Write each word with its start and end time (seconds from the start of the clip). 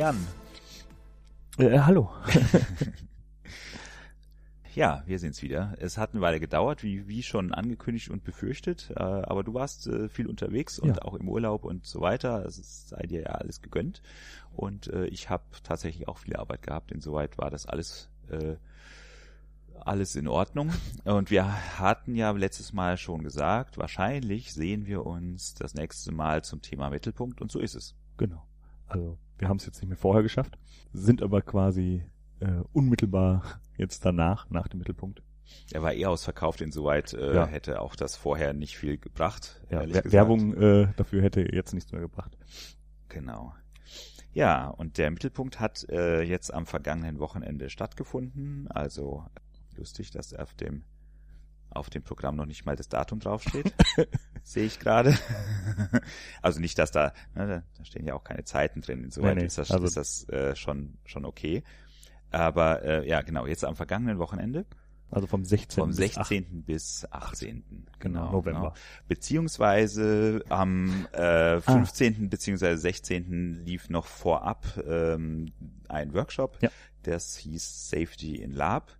Jan. 0.00 0.16
Äh, 1.58 1.78
hallo. 1.80 2.08
ja, 4.74 5.02
wir 5.04 5.18
sind's 5.18 5.42
wieder. 5.42 5.74
Es 5.78 5.98
hat 5.98 6.12
eine 6.12 6.22
Weile 6.22 6.40
gedauert, 6.40 6.82
wie, 6.82 7.06
wie 7.06 7.22
schon 7.22 7.52
angekündigt 7.52 8.08
und 8.08 8.24
befürchtet, 8.24 8.90
äh, 8.96 9.02
aber 9.02 9.44
du 9.44 9.52
warst 9.52 9.88
äh, 9.88 10.08
viel 10.08 10.26
unterwegs 10.26 10.78
und 10.78 10.96
ja. 10.96 11.02
auch 11.02 11.12
im 11.12 11.28
Urlaub 11.28 11.66
und 11.66 11.84
so 11.84 12.00
weiter. 12.00 12.46
Es 12.46 12.88
sei 12.88 13.02
dir 13.02 13.20
ja 13.20 13.32
alles 13.32 13.60
gegönnt. 13.60 14.00
Und 14.56 14.86
äh, 14.86 15.04
ich 15.04 15.28
habe 15.28 15.44
tatsächlich 15.62 16.08
auch 16.08 16.16
viel 16.16 16.34
Arbeit 16.34 16.62
gehabt. 16.62 16.92
Insoweit 16.92 17.36
war 17.36 17.50
das 17.50 17.66
alles 17.66 18.08
äh, 18.30 18.56
alles 19.80 20.16
in 20.16 20.28
Ordnung. 20.28 20.72
Und 21.04 21.30
wir 21.30 21.78
hatten 21.78 22.16
ja 22.16 22.30
letztes 22.30 22.72
Mal 22.72 22.96
schon 22.96 23.22
gesagt, 23.22 23.76
wahrscheinlich 23.76 24.54
sehen 24.54 24.86
wir 24.86 25.04
uns 25.04 25.52
das 25.52 25.74
nächste 25.74 26.10
Mal 26.10 26.42
zum 26.42 26.62
Thema 26.62 26.88
Mittelpunkt 26.88 27.42
und 27.42 27.52
so 27.52 27.58
ist 27.58 27.74
es. 27.74 27.94
Genau. 28.16 28.46
Also 28.88 29.18
wir 29.40 29.48
haben 29.48 29.56
es 29.56 29.66
jetzt 29.66 29.80
nicht 29.80 29.88
mehr 29.88 29.98
vorher 29.98 30.22
geschafft, 30.22 30.58
sind 30.92 31.22
aber 31.22 31.42
quasi 31.42 32.04
äh, 32.40 32.62
unmittelbar 32.72 33.60
jetzt 33.76 34.04
danach, 34.04 34.48
nach 34.50 34.68
dem 34.68 34.78
Mittelpunkt. 34.78 35.22
Er 35.72 35.82
war 35.82 35.94
eh 35.94 36.06
ausverkauft, 36.06 36.60
insoweit 36.60 37.12
äh, 37.12 37.34
ja. 37.34 37.46
hätte 37.46 37.80
auch 37.80 37.96
das 37.96 38.16
vorher 38.16 38.52
nicht 38.52 38.76
viel 38.76 38.98
gebracht. 38.98 39.60
Ja, 39.70 39.82
Werbung 40.04 40.54
äh, 40.54 40.88
dafür 40.96 41.22
hätte 41.22 41.40
jetzt 41.52 41.74
nichts 41.74 41.90
mehr 41.90 42.00
gebracht. 42.00 42.36
Genau. 43.08 43.54
Ja, 44.32 44.68
und 44.68 44.98
der 44.98 45.10
Mittelpunkt 45.10 45.58
hat 45.58 45.88
äh, 45.88 46.22
jetzt 46.22 46.54
am 46.54 46.66
vergangenen 46.66 47.18
Wochenende 47.18 47.68
stattgefunden. 47.68 48.68
Also 48.68 49.24
lustig, 49.76 50.12
dass 50.12 50.34
auf 50.34 50.54
dem 50.54 50.84
auf 51.70 51.90
dem 51.90 52.02
Programm 52.02 52.36
noch 52.36 52.46
nicht 52.46 52.66
mal 52.66 52.76
das 52.76 52.88
Datum 52.88 53.20
draufsteht. 53.20 53.72
Sehe 54.42 54.64
ich 54.64 54.78
gerade. 54.78 55.16
also 56.42 56.60
nicht, 56.60 56.78
dass 56.78 56.90
da, 56.90 57.12
ne, 57.34 57.64
da 57.76 57.84
stehen 57.84 58.06
ja 58.06 58.14
auch 58.14 58.24
keine 58.24 58.44
Zeiten 58.44 58.80
drin. 58.80 59.04
Insoweit 59.04 59.36
nee, 59.36 59.42
nee, 59.42 59.46
ist 59.46 59.58
das, 59.58 59.70
also 59.70 59.86
ist 59.86 59.96
das 59.96 60.28
äh, 60.28 60.56
schon, 60.56 60.98
schon 61.04 61.24
okay. 61.24 61.62
Aber 62.30 62.82
äh, 62.82 63.08
ja, 63.08 63.22
genau, 63.22 63.46
jetzt 63.46 63.64
am 63.64 63.76
vergangenen 63.76 64.18
Wochenende. 64.18 64.66
Also 65.10 65.26
vom 65.26 65.44
16. 65.44 65.82
Vom 65.82 65.92
16. 65.92 66.62
bis 66.62 67.06
18. 67.10 67.64
Genau, 67.66 67.86
genau, 67.98 68.32
November. 68.32 68.60
Genau. 68.60 68.74
Beziehungsweise 69.08 70.44
am 70.48 71.06
äh, 71.12 71.60
15. 71.60 72.14
Ah. 72.14 72.26
beziehungsweise 72.28 72.80
16. 72.80 73.64
lief 73.64 73.90
noch 73.90 74.06
vorab 74.06 74.64
ähm, 74.86 75.52
ein 75.88 76.14
Workshop. 76.14 76.58
Ja. 76.62 76.70
Das 77.02 77.36
hieß 77.38 77.90
Safety 77.90 78.36
in 78.36 78.52
Lab 78.52 78.96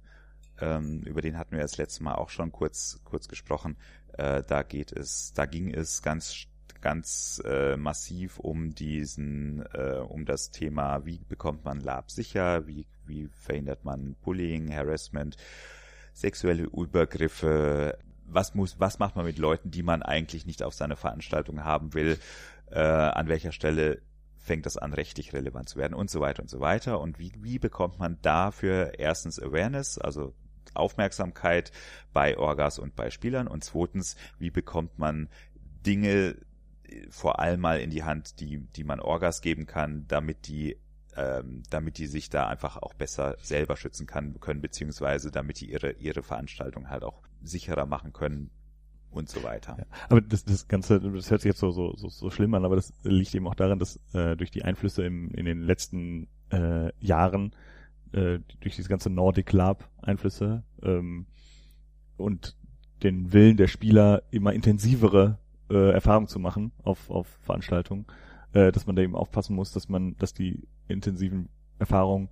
ähm, 0.61 1.03
über 1.03 1.21
den 1.21 1.39
hatten 1.39 1.53
wir 1.53 1.63
das 1.63 1.77
letzte 1.77 2.03
Mal 2.03 2.15
auch 2.15 2.31
schon 2.31 2.53
kurz, 2.53 3.01
kurz 3.05 3.29
gesprochen. 3.29 3.77
Äh, 4.15 4.43
da 4.47 4.63
geht 4.63 4.93
es, 4.93 5.33
da 5.35 5.47
ging 5.47 5.73
es 5.73 6.03
ganz 6.03 6.47
ganz 6.81 7.43
äh, 7.45 7.77
massiv 7.77 8.39
um 8.39 8.75
diesen, 8.75 9.65
äh, 9.75 9.99
um 9.99 10.25
das 10.25 10.51
Thema, 10.51 11.05
wie 11.05 11.19
bekommt 11.19 11.65
man 11.65 11.81
Lab 11.81 12.11
sicher, 12.11 12.67
wie, 12.67 12.87
wie 13.07 13.29
verhindert 13.29 13.85
man 13.85 14.17
Bullying, 14.23 14.73
Harassment, 14.73 15.37
sexuelle 16.13 16.65
Übergriffe, 16.65 17.99
was 18.25 18.55
muss, 18.55 18.79
was 18.79 18.99
macht 18.99 19.17
man 19.17 19.27
mit 19.27 19.39
Leuten, 19.39 19.71
die 19.71 19.83
man 19.83 20.03
eigentlich 20.03 20.47
nicht 20.47 20.63
auf 20.63 20.75
seiner 20.75 20.97
Veranstaltung 20.97 21.65
haben 21.65 21.95
will, 21.95 22.19
äh, 22.71 22.81
an 22.81 23.29
welcher 23.29 23.53
Stelle 23.53 24.01
fängt 24.37 24.65
das 24.65 24.79
an, 24.79 24.95
rechtlich 24.95 25.33
relevant 25.33 25.69
zu 25.69 25.79
werden 25.79 25.95
und 25.95 26.11
so 26.11 26.21
weiter 26.21 26.43
und 26.43 26.49
so 26.49 26.61
weiter. 26.61 27.01
Und 27.01 27.19
wie, 27.19 27.33
wie 27.39 27.59
bekommt 27.59 27.99
man 27.99 28.19
dafür 28.23 28.99
erstens 28.99 29.41
Awareness, 29.41 29.99
also 29.99 30.33
Aufmerksamkeit 30.75 31.73
bei 32.13 32.39
Orgas 32.39 32.79
und 32.79 32.97
bei 32.97 33.11
Spielern 33.11 33.49
und 33.49 33.65
zweitens, 33.65 34.17
wie 34.39 34.51
bekommt 34.51 34.99
man 34.99 35.29
Dinge 35.87 36.37
äh, 36.85 37.07
vor 37.11 37.39
allem 37.41 37.61
mal 37.61 37.81
in 37.81 37.91
die 37.91 38.05
Hand, 38.05 38.41
die, 38.41 38.59
die 38.77 38.85
man 38.85 39.01
Orgas 39.01 39.41
geben 39.41 39.67
kann, 39.67 40.07
damit 40.09 40.47
die 40.49 40.77
ähm, 41.17 41.63
damit 41.71 41.99
die 41.99 42.07
sich 42.07 42.31
da 42.31 42.49
einfach 42.49 42.77
auch 42.77 42.95
besser 42.95 43.37
selber 43.43 43.77
schützen 43.77 44.07
kann, 44.07 44.39
können, 44.41 44.61
beziehungsweise 44.61 45.31
damit 45.31 45.61
die 45.61 45.71
ihre, 45.71 45.93
ihre 45.93 46.23
Veranstaltung 46.23 46.89
halt 46.89 47.03
auch 47.03 47.23
sicherer 47.43 47.85
machen 47.85 48.13
können 48.13 48.51
und 49.11 49.29
so 49.29 49.43
weiter. 49.43 49.77
Ja, 49.79 49.87
aber 50.09 50.21
das, 50.21 50.45
das 50.45 50.69
Ganze, 50.69 51.01
das 51.01 51.31
hört 51.31 51.41
sich 51.41 51.51
jetzt 51.51 51.59
so, 51.59 51.71
so, 51.71 51.97
so, 51.97 52.09
so 52.09 52.31
schlimm 52.31 52.55
an, 52.55 52.65
aber 52.65 52.77
das 52.77 52.93
liegt 53.03 53.35
eben 53.35 53.49
auch 53.49 53.55
daran, 53.55 53.79
dass 53.79 53.99
äh, 54.13 54.37
durch 54.37 54.51
die 54.51 54.63
Einflüsse 54.63 55.05
im, 55.05 55.31
in 55.33 55.47
den 55.47 55.63
letzten 55.63 56.29
äh, 56.51 56.93
Jahren 57.05 57.55
äh, 58.13 58.41
durch 58.61 58.77
diese 58.77 58.89
ganze 58.89 59.11
Nordic 59.11 59.53
Lab 59.53 59.89
Einflüsse 60.03 60.63
ähm, 60.83 61.27
und 62.17 62.57
den 63.03 63.33
Willen 63.33 63.57
der 63.57 63.69
Spieler 63.69 64.23
immer 64.31 64.53
intensivere 64.53 65.39
äh, 65.71 65.93
Erfahrungen 65.93 66.29
zu 66.29 66.39
machen 66.39 66.73
auf, 66.83 67.11
auf 67.11 67.27
Veranstaltungen, 67.43 68.07
äh, 68.53 68.73
dass 68.73 68.87
man 68.87 68.97
da 68.97 69.03
eben 69.03 69.15
aufpassen 69.17 69.55
muss, 69.55 69.73
dass 69.73 69.89
man, 69.89 70.17
dass 70.19 70.35
die 70.35 70.69
intensiven 70.89 71.49
Erfahrungen 71.79 72.29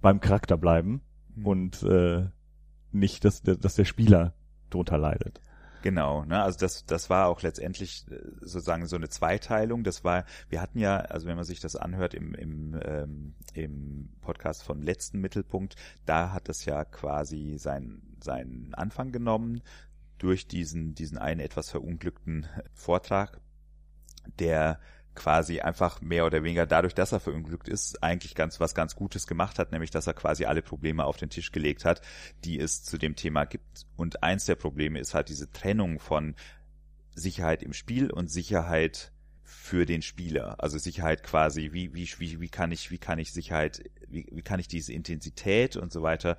beim 0.00 0.20
Charakter 0.20 0.56
bleiben 0.56 1.00
mhm. 1.36 1.46
und 1.46 1.82
äh, 1.84 2.26
nicht, 2.92 3.24
dass, 3.24 3.42
dass 3.42 3.74
der 3.76 3.84
Spieler 3.84 4.34
drunter 4.68 4.98
leidet. 4.98 5.40
Genau, 5.82 6.24
ne, 6.24 6.42
also 6.42 6.58
das, 6.58 6.84
das 6.84 7.08
war 7.08 7.28
auch 7.28 7.42
letztendlich 7.42 8.04
äh, 8.10 8.16
sozusagen 8.40 8.86
so 8.86 8.96
eine 8.96 9.08
Zweiteilung. 9.08 9.82
Das 9.82 10.04
war, 10.04 10.24
wir 10.48 10.60
hatten 10.60 10.78
ja, 10.78 10.98
also 10.98 11.26
wenn 11.26 11.36
man 11.36 11.44
sich 11.44 11.60
das 11.60 11.76
anhört 11.76 12.14
im, 12.14 12.34
im, 12.34 12.78
ähm, 12.84 13.34
im 13.54 14.10
Podcast 14.20 14.62
vom 14.62 14.82
letzten 14.82 15.20
Mittelpunkt, 15.20 15.76
da 16.04 16.32
hat 16.32 16.48
das 16.48 16.64
ja 16.64 16.84
quasi 16.84 17.56
sein, 17.58 18.02
seinen 18.22 18.74
Anfang 18.74 19.10
genommen 19.10 19.62
durch 20.18 20.46
diesen, 20.46 20.94
diesen 20.94 21.16
einen 21.16 21.40
etwas 21.40 21.70
verunglückten 21.70 22.46
Vortrag, 22.74 23.40
der 24.38 24.78
quasi 25.20 25.60
einfach 25.60 26.00
mehr 26.00 26.24
oder 26.24 26.42
weniger 26.42 26.64
dadurch, 26.64 26.94
dass 26.94 27.12
er 27.12 27.20
verunglückt 27.20 27.68
ist, 27.68 28.02
eigentlich 28.02 28.34
ganz 28.34 28.58
was 28.58 28.74
ganz 28.74 28.96
Gutes 28.96 29.26
gemacht 29.26 29.58
hat, 29.58 29.70
nämlich 29.70 29.90
dass 29.90 30.06
er 30.06 30.14
quasi 30.14 30.46
alle 30.46 30.62
Probleme 30.62 31.04
auf 31.04 31.18
den 31.18 31.28
Tisch 31.28 31.52
gelegt 31.52 31.84
hat, 31.84 32.00
die 32.42 32.58
es 32.58 32.84
zu 32.84 32.96
dem 32.96 33.16
Thema 33.16 33.44
gibt. 33.44 33.86
Und 33.96 34.22
eins 34.22 34.46
der 34.46 34.54
Probleme 34.54 34.98
ist 34.98 35.12
halt 35.12 35.28
diese 35.28 35.52
Trennung 35.52 36.00
von 36.00 36.34
Sicherheit 37.14 37.62
im 37.62 37.74
Spiel 37.74 38.10
und 38.10 38.30
Sicherheit 38.30 39.12
für 39.42 39.84
den 39.84 40.00
Spieler. 40.00 40.56
Also 40.58 40.78
Sicherheit 40.78 41.22
quasi, 41.22 41.70
wie, 41.72 41.92
wie, 41.92 42.08
wie, 42.18 42.40
wie 42.40 42.48
kann 42.48 42.72
ich, 42.72 42.90
wie 42.90 42.98
kann 42.98 43.18
ich 43.18 43.30
Sicherheit, 43.30 43.82
wie, 44.08 44.26
wie 44.32 44.42
kann 44.42 44.58
ich 44.58 44.68
diese 44.68 44.94
Intensität 44.94 45.76
und 45.76 45.92
so 45.92 46.00
weiter 46.00 46.38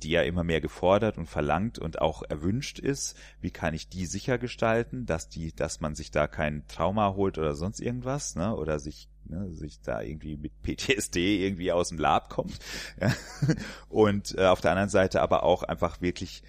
die 0.00 0.10
ja 0.10 0.22
immer 0.22 0.44
mehr 0.44 0.60
gefordert 0.60 1.18
und 1.18 1.26
verlangt 1.26 1.78
und 1.78 2.00
auch 2.00 2.22
erwünscht 2.28 2.78
ist. 2.78 3.16
Wie 3.40 3.50
kann 3.50 3.74
ich 3.74 3.88
die 3.88 4.06
sicher 4.06 4.38
gestalten, 4.38 5.06
dass 5.06 5.28
die, 5.28 5.54
dass 5.54 5.80
man 5.80 5.94
sich 5.94 6.10
da 6.10 6.26
kein 6.26 6.66
Trauma 6.66 7.14
holt 7.14 7.38
oder 7.38 7.54
sonst 7.54 7.80
irgendwas, 7.80 8.34
ne? 8.34 8.54
Oder 8.56 8.78
sich 8.78 9.08
ne, 9.30 9.52
sich 9.52 9.80
da 9.80 10.00
irgendwie 10.00 10.36
mit 10.36 10.52
PTSD 10.62 11.44
irgendwie 11.44 11.72
aus 11.72 11.88
dem 11.88 11.98
Lab 11.98 12.28
kommt. 12.28 12.58
Ja? 13.00 13.12
Und 13.88 14.36
äh, 14.36 14.46
auf 14.46 14.60
der 14.60 14.72
anderen 14.72 14.90
Seite 14.90 15.22
aber 15.22 15.42
auch 15.42 15.62
einfach 15.62 16.00
wirklich 16.00 16.42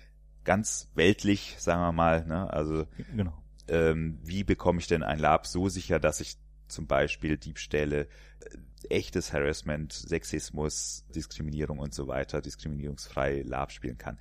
ganz 0.44 0.90
weltlich, 0.96 1.56
sagen 1.60 1.82
wir 1.82 1.92
mal, 1.92 2.26
ne? 2.26 2.52
Also 2.52 2.86
genau. 3.16 3.34
ähm, 3.68 4.20
wie 4.24 4.44
bekomme 4.44 4.80
ich 4.80 4.88
denn 4.88 5.04
ein 5.04 5.20
Lab 5.20 5.46
so 5.46 5.70
sicher, 5.70 6.00
dass 6.00 6.20
ich 6.20 6.38
zum 6.72 6.88
Beispiel 6.88 7.38
Diebstähle 7.38 8.08
echtes 8.90 9.34
Harassment, 9.34 9.94
Sexismus, 9.94 11.06
Diskriminierung 11.14 11.80
und 11.80 11.94
so 11.94 12.08
weiter, 12.08 12.42
diskriminierungsfrei 12.42 13.44
Lab 13.44 13.72
spielen 13.72 13.98
kann. 13.98 14.18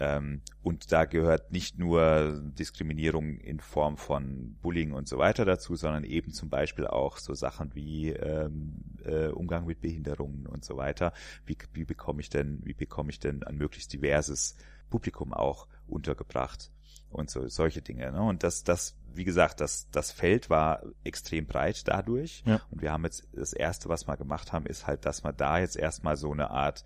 Ähm, 0.00 0.40
und 0.62 0.92
da 0.92 1.04
gehört 1.04 1.52
nicht 1.52 1.78
nur 1.78 2.40
Diskriminierung 2.58 3.36
in 3.36 3.60
Form 3.60 3.98
von 3.98 4.56
Bullying 4.62 4.92
und 4.92 5.06
so 5.06 5.18
weiter 5.18 5.44
dazu, 5.44 5.76
sondern 5.76 6.04
eben 6.04 6.32
zum 6.32 6.48
Beispiel 6.48 6.86
auch 6.86 7.18
so 7.18 7.34
Sachen 7.34 7.74
wie 7.74 8.08
ähm, 8.08 8.82
äh, 9.04 9.26
Umgang 9.26 9.66
mit 9.66 9.82
Behinderungen 9.82 10.46
und 10.46 10.64
so 10.64 10.78
weiter. 10.78 11.12
Wie, 11.44 11.56
wie 11.74 11.84
bekomme 11.84 12.22
ich 12.22 12.30
denn, 12.30 12.60
wie 12.64 12.72
bekomme 12.72 13.10
ich 13.10 13.20
denn 13.20 13.42
ein 13.42 13.56
möglichst 13.56 13.92
diverses 13.92 14.56
Publikum 14.88 15.34
auch 15.34 15.68
untergebracht? 15.86 16.70
Und 17.10 17.30
so 17.30 17.48
solche 17.48 17.82
Dinge. 17.82 18.10
Ne? 18.12 18.22
Und 18.22 18.42
das, 18.42 18.64
das, 18.64 18.96
wie 19.12 19.24
gesagt, 19.24 19.60
das, 19.60 19.88
das 19.90 20.12
Feld 20.12 20.50
war 20.50 20.82
extrem 21.04 21.46
breit 21.46 21.86
dadurch. 21.86 22.42
Ja. 22.46 22.60
Und 22.70 22.82
wir 22.82 22.92
haben 22.92 23.04
jetzt 23.04 23.26
das 23.32 23.52
erste, 23.52 23.88
was 23.88 24.06
wir 24.06 24.16
gemacht 24.16 24.52
haben, 24.52 24.66
ist 24.66 24.86
halt, 24.86 25.04
dass 25.04 25.24
wir 25.24 25.32
da 25.32 25.58
jetzt 25.58 25.76
erstmal 25.76 26.16
so 26.16 26.32
eine 26.32 26.50
Art 26.50 26.84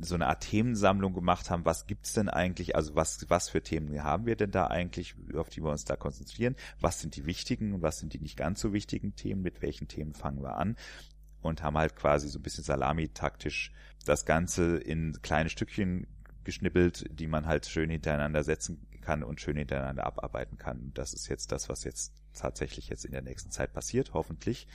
so 0.00 0.14
eine 0.14 0.26
Art 0.26 0.42
Themensammlung 0.42 1.14
gemacht 1.14 1.48
haben. 1.48 1.64
Was 1.64 1.86
gibt's 1.86 2.12
denn 2.12 2.28
eigentlich? 2.28 2.76
Also 2.76 2.94
was, 2.96 3.30
was 3.30 3.48
für 3.48 3.62
Themen 3.62 4.02
haben 4.02 4.26
wir 4.26 4.36
denn 4.36 4.50
da 4.50 4.66
eigentlich, 4.66 5.14
auf 5.34 5.48
die 5.48 5.62
wir 5.62 5.70
uns 5.70 5.84
da 5.84 5.96
konzentrieren? 5.96 6.56
Was 6.80 7.00
sind 7.00 7.16
die 7.16 7.24
wichtigen 7.24 7.72
und 7.72 7.82
was 7.82 7.98
sind 7.98 8.12
die 8.12 8.18
nicht 8.18 8.36
ganz 8.36 8.60
so 8.60 8.72
wichtigen 8.72 9.14
Themen? 9.16 9.42
Mit 9.42 9.62
welchen 9.62 9.88
Themen 9.88 10.12
fangen 10.12 10.42
wir 10.42 10.56
an? 10.56 10.76
Und 11.40 11.62
haben 11.62 11.78
halt 11.78 11.96
quasi 11.96 12.28
so 12.28 12.38
ein 12.38 12.42
bisschen 12.42 12.64
salami-taktisch 12.64 13.72
das 14.04 14.26
Ganze 14.26 14.76
in 14.76 15.16
kleine 15.22 15.48
Stückchen 15.48 16.06
geschnippelt, 16.44 17.06
die 17.18 17.26
man 17.26 17.46
halt 17.46 17.66
schön 17.66 17.88
hintereinander 17.88 18.44
setzen 18.44 18.86
kann 19.06 19.22
und 19.22 19.40
schön 19.40 19.56
hintereinander 19.56 20.04
abarbeiten 20.04 20.58
kann. 20.58 20.90
Das 20.94 21.14
ist 21.14 21.28
jetzt 21.28 21.52
das, 21.52 21.68
was 21.68 21.84
jetzt 21.84 22.12
tatsächlich 22.34 22.88
jetzt 22.88 23.04
in 23.04 23.12
der 23.12 23.22
nächsten 23.22 23.52
Zeit 23.52 23.72
passiert, 23.72 24.14
hoffentlich. 24.14 24.66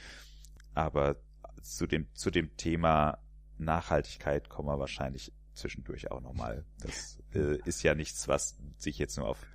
Aber 0.74 1.18
zu 1.62 1.86
dem, 1.86 2.07
zu 2.13 2.31
dem 2.31 2.56
Thema 2.56 3.18
Nachhaltigkeit 3.57 4.48
kommen 4.48 4.69
wir 4.69 4.80
wahrscheinlich 4.80 5.33
zwischendurch 5.54 6.12
auch 6.12 6.22
nochmal. 6.22 6.63
Das 6.80 7.19
äh, 7.36 7.57
ist 7.66 7.83
ja 7.83 7.94
nichts, 7.94 8.30
was 8.30 8.57
sich 8.78 8.98
jetzt 8.98 9.18
nur 9.18 9.28
auf, 9.28 9.45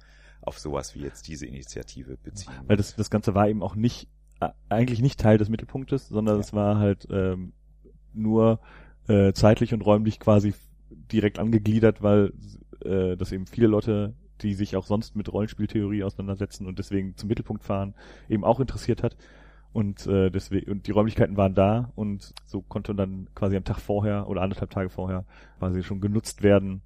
auf 0.42 0.58
sowas 0.58 0.94
wie 0.94 1.00
jetzt 1.00 1.26
diese 1.26 1.46
Initiative 1.46 2.18
bezieht. 2.18 2.50
Weil 2.66 2.76
das, 2.76 2.94
das 2.94 3.08
Ganze 3.08 3.34
war 3.34 3.48
eben 3.48 3.62
auch 3.62 3.76
nicht, 3.76 4.10
äh, 4.40 4.50
eigentlich 4.68 5.00
nicht 5.00 5.18
Teil 5.18 5.38
des 5.38 5.48
Mittelpunktes, 5.48 6.08
sondern 6.08 6.38
es 6.38 6.52
war 6.52 6.78
halt 6.78 7.08
ähm, 7.10 7.54
nur 8.12 8.60
äh, 9.08 9.32
zeitlich 9.32 9.72
und 9.72 9.80
räumlich 9.80 10.20
quasi 10.20 10.52
direkt 10.90 11.38
angegliedert, 11.38 12.02
weil 12.02 12.34
äh, 12.84 13.16
das 13.16 13.32
eben 13.32 13.46
viele 13.46 13.68
Leute, 13.68 14.14
die 14.42 14.54
sich 14.54 14.76
auch 14.76 14.86
sonst 14.86 15.16
mit 15.16 15.32
Rollenspieltheorie 15.32 16.04
auseinandersetzen 16.04 16.66
und 16.66 16.78
deswegen 16.78 17.16
zum 17.16 17.28
Mittelpunkt 17.28 17.64
fahren, 17.64 17.94
eben 18.28 18.44
auch 18.44 18.60
interessiert 18.60 19.02
hat. 19.02 19.16
Und 19.72 20.06
äh, 20.06 20.30
deswegen 20.30 20.70
und 20.70 20.86
die 20.86 20.92
Räumlichkeiten 20.92 21.36
waren 21.36 21.54
da 21.54 21.92
und 21.96 22.32
so 22.46 22.62
konnte 22.62 22.94
dann 22.94 23.28
quasi 23.34 23.56
am 23.56 23.64
Tag 23.64 23.78
vorher 23.78 24.26
oder 24.28 24.40
anderthalb 24.40 24.70
Tage 24.70 24.88
vorher 24.88 25.26
quasi 25.58 25.82
schon 25.82 26.00
genutzt 26.00 26.42
werden, 26.42 26.80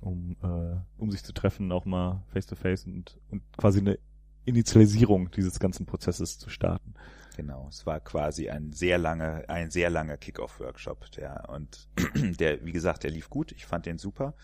um 0.00 0.36
äh, 0.42 0.76
um 0.98 1.10
sich 1.10 1.24
zu 1.24 1.32
treffen, 1.32 1.72
auch 1.72 1.84
mal 1.84 2.22
face 2.28 2.46
to 2.46 2.54
face 2.54 2.86
und 2.86 3.18
und 3.30 3.42
quasi 3.56 3.80
eine 3.80 3.98
Initialisierung 4.44 5.30
dieses 5.30 5.58
ganzen 5.58 5.86
Prozesses 5.86 6.38
zu 6.38 6.48
starten. 6.48 6.94
Genau, 7.36 7.66
es 7.68 7.86
war 7.86 8.00
quasi 8.00 8.50
ein 8.50 8.72
sehr 8.72 8.98
langer, 8.98 9.44
ein 9.48 9.70
sehr 9.70 9.90
langer 9.90 10.16
Kickoff-Workshop, 10.16 11.10
der 11.12 11.48
und 11.48 11.88
der, 12.38 12.64
wie 12.64 12.72
gesagt, 12.72 13.04
der 13.04 13.10
lief 13.10 13.30
gut. 13.30 13.52
Ich 13.52 13.66
fand 13.66 13.86
den 13.86 13.98
super. 13.98 14.34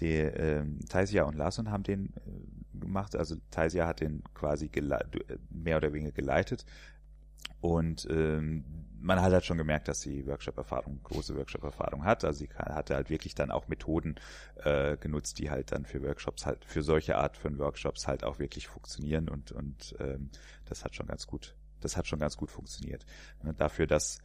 Der 0.00 0.38
ähm, 0.38 0.80
Taisia 0.88 1.24
und 1.24 1.36
Larson 1.36 1.70
haben 1.70 1.82
den 1.82 2.14
äh, 2.16 2.78
gemacht. 2.78 3.16
Also 3.16 3.36
Taisia 3.50 3.86
hat 3.86 4.00
den 4.00 4.22
quasi 4.34 4.70
mehr 5.50 5.76
oder 5.76 5.92
weniger 5.92 6.12
geleitet. 6.12 6.64
Und 7.60 8.06
ähm, 8.10 8.64
man 9.00 9.20
hat 9.20 9.32
halt 9.32 9.44
schon 9.44 9.58
gemerkt, 9.58 9.88
dass 9.88 10.00
sie 10.00 10.26
Workshop-Erfahrung, 10.26 11.00
große 11.02 11.36
Workshop-Erfahrung 11.36 12.04
hat. 12.04 12.24
Also 12.24 12.40
sie 12.40 12.48
hatte 12.54 12.94
halt 12.94 13.10
wirklich 13.10 13.34
dann 13.34 13.50
auch 13.50 13.68
Methoden 13.68 14.16
äh, 14.56 14.96
genutzt, 14.96 15.38
die 15.38 15.50
halt 15.50 15.72
dann 15.72 15.84
für 15.84 16.02
Workshops 16.02 16.46
halt, 16.46 16.64
für 16.64 16.82
solche 16.82 17.16
Art 17.16 17.36
von 17.36 17.58
Workshops 17.58 18.06
halt 18.06 18.24
auch 18.24 18.38
wirklich 18.38 18.68
funktionieren 18.68 19.28
und, 19.28 19.52
und 19.52 19.94
ähm, 20.00 20.30
das 20.66 20.84
hat 20.84 20.94
schon 20.94 21.06
ganz 21.06 21.26
gut, 21.26 21.54
das 21.80 21.96
hat 21.96 22.06
schon 22.06 22.18
ganz 22.18 22.36
gut 22.36 22.50
funktioniert. 22.50 23.04
Und 23.40 23.60
dafür, 23.60 23.86
dass 23.86 24.18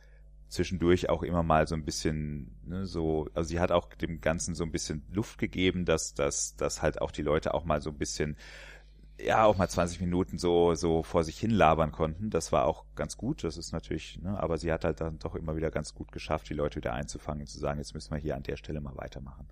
zwischendurch 0.54 1.10
auch 1.10 1.24
immer 1.24 1.44
mal 1.44 1.68
so 1.68 1.76
ein 1.76 1.86
bisschen 1.86 2.56
ne, 2.66 2.86
so, 2.86 3.30
also 3.34 3.48
sie 3.48 3.60
hat 3.60 3.72
auch 3.72 3.94
dem 3.94 4.22
Ganzen 4.22 4.56
so 4.56 4.64
ein 4.64 4.72
bisschen 4.72 5.04
Luft 5.12 5.38
gegeben, 5.38 5.86
dass, 5.86 6.14
dass, 6.14 6.56
dass 6.56 6.82
halt 6.82 7.02
auch 7.02 7.12
die 7.12 7.22
Leute 7.24 7.54
auch 7.54 7.66
mal 7.66 7.82
so 7.82 7.90
ein 7.90 7.98
bisschen 7.98 8.38
ja 9.26 9.46
auch 9.46 9.58
mal 9.58 9.70
20 9.70 10.02
Minuten 10.02 10.38
so 10.38 10.76
so 10.76 11.04
vor 11.04 11.24
sich 11.24 11.40
hin 11.40 11.52
labern 11.52 11.92
konnten. 11.92 12.30
Das 12.30 12.52
war 12.52 12.66
auch 12.66 12.86
ganz 12.96 13.18
gut. 13.18 13.44
Das 13.44 13.58
ist 13.58 13.72
natürlich, 13.72 14.20
ne, 14.22 14.40
aber 14.40 14.58
sie 14.58 14.72
hat 14.72 14.86
halt 14.86 15.02
dann 15.02 15.20
doch 15.20 15.36
immer 15.36 15.56
wieder 15.56 15.72
ganz 15.72 15.94
gut 15.94 16.12
geschafft, 16.12 16.50
die 16.50 16.54
Leute 16.54 16.78
wieder 16.78 16.94
einzufangen 16.94 17.42
und 17.42 17.48
zu 17.48 17.60
sagen, 17.60 17.80
jetzt 17.80 17.94
müssen 17.94 18.12
wir 18.12 18.20
hier 18.20 18.36
an 18.36 18.44
der 18.44 18.58
Stelle 18.58 18.82
mal 18.82 18.96
weitermachen. 18.96 19.48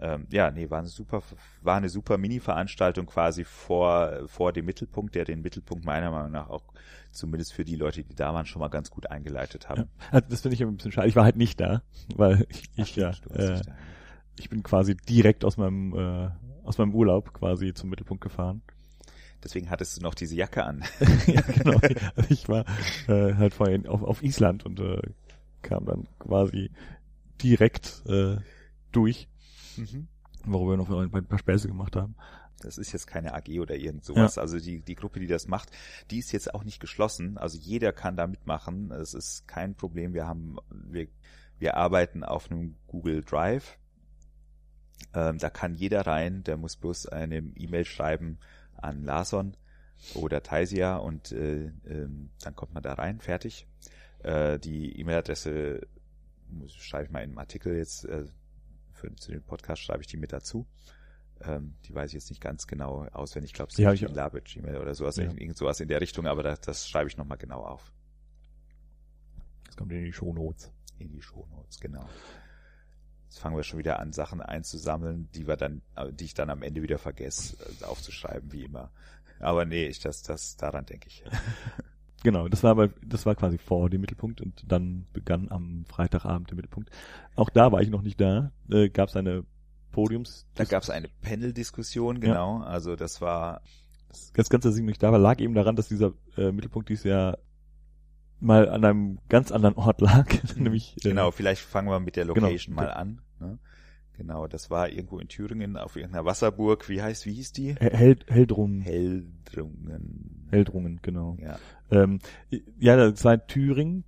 Ähm, 0.00 0.26
ja, 0.30 0.50
nee, 0.50 0.70
war 0.70 0.80
eine 0.80 0.88
super, 0.88 1.22
war 1.62 1.76
eine 1.76 1.88
super 1.88 2.18
Mini-Veranstaltung 2.18 3.06
quasi 3.06 3.44
vor 3.44 4.26
vor 4.26 4.52
dem 4.52 4.64
Mittelpunkt, 4.64 5.14
der 5.14 5.24
den 5.24 5.40
Mittelpunkt 5.42 5.84
meiner 5.84 6.10
Meinung 6.10 6.32
nach 6.32 6.48
auch 6.48 6.64
zumindest 7.12 7.52
für 7.52 7.64
die 7.64 7.76
Leute, 7.76 8.02
die 8.02 8.14
da 8.14 8.34
waren, 8.34 8.46
schon 8.46 8.60
mal 8.60 8.68
ganz 8.68 8.90
gut 8.90 9.10
eingeleitet 9.10 9.68
haben. 9.68 9.82
Ja, 9.82 9.86
also 10.10 10.28
das 10.28 10.40
finde 10.40 10.56
ich 10.56 10.62
ein 10.62 10.76
bisschen 10.76 10.92
schade. 10.92 11.08
Ich 11.08 11.16
war 11.16 11.24
halt 11.24 11.36
nicht 11.36 11.60
da, 11.60 11.82
weil 12.16 12.46
ich, 12.48 12.70
ich 12.74 12.96
ja, 12.96 13.12
äh, 13.30 13.60
ich 14.38 14.50
bin 14.50 14.62
quasi 14.64 14.96
direkt 14.96 15.44
aus 15.44 15.56
meinem 15.56 15.94
äh, 15.96 16.30
aus 16.64 16.78
meinem 16.78 16.94
Urlaub 16.94 17.32
quasi 17.32 17.72
zum 17.74 17.90
Mittelpunkt 17.90 18.22
gefahren. 18.22 18.62
Deswegen 19.44 19.68
hattest 19.68 19.98
du 19.98 20.00
noch 20.00 20.14
diese 20.14 20.34
Jacke 20.34 20.64
an. 20.64 20.82
ja, 21.26 21.42
genau. 21.42 21.78
Also 22.16 22.30
ich 22.30 22.48
war 22.48 22.64
äh, 23.08 23.34
halt 23.34 23.52
vorhin 23.52 23.86
auf, 23.86 24.02
auf 24.02 24.22
Island 24.22 24.64
und 24.64 24.80
äh, 24.80 25.02
kam 25.60 25.84
dann 25.84 26.08
quasi 26.18 26.70
direkt 27.42 28.02
äh, 28.06 28.38
durch, 28.90 29.28
mhm. 29.76 30.08
worüber 30.44 30.72
wir 30.72 30.76
noch 30.78 31.14
ein 31.14 31.26
paar 31.26 31.38
Späße 31.38 31.68
gemacht 31.68 31.94
haben. 31.94 32.14
Das 32.62 32.78
ist 32.78 32.92
jetzt 32.92 33.06
keine 33.06 33.34
AG 33.34 33.60
oder 33.60 33.74
irgend 33.74 34.04
sowas. 34.04 34.36
Ja. 34.36 34.42
Also 34.42 34.58
die, 34.58 34.80
die 34.80 34.94
Gruppe, 34.94 35.20
die 35.20 35.26
das 35.26 35.46
macht, 35.46 35.70
die 36.10 36.18
ist 36.18 36.32
jetzt 36.32 36.54
auch 36.54 36.64
nicht 36.64 36.80
geschlossen. 36.80 37.36
Also 37.36 37.58
jeder 37.58 37.92
kann 37.92 38.16
da 38.16 38.26
mitmachen. 38.26 38.90
Es 38.90 39.12
ist 39.12 39.46
kein 39.46 39.74
Problem. 39.74 40.14
Wir 40.14 40.26
haben, 40.26 40.56
wir, 40.70 41.08
wir 41.58 41.76
arbeiten 41.76 42.24
auf 42.24 42.50
einem 42.50 42.76
Google 42.86 43.22
Drive. 43.22 43.76
Ähm, 45.12 45.36
da 45.36 45.50
kann 45.50 45.74
jeder 45.74 46.06
rein. 46.06 46.42
Der 46.44 46.56
muss 46.56 46.76
bloß 46.76 47.08
eine 47.08 47.38
E-Mail 47.56 47.84
schreiben 47.84 48.38
an 48.84 49.02
Lason 49.04 49.56
oder 50.14 50.42
Taisia 50.42 50.96
und 50.96 51.32
äh, 51.32 51.66
äh, 51.66 52.08
dann 52.42 52.54
kommt 52.54 52.74
man 52.74 52.82
da 52.82 52.94
rein, 52.94 53.20
fertig. 53.20 53.66
Äh, 54.22 54.58
die 54.58 54.98
E-Mail-Adresse 55.00 55.86
schreibe 56.68 57.04
ich 57.04 57.10
mal 57.10 57.20
in 57.20 57.30
einem 57.30 57.38
Artikel 57.38 57.76
jetzt, 57.76 58.04
äh, 58.04 58.24
für, 58.92 59.14
zu 59.16 59.32
dem 59.32 59.42
Podcast 59.42 59.82
schreibe 59.82 60.02
ich 60.02 60.06
die 60.06 60.16
mit 60.16 60.32
dazu. 60.32 60.66
Ähm, 61.40 61.74
die 61.84 61.94
weiß 61.94 62.10
ich 62.10 62.14
jetzt 62.14 62.30
nicht 62.30 62.40
ganz 62.40 62.66
genau 62.66 63.06
auswendig. 63.06 63.50
Ich 63.50 63.54
glaube, 63.54 63.72
es 63.72 63.78
ist 63.78 64.00
die 64.00 64.14
Labage 64.14 64.58
E-Mail 64.58 64.78
oder 64.78 64.94
sowas, 64.94 65.16
ja. 65.16 65.24
irgend 65.24 65.56
sowas 65.56 65.80
in 65.80 65.88
der 65.88 66.00
Richtung, 66.00 66.26
aber 66.26 66.42
das, 66.42 66.60
das 66.60 66.88
schreibe 66.88 67.08
ich 67.08 67.16
nochmal 67.16 67.38
genau 67.38 67.62
auf. 67.62 67.92
Das 69.66 69.76
kommt 69.76 69.92
in 69.92 70.04
die 70.04 70.12
Shownotes. 70.12 70.70
In 70.98 71.10
die 71.10 71.20
Shownotes, 71.20 71.80
genau. 71.80 72.08
Jetzt 73.24 73.40
fangen 73.40 73.56
wir 73.56 73.62
schon 73.62 73.78
wieder 73.78 73.98
an, 73.98 74.12
Sachen 74.12 74.40
einzusammeln, 74.40 75.28
die 75.34 75.46
wir 75.46 75.56
dann, 75.56 75.82
die 76.12 76.24
ich 76.24 76.34
dann 76.34 76.50
am 76.50 76.62
Ende 76.62 76.82
wieder 76.82 76.98
vergesse, 76.98 77.56
äh, 77.80 77.84
aufzuschreiben, 77.84 78.52
wie 78.52 78.64
immer. 78.64 78.90
Aber 79.40 79.64
nee, 79.64 79.86
ich, 79.86 80.00
das, 80.00 80.22
das, 80.22 80.56
daran 80.56 80.86
denke 80.86 81.08
ich. 81.08 81.24
Genau, 82.24 82.48
das 82.48 82.62
war 82.62 82.70
aber, 82.70 82.88
das 83.06 83.26
war 83.26 83.34
quasi 83.34 83.58
vor 83.58 83.90
dem 83.90 84.00
Mittelpunkt 84.00 84.40
und 84.40 84.64
dann 84.66 85.06
begann 85.12 85.50
am 85.50 85.84
Freitagabend 85.86 86.48
der 86.48 86.56
Mittelpunkt. 86.56 86.88
Auch 87.36 87.50
da 87.50 87.70
war 87.70 87.82
ich 87.82 87.90
noch 87.90 88.00
nicht 88.00 88.18
da. 88.18 88.50
Äh, 88.70 88.88
gab 88.88 89.10
es 89.10 89.16
eine 89.16 89.44
Podiums. 89.92 90.46
Da 90.54 90.64
gab 90.64 90.82
es 90.82 90.88
eine 90.88 91.08
Panel-Diskussion, 91.20 92.20
genau. 92.20 92.60
Ja. 92.60 92.64
Also 92.64 92.96
das 92.96 93.20
war. 93.20 93.60
Das 94.32 94.48
Ganze, 94.48 94.68
dass 94.68 94.78
ich 94.78 94.82
nicht 94.82 95.02
da 95.02 95.12
war, 95.12 95.18
lag 95.18 95.38
eben 95.38 95.52
daran, 95.52 95.76
dass 95.76 95.88
dieser 95.88 96.14
äh, 96.38 96.50
Mittelpunkt 96.50 96.88
dieses 96.88 97.04
Jahr 97.04 97.36
mal 98.40 98.68
an 98.68 98.84
einem 98.84 99.18
ganz 99.28 99.52
anderen 99.52 99.76
Ort 99.76 100.00
lag, 100.00 100.26
nämlich. 100.56 100.96
Äh, 100.98 101.10
genau, 101.10 101.30
vielleicht 101.30 101.62
fangen 101.62 101.88
wir 101.88 102.00
mit 102.00 102.16
der 102.16 102.24
genau. 102.26 102.46
Location 102.46 102.74
genau. 102.74 102.86
mal 102.86 102.92
an. 102.92 103.20
Ne? 103.40 103.58
Genau, 104.16 104.46
das 104.46 104.70
war 104.70 104.88
irgendwo 104.88 105.18
in 105.18 105.28
Thüringen 105.28 105.76
auf 105.76 105.96
irgendeiner 105.96 106.24
Wasserburg. 106.24 106.88
Wie 106.88 107.02
heißt, 107.02 107.26
wie 107.26 107.34
hieß 107.34 107.52
die? 107.52 107.74
Held, 107.74 108.26
Heldrungen. 108.28 108.80
Heldrungen. 108.80 110.46
Heldrungen, 110.50 111.00
genau. 111.02 111.36
Ja, 111.40 111.58
ähm, 111.90 112.20
ja 112.78 112.96
das 112.96 113.24
war 113.24 113.34
in 113.34 113.40
Thüringen, 113.48 114.04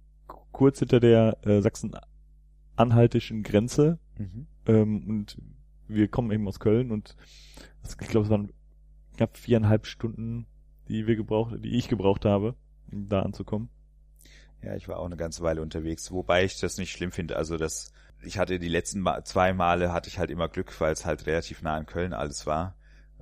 kurz 0.53 0.79
hinter 0.79 1.01
der 1.01 1.39
äh, 1.43 1.61
sachsen-anhaltischen 1.61 3.43
Grenze. 3.43 3.99
Mhm. 4.17 4.47
Ähm, 4.67 5.09
und 5.09 5.39
wir 5.89 6.09
kommen 6.09 6.31
eben 6.31 6.47
aus 6.47 6.61
Köln 6.61 6.91
und 6.93 7.17
das, 7.83 7.97
ich 8.01 8.09
glaube, 8.09 8.27
es 8.27 8.31
waren 8.31 8.53
knapp 9.17 9.37
viereinhalb 9.37 9.87
Stunden, 9.87 10.47
die 10.89 11.07
wir 11.07 11.17
gebraucht, 11.17 11.57
die 11.65 11.77
ich 11.77 11.89
gebraucht 11.89 12.25
habe, 12.25 12.55
um 12.93 13.09
da 13.09 13.23
anzukommen. 13.23 13.71
Ja, 14.63 14.75
ich 14.75 14.89
war 14.89 14.99
auch 14.99 15.07
eine 15.07 15.17
ganze 15.17 15.43
Weile 15.43 15.63
unterwegs, 15.63 16.11
wobei 16.11 16.45
ich 16.45 16.59
das 16.59 16.79
nicht 16.79 16.93
schlimm 16.93 17.13
finde. 17.13 17.37
Also 17.37 17.57
das, 17.57 17.93
ich 18.23 18.39
hatte 18.39 18.59
die 18.59 18.69
letzten 18.69 19.01
Ma 19.01 19.25
zwei 19.25 19.53
Male 19.53 19.93
hatte 19.93 20.09
ich 20.09 20.19
halt 20.19 20.31
immer 20.31 20.49
Glück, 20.49 20.81
weil 20.81 20.93
es 20.93 21.05
halt 21.05 21.27
relativ 21.27 21.63
nah 21.63 21.79
in 21.79 21.87
Köln 21.87 22.13
alles 22.13 22.47
war. 22.47 22.75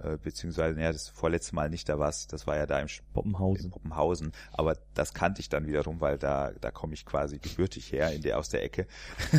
Äh, 0.03 0.17
beziehungsweise, 0.17 0.81
ja, 0.81 0.91
das 0.91 1.09
vorletzte 1.09 1.55
Mal 1.55 1.71
nicht 1.71 1.89
da 1.89 1.99
war 1.99 2.09
das 2.09 2.47
war 2.47 2.57
ja 2.57 2.67
da 2.67 2.81
im 2.81 2.89
Poppenhausen. 3.13 3.71
Poppenhausen. 3.71 4.33
Aber 4.53 4.77
das 4.95 5.15
kannte 5.15 5.41
ich 5.41 5.49
dann 5.49 5.67
wiederum, 5.67 6.01
weil 6.01 6.19
da, 6.19 6.53
da 6.61 6.71
komme 6.71 6.95
ich 6.95 7.07
quasi 7.07 7.39
gebürtig 7.39 7.93
her, 7.93 8.13
in 8.13 8.23
der 8.23 8.39
aus 8.39 8.49
der 8.49 8.65
Ecke. 8.65 8.87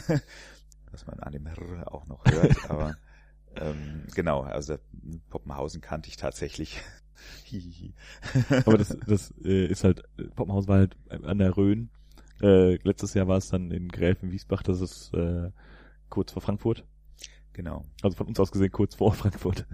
Was 0.92 1.06
man 1.08 1.20
an 1.20 1.34
dem 1.34 1.46
R 1.46 1.94
auch 1.94 2.06
noch 2.08 2.24
hört, 2.26 2.70
aber 2.70 2.96
ähm, 3.58 4.06
genau, 4.16 4.44
also 4.44 4.78
Poppenhausen 5.30 5.82
kannte 5.82 6.08
ich 6.08 6.16
tatsächlich. 6.16 6.82
Aber 8.66 8.78
das, 8.78 8.98
das 9.08 9.34
äh, 9.44 9.66
ist 9.66 9.84
halt, 9.84 10.04
Poppenhaus 10.36 10.68
war 10.68 10.78
halt 10.78 10.96
an 11.10 11.38
der 11.38 11.56
Rhön. 11.56 11.90
Äh, 12.42 12.76
letztes 12.84 13.14
Jahr 13.14 13.28
war 13.28 13.38
es 13.38 13.50
dann 13.50 13.72
in 13.72 13.88
Gräfenwiesbach, 13.88 14.62
das 14.64 14.82
ist 14.82 15.14
äh, 15.14 15.52
kurz 16.10 16.34
vor 16.34 16.42
Frankfurt. 16.42 16.84
Genau. 17.54 17.86
Also 18.02 18.18
von 18.18 18.28
uns 18.28 18.40
aus 18.40 18.52
gesehen 18.52 18.72
kurz 18.72 18.96
vor 18.96 19.14
Frankfurt. 19.16 19.66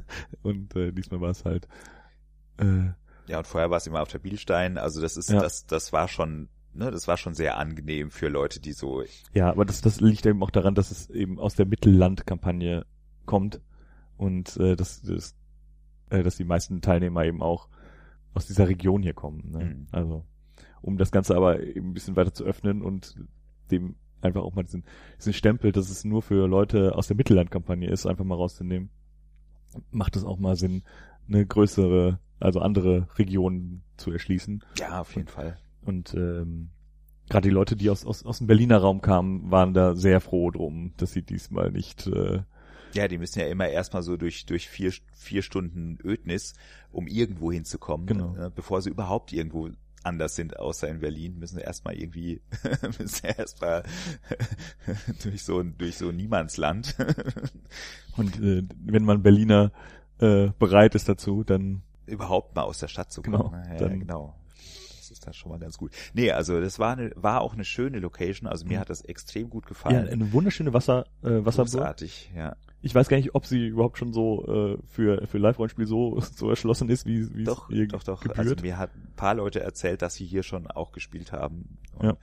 Und 0.44 0.76
äh, 0.76 0.92
diesmal 0.92 1.22
war 1.22 1.32
es 1.32 1.46
halt. 1.46 1.68
Äh, 2.58 2.92
ja, 3.28 3.40
und 3.40 3.48
vorher 3.48 3.70
war 3.70 3.78
es 3.78 3.88
immer 3.88 4.02
auf 4.02 4.10
der 4.10 4.20
Bielstein. 4.20 4.78
Also 4.78 5.02
das 5.02 5.18
ist, 5.18 5.30
ja. 5.30 5.40
das, 5.40 5.66
das 5.66 5.92
war 5.92 6.08
schon 6.08 6.50
ne, 6.74 6.92
das 6.92 7.08
war 7.08 7.18
schon 7.18 7.34
sehr 7.34 7.58
angenehm 7.58 8.12
für 8.12 8.28
Leute, 8.28 8.60
die 8.60 8.74
so. 8.74 9.04
Ja, 9.34 9.50
aber 9.50 9.66
das, 9.66 9.82
das 9.82 10.00
liegt 10.00 10.26
eben 10.26 10.42
auch 10.44 10.52
daran, 10.52 10.76
dass 10.76 10.92
es 10.92 11.10
eben 11.10 11.40
aus 11.40 11.56
der 11.56 11.66
Mittellandkampagne 11.66 12.86
kommt 13.26 13.62
und 14.18 14.58
äh, 14.58 14.76
das, 14.76 15.02
das 15.02 15.36
äh, 16.12 16.24
dass 16.24 16.36
die 16.36 16.44
meisten 16.44 16.82
Teilnehmer 16.82 17.26
eben 17.26 17.42
auch 17.42 17.68
aus 18.34 18.46
dieser 18.46 18.68
Region 18.68 19.02
hier 19.02 19.14
kommen. 19.14 19.52
Ne? 19.52 19.66
Mhm. 19.66 19.88
Also 19.92 20.26
um 20.82 20.98
das 20.98 21.12
Ganze 21.12 21.36
aber 21.36 21.62
eben 21.62 21.90
ein 21.90 21.94
bisschen 21.94 22.16
weiter 22.16 22.34
zu 22.34 22.44
öffnen 22.44 22.82
und 22.82 23.16
dem 23.72 23.96
einfach 24.22 24.42
auch 24.42 24.54
mal 24.54 24.64
diesen, 24.64 24.84
diesen 25.18 25.34
Stempel, 25.34 25.72
dass 25.72 25.90
es 25.90 26.04
nur 26.04 26.22
für 26.22 26.48
Leute 26.48 26.96
aus 26.96 27.08
der 27.08 27.18
Mittellandkampagne 27.18 27.90
ist, 27.90 28.06
einfach 28.06 28.26
mal 28.26 28.36
rauszunehmen, 28.36 28.90
macht 29.92 30.16
es 30.16 30.24
auch 30.24 30.38
mal 30.38 30.56
Sinn, 30.56 30.84
eine 31.28 31.46
größere, 31.46 32.20
also 32.40 32.60
andere 32.60 33.08
Regionen 33.18 33.84
zu 33.98 34.12
erschließen. 34.12 34.64
Ja, 34.78 35.02
auf 35.02 35.16
jeden 35.16 35.28
und, 35.28 35.32
Fall. 35.32 35.58
Und 35.82 36.14
ähm, 36.14 36.70
gerade 37.30 37.48
die 37.48 37.54
Leute, 37.54 37.76
die 37.76 37.90
aus, 37.90 38.06
aus, 38.06 38.26
aus 38.26 38.40
dem 38.40 38.48
Berliner 38.48 38.78
Raum 38.78 39.02
kamen, 39.02 39.50
waren 39.50 39.74
da 39.74 39.96
sehr 39.96 40.20
froh 40.20 40.52
drum, 40.52 40.94
dass 40.98 41.14
sie 41.14 41.24
diesmal 41.24 41.72
nicht 41.72 42.08
äh, 42.08 42.42
ja, 42.96 43.08
die 43.08 43.18
müssen 43.18 43.40
ja 43.40 43.48
immer 43.48 43.68
erstmal 43.68 44.02
so 44.04 44.18
durch, 44.18 44.46
durch 44.46 44.70
vier, 44.70 44.94
vier 45.14 45.42
Stunden 45.42 45.98
Ödnis, 46.04 46.54
um 46.92 47.08
irgendwo 47.08 47.52
hinzukommen, 47.52 48.06
genau. 48.08 48.36
äh, 48.36 48.50
bevor 48.54 48.82
sie 48.82 48.90
überhaupt 48.90 49.32
irgendwo 49.34 49.70
anders 50.04 50.36
sind, 50.36 50.58
außer 50.58 50.88
in 50.88 51.00
Berlin, 51.00 51.38
müssen 51.38 51.56
sie 51.58 51.62
erstmal 51.62 51.96
irgendwie, 51.96 52.42
müssen 52.82 53.08
sie 53.08 53.28
erstmal 53.28 53.84
durch 55.24 55.44
so, 55.44 55.62
durch 55.64 55.98
so 55.98 56.12
Niemandsland. 56.12 56.96
Und 58.18 58.40
äh, 58.42 58.64
wenn 58.84 59.06
man 59.06 59.22
Berliner 59.24 59.72
äh, 60.20 60.50
bereit 60.60 60.96
ist 60.96 61.08
dazu, 61.08 61.44
dann 61.44 61.84
überhaupt 62.06 62.56
mal 62.56 62.64
aus 62.64 62.80
der 62.80 62.88
Stadt 62.88 63.12
zu 63.12 63.22
kommen. 63.22 63.52
Genau, 63.52 63.74
Ja, 63.74 63.78
dann- 63.78 64.00
genau. 64.00 64.36
Das 64.98 65.12
ist 65.18 65.28
dann 65.28 65.34
schon 65.34 65.52
mal 65.52 65.60
ganz 65.60 65.78
gut. 65.78 65.92
Nee, 66.14 66.32
also 66.32 66.62
das 66.62 66.80
war 66.80 66.94
eine, 66.94 67.12
war 67.16 67.42
auch 67.42 67.54
eine 67.54 67.66
schöne 67.66 68.00
Location. 68.00 68.48
Also 68.48 68.66
mir 68.66 68.78
Mhm. 68.78 68.82
hat 68.82 68.90
das 68.90 69.02
extrem 69.02 69.50
gut 69.50 69.66
ja, 69.66 69.70
gefallen. 69.70 70.08
eine 70.08 70.32
wunderschöne 70.32 70.74
Wasser 70.74 71.06
äh, 71.22 71.44
Wasserburg. 71.46 71.74
Großartig, 71.74 72.32
ja. 72.36 72.56
Ich 72.84 72.96
weiß 72.96 73.10
gar 73.10 73.18
nicht, 73.18 73.36
ob 73.36 73.46
sie 73.46 73.68
überhaupt 73.68 73.98
schon 73.98 74.12
so 74.14 74.76
äh, 74.76 74.78
für 74.88 75.26
für 75.28 75.38
Live-Rollenspiel 75.38 75.86
so 75.86 76.20
so 76.36 76.50
erschlossen 76.50 76.90
ist, 76.90 77.06
wie 77.06 77.34
wie 77.36 77.44
Doch, 77.44 77.70
es 77.70 77.76
ihr 77.76 77.88
doch, 77.88 78.04
doch. 78.04 78.22
gebührt. 78.22 78.40
Also 78.40 78.56
mir 78.62 78.78
hat 78.78 78.96
ein 78.96 79.14
paar 79.16 79.36
Leute 79.36 79.60
erzählt, 79.62 80.02
dass 80.02 80.16
sie 80.16 80.26
hier 80.26 80.44
schon 80.44 80.68
auch 80.68 80.92
gespielt 80.92 81.32
haben. 81.32 81.78
Und, 81.98 82.06
Ja. 82.08 82.18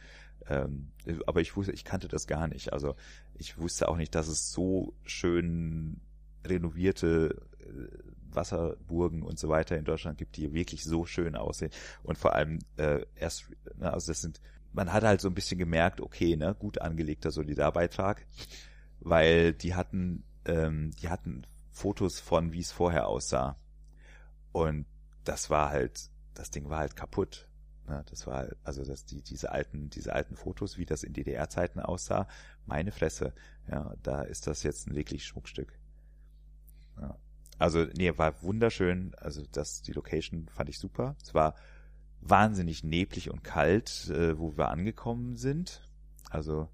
ähm, 0.48 0.88
aber 1.26 1.40
ich 1.40 1.56
wusste, 1.56 1.72
ich 1.72 1.84
kannte 1.84 2.08
das 2.08 2.26
gar 2.26 2.48
nicht. 2.48 2.72
Also 2.72 2.94
ich 3.34 3.58
wusste 3.58 3.88
auch 3.88 3.96
nicht, 3.96 4.14
dass 4.14 4.26
es 4.28 4.50
so 4.52 4.94
schön 5.04 6.00
renovierte 6.44 7.40
äh, 7.60 7.98
Wasserburgen 8.30 9.22
und 9.22 9.38
so 9.38 9.48
weiter 9.48 9.76
in 9.76 9.84
Deutschland 9.84 10.18
gibt, 10.18 10.36
die 10.36 10.52
wirklich 10.52 10.84
so 10.84 11.06
schön 11.06 11.34
aussehen. 11.36 11.70
Und 12.02 12.18
vor 12.18 12.34
allem 12.34 12.58
äh, 12.76 13.04
erst, 13.14 13.46
na, 13.76 13.90
also 13.92 14.10
das 14.10 14.20
sind, 14.20 14.40
man 14.72 14.92
hat 14.92 15.02
halt 15.04 15.20
so 15.20 15.28
ein 15.28 15.34
bisschen 15.34 15.58
gemerkt, 15.58 16.00
okay, 16.00 16.36
ne, 16.36 16.54
gut 16.58 16.80
angelegter 16.80 17.30
Solidarbeitrag, 17.30 18.26
weil 19.00 19.52
die 19.54 19.74
hatten, 19.74 20.24
ähm, 20.48 20.90
die 21.00 21.08
hatten 21.08 21.46
Fotos 21.70 22.18
von, 22.20 22.52
wie 22.52 22.60
es 22.60 22.72
vorher 22.72 23.06
aussah. 23.06 23.56
Und 24.52 24.86
das 25.24 25.50
war 25.50 25.68
halt, 25.70 26.10
das 26.34 26.50
Ding 26.50 26.68
war 26.68 26.78
halt 26.78 26.96
kaputt. 26.96 27.48
Ne? 27.86 28.04
Das 28.10 28.26
war, 28.26 28.38
halt- 28.38 28.56
also 28.64 28.84
das, 28.84 29.04
die, 29.04 29.22
diese 29.22 29.52
alten, 29.52 29.90
diese 29.90 30.12
alten 30.12 30.36
Fotos, 30.36 30.78
wie 30.78 30.86
das 30.86 31.02
in 31.04 31.12
DDR-Zeiten 31.12 31.80
aussah, 31.80 32.26
meine 32.66 32.90
Fresse. 32.92 33.32
Ja, 33.70 33.94
da 34.02 34.22
ist 34.22 34.46
das 34.46 34.62
jetzt 34.62 34.88
ein 34.88 34.94
wirklich 34.96 35.24
Schmuckstück. 35.24 35.78
Ja. 37.00 37.16
Also, 37.58 37.84
nee, 37.96 38.16
war 38.16 38.42
wunderschön. 38.42 39.14
Also, 39.16 39.42
das, 39.52 39.82
die 39.82 39.92
Location 39.92 40.48
fand 40.48 40.68
ich 40.68 40.78
super. 40.78 41.16
Es 41.22 41.34
war 41.34 41.54
wahnsinnig 42.20 42.82
neblig 42.84 43.30
und 43.30 43.44
kalt, 43.44 44.08
äh, 44.10 44.38
wo 44.38 44.56
wir 44.56 44.68
angekommen 44.68 45.36
sind. 45.36 45.82
Also, 46.30 46.68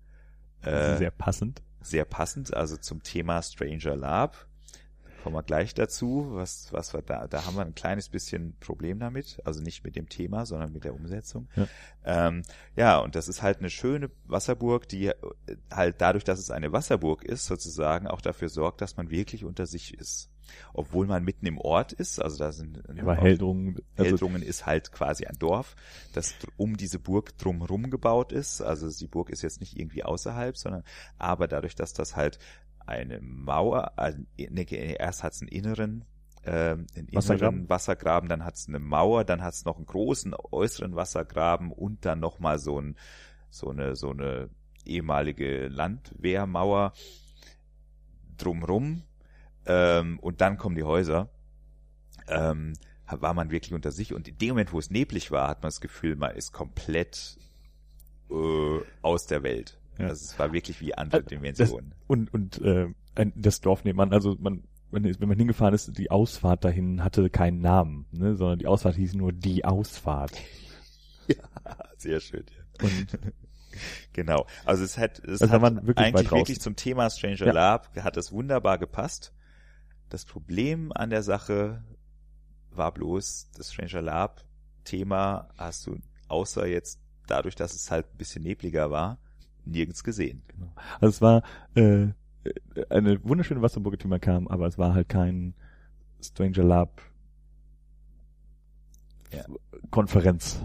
äh, 0.62 0.96
sehr 0.96 1.10
passend. 1.10 1.62
Sehr 1.84 2.04
passend, 2.04 2.54
also 2.54 2.76
zum 2.76 3.02
Thema 3.02 3.42
Stranger 3.42 3.96
Lab. 3.96 4.48
Kommen 5.22 5.36
wir 5.36 5.42
gleich 5.42 5.72
dazu, 5.72 6.26
was, 6.32 6.70
was 6.72 6.92
wir 6.92 7.00
da, 7.00 7.26
da 7.26 7.46
haben 7.46 7.56
wir 7.56 7.64
ein 7.64 7.74
kleines 7.74 8.10
bisschen 8.10 8.58
Problem 8.60 8.98
damit, 8.98 9.40
also 9.44 9.62
nicht 9.62 9.82
mit 9.82 9.96
dem 9.96 10.10
Thema, 10.10 10.44
sondern 10.44 10.70
mit 10.70 10.84
der 10.84 10.94
Umsetzung. 10.94 11.48
Ja. 11.56 11.68
Ähm, 12.04 12.42
ja, 12.76 12.98
und 12.98 13.14
das 13.14 13.28
ist 13.28 13.40
halt 13.40 13.60
eine 13.60 13.70
schöne 13.70 14.10
Wasserburg, 14.26 14.86
die 14.86 15.06
äh, 15.06 15.14
halt 15.70 16.02
dadurch, 16.02 16.24
dass 16.24 16.38
es 16.38 16.50
eine 16.50 16.72
Wasserburg 16.72 17.24
ist, 17.24 17.46
sozusagen 17.46 18.06
auch 18.06 18.20
dafür 18.20 18.50
sorgt, 18.50 18.82
dass 18.82 18.98
man 18.98 19.08
wirklich 19.08 19.46
unter 19.46 19.64
sich 19.64 19.94
ist. 19.94 20.28
Obwohl 20.72 21.06
man 21.06 21.24
mitten 21.24 21.46
im 21.46 21.58
Ort 21.58 21.92
ist, 21.92 22.20
also 22.20 22.38
da 22.38 22.52
sind 22.52 22.82
Aber 22.98 23.16
Heldrungen, 23.16 23.80
also 23.96 24.10
Heldrungen 24.10 24.42
ist 24.42 24.66
halt 24.66 24.92
quasi 24.92 25.26
ein 25.26 25.38
Dorf, 25.38 25.76
das 26.12 26.34
um 26.56 26.76
diese 26.76 26.98
Burg 26.98 27.36
drumherum 27.38 27.90
gebaut 27.90 28.32
ist. 28.32 28.60
Also 28.60 28.88
die 28.90 29.06
Burg 29.06 29.30
ist 29.30 29.42
jetzt 29.42 29.60
nicht 29.60 29.78
irgendwie 29.78 30.04
außerhalb, 30.04 30.56
sondern 30.56 30.84
aber 31.18 31.48
dadurch, 31.48 31.74
dass 31.74 31.92
das 31.92 32.16
halt 32.16 32.38
eine 32.86 33.20
Mauer, 33.20 33.92
also, 33.96 34.18
ne, 34.36 34.64
erst 34.64 35.22
hat 35.22 35.32
es 35.32 35.40
einen 35.40 35.48
inneren, 35.48 36.04
ähm, 36.44 36.86
einen 36.94 37.08
inneren 37.08 37.14
Wassergraben? 37.14 37.68
Wassergraben, 37.68 38.28
dann 38.28 38.44
hat 38.44 38.56
es 38.56 38.68
eine 38.68 38.78
Mauer, 38.78 39.24
dann 39.24 39.42
hat 39.42 39.54
es 39.54 39.64
noch 39.64 39.76
einen 39.76 39.86
großen 39.86 40.34
äußeren 40.52 40.94
Wassergraben 40.94 41.72
und 41.72 42.04
dann 42.04 42.20
noch 42.20 42.38
mal 42.38 42.58
so 42.58 42.80
ein 42.80 42.96
so 43.50 43.70
eine 43.70 43.94
so 43.94 44.10
eine 44.10 44.50
ehemalige 44.84 45.68
Landwehrmauer 45.68 46.92
drumrum 48.36 49.02
ähm, 49.66 50.18
und 50.20 50.40
dann 50.40 50.58
kommen 50.58 50.76
die 50.76 50.82
Häuser. 50.84 51.30
Ähm, 52.28 52.74
war 53.06 53.34
man 53.34 53.50
wirklich 53.50 53.74
unter 53.74 53.92
sich 53.92 54.14
und 54.14 54.26
in 54.28 54.38
dem 54.38 54.50
Moment, 54.50 54.72
wo 54.72 54.78
es 54.78 54.90
neblig 54.90 55.30
war, 55.30 55.48
hat 55.48 55.62
man 55.62 55.68
das 55.68 55.80
Gefühl, 55.80 56.16
man 56.16 56.34
ist 56.34 56.52
komplett 56.52 57.38
äh, 58.30 58.78
aus 59.02 59.26
der 59.26 59.42
Welt. 59.42 59.78
Ja. 59.98 60.08
Also 60.08 60.24
es 60.24 60.38
war 60.38 60.52
wirklich 60.52 60.80
wie 60.80 60.94
andere 60.94 61.22
Also, 61.22 61.28
Dimensionen. 61.28 61.94
und 62.06 62.32
und 62.32 62.60
äh, 62.62 62.88
ein, 63.14 63.32
das 63.36 63.60
Dorf 63.60 63.84
nebenan, 63.84 64.12
also 64.12 64.36
man 64.40 64.64
wenn, 64.90 65.04
wenn 65.04 65.28
man 65.28 65.38
hingefahren 65.38 65.74
ist, 65.74 65.98
die 65.98 66.10
Ausfahrt 66.10 66.64
dahin 66.64 67.02
hatte 67.04 67.28
keinen 67.28 67.60
Namen, 67.60 68.06
ne, 68.12 68.36
sondern 68.36 68.58
die 68.60 68.66
Ausfahrt 68.66 68.94
hieß 68.96 69.14
nur 69.14 69.32
die 69.32 69.64
Ausfahrt. 69.64 70.32
Sehr 71.98 72.20
schön. 72.20 72.44
Ja. 72.80 72.86
Und 72.86 73.18
Genau. 74.12 74.46
Also 74.64 74.84
es 74.84 74.98
hat, 74.98 75.18
es 75.20 75.42
Also 75.42 75.52
hat 75.52 75.60
man 75.60 75.86
wirklich 75.86 76.06
eigentlich 76.06 76.30
wirklich 76.30 76.60
zum 76.60 76.76
Thema 76.76 77.10
Stranger 77.10 77.46
Ja. 77.46 77.52
Lab 77.52 77.90
hat 78.02 78.16
es 78.16 78.30
wunderbar 78.32 78.78
gepasst. 78.78 79.32
Das 80.14 80.24
Problem 80.24 80.92
an 80.94 81.10
der 81.10 81.24
Sache 81.24 81.82
war 82.70 82.94
bloß, 82.94 83.50
das 83.56 83.72
Stranger 83.72 84.00
Lab 84.00 84.44
Thema 84.84 85.48
hast 85.58 85.88
du 85.88 85.98
außer 86.28 86.68
jetzt 86.68 87.00
dadurch, 87.26 87.56
dass 87.56 87.74
es 87.74 87.90
halt 87.90 88.06
ein 88.06 88.16
bisschen 88.16 88.44
nebliger 88.44 88.92
war, 88.92 89.18
nirgends 89.64 90.04
gesehen. 90.04 90.44
also 91.00 91.08
es 91.08 91.20
war 91.20 91.42
äh, 91.74 92.10
eine 92.90 93.24
wunderschöne 93.24 93.60
Wasserburg, 93.60 93.98
die 93.98 94.06
man 94.06 94.20
kam, 94.20 94.46
aber 94.46 94.68
es 94.68 94.78
war 94.78 94.94
halt 94.94 95.08
kein 95.08 95.52
Stranger 96.22 96.62
Lab 96.62 97.02
Ja. 99.32 99.44
Konferenz. 99.90 100.64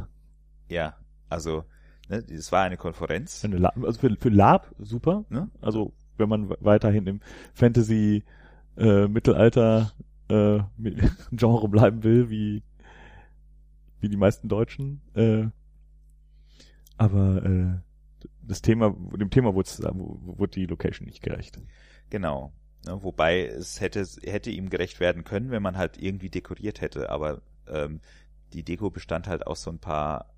Ja, 0.67 0.95
also 1.27 1.63
ne, 2.07 2.17
es 2.17 2.51
war 2.51 2.65
eine 2.65 2.77
Konferenz. 2.77 3.43
Eine 3.43 3.57
Lab, 3.57 3.75
also 3.83 3.99
für, 3.99 4.15
für 4.15 4.29
Lab 4.29 4.75
super, 4.77 5.25
Ne? 5.29 5.49
Also 5.59 5.91
wenn 6.17 6.29
man 6.29 6.51
weiterhin 6.59 7.07
im 7.07 7.19
Fantasy 7.55 8.23
äh, 8.79 9.07
Mittelalter 9.07 9.91
äh, 10.29 10.59
Genre 11.31 11.69
bleiben 11.69 12.03
will, 12.03 12.29
wie 12.29 12.63
wie 14.01 14.09
die 14.09 14.17
meisten 14.17 14.47
Deutschen, 14.47 15.01
äh, 15.13 15.47
aber 16.97 17.43
äh, 17.45 18.27
das 18.41 18.61
Thema, 18.61 18.95
dem 19.15 19.29
Thema 19.29 19.53
wurde, 19.53 19.69
wurde 19.93 20.51
die 20.51 20.65
Location 20.65 21.05
nicht 21.05 21.21
gerecht. 21.21 21.59
Genau. 22.09 22.51
Ne, 22.85 23.03
wobei 23.03 23.45
es 23.45 23.81
hätte, 23.81 24.05
hätte 24.23 24.51
ihm 24.51 24.69
gerecht 24.69 24.99
werden 24.99 25.23
können, 25.23 25.51
wenn 25.51 25.61
man 25.61 25.77
halt 25.77 26.01
irgendwie 26.01 26.29
dekoriert 26.29 26.81
hätte, 26.81 27.09
aber 27.09 27.41
ähm, 27.67 27.99
die 28.53 28.63
Deko 28.63 28.89
bestand 28.89 29.27
halt 29.27 29.45
aus 29.45 29.63
so 29.63 29.69
ein 29.69 29.79
paar 29.79 30.33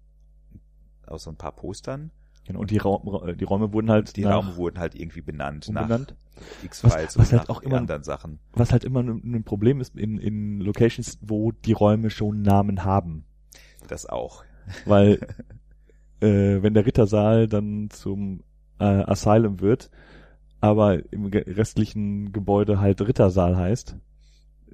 aus 1.05 1.24
so 1.24 1.29
ein 1.29 1.38
paar 1.38 1.55
Postern. 1.55 2.12
Genau. 2.45 2.60
Und 2.60 2.71
die, 2.71 2.77
Raum, 2.77 3.07
Ra- 3.07 3.33
die 3.33 3.43
Räume 3.43 3.71
wurden 3.71 3.89
halt 3.91 4.15
Die 4.17 4.24
nach, 4.24 4.38
Räume 4.38 4.55
wurden 4.57 4.79
halt 4.79 4.95
irgendwie 4.95 5.21
benannt 5.21 5.67
umbenannt. 5.67 6.15
nach 6.36 6.63
X-Files 6.65 7.15
und 7.17 7.31
halt 7.31 7.33
nach 7.43 7.50
auch 7.50 7.62
immer- 7.62 7.77
anderen 7.77 8.03
Sachen. 8.03 8.39
Was 8.53 8.71
halt 8.71 8.83
immer 8.83 9.01
ein, 9.01 9.21
ein 9.36 9.43
Problem 9.43 9.79
ist 9.79 9.95
in, 9.95 10.17
in 10.17 10.60
Locations, 10.60 11.19
wo 11.21 11.51
die 11.51 11.74
Räume 11.74 12.10
schon 12.10 12.41
Namen 12.41 12.83
haben. 12.83 13.25
Das 13.88 14.05
auch. 14.07 14.43
Weil 14.86 15.19
äh, 16.21 16.62
wenn 16.62 16.74
der 16.74 16.86
Rittersaal 16.86 17.48
dann 17.48 17.89
zum 17.89 18.43
äh, 18.79 18.83
Asylum 18.86 19.60
wird, 19.62 19.89
aber 20.60 21.12
im 21.13 21.25
restlichen 21.25 22.31
Gebäude 22.31 22.79
halt 22.79 23.01
Rittersaal 23.01 23.55
heißt, 23.57 23.95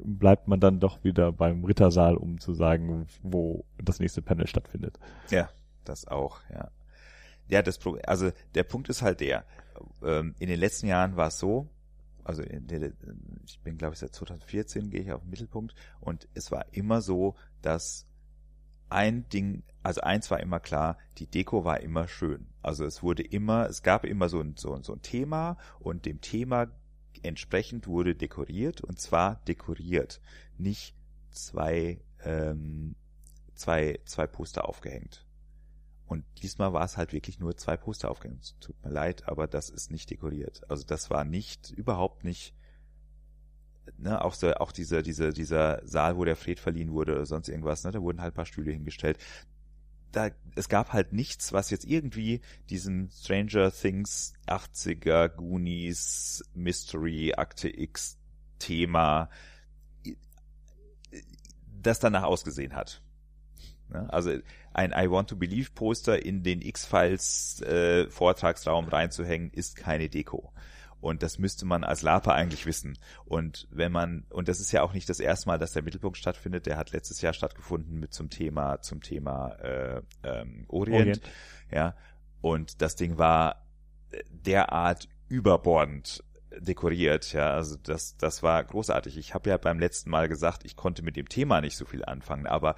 bleibt 0.03 0.47
man 0.47 0.59
dann 0.59 0.79
doch 0.79 1.03
wieder 1.03 1.31
beim 1.31 1.63
Rittersaal, 1.65 2.15
um 2.17 2.39
zu 2.39 2.53
sagen, 2.53 3.07
wo 3.24 3.65
das 3.83 4.00
nächste 4.00 4.21
Panel 4.21 4.47
stattfindet. 4.47 5.00
Ja, 5.31 5.50
das 5.86 6.07
auch, 6.07 6.39
ja. 6.53 6.69
Ja, 7.47 7.61
das 7.61 7.77
Pro 7.77 7.97
also 8.05 8.31
der 8.55 8.63
Punkt 8.63 8.89
ist 8.89 9.01
halt 9.01 9.21
der, 9.21 9.45
ähm, 10.03 10.35
in 10.39 10.49
den 10.49 10.59
letzten 10.59 10.87
Jahren 10.87 11.15
war 11.15 11.27
es 11.27 11.39
so, 11.39 11.69
also 12.23 12.43
der, 12.43 12.91
ich 13.45 13.59
bin 13.61 13.77
glaube 13.77 13.93
ich 13.93 13.99
seit 13.99 14.13
2014 14.13 14.89
gehe 14.89 15.01
ich 15.01 15.11
auf 15.11 15.21
den 15.21 15.29
Mittelpunkt 15.29 15.73
und 15.99 16.27
es 16.33 16.51
war 16.51 16.65
immer 16.73 17.01
so, 17.01 17.35
dass 17.61 18.05
ein 18.89 19.27
Ding, 19.29 19.63
also 19.83 20.01
eins 20.01 20.31
war 20.31 20.39
immer 20.39 20.59
klar, 20.59 20.97
die 21.17 21.27
Deko 21.27 21.65
war 21.65 21.81
immer 21.81 22.07
schön. 22.07 22.47
Also 22.61 22.85
es 22.85 23.03
wurde 23.03 23.23
immer, 23.23 23.67
es 23.67 23.83
gab 23.83 24.05
immer 24.05 24.29
so 24.29 24.39
ein, 24.39 24.55
so, 24.57 24.81
so 24.81 24.93
ein 24.93 25.01
Thema 25.01 25.57
und 25.79 26.05
dem 26.05 26.21
Thema 26.21 26.67
entsprechend 27.23 27.87
wurde 27.87 28.15
dekoriert 28.15 28.81
und 28.81 28.99
zwar 28.99 29.41
dekoriert, 29.47 30.21
nicht 30.57 30.95
zwei, 31.31 31.99
ähm, 32.23 32.95
zwei, 33.55 33.99
zwei 34.05 34.27
Poster 34.27 34.67
aufgehängt. 34.67 35.26
Und 36.07 36.23
diesmal 36.41 36.73
war 36.73 36.85
es 36.85 36.97
halt 36.97 37.11
wirklich 37.11 37.39
nur 37.39 37.57
zwei 37.57 37.75
Poster 37.75 38.09
aufgehängt. 38.09 38.43
Es 38.43 38.55
Tut 38.59 38.81
mir 38.83 38.91
leid, 38.91 39.27
aber 39.27 39.47
das 39.47 39.69
ist 39.69 39.91
nicht 39.91 40.09
dekoriert. 40.09 40.61
Also 40.69 40.85
das 40.85 41.09
war 41.09 41.25
nicht, 41.25 41.71
überhaupt 41.71 42.23
nicht, 42.23 42.53
ne, 43.97 44.23
auch 44.23 44.33
so, 44.33 44.53
auch 44.55 44.71
dieser, 44.71 45.01
dieser, 45.01 45.31
dieser 45.31 45.85
Saal, 45.85 46.17
wo 46.17 46.23
der 46.23 46.37
Fred 46.37 46.59
verliehen 46.59 46.91
wurde 46.91 47.13
oder 47.13 47.25
sonst 47.25 47.49
irgendwas, 47.49 47.83
ne, 47.83 47.91
da 47.91 48.01
wurden 48.01 48.21
halt 48.21 48.35
paar 48.35 48.45
Stühle 48.45 48.71
hingestellt. 48.71 49.17
Da, 50.13 50.29
es 50.55 50.69
gab 50.69 50.93
halt 50.93 51.11
nichts, 51.11 51.51
was 51.51 51.69
jetzt 51.69 51.85
irgendwie 51.85 52.39
diesen 52.69 53.09
Stranger 53.11 53.71
Things 53.71 54.33
80er 54.47 55.27
Goonies 55.27 56.43
Mystery 56.53 57.33
Akte 57.35 57.69
X 57.69 58.17
Thema 58.59 59.29
das 61.81 61.99
danach 61.99 62.23
ausgesehen 62.23 62.75
hat. 62.75 63.01
Ne? 63.89 64.12
Also 64.12 64.32
ein 64.74 64.91
I 64.96 65.10
Want 65.10 65.29
to 65.29 65.36
Believe 65.36 65.72
Poster 65.72 66.24
in 66.24 66.44
den 66.44 66.62
X-Files 66.62 67.62
äh, 67.62 68.10
Vortragsraum 68.10 68.88
reinzuhängen, 68.88 69.51
ist 69.51 69.75
keine 69.75 70.10
Deko. 70.10 70.51
Und 71.00 71.22
das 71.22 71.38
müsste 71.38 71.65
man 71.65 71.84
als 71.84 72.01
Lapa 72.01 72.34
eigentlich 72.34 72.65
wissen. 72.65 72.98
Und 73.25 73.67
wenn 73.70 73.91
man, 73.91 74.25
und 74.29 74.48
das 74.48 74.60
ist 74.60 74.72
ja 74.72 74.82
auch 74.82 74.94
nicht 74.94 75.08
das 75.10 75.20
erste 75.20 75.48
Mal, 75.48 75.60
dass 75.60 75.74
der 75.74 75.84
Mittelpunkt 75.84 76.17
stattfindet, 76.17 76.65
der 76.65 76.75
hat 76.75 76.91
letztes 76.91 77.22
Jahr 77.22 77.34
stattgefunden 77.34 78.00
mit 78.00 78.13
zum 78.13 78.29
Thema, 78.29 78.82
zum 78.82 79.01
Thema 79.01 79.50
äh, 79.62 80.01
ähm, 80.24 80.65
Orient. 80.67 81.00
Orient. 81.00 81.22
Ja. 81.72 81.96
Und 82.41 82.82
das 82.82 82.96
Ding 82.96 83.17
war 83.17 83.67
derart 84.32 85.08
überbordend 85.27 86.24
dekoriert, 86.60 87.34
ja, 87.34 87.53
also 87.53 87.75
das, 87.75 88.17
das 88.17 88.41
war 88.41 88.63
großartig. 88.63 89.17
Ich 89.17 89.34
habe 89.34 89.50
ja 89.50 89.58
beim 89.58 89.79
letzten 89.79 90.10
Mal 90.10 90.27
gesagt, 90.27 90.65
ich 90.65 90.75
konnte 90.75 91.03
mit 91.03 91.15
dem 91.15 91.29
Thema 91.29 91.62
nicht 91.62 91.75
so 91.75 91.86
viel 91.86 92.03
anfangen, 92.06 92.48
aber 92.48 92.75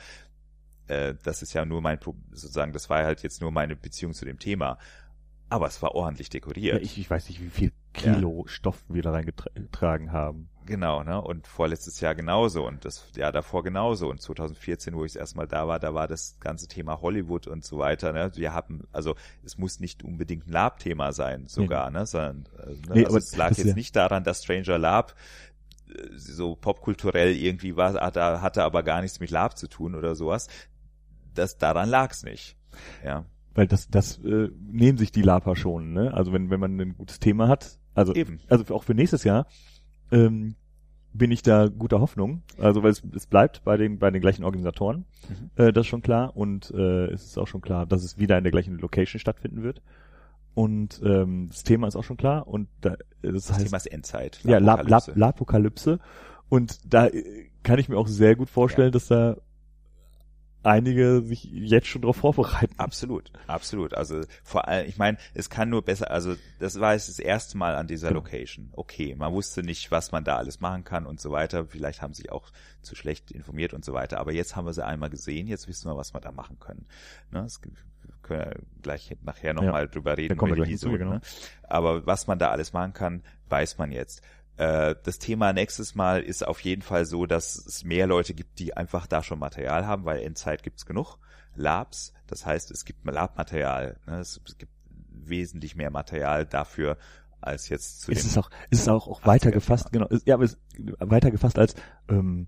äh, 0.90 1.16
das 1.24 1.42
ist 1.42 1.54
ja 1.54 1.66
nur 1.66 1.82
mein, 1.82 2.00
sozusagen, 2.32 2.74
das 2.74 2.90
war 2.90 3.04
halt 3.04 3.24
jetzt 3.24 3.42
nur 3.42 3.52
meine 3.52 3.76
Beziehung 3.76 4.14
zu 4.14 4.26
dem 4.26 4.40
Thema. 4.40 4.78
Aber 5.52 5.66
es 5.66 5.82
war 5.82 5.96
ordentlich 5.96 6.30
dekoriert. 6.30 6.78
Ja, 6.78 6.82
ich, 6.82 6.98
ich 7.00 7.10
weiß 7.10 7.28
nicht, 7.30 7.42
wie 7.42 7.50
viel 7.50 7.72
Kilo 7.94 8.44
ja. 8.46 8.52
Stoff 8.52 8.84
wir 8.88 9.02
da 9.02 9.12
reingetragen 9.12 10.12
haben. 10.12 10.50
Genau, 10.68 11.04
ne? 11.04 11.20
Und 11.20 11.48
vorletztes 11.48 12.00
Jahr 12.00 12.14
genauso 12.14 12.68
und 12.68 12.86
das 12.86 13.04
Jahr 13.16 13.32
davor 13.32 13.64
genauso. 13.64 14.08
Und 14.08 14.22
2014, 14.22 14.94
wo 14.94 15.04
ich 15.04 15.16
erstmal 15.16 15.48
da 15.48 15.68
war, 15.68 15.80
da 15.80 15.96
war 15.96 16.08
das 16.08 16.38
ganze 16.40 16.68
Thema 16.68 17.02
Hollywood 17.02 17.48
und 17.48 17.66
so 17.66 17.80
weiter. 17.80 18.14
Ne? 18.14 18.32
Wir 18.36 18.54
haben, 18.54 18.88
also 18.92 19.16
es 19.44 19.58
muss 19.58 19.80
nicht 19.80 20.04
unbedingt 20.04 20.46
ein 20.48 20.52
Lab-Thema 20.52 21.12
sein, 21.12 21.48
sogar, 21.48 21.90
nee. 21.90 21.98
ne? 21.98 22.06
Sondern 22.06 22.46
äh, 22.60 22.70
ne? 22.70 22.78
Nee, 22.94 23.06
also 23.06 23.18
es 23.18 23.36
lag 23.36 23.50
jetzt 23.58 23.66
ja. 23.66 23.74
nicht 23.74 23.96
daran, 23.96 24.24
dass 24.24 24.44
Stranger 24.44 24.78
Lab 24.78 25.16
äh, 25.88 25.94
so 26.16 26.56
popkulturell 26.56 27.36
irgendwie 27.36 27.76
war, 27.76 27.96
hatte, 27.96 28.42
hatte 28.44 28.64
aber 28.64 28.84
gar 28.84 29.02
nichts 29.02 29.20
mit 29.20 29.32
Lab 29.32 29.58
zu 29.58 29.68
tun 29.68 29.96
oder 29.96 30.16
sowas. 30.16 30.50
Das 31.40 31.58
daran 31.58 31.90
lag's 31.90 32.24
nicht. 32.24 32.58
Ja 33.04 33.26
weil 33.60 33.68
das 33.68 33.90
das 33.90 34.18
äh, 34.20 34.50
nehmen 34.72 34.98
sich 34.98 35.12
die 35.12 35.22
Lapa 35.22 35.56
schon, 35.56 35.92
ne? 35.92 36.14
Also 36.14 36.32
wenn 36.32 36.50
wenn 36.50 36.60
man 36.62 36.80
ein 36.80 36.96
gutes 36.96 37.20
Thema 37.20 37.48
hat, 37.48 37.78
also 37.94 38.14
Eben. 38.14 38.40
also 38.48 38.74
auch 38.74 38.84
für 38.84 38.94
nächstes 38.94 39.26
Jahr 39.26 39.48
ähm, 40.12 40.56
bin 41.12 41.32
ich 41.32 41.42
da 41.42 41.68
guter 41.68 42.00
Hoffnung, 42.00 42.44
also 42.58 42.84
weil 42.84 42.92
es, 42.92 43.04
es 43.14 43.26
bleibt 43.26 43.64
bei 43.64 43.76
den 43.76 44.00
bei 44.00 44.12
den 44.12 44.22
gleichen 44.22 44.46
Organisatoren, 44.46 45.06
mhm. 45.28 45.50
äh, 45.56 45.74
das 45.74 45.82
ist 45.82 45.88
schon 45.88 46.02
klar 46.02 46.38
und 46.38 46.72
äh, 46.72 47.08
es 47.08 47.26
ist 47.26 47.38
auch 47.38 47.48
schon 47.48 47.62
klar, 47.62 47.86
dass 47.86 48.04
es 48.04 48.18
wieder 48.18 48.38
in 48.38 48.44
der 48.44 48.52
gleichen 48.52 48.78
Location 48.78 49.20
stattfinden 49.20 49.62
wird. 49.62 49.82
Und 50.56 51.02
ähm, 51.04 51.48
das 51.50 51.64
Thema 51.64 51.88
ist 51.88 51.96
auch 51.96 52.04
schon 52.04 52.18
klar 52.18 52.48
und 52.48 52.70
da, 52.82 52.96
das, 53.22 53.46
das 53.48 53.52
heißt, 53.52 53.66
Thema 53.66 53.78
ist 53.78 53.86
Endzeit. 53.88 54.40
Ja, 54.44 54.58
Lapokalypse. 54.58 55.12
La, 55.12 55.28
Lapokalypse. 55.28 56.00
Und 56.50 56.94
da 56.94 57.08
äh, 57.08 57.50
kann 57.64 57.78
ich 57.78 57.88
mir 57.88 57.98
auch 57.98 58.08
sehr 58.08 58.36
gut 58.36 58.50
vorstellen, 58.50 58.88
ja. 58.88 58.92
dass 58.92 59.08
da 59.08 59.38
einige 60.64 61.22
sich 61.22 61.44
jetzt 61.46 61.88
schon 61.88 62.02
darauf 62.02 62.18
vorbereiten. 62.18 62.74
Absolut, 62.78 63.32
absolut. 63.48 63.94
Also 63.94 64.22
vor 64.44 64.68
allem, 64.68 64.88
ich 64.88 64.98
meine, 64.98 65.18
es 65.34 65.50
kann 65.50 65.70
nur 65.70 65.84
besser, 65.84 66.12
also 66.12 66.36
das 66.60 66.80
war 66.80 66.94
jetzt 66.94 67.10
das 67.10 67.20
erste 67.20 67.58
Mal 67.58 67.76
an 67.76 67.88
dieser 67.88 68.10
genau. 68.10 68.22
Location. 68.22 68.70
Okay, 68.74 69.16
man 69.16 69.34
wusste 69.34 69.64
nicht, 69.64 69.92
was 69.92 70.12
man 70.12 70.24
da 70.24 70.38
alles 70.38 70.60
machen 70.60 70.84
kann 70.84 71.06
und 71.06 71.20
so 71.20 71.32
weiter. 71.32 71.66
Vielleicht 71.66 72.02
haben 72.02 72.14
sie 72.14 72.30
auch 72.30 72.52
zu 72.82 72.96
schlecht 72.96 73.32
informiert 73.32 73.74
und 73.74 73.86
so 73.86 73.94
weiter. 73.94 74.20
Aber 74.20 74.34
jetzt 74.34 74.56
haben 74.56 74.66
wir 74.66 74.74
sie 74.74 74.86
einmal 74.86 75.10
gesehen, 75.10 75.48
jetzt 75.48 75.68
wissen 75.68 75.90
wir, 75.90 75.96
was 75.96 76.14
wir 76.14 76.22
da 76.22 76.32
machen 76.32 76.60
können. 76.60 76.86
Ne? 77.32 77.44
Das 77.44 77.62
können 77.62 77.76
wir 78.28 78.56
gleich 78.82 79.16
nachher 79.22 79.54
nochmal 79.54 79.84
ja. 79.84 79.88
drüber 79.88 80.18
reden. 80.18 80.38
Kommen 80.38 80.56
wir 80.56 80.64
gleich 80.66 80.78
zu, 80.78 80.92
genau. 80.92 81.14
Ne? 81.14 81.22
Aber 81.64 82.06
was 82.06 82.28
man 82.28 82.40
da 82.40 82.50
alles 82.50 82.74
machen 82.74 82.94
kann, 82.94 83.24
weiß 83.48 83.78
man 83.78 83.92
jetzt. 83.92 84.22
Äh, 84.60 84.96
das 85.04 85.20
Thema 85.20 85.54
nächstes 85.54 85.96
Mal 85.96 86.22
ist 86.22 86.46
auf 86.46 86.60
jeden 86.60 86.82
Fall 86.82 87.06
so, 87.06 87.26
dass 87.26 87.56
es 87.56 87.86
mehr 87.86 88.08
Leute 88.08 88.34
gibt, 88.34 88.60
die 88.60 88.76
einfach 88.76 89.08
da 89.08 89.24
schon 89.24 89.40
Material 89.40 89.88
haben, 89.88 90.04
weil 90.04 90.22
Endzeit 90.22 90.64
gibt's 90.64 90.86
genug. 90.86 91.18
Labs, 91.56 92.14
das 92.28 92.46
heißt, 92.46 92.70
es 92.72 92.84
gibt 92.84 93.06
Lab-Material. 93.06 93.98
Ne? 94.06 94.20
Es, 94.20 94.42
es, 94.46 94.58
gibt 94.58 94.74
wesentlich 95.12 95.78
mehr 95.78 95.92
Material 95.92 96.46
dafür 96.46 96.98
als 97.40 97.70
jetzt 97.70 98.02
zu 98.02 98.12
ist 98.12 98.26
es 98.26 98.38
auch 98.38 98.50
ist 98.70 98.82
es 98.82 98.88
auch, 98.88 99.08
auch 99.08 99.26
weiter 99.26 99.52
gefasst 99.52 99.92
genau 99.92 100.08
ist, 100.08 100.28
ja 100.28 100.36
aber 100.36 100.44
es 100.44 100.54
ist 100.54 100.60
weiter 101.00 101.30
gefasst 101.32 101.58
als 101.60 101.76
ähm, 102.10 102.48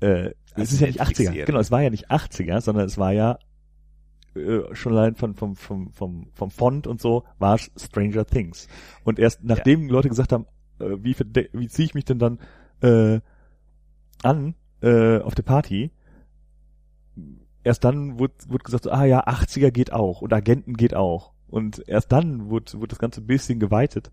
äh, 0.00 0.30
es 0.54 0.72
ist 0.72 0.80
ja 0.80 0.86
nicht 0.86 1.02
80er 1.02 1.44
genau 1.44 1.58
es 1.58 1.70
war 1.70 1.82
ja 1.82 1.90
nicht 1.90 2.10
80er 2.10 2.60
sondern 2.60 2.86
es 2.86 2.96
war 2.96 3.12
ja 3.12 3.38
äh, 4.34 4.74
schon 4.74 4.96
allein 4.96 5.14
von, 5.14 5.34
vom, 5.34 5.54
vom, 5.54 5.92
vom, 5.92 6.28
vom 6.32 6.50
Font 6.50 6.86
und 6.88 7.00
so 7.00 7.24
war 7.38 7.56
Stranger 7.58 8.26
Things. 8.26 8.66
Und 9.04 9.20
erst 9.20 9.44
nachdem 9.44 9.86
ja. 9.86 9.92
Leute 9.92 10.08
gesagt 10.08 10.32
haben, 10.32 10.46
äh, 10.78 10.96
wie, 10.98 11.16
wie 11.52 11.68
ziehe 11.68 11.86
ich 11.86 11.94
mich 11.94 12.04
denn 12.04 12.18
dann 12.18 12.38
äh, 12.80 13.20
an 14.22 14.54
äh, 14.82 15.18
auf 15.20 15.34
der 15.34 15.42
Party? 15.42 15.90
Erst 17.62 17.84
dann 17.84 18.18
wurde, 18.18 18.34
wurde 18.48 18.64
gesagt, 18.64 18.84
so, 18.84 18.90
ah 18.90 19.04
ja, 19.04 19.26
80er 19.26 19.70
geht 19.70 19.92
auch 19.92 20.20
und 20.20 20.32
Agenten 20.32 20.74
geht 20.74 20.94
auch. 20.94 21.32
Und 21.48 21.88
erst 21.88 22.12
dann 22.12 22.50
wurde, 22.50 22.74
wurde 22.74 22.88
das 22.88 22.98
ganze 22.98 23.20
bisschen 23.20 23.60
geweitet. 23.60 24.10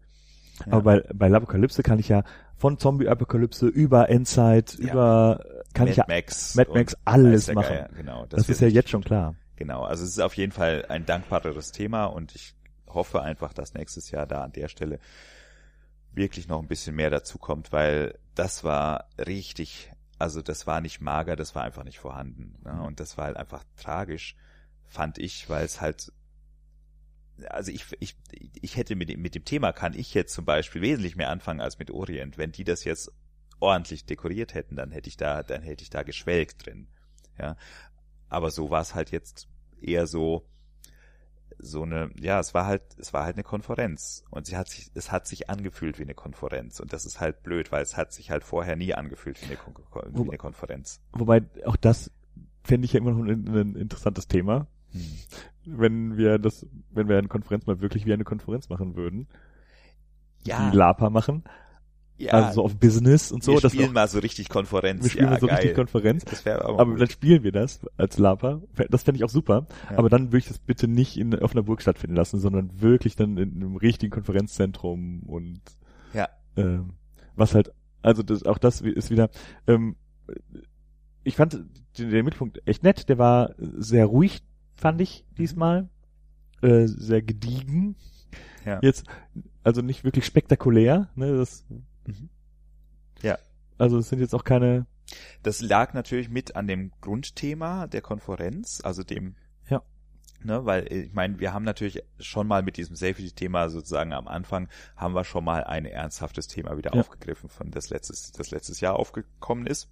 Ja. 0.66 0.74
Aber 0.74 0.82
bei, 0.84 1.04
bei 1.14 1.28
Lapokalypse 1.28 1.84
kann 1.84 2.00
ich 2.00 2.10
ja 2.10 2.24
von 2.56 2.78
Zombie-Apokalypse 2.78 3.68
über 3.68 4.10
Endzeit, 4.10 4.78
ja. 4.80 4.92
über 4.92 5.46
kann 5.74 5.86
Mad 5.86 5.92
ich 5.92 5.98
ja 5.98 6.06
Max 6.08 6.56
Mad 6.56 6.72
Max 6.74 6.98
alles 7.06 7.52
machen. 7.52 7.76
Ja, 7.76 7.88
genau, 7.88 8.26
das, 8.28 8.42
das 8.42 8.50
ist 8.50 8.62
ja 8.62 8.68
jetzt 8.68 8.90
schon 8.90 9.04
klar. 9.04 9.36
Genau, 9.56 9.84
also 9.84 10.04
es 10.04 10.12
ist 10.12 10.20
auf 10.20 10.36
jeden 10.36 10.52
Fall 10.52 10.86
ein 10.90 11.06
dankbareres 11.06 11.72
Thema 11.72 12.06
und 12.06 12.36
ich 12.36 12.56
hoffe 12.88 13.22
einfach, 13.22 13.54
dass 13.54 13.74
nächstes 13.74 14.12
Jahr 14.12 14.26
da 14.26 14.44
an 14.44 14.52
der 14.52 14.68
Stelle 14.68 15.00
wirklich 16.14 16.48
noch 16.48 16.62
ein 16.62 16.68
bisschen 16.68 16.96
mehr 16.96 17.10
dazu 17.10 17.38
kommt, 17.38 17.72
weil 17.72 18.20
das 18.36 18.64
war 18.64 19.10
richtig, 19.18 19.92
also 20.20 20.42
das 20.42 20.68
war 20.68 20.82
nicht 20.82 21.02
mager, 21.02 21.36
das 21.36 21.56
war 21.56 21.64
einfach 21.64 21.84
nicht 21.84 22.00
vorhanden. 22.00 22.60
Ne? 22.64 22.74
Mhm. 22.74 22.82
Und 22.82 23.00
das 23.00 23.18
war 23.18 23.26
halt 23.26 23.38
einfach 23.38 23.64
tragisch, 23.78 24.36
fand 24.88 25.18
ich, 25.18 25.50
weil 25.50 25.66
es 25.66 25.82
halt 25.82 26.12
also 27.50 27.72
ich, 27.72 27.86
ich, 28.00 28.16
ich 28.62 28.78
hätte 28.78 28.96
mit 28.96 29.10
dem, 29.10 29.22
mit 29.22 29.36
dem 29.36 29.46
Thema 29.46 29.72
kann 29.72 29.94
ich 29.94 30.14
jetzt 30.14 30.34
zum 30.34 30.46
Beispiel 30.46 30.82
wesentlich 30.82 31.16
mehr 31.16 31.30
anfangen 31.30 31.62
als 31.62 31.80
mit 31.80 31.90
Orient. 31.90 32.38
Wenn 32.38 32.52
die 32.52 32.64
das 32.64 32.84
jetzt 32.84 33.12
ordentlich 33.60 34.06
dekoriert 34.06 34.54
hätten, 34.54 34.76
dann 34.76 34.92
hätte 34.92 35.10
ich 35.10 35.18
da, 35.18 35.44
dann 35.44 35.62
hätte 35.64 35.84
ich 35.84 35.90
da 35.90 36.04
geschwelgt 36.04 36.66
drin. 36.66 36.88
Ja. 37.40 37.56
Aber 38.30 38.52
so 38.52 38.70
war 38.70 38.82
es 38.82 38.96
halt 38.96 39.12
jetzt 39.12 39.48
eher 39.80 40.08
so, 40.08 40.48
so 41.62 41.84
eine, 41.84 42.10
ja, 42.20 42.40
es 42.40 42.54
war 42.54 42.66
halt, 42.66 42.84
es 42.98 43.14
war 43.14 43.24
halt 43.24 43.36
eine 43.36 43.44
Konferenz 43.44 44.24
und 44.30 44.46
sie 44.46 44.58
hat 44.58 44.70
sich, 44.70 44.92
es 44.94 45.12
hat 45.12 45.28
sich 45.28 45.50
angefühlt 45.50 46.00
wie 46.00 46.04
eine 46.04 46.14
Konferenz 46.14 46.80
und 46.80 46.94
das 46.94 47.06
ist 47.06 47.20
halt 47.20 47.44
blöd, 47.44 47.72
weil 47.72 47.84
es 47.84 47.98
hat 47.98 48.12
sich 48.12 48.32
halt 48.32 48.44
vorher 48.44 48.76
nie 48.76 48.94
angefühlt 48.94 49.42
wie 49.42 49.46
eine, 49.46 49.58
Kon 49.58 49.76
wie 50.14 50.28
eine 50.28 50.38
Konferenz. 50.38 51.00
Wobei 51.14 51.44
auch 51.66 51.76
das 51.76 52.12
fände 52.64 52.86
ich 52.86 52.94
ja 52.94 53.00
immer 53.00 53.12
noch 53.12 53.26
ein, 53.26 53.48
ein 53.48 53.76
interessantes 53.76 54.28
Thema, 54.28 54.68
hm. 54.92 55.06
wenn 55.66 56.18
wir 56.18 56.40
das, 56.40 56.66
wenn 56.90 57.08
wir 57.08 57.18
eine 57.18 57.28
Konferenz 57.28 57.66
mal 57.66 57.82
wirklich 57.82 58.06
wie 58.06 58.14
eine 58.14 58.24
Konferenz 58.24 58.70
machen 58.70 58.96
würden, 58.96 59.28
ja. 60.44 60.70
die 60.70 60.76
Lapa 60.76 61.10
machen, 61.10 61.44
ja, 62.22 62.32
also 62.34 62.54
so 62.54 62.64
auf 62.64 62.76
Business 62.78 63.32
und 63.32 63.44
so. 63.44 63.54
Wir 63.54 63.70
spielen 63.70 63.94
mal 63.94 64.08
so 64.08 64.20
richtig 64.20 64.50
Konferenz. 64.50 65.04
Wir 65.04 65.10
spielen 65.10 65.26
ja, 65.26 65.32
mal 65.32 65.40
so 65.40 65.48
geil. 65.48 65.58
richtig 65.58 65.76
Konferenz. 65.76 66.26
Das 66.26 66.46
aber, 66.46 66.80
aber 66.80 66.96
dann 66.98 67.10
spielen 67.10 67.44
wir 67.44 67.52
das 67.52 67.82
als 67.98 68.18
Lapa. 68.18 68.62
Das 68.90 69.04
fände 69.04 69.18
ich 69.18 69.24
auch 69.24 69.30
super. 69.30 69.68
Ja. 69.90 69.98
Aber 69.98 70.10
dann 70.10 70.28
würde 70.28 70.40
ich 70.40 70.48
das 70.48 70.60
bitte 70.60 70.88
nicht 70.88 71.18
in, 71.18 71.38
auf 71.40 71.52
einer 71.52 71.64
Burg 71.64 71.82
stattfinden 71.82 72.16
lassen, 72.16 72.40
sondern 72.40 72.82
wirklich 72.82 73.16
dann 73.16 73.38
in 73.38 73.56
einem 73.56 73.76
richtigen 73.76 74.12
Konferenzzentrum 74.12 75.24
und 75.24 75.62
ja. 76.14 76.30
ähm, 76.58 76.94
was 77.36 77.56
halt, 77.56 77.72
also 78.02 78.24
das, 78.24 78.44
auch 78.44 78.58
das 78.58 78.82
ist 78.82 79.10
wieder, 79.10 79.30
ähm, 79.68 79.96
ich 81.24 81.36
fand 81.36 81.54
den, 81.98 82.10
den 82.10 82.26
Mittelpunkt 82.26 82.62
echt 82.66 82.84
nett. 82.84 83.10
Der 83.10 83.18
war 83.18 83.56
sehr 83.58 84.06
ruhig, 84.06 84.42
fand 84.76 85.02
ich 85.02 85.26
diesmal. 85.38 85.90
Äh, 86.62 86.86
sehr 86.86 87.24
gediegen. 87.24 87.96
Ja. 88.66 88.80
Jetzt, 88.84 89.06
also 89.64 89.82
nicht 89.82 90.04
wirklich 90.04 90.26
spektakulär, 90.26 91.10
ne, 91.16 91.36
das 91.38 91.66
Mhm. 92.06 92.30
Ja. 93.22 93.38
Also 93.78 93.98
es 93.98 94.10
sind 94.10 94.20
jetzt 94.20 94.36
auch 94.36 94.44
keine. 94.44 94.86
Das 95.44 95.62
lag 95.62 95.94
natürlich 95.94 96.30
mit 96.30 96.56
an 96.56 96.68
dem 96.68 96.92
Grundthema 97.02 97.88
der 97.88 98.02
Konferenz, 98.02 98.82
also 98.84 99.04
dem. 99.04 99.36
Ja. 99.70 99.82
Ne, 100.44 100.66
weil 100.66 100.92
ich 100.92 101.14
meine, 101.14 101.40
wir 101.40 101.54
haben 101.54 101.64
natürlich 101.66 102.04
schon 102.20 102.48
mal 102.48 102.64
mit 102.64 102.78
diesem 102.78 102.96
Safety-Thema 102.96 103.70
sozusagen 103.70 104.14
am 104.14 104.28
Anfang 104.28 104.70
haben 104.96 105.14
wir 105.14 105.24
schon 105.24 105.44
mal 105.44 105.64
ein 105.64 105.86
ernsthaftes 105.86 106.48
Thema 106.48 106.78
wieder 106.78 106.94
ja. 106.94 107.02
aufgegriffen, 107.02 107.50
von 107.50 107.72
das 107.72 107.90
letztes, 107.90 108.32
das 108.32 108.52
letztes 108.52 108.80
Jahr 108.80 108.96
aufgekommen 108.96 109.68
ist. 109.68 109.90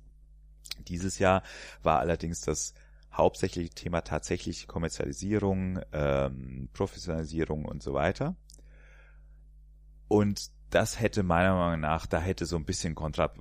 Dieses 0.88 1.19
Jahr 1.19 1.43
war 1.84 2.00
allerdings 2.00 2.41
das 2.41 2.74
hauptsächliche 3.12 3.74
Thema 3.74 4.02
tatsächlich 4.02 4.67
Kommerzialisierung, 4.67 5.80
ähm, 5.91 6.69
Professionalisierung 6.74 7.65
und 7.65 7.84
so 7.84 7.93
weiter. 7.93 8.36
Und 10.08 10.52
das 10.70 11.00
hätte 11.00 11.24
meiner 11.24 11.56
Meinung 11.56 11.82
nach, 11.82 12.06
da 12.06 12.20
hätte 12.20 12.46
so 12.46 12.56
ein 12.56 12.66
bisschen 12.66 12.96
Kontra, 12.96 13.32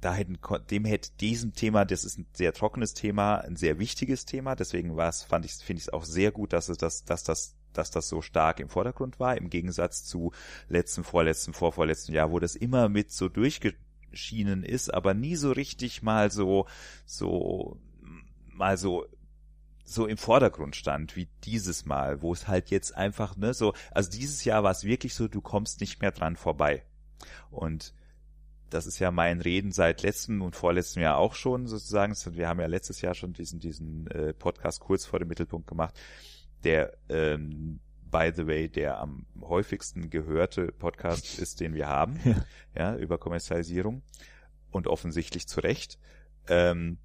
da 0.00 0.14
hätten, 0.14 0.38
dem 0.70 0.84
hätte 0.84 1.10
diesem 1.20 1.54
Thema, 1.54 1.84
das 1.84 2.04
ist 2.04 2.18
ein 2.18 2.26
sehr 2.32 2.52
trockenes 2.52 2.94
Thema, 2.94 3.36
ein 3.36 3.56
sehr 3.56 3.78
wichtiges 3.78 4.24
Thema, 4.24 4.56
deswegen 4.56 4.96
war 4.96 5.08
es, 5.08 5.22
fand 5.22 5.44
ich, 5.44 5.52
finde 5.54 5.80
ich 5.80 5.88
es 5.88 5.92
auch 5.92 6.04
sehr 6.04 6.32
gut, 6.32 6.52
dass 6.52 6.68
es 6.68 6.78
das, 6.78 7.04
dass 7.04 7.22
das, 7.22 7.54
dass 7.72 7.90
das 7.90 8.08
so 8.08 8.22
stark 8.22 8.60
im 8.60 8.68
Vordergrund 8.68 9.20
war, 9.20 9.36
im 9.36 9.50
Gegensatz 9.50 10.04
zu 10.04 10.32
letzten, 10.68 11.04
vorletzten, 11.04 11.52
vorvorletzten 11.52 12.14
Jahr, 12.14 12.30
wo 12.30 12.38
das 12.38 12.56
immer 12.56 12.88
mit 12.88 13.12
so 13.12 13.28
durchgeschienen 13.28 14.64
ist, 14.64 14.92
aber 14.92 15.12
nie 15.12 15.36
so 15.36 15.52
richtig 15.52 16.02
mal 16.02 16.30
so, 16.30 16.66
so, 17.04 17.78
mal 18.48 18.78
so 18.78 19.06
so 19.90 20.06
im 20.06 20.16
Vordergrund 20.16 20.76
stand 20.76 21.16
wie 21.16 21.28
dieses 21.44 21.84
Mal, 21.84 22.22
wo 22.22 22.32
es 22.32 22.48
halt 22.48 22.70
jetzt 22.70 22.96
einfach, 22.96 23.36
ne, 23.36 23.54
so, 23.54 23.74
also 23.90 24.10
dieses 24.10 24.44
Jahr 24.44 24.62
war 24.62 24.70
es 24.70 24.84
wirklich 24.84 25.14
so, 25.14 25.28
du 25.28 25.40
kommst 25.40 25.80
nicht 25.80 26.00
mehr 26.00 26.12
dran 26.12 26.36
vorbei. 26.36 26.84
Und 27.50 27.92
das 28.70 28.86
ist 28.86 29.00
ja 29.00 29.10
mein 29.10 29.40
Reden 29.40 29.72
seit 29.72 30.02
letztem 30.02 30.42
und 30.42 30.54
vorletztem 30.54 31.02
Jahr 31.02 31.16
auch 31.16 31.34
schon 31.34 31.66
sozusagen. 31.66 32.14
Wir 32.36 32.48
haben 32.48 32.60
ja 32.60 32.66
letztes 32.66 33.00
Jahr 33.00 33.14
schon 33.14 33.32
diesen, 33.32 33.58
diesen 33.58 34.06
äh, 34.08 34.32
Podcast 34.32 34.80
kurz 34.80 35.04
vor 35.04 35.18
dem 35.18 35.28
Mittelpunkt 35.28 35.66
gemacht, 35.66 35.98
der 36.62 36.96
ähm, 37.08 37.80
by 38.10 38.32
the 38.34 38.46
way, 38.46 38.68
der 38.68 38.98
am 38.98 39.26
häufigsten 39.40 40.10
gehörte 40.10 40.72
Podcast 40.72 41.38
ist, 41.40 41.60
den 41.60 41.74
wir 41.74 41.88
haben, 41.88 42.18
ja, 42.24 42.44
ja 42.76 42.96
über 42.96 43.18
Kommerzialisierung 43.18 44.02
und 44.70 44.86
offensichtlich 44.86 45.48
zu 45.48 45.60
Recht, 45.60 45.98
ähm, 46.48 46.98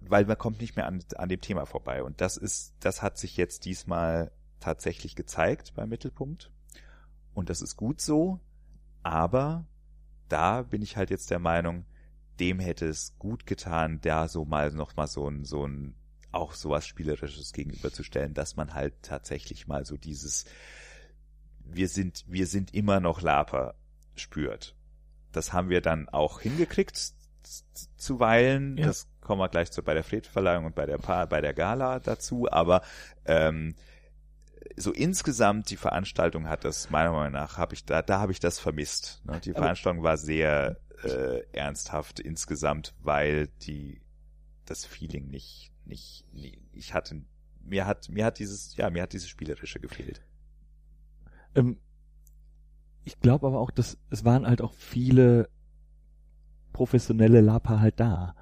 weil 0.00 0.24
man 0.26 0.38
kommt 0.38 0.60
nicht 0.60 0.76
mehr 0.76 0.86
an, 0.86 1.02
an 1.16 1.28
dem 1.28 1.40
Thema 1.40 1.66
vorbei. 1.66 2.02
Und 2.02 2.20
das 2.20 2.36
ist, 2.36 2.74
das 2.80 3.02
hat 3.02 3.18
sich 3.18 3.36
jetzt 3.36 3.64
diesmal 3.64 4.30
tatsächlich 4.60 5.16
gezeigt 5.16 5.74
beim 5.74 5.88
Mittelpunkt. 5.88 6.50
Und 7.34 7.50
das 7.50 7.62
ist 7.62 7.76
gut 7.76 8.00
so, 8.00 8.40
aber 9.02 9.66
da 10.28 10.62
bin 10.62 10.82
ich 10.82 10.96
halt 10.96 11.10
jetzt 11.10 11.30
der 11.30 11.38
Meinung, 11.38 11.84
dem 12.40 12.58
hätte 12.60 12.86
es 12.86 13.16
gut 13.18 13.46
getan, 13.46 14.00
da 14.00 14.28
so 14.28 14.44
mal 14.44 14.70
noch 14.72 14.96
mal 14.96 15.06
so 15.06 15.28
ein 15.28 15.44
so 15.44 15.66
ein 15.66 15.94
auch 16.30 16.52
sowas 16.52 16.86
Spielerisches 16.86 17.52
gegenüberzustellen, 17.52 18.34
dass 18.34 18.56
man 18.56 18.74
halt 18.74 19.02
tatsächlich 19.02 19.66
mal 19.66 19.84
so 19.84 19.96
dieses 19.96 20.44
wir 21.70 21.88
sind, 21.88 22.24
wir 22.26 22.46
sind 22.46 22.74
immer 22.74 23.00
noch 23.00 23.20
Laper 23.20 23.74
spürt. 24.14 24.74
Das 25.32 25.52
haben 25.52 25.68
wir 25.68 25.80
dann 25.80 26.08
auch 26.08 26.40
hingekriegt 26.40 27.12
zuweilen. 27.96 28.76
Ja. 28.76 28.86
Das 28.86 29.08
kommen 29.20 29.40
wir 29.40 29.48
gleich 29.48 29.70
zu, 29.70 29.82
bei 29.82 29.94
der 29.94 30.04
Friedverleihung 30.04 30.66
und 30.66 30.74
bei 30.74 30.86
der 30.86 30.98
pa 30.98 31.26
bei 31.26 31.40
der 31.40 31.54
Gala 31.54 32.00
dazu, 32.00 32.50
aber 32.50 32.82
ähm, 33.24 33.74
so 34.76 34.92
insgesamt 34.92 35.70
die 35.70 35.76
Veranstaltung 35.76 36.48
hat 36.48 36.64
das 36.64 36.90
meiner 36.90 37.12
Meinung 37.12 37.32
nach 37.32 37.58
habe 37.58 37.74
ich 37.74 37.84
da 37.84 38.02
da 38.02 38.20
habe 38.20 38.32
ich 38.32 38.40
das 38.40 38.58
vermisst. 38.58 39.22
Ne? 39.24 39.40
Die 39.40 39.52
Veranstaltung 39.52 40.02
war 40.02 40.16
sehr 40.16 40.78
äh, 41.02 41.42
ernsthaft 41.52 42.20
insgesamt, 42.20 42.94
weil 43.00 43.48
die 43.62 44.00
das 44.64 44.84
Feeling 44.84 45.28
nicht 45.28 45.72
nicht, 45.84 46.24
nicht 46.32 46.60
ich 46.72 46.94
hatte 46.94 47.22
mir 47.60 47.86
hat 47.86 48.08
mir 48.08 48.24
hat 48.24 48.38
dieses 48.38 48.76
ja 48.76 48.90
mir 48.90 49.02
hat 49.02 49.12
dieses 49.12 49.28
spielerische 49.28 49.80
gefehlt. 49.80 50.22
Ähm, 51.54 51.78
ich 53.04 53.20
glaube 53.20 53.46
aber 53.46 53.58
auch, 53.58 53.70
dass 53.70 53.98
es 54.10 54.24
waren 54.24 54.46
halt 54.46 54.60
auch 54.60 54.74
viele 54.74 55.48
professionelle 56.78 57.40
Lapa 57.40 57.80
halt 57.80 57.98
da 57.98 58.34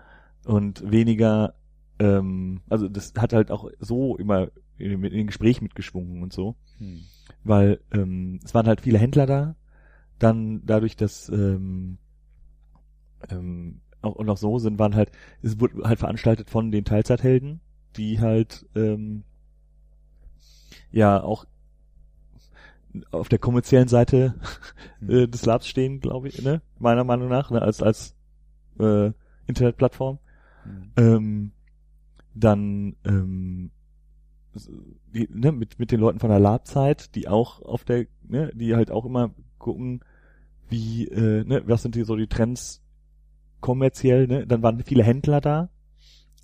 und 0.44 0.90
weniger 0.90 1.54
ähm, 1.98 2.60
also 2.68 2.88
das 2.88 3.14
hat 3.16 3.32
halt 3.32 3.50
auch 3.50 3.70
so 3.78 4.16
immer 4.16 4.48
in, 4.78 5.02
in 5.02 5.12
den 5.12 5.26
Gespräch 5.26 5.62
mitgeschwungen 5.62 6.22
und 6.22 6.32
so, 6.32 6.56
hm. 6.78 7.00
weil 7.44 7.80
ähm, 7.92 8.40
es 8.44 8.54
waren 8.54 8.66
halt 8.66 8.82
viele 8.82 8.98
Händler 8.98 9.26
da, 9.26 9.56
dann 10.18 10.62
dadurch, 10.66 10.96
dass 10.96 11.28
ähm, 11.30 11.98
ähm, 13.30 13.80
auch, 14.02 14.14
und 14.16 14.28
auch 14.28 14.36
so 14.36 14.58
sind, 14.58 14.78
waren 14.78 14.94
halt, 14.94 15.10
es 15.42 15.58
wurde 15.58 15.84
halt 15.84 15.98
veranstaltet 15.98 16.50
von 16.50 16.70
den 16.70 16.84
Teilzeithelden, 16.84 17.60
die 17.96 18.20
halt 18.20 18.66
ähm, 18.74 19.24
ja 20.90 21.22
auch 21.22 21.46
auf 23.10 23.28
der 23.28 23.38
kommerziellen 23.38 23.88
Seite 23.88 24.34
hm. 25.00 25.10
äh, 25.10 25.28
des 25.28 25.46
Labs 25.46 25.66
stehen, 25.66 26.00
glaube 26.00 26.28
ich, 26.28 26.42
ne? 26.42 26.60
meiner 26.78 27.04
Meinung 27.04 27.28
nach, 27.28 27.50
ne? 27.50 27.62
als 27.62 27.82
als 27.82 28.15
äh, 28.78 29.12
Internetplattform. 29.46 30.18
Mhm. 30.64 30.92
Ähm, 30.96 31.52
dann 32.34 32.96
ähm, 33.04 33.70
die, 35.14 35.28
ne, 35.32 35.52
mit 35.52 35.78
mit 35.78 35.92
den 35.92 36.00
Leuten 36.00 36.18
von 36.18 36.30
der 36.30 36.40
Labzeit, 36.40 37.14
die 37.14 37.28
auch 37.28 37.62
auf 37.62 37.84
der, 37.84 38.06
ne, 38.26 38.50
die 38.54 38.74
halt 38.74 38.90
auch 38.90 39.04
immer 39.04 39.30
gucken, 39.58 40.00
wie, 40.68 41.06
äh, 41.08 41.44
ne, 41.44 41.62
was 41.66 41.82
sind 41.82 41.94
die 41.94 42.04
so 42.04 42.16
die 42.16 42.26
Trends 42.26 42.82
kommerziell, 43.60 44.26
ne? 44.26 44.46
Dann 44.46 44.62
waren 44.62 44.82
viele 44.84 45.02
Händler 45.02 45.40
da. 45.40 45.70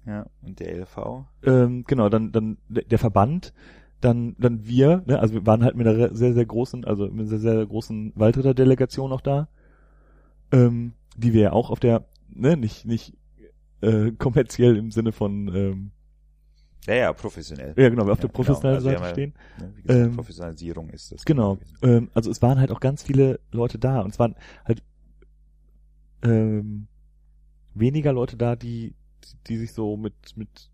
Ja, 0.07 0.27
und 0.43 0.59
der 0.61 0.75
LV. 0.77 1.27
Ähm, 1.45 1.85
genau, 1.87 2.09
dann 2.09 2.33
dann 2.33 2.59
der 2.69 2.99
Verband, 2.99 3.53
dann 4.01 4.35
dann 4.39 4.67
wir, 4.67 5.03
ne? 5.07 5.19
Also 5.19 5.35
wir 5.35 5.47
waren 5.47 5.63
halt 5.63 5.77
mit 5.77 5.87
einer 5.87 6.15
sehr 6.15 6.35
sehr 6.35 6.47
großen, 6.47 6.85
also 6.85 7.05
mit 7.07 7.21
einer 7.21 7.27
sehr 7.27 7.39
sehr 7.39 7.67
großen 7.67 8.13
Waldritter 8.17 8.55
Delegation 8.55 9.13
auch 9.13 9.21
da. 9.21 9.49
Ähm, 10.53 10.95
die 11.17 11.33
wir 11.33 11.43
ja 11.43 11.53
auch 11.53 11.71
auf 11.71 11.81
der, 11.81 12.05
ne, 12.35 12.57
nicht 12.57 12.85
nicht 12.85 13.17
äh, 13.81 14.13
kommerziell 14.13 14.77
im 14.77 14.91
Sinne 14.91 15.13
von 15.13 15.49
ähm, 15.55 15.93
ja, 16.87 16.95
ja, 16.95 17.13
professionell. 17.13 17.75
Ja, 17.77 17.89
genau, 17.89 18.07
wir 18.07 18.13
auf 18.13 18.19
ja, 18.19 18.23
der 18.23 18.33
professionellen 18.33 18.83
genau. 18.83 18.91
also 18.91 19.05
Seite 19.05 19.15
stehen. 19.15 19.35
Ne, 19.59 19.73
wie 19.77 19.83
gesagt, 19.83 20.07
ähm, 20.07 20.17
Professionalisierung 20.17 20.91
ist 20.91 21.13
das. 21.13 21.25
Genau. 21.25 21.59
Ähm, 21.83 22.11
also 22.13 22.31
es 22.31 22.43
waren 22.43 22.59
halt 22.59 22.73
auch 22.73 22.81
ganz 22.81 23.03
viele 23.03 23.41
Leute 23.53 23.79
da 23.79 24.01
und 24.01 24.11
es 24.11 24.19
waren 24.19 24.35
halt 24.65 24.83
ähm, 26.25 26.89
weniger 27.75 28.13
Leute 28.13 28.37
da, 28.37 28.57
die 28.57 28.95
die 29.47 29.57
sich 29.57 29.73
so 29.73 29.97
mit 29.97 30.15
mit 30.37 30.71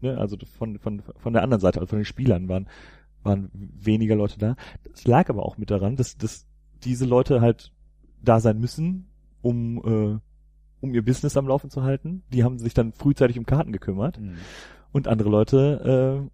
ne, 0.00 0.16
also 0.16 0.36
von 0.56 0.78
von 0.78 1.02
von 1.16 1.32
der 1.32 1.42
anderen 1.42 1.60
Seite, 1.60 1.80
also 1.80 1.90
von 1.90 1.98
den 1.98 2.04
Spielern 2.04 2.48
waren 2.48 2.68
waren 3.24 3.50
weniger 3.52 4.14
Leute 4.14 4.38
da. 4.38 4.54
Das 4.92 5.04
lag 5.04 5.28
aber 5.28 5.44
auch 5.44 5.58
mit 5.58 5.70
daran, 5.70 5.96
dass 5.96 6.16
dass 6.16 6.46
diese 6.84 7.04
Leute 7.04 7.40
halt 7.40 7.72
da 8.22 8.38
sein 8.38 8.60
müssen, 8.60 9.07
um 9.42 10.16
äh, 10.16 10.18
um 10.80 10.94
ihr 10.94 11.04
Business 11.04 11.36
am 11.36 11.48
Laufen 11.48 11.70
zu 11.70 11.82
halten. 11.82 12.22
Die 12.32 12.44
haben 12.44 12.58
sich 12.58 12.74
dann 12.74 12.92
frühzeitig 12.92 13.38
um 13.38 13.46
Karten 13.46 13.72
gekümmert. 13.72 14.20
Mhm. 14.20 14.36
Und 14.92 15.08
andere 15.08 15.28
Leute 15.28 16.28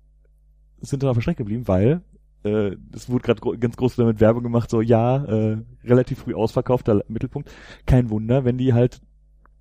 äh, 0.82 0.86
sind 0.86 1.02
dann 1.02 1.10
auf 1.10 1.16
der 1.16 1.22
Strecke 1.22 1.38
geblieben, 1.38 1.66
weil 1.66 2.02
äh, 2.44 2.76
es 2.94 3.08
wurde 3.08 3.24
gerade 3.24 3.40
gro 3.40 3.54
ganz 3.58 3.76
groß 3.76 3.96
damit 3.96 4.20
Werbung 4.20 4.42
gemacht, 4.42 4.70
so 4.70 4.80
ja, 4.80 5.24
äh, 5.24 5.58
relativ 5.84 6.20
früh 6.20 6.34
ausverkaufter 6.34 7.02
Mittelpunkt. 7.08 7.50
Kein 7.86 8.10
Wunder, 8.10 8.44
wenn 8.44 8.58
die 8.58 8.74
halt 8.74 9.00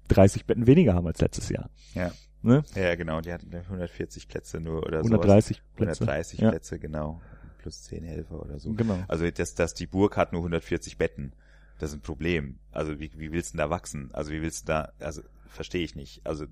30 0.10 0.46
Betten 0.46 0.68
weniger 0.68 0.94
haben 0.94 1.08
als 1.08 1.22
letztes 1.22 1.50
Jahr. 1.50 1.70
Ja. 1.96 2.12
Ne? 2.42 2.62
Ja, 2.76 2.96
genau, 2.96 3.22
die 3.22 3.32
hatten 3.32 3.56
140 3.56 4.28
Plätze 4.28 4.60
nur 4.60 4.84
oder 4.86 5.02
so. 5.02 5.08
130 5.08 5.58
sowas. 5.58 5.76
Plätze. 5.76 6.04
130 6.04 6.40
ja. 6.40 6.50
Plätze, 6.50 6.78
genau. 6.78 7.22
Plus 7.60 7.84
10 7.84 8.04
Helfer 8.04 8.42
oder 8.42 8.60
so. 8.60 8.74
Genau. 8.74 9.00
Also 9.08 9.30
das, 9.32 9.56
das, 9.56 9.74
die 9.74 9.88
Burg 9.88 10.18
hat 10.18 10.34
nur 10.34 10.42
140 10.42 10.98
Betten. 10.98 11.32
Das 11.80 11.90
ist 11.90 11.98
ein 11.98 12.02
Problem. 12.02 12.60
Also 12.72 13.00
wie, 13.00 13.12
wie 13.18 13.32
willst 13.32 13.54
du 13.54 13.58
denn 13.58 13.66
da 13.66 13.70
wachsen? 13.70 14.10
Also 14.14 14.32
wie 14.32 14.42
willst 14.42 14.64
du 14.64 14.74
da, 14.74 14.92
also 15.00 15.22
verstehe 15.48 15.84
ich 15.84 15.96
nicht. 15.96 16.26
Also 16.26 16.46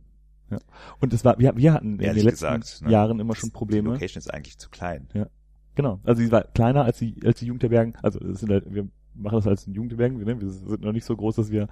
ja. 0.50 0.60
Und 1.00 1.14
es 1.14 1.24
war, 1.24 1.40
wir, 1.40 1.56
wir 1.56 1.74
hatten 1.74 1.94
in 1.94 1.98
den 2.00 2.16
letzten 2.16 2.30
gesagt, 2.30 2.82
ne, 2.82 2.92
Jahren 2.92 3.20
immer 3.20 3.36
schon 3.36 3.52
Probleme. 3.52 3.90
Die 3.90 3.94
Location 3.94 4.20
ist 4.20 4.34
eigentlich 4.34 4.58
zu 4.58 4.70
klein. 4.70 5.08
Ja. 5.14 5.28
Genau. 5.76 6.02
Also 6.04 6.22
sie 6.22 6.32
war 6.32 6.44
kleiner 6.44 6.84
als 6.84 7.00
die, 7.00 7.16
als 7.26 7.40
die 7.40 7.46
Jugendherbergen. 7.46 7.96
Also 8.04 8.20
es 8.20 8.42
sind 8.42 8.52
halt, 8.52 8.72
wir 8.74 8.88
machen 9.14 9.36
das 9.36 9.48
als 9.48 9.66
Jugendherbergen. 9.66 10.20
Wir, 10.20 10.26
ne? 10.26 10.42
wir 10.42 10.50
sind 10.50 10.82
noch 10.82 10.92
nicht 10.92 11.06
so 11.06 11.16
groß, 11.16 11.38
dass 11.38 11.52
wir, 11.52 11.70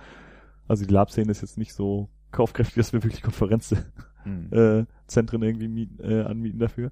also 0.67 0.85
die 0.85 0.93
Lab-Szene 0.93 1.29
ist 1.29 1.41
jetzt 1.41 1.57
nicht 1.57 1.73
so 1.73 2.09
kaufkräftig, 2.31 2.75
dass 2.75 2.93
wir 2.93 3.03
wirklich 3.03 3.21
Konferenzzentren 3.21 3.91
hm. 4.23 4.53
äh, 4.53 4.85
irgendwie 5.09 5.67
mieten, 5.67 5.99
äh, 6.01 6.21
anmieten 6.21 6.59
dafür. 6.59 6.91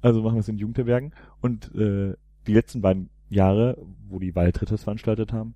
Also 0.00 0.22
machen 0.22 0.34
wir 0.34 0.40
es 0.40 0.48
in 0.48 0.58
Jugendherbergen. 0.58 1.14
Und 1.40 1.72
äh, 1.74 2.14
die 2.46 2.54
letzten 2.54 2.80
beiden 2.80 3.10
Jahre, 3.28 3.78
wo 4.08 4.18
die 4.18 4.34
Waldritters 4.34 4.84
veranstaltet 4.84 5.32
haben, 5.32 5.54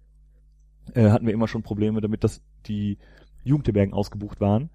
äh, 0.95 1.11
hatten 1.11 1.27
wir 1.27 1.35
immer 1.35 1.49
schon 1.49 1.63
Probleme 1.63 2.01
damit, 2.01 2.25
dass 2.25 2.43
die 2.67 2.99
Jugendherbergen 3.45 3.95
ausgebucht 3.95 4.41
waren. 4.41 4.71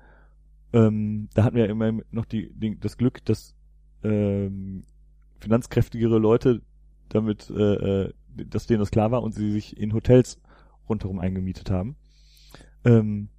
Ähm, 0.74 1.30
da 1.34 1.44
hatten 1.44 1.56
wir 1.56 1.70
immer 1.70 1.92
noch 2.12 2.26
die, 2.26 2.52
die, 2.54 2.80
das 2.80 2.98
Glück, 2.98 3.24
dass 3.26 3.56
ähm, 4.04 4.84
finanzkräftigere 5.40 6.18
Leute 6.18 6.62
damit, 7.10 7.50
äh, 7.50 8.04
äh, 8.04 8.14
dass 8.36 8.68
denen 8.68 8.80
das 8.80 8.92
klar 8.92 9.12
war 9.12 9.24
und 9.24 9.34
sie 9.34 9.52
sich 9.52 9.78
in 9.78 9.94
Hotels 9.94 10.40
rundherum 10.90 11.20
eingemietet 11.20 11.72
haben. 11.72 11.96
Ähm, 12.86 13.30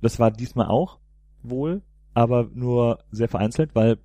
das 0.00 0.18
war 0.18 0.30
diesmal 0.30 0.66
auch 0.66 0.98
wohl, 1.42 1.82
aber 2.14 2.48
nur 2.52 3.04
sehr 3.10 3.28
vereinzelt, 3.28 3.74
weil 3.74 3.98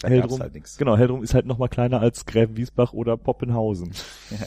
da 0.00 0.08
Heldrum, 0.08 0.40
halt 0.40 0.54
genau, 0.78 0.96
Heldrum 0.96 1.22
ist 1.22 1.34
halt 1.34 1.46
noch 1.46 1.58
mal 1.58 1.68
kleiner 1.68 2.00
als 2.00 2.26
Gräfenwiesbach 2.26 2.92
oder 2.92 3.16
Poppenhausen. 3.16 3.92
Ja. 4.30 4.46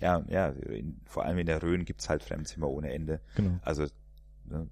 Ja, 0.00 0.24
ja, 0.28 0.48
in, 0.48 1.00
vor 1.04 1.24
allem 1.24 1.38
in 1.38 1.46
der 1.46 1.62
Rhön 1.62 1.84
gibt's 1.84 2.08
halt 2.08 2.22
Fremdzimmer 2.22 2.68
ohne 2.68 2.92
Ende. 2.92 3.20
Genau. 3.36 3.58
Also, 3.62 3.86
ne, 4.44 4.68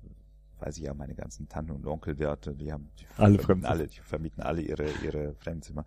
weiß 0.60 0.78
ich 0.78 0.84
ja, 0.84 0.94
meine 0.94 1.14
ganzen 1.14 1.48
Tanten 1.48 1.72
und 1.72 1.86
Onkel 1.86 2.16
dort, 2.16 2.50
die 2.60 2.72
haben, 2.72 2.90
die 2.98 3.06
alle 3.16 3.38
Fremdzimmer. 3.38 3.70
alle, 3.70 3.86
die 3.86 4.00
vermieten 4.00 4.42
alle 4.42 4.62
ihre, 4.62 4.88
ihre 5.04 5.34
Fremdzimmer. 5.34 5.84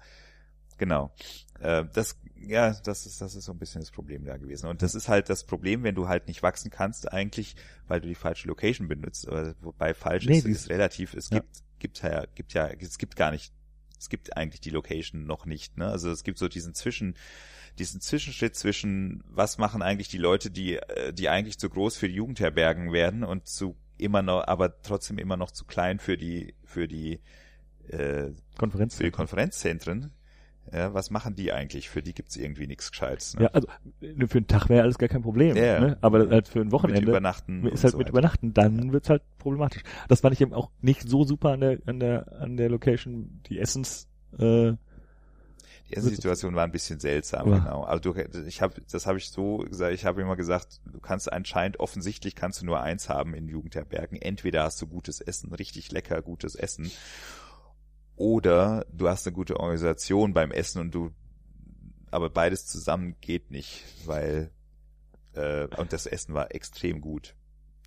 Genau. 0.77 1.11
Äh, 1.59 1.85
das, 1.93 2.17
ja, 2.35 2.73
das 2.73 3.05
ist, 3.05 3.21
das 3.21 3.35
ist 3.35 3.45
so 3.45 3.51
ein 3.51 3.59
bisschen 3.59 3.81
das 3.81 3.91
Problem 3.91 4.25
da 4.25 4.37
gewesen. 4.37 4.67
Und 4.67 4.81
das 4.81 4.95
ist 4.95 5.09
halt 5.09 5.29
das 5.29 5.43
Problem, 5.43 5.83
wenn 5.83 5.93
du 5.93 6.07
halt 6.07 6.27
nicht 6.27 6.41
wachsen 6.41 6.71
kannst, 6.71 7.11
eigentlich, 7.11 7.55
weil 7.87 8.01
du 8.01 8.07
die 8.07 8.15
falsche 8.15 8.47
Location 8.47 8.87
benutzt. 8.87 9.27
Wobei 9.61 9.93
falsch 9.93 10.25
nee, 10.25 10.39
ist, 10.39 10.45
ist 10.45 10.69
relativ. 10.69 11.13
Es 11.13 11.29
ja. 11.29 11.37
gibt, 11.37 11.63
gibt 11.77 12.01
ja, 12.01 12.25
gibt 12.33 12.53
ja, 12.53 12.67
es 12.67 12.97
gibt 12.97 13.15
gar 13.15 13.29
nicht, 13.29 13.53
es 14.01 14.09
gibt 14.09 14.35
eigentlich 14.35 14.61
die 14.61 14.71
Location 14.71 15.25
noch 15.25 15.45
nicht. 15.45 15.77
Ne? 15.77 15.85
Also 15.85 16.09
es 16.09 16.23
gibt 16.23 16.39
so 16.39 16.47
diesen 16.47 16.73
Zwischen, 16.73 17.15
diesen 17.77 18.01
Zwischenschritt 18.01 18.55
zwischen, 18.55 19.23
was 19.27 19.59
machen 19.59 19.83
eigentlich 19.83 20.07
die 20.07 20.17
Leute, 20.17 20.49
die, 20.49 20.77
äh, 20.77 21.13
die 21.13 21.29
eigentlich 21.29 21.59
zu 21.59 21.69
groß 21.69 21.97
für 21.97 22.09
die 22.09 22.15
Jugendherbergen 22.15 22.91
werden 22.91 23.23
und 23.23 23.47
zu 23.47 23.77
immer 23.97 24.23
noch, 24.23 24.47
aber 24.47 24.81
trotzdem 24.81 25.19
immer 25.19 25.37
noch 25.37 25.51
zu 25.51 25.65
klein 25.65 25.99
für 25.99 26.17
die, 26.17 26.55
für 26.63 26.87
die 26.87 27.19
äh, 27.89 28.31
Konferenz. 28.57 28.95
für 28.95 29.03
die 29.03 29.11
Konferenzzentren, 29.11 30.11
ja, 30.71 30.93
was 30.93 31.09
machen 31.09 31.35
die 31.35 31.51
eigentlich? 31.51 31.89
Für 31.89 32.01
die 32.01 32.13
gibt's 32.13 32.35
irgendwie 32.35 32.67
nichts 32.67 32.91
Gescheites. 32.91 33.35
Ne? 33.35 33.43
Ja, 33.43 33.49
also 33.49 33.67
äh, 34.01 34.27
für 34.27 34.37
einen 34.37 34.47
Tag 34.47 34.69
wäre 34.69 34.83
alles 34.83 34.97
gar 34.97 35.09
kein 35.09 35.21
Problem. 35.21 35.55
Ja, 35.57 35.63
ja. 35.63 35.79
Ne? 35.79 35.97
Aber 36.01 36.29
halt 36.29 36.47
für 36.47 36.59
ein 36.59 36.65
mit 36.65 36.71
Wochenende 36.71 37.09
Übernachten. 37.09 37.65
ist 37.67 37.83
halt 37.83 37.93
so 37.93 37.97
mit. 37.97 38.09
Übernachten, 38.09 38.53
dann 38.53 38.93
wird's 38.93 39.09
halt 39.09 39.23
problematisch. 39.37 39.83
Das 40.07 40.21
fand 40.21 40.33
ich 40.33 40.41
eben 40.41 40.53
auch 40.53 40.69
nicht 40.81 41.07
so 41.07 41.23
super 41.23 41.51
an 41.51 41.59
der 41.61 41.77
an 41.85 41.99
der 41.99 42.39
an 42.41 42.57
der 42.57 42.69
Location. 42.69 43.41
Die 43.47 43.59
Essens 43.59 44.07
äh, 44.37 44.73
Die 45.89 45.95
erste 45.95 46.09
Situation 46.11 46.55
war 46.55 46.63
ein 46.63 46.71
bisschen 46.71 46.99
seltsam, 47.01 47.49
Ja. 47.51 47.57
genau. 47.57 47.83
Also 47.83 48.13
du, 48.13 48.19
ich 48.47 48.61
habe, 48.61 48.75
das 48.89 49.05
habe 49.05 49.17
ich 49.17 49.29
so 49.29 49.57
gesagt. 49.57 49.93
Ich 49.93 50.05
habe 50.05 50.21
immer 50.21 50.37
gesagt, 50.37 50.79
du 50.85 50.99
kannst 51.01 51.31
anscheinend 51.33 51.81
offensichtlich 51.81 52.33
kannst 52.35 52.61
du 52.61 52.65
nur 52.65 52.79
eins 52.81 53.09
haben 53.09 53.33
in 53.33 53.49
Jugendherbergen. 53.49 54.21
Entweder 54.21 54.63
hast 54.63 54.81
du 54.81 54.87
gutes 54.87 55.19
Essen, 55.19 55.53
richtig 55.53 55.91
lecker 55.91 56.21
gutes 56.21 56.55
Essen, 56.55 56.89
oder 58.21 58.85
du 58.91 59.09
hast 59.09 59.25
eine 59.25 59.33
gute 59.33 59.59
Organisation 59.59 60.33
beim 60.33 60.51
Essen 60.51 60.79
und 60.79 60.93
du, 60.93 61.11
aber 62.11 62.29
beides 62.29 62.67
zusammen 62.67 63.15
geht 63.19 63.49
nicht, 63.49 63.83
weil 64.05 64.51
äh, 65.33 65.65
und 65.77 65.91
das 65.91 66.05
Essen 66.05 66.33
war 66.35 66.53
extrem 66.53 67.01
gut. 67.01 67.35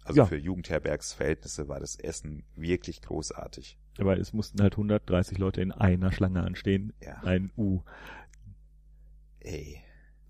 Also 0.03 0.19
Ja. 0.21 0.27
für 0.27 0.37
Jugendherbergsverhältnisse 0.37 1.69
war 1.69 1.79
das 1.81 1.97
Essen 1.97 2.43
wirklich 2.57 3.01
großartig. 3.01 3.79
aber 3.99 4.19
es 4.19 4.33
mussten 4.33 4.61
halt 4.61 4.75
130 4.75 5.39
Leute 5.39 5.63
in 5.63 5.71
einer 5.73 6.11
Schlange 6.13 6.43
anstehen. 6.43 6.93
Ja. 7.01 7.15
Ein 7.23 7.53
U. 7.57 7.81
Ey. 9.41 9.81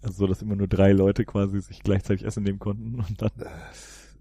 Also 0.02 0.18
so, 0.18 0.26
dass 0.26 0.42
immer 0.42 0.54
nur 0.56 0.68
drei 0.68 0.92
Leute 0.92 1.24
quasi 1.24 1.60
sich 1.60 1.82
gleichzeitig 1.82 2.26
Essen 2.26 2.42
nehmen 2.42 2.58
konnten 2.58 2.96
und 3.00 3.22
dann 3.22 3.30
Das, 3.36 4.16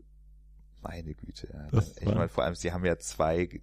meine 0.82 1.14
Güte. 1.14 1.50
Ja. 1.52 1.68
Das 1.72 1.98
ich 1.98 2.06
meine, 2.06 2.30
vor 2.30 2.46
allem, 2.46 2.56
sie 2.56 2.72
haben 2.72 2.86
ja 2.86 2.98
zwei, 2.98 3.62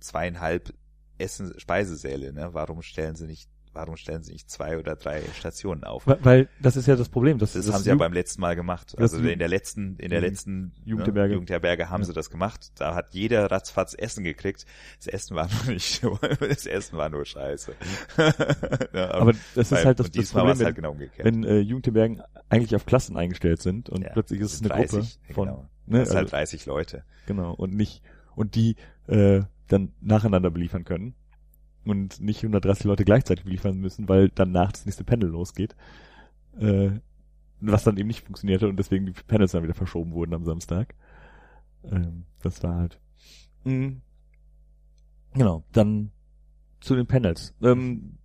zweieinhalb 0.00 0.74
Essen, 1.18 1.52
Speisesäle, 1.58 2.32
ne? 2.32 2.50
Warum 2.52 2.82
stellen 2.82 3.14
sie 3.16 3.26
nicht, 3.26 3.48
warum 3.72 3.96
stellen 3.96 4.22
sie 4.22 4.32
nicht 4.32 4.50
zwei 4.50 4.78
oder 4.78 4.94
drei 4.96 5.22
Stationen 5.36 5.84
auf? 5.84 6.06
Weil, 6.06 6.18
weil 6.24 6.48
das 6.60 6.76
ist 6.76 6.86
ja 6.86 6.94
das 6.96 7.08
Problem. 7.08 7.38
Das, 7.38 7.52
Das, 7.54 7.66
das 7.66 7.74
haben 7.74 7.82
sie 7.82 7.88
ja 7.90 7.94
Ju- 7.96 7.98
beim 7.98 8.12
letzten 8.12 8.40
Mal 8.40 8.54
gemacht. 8.56 8.94
Also 8.98 9.18
in 9.18 9.38
der 9.38 9.48
letzten, 9.48 9.96
in 9.98 10.10
der 10.10 10.20
letzten 10.20 10.72
Jugendherberge. 10.84 11.28
Ne, 11.30 11.34
Jugendherberge 11.34 11.90
haben 11.90 12.02
Ja. 12.02 12.06
sie 12.06 12.12
das 12.12 12.30
gemacht. 12.30 12.72
Da 12.76 12.94
hat 12.94 13.14
jeder 13.14 13.50
ratzfatz 13.50 13.94
Essen 13.94 14.22
gekriegt. 14.24 14.64
Das 14.98 15.06
Essen 15.08 15.36
war 15.36 15.48
nur 15.64 15.74
nicht, 15.74 16.02
das 16.40 16.66
Essen 16.66 16.96
war 16.98 17.08
nur 17.08 17.24
Scheiße. 17.24 17.74
ja, 18.92 19.10
aber 19.10 19.32
das 19.54 19.70
weil- 19.72 19.78
ist 19.78 19.84
halt 19.84 20.00
das, 20.00 20.10
das 20.10 20.30
Problem, 20.32 20.58
halt 20.58 20.74
genau 20.76 20.92
umgekehrt. 20.92 21.24
wenn, 21.26 21.42
wenn 21.44 21.50
äh, 21.50 21.58
Jugendherbergen 21.60 22.22
eigentlich 22.48 22.74
auf 22.76 22.86
Klassen 22.86 23.16
eingestellt 23.16 23.62
sind 23.62 23.88
und 23.88 24.02
Ja, 24.02 24.10
plötzlich 24.10 24.40
ist 24.40 24.52
es 24.54 24.60
eine 24.60 24.68
30, 24.68 24.90
Gruppe 24.90 25.34
von, 25.34 25.46
genau. 25.48 25.68
ne, 25.86 25.98
Das 26.00 26.10
halt 26.10 26.18
also, 26.18 26.30
30 26.30 26.66
Leute. 26.66 27.04
genau, 27.26 27.52
und 27.54 27.74
nicht, 27.74 28.02
und 28.36 28.54
die 28.54 28.76
äh, 29.08 29.42
dann 29.68 29.92
nacheinander 30.00 30.50
beliefern 30.50 30.84
können 30.84 31.14
und 31.84 32.20
nicht 32.20 32.42
130 32.42 32.84
Leute 32.84 33.04
gleichzeitig 33.04 33.44
beliefern 33.44 33.78
müssen, 33.78 34.08
weil 34.08 34.28
danach 34.28 34.72
das 34.72 34.86
nächste 34.86 35.04
Panel 35.04 35.28
losgeht. 35.28 35.76
Äh, 36.58 36.92
was 37.60 37.84
dann 37.84 37.96
eben 37.96 38.08
nicht 38.08 38.24
funktionierte 38.24 38.68
und 38.68 38.76
deswegen 38.76 39.06
die 39.06 39.12
Panels 39.12 39.52
dann 39.52 39.62
wieder 39.62 39.74
verschoben 39.74 40.12
wurden 40.12 40.34
am 40.34 40.44
Samstag. 40.44 40.94
Ähm, 41.84 42.24
das 42.42 42.62
war 42.62 42.76
halt. 42.76 43.00
Mh, 43.64 43.96
genau, 45.34 45.64
dann 45.72 46.10
zu 46.80 46.94
den 46.94 47.06
Panels. 47.06 47.54
Ähm, 47.62 48.18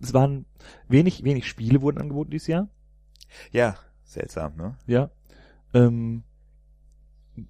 es 0.00 0.14
waren 0.14 0.46
wenig, 0.88 1.24
wenig 1.24 1.46
Spiele 1.46 1.82
wurden 1.82 2.00
angeboten 2.00 2.30
dieses 2.30 2.46
Jahr. 2.46 2.68
Ja, 3.52 3.76
seltsam, 4.04 4.56
ne? 4.56 4.76
Ja. 4.86 5.10
Ähm, 5.74 6.24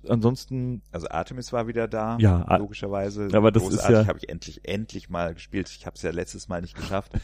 ansonsten, 0.09 0.83
Also 0.93 1.09
Artemis 1.09 1.53
war 1.53 1.67
wieder 1.67 1.89
da, 1.89 2.19
Ja, 2.19 2.57
logischerweise. 2.59 3.29
aber 3.33 3.51
das 3.53 3.63
ist 3.63 3.71
Großartig, 3.71 3.99
ja- 3.99 4.07
habe 4.07 4.19
ich 4.19 4.29
endlich, 4.29 4.69
endlich 4.69 5.09
mal 5.11 5.35
gespielt. 5.35 5.69
Ich 5.71 5.87
habe 5.87 5.97
es 5.97 6.03
ja 6.03 6.11
letztes 6.11 6.49
Mal 6.49 6.61
nicht 6.61 6.77
geschafft. 6.77 7.13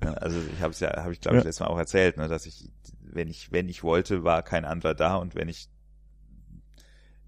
Also 0.00 0.38
ich 0.54 0.60
habe 0.62 0.70
es 0.70 0.78
ja, 0.78 0.96
habe 1.02 1.12
ich 1.12 1.20
glaube 1.20 1.38
ich 1.38 1.42
Ja. 1.42 1.48
letztes 1.48 1.58
Mal 1.58 1.66
auch 1.66 1.76
erzählt, 1.78 2.18
ne, 2.18 2.28
dass 2.28 2.46
ich, 2.46 2.70
wenn 3.02 3.26
ich, 3.26 3.50
wenn 3.50 3.68
ich 3.68 3.82
wollte, 3.82 4.22
war 4.22 4.44
kein 4.44 4.64
anderer 4.64 4.94
da 4.94 5.16
und 5.16 5.34
wenn 5.34 5.48
ich, 5.48 5.68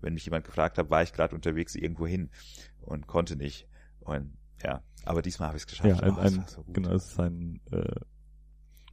wenn 0.00 0.14
mich 0.14 0.24
jemand 0.24 0.44
gefragt 0.44 0.78
hat, 0.78 0.88
war 0.88 1.02
ich 1.02 1.12
gerade 1.12 1.34
unterwegs 1.34 1.74
irgendwo 1.74 2.06
hin 2.06 2.30
und 2.82 3.08
konnte 3.08 3.34
nicht. 3.34 3.66
Und 3.98 4.34
ja, 4.62 4.82
aber 5.04 5.20
diesmal 5.20 5.48
habe 5.48 5.56
ich 5.56 5.64
es 5.64 5.66
geschafft. 5.66 5.88
ja, 5.88 5.96
ein, 5.98 6.12
Oh, 6.12 6.16
das 6.22 6.32
ein 6.32 6.44
so 6.46 6.62
genau, 6.72 6.92
es 6.92 7.06
ist 7.10 7.18
ein 7.18 7.60
äh, 7.72 7.92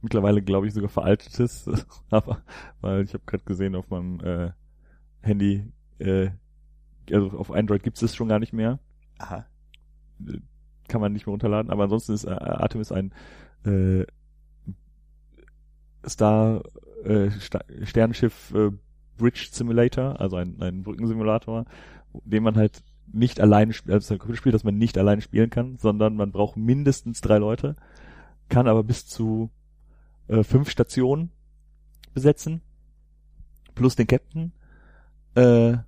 mittlerweile, 0.02 0.42
glaube 0.42 0.66
ich, 0.66 0.74
sogar 0.74 0.90
veraltetes, 0.90 1.70
aber 2.10 2.42
weil 2.80 3.04
ich 3.04 3.14
habe 3.14 3.22
gerade 3.26 3.44
gesehen 3.44 3.76
auf 3.76 3.88
meinem 3.90 4.18
äh, 4.20 4.50
Handy, 5.22 5.64
äh, 5.98 6.30
also 7.12 7.30
auf 7.38 7.50
Android 7.50 7.82
gibt 7.82 7.96
es 7.96 8.02
es 8.02 8.14
schon 8.14 8.28
gar 8.28 8.38
nicht 8.38 8.52
mehr. 8.52 8.78
Aha. 9.18 9.46
Äh, 10.26 10.38
kann 10.88 11.00
man 11.00 11.12
nicht 11.12 11.26
mehr 11.26 11.32
runterladen, 11.32 11.70
aber 11.70 11.84
ansonsten 11.84 12.12
ist 12.14 12.24
äh, 12.24 12.30
Artemis 12.30 12.92
ein 12.92 13.12
äh, 13.64 14.04
Star 16.06 16.62
äh, 17.04 17.30
Sta 17.30 17.60
Sternenschiff 17.82 18.54
äh, 18.54 18.70
Bridge 19.16 19.48
Simulator, 19.50 20.20
also 20.20 20.36
ein, 20.36 20.60
ein 20.60 20.82
Brückensimulator, 20.82 21.66
den 22.24 22.42
man 22.42 22.56
halt 22.56 22.82
nicht 23.12 23.40
alleine 23.40 23.72
spielt, 23.72 23.94
also 23.94 24.14
ein 24.14 24.18
Computerspiel, 24.18 24.52
das 24.52 24.64
man 24.64 24.78
nicht 24.78 24.96
alleine 24.96 25.20
spielen 25.20 25.50
kann, 25.50 25.78
sondern 25.78 26.14
man 26.14 26.30
braucht 26.30 26.56
mindestens 26.56 27.20
drei 27.20 27.38
Leute, 27.38 27.76
kann 28.48 28.68
aber 28.68 28.84
bis 28.84 29.06
zu 29.06 29.50
äh, 30.28 30.42
fünf 30.42 30.70
Stationen 30.70 31.30
besetzen, 32.14 32.62
plus 33.74 33.96
den 33.96 34.06
Captain. 34.06 34.52
Äh, 35.38 35.78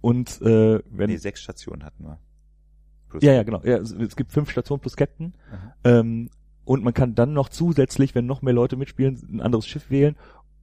und 0.00 0.40
äh, 0.42 0.80
wenn 0.90 1.10
Nee, 1.10 1.16
sechs 1.16 1.40
Stationen 1.40 1.84
hatten 1.84 2.04
wir. 2.04 2.18
Plus- 3.08 3.22
ja, 3.22 3.32
ja, 3.32 3.42
genau. 3.42 3.60
Ja, 3.64 3.76
es, 3.78 3.90
es 3.92 4.16
gibt 4.16 4.32
fünf 4.32 4.50
Stationen 4.50 4.80
plus 4.80 4.96
Captain. 4.96 5.34
Aha. 5.52 5.74
Ähm, 5.84 6.30
und 6.64 6.84
man 6.84 6.94
kann 6.94 7.14
dann 7.14 7.32
noch 7.32 7.48
zusätzlich, 7.48 8.14
wenn 8.14 8.26
noch 8.26 8.42
mehr 8.42 8.54
Leute 8.54 8.76
mitspielen, 8.76 9.18
ein 9.30 9.40
anderes 9.40 9.66
Schiff 9.66 9.90
wählen, 9.90 10.16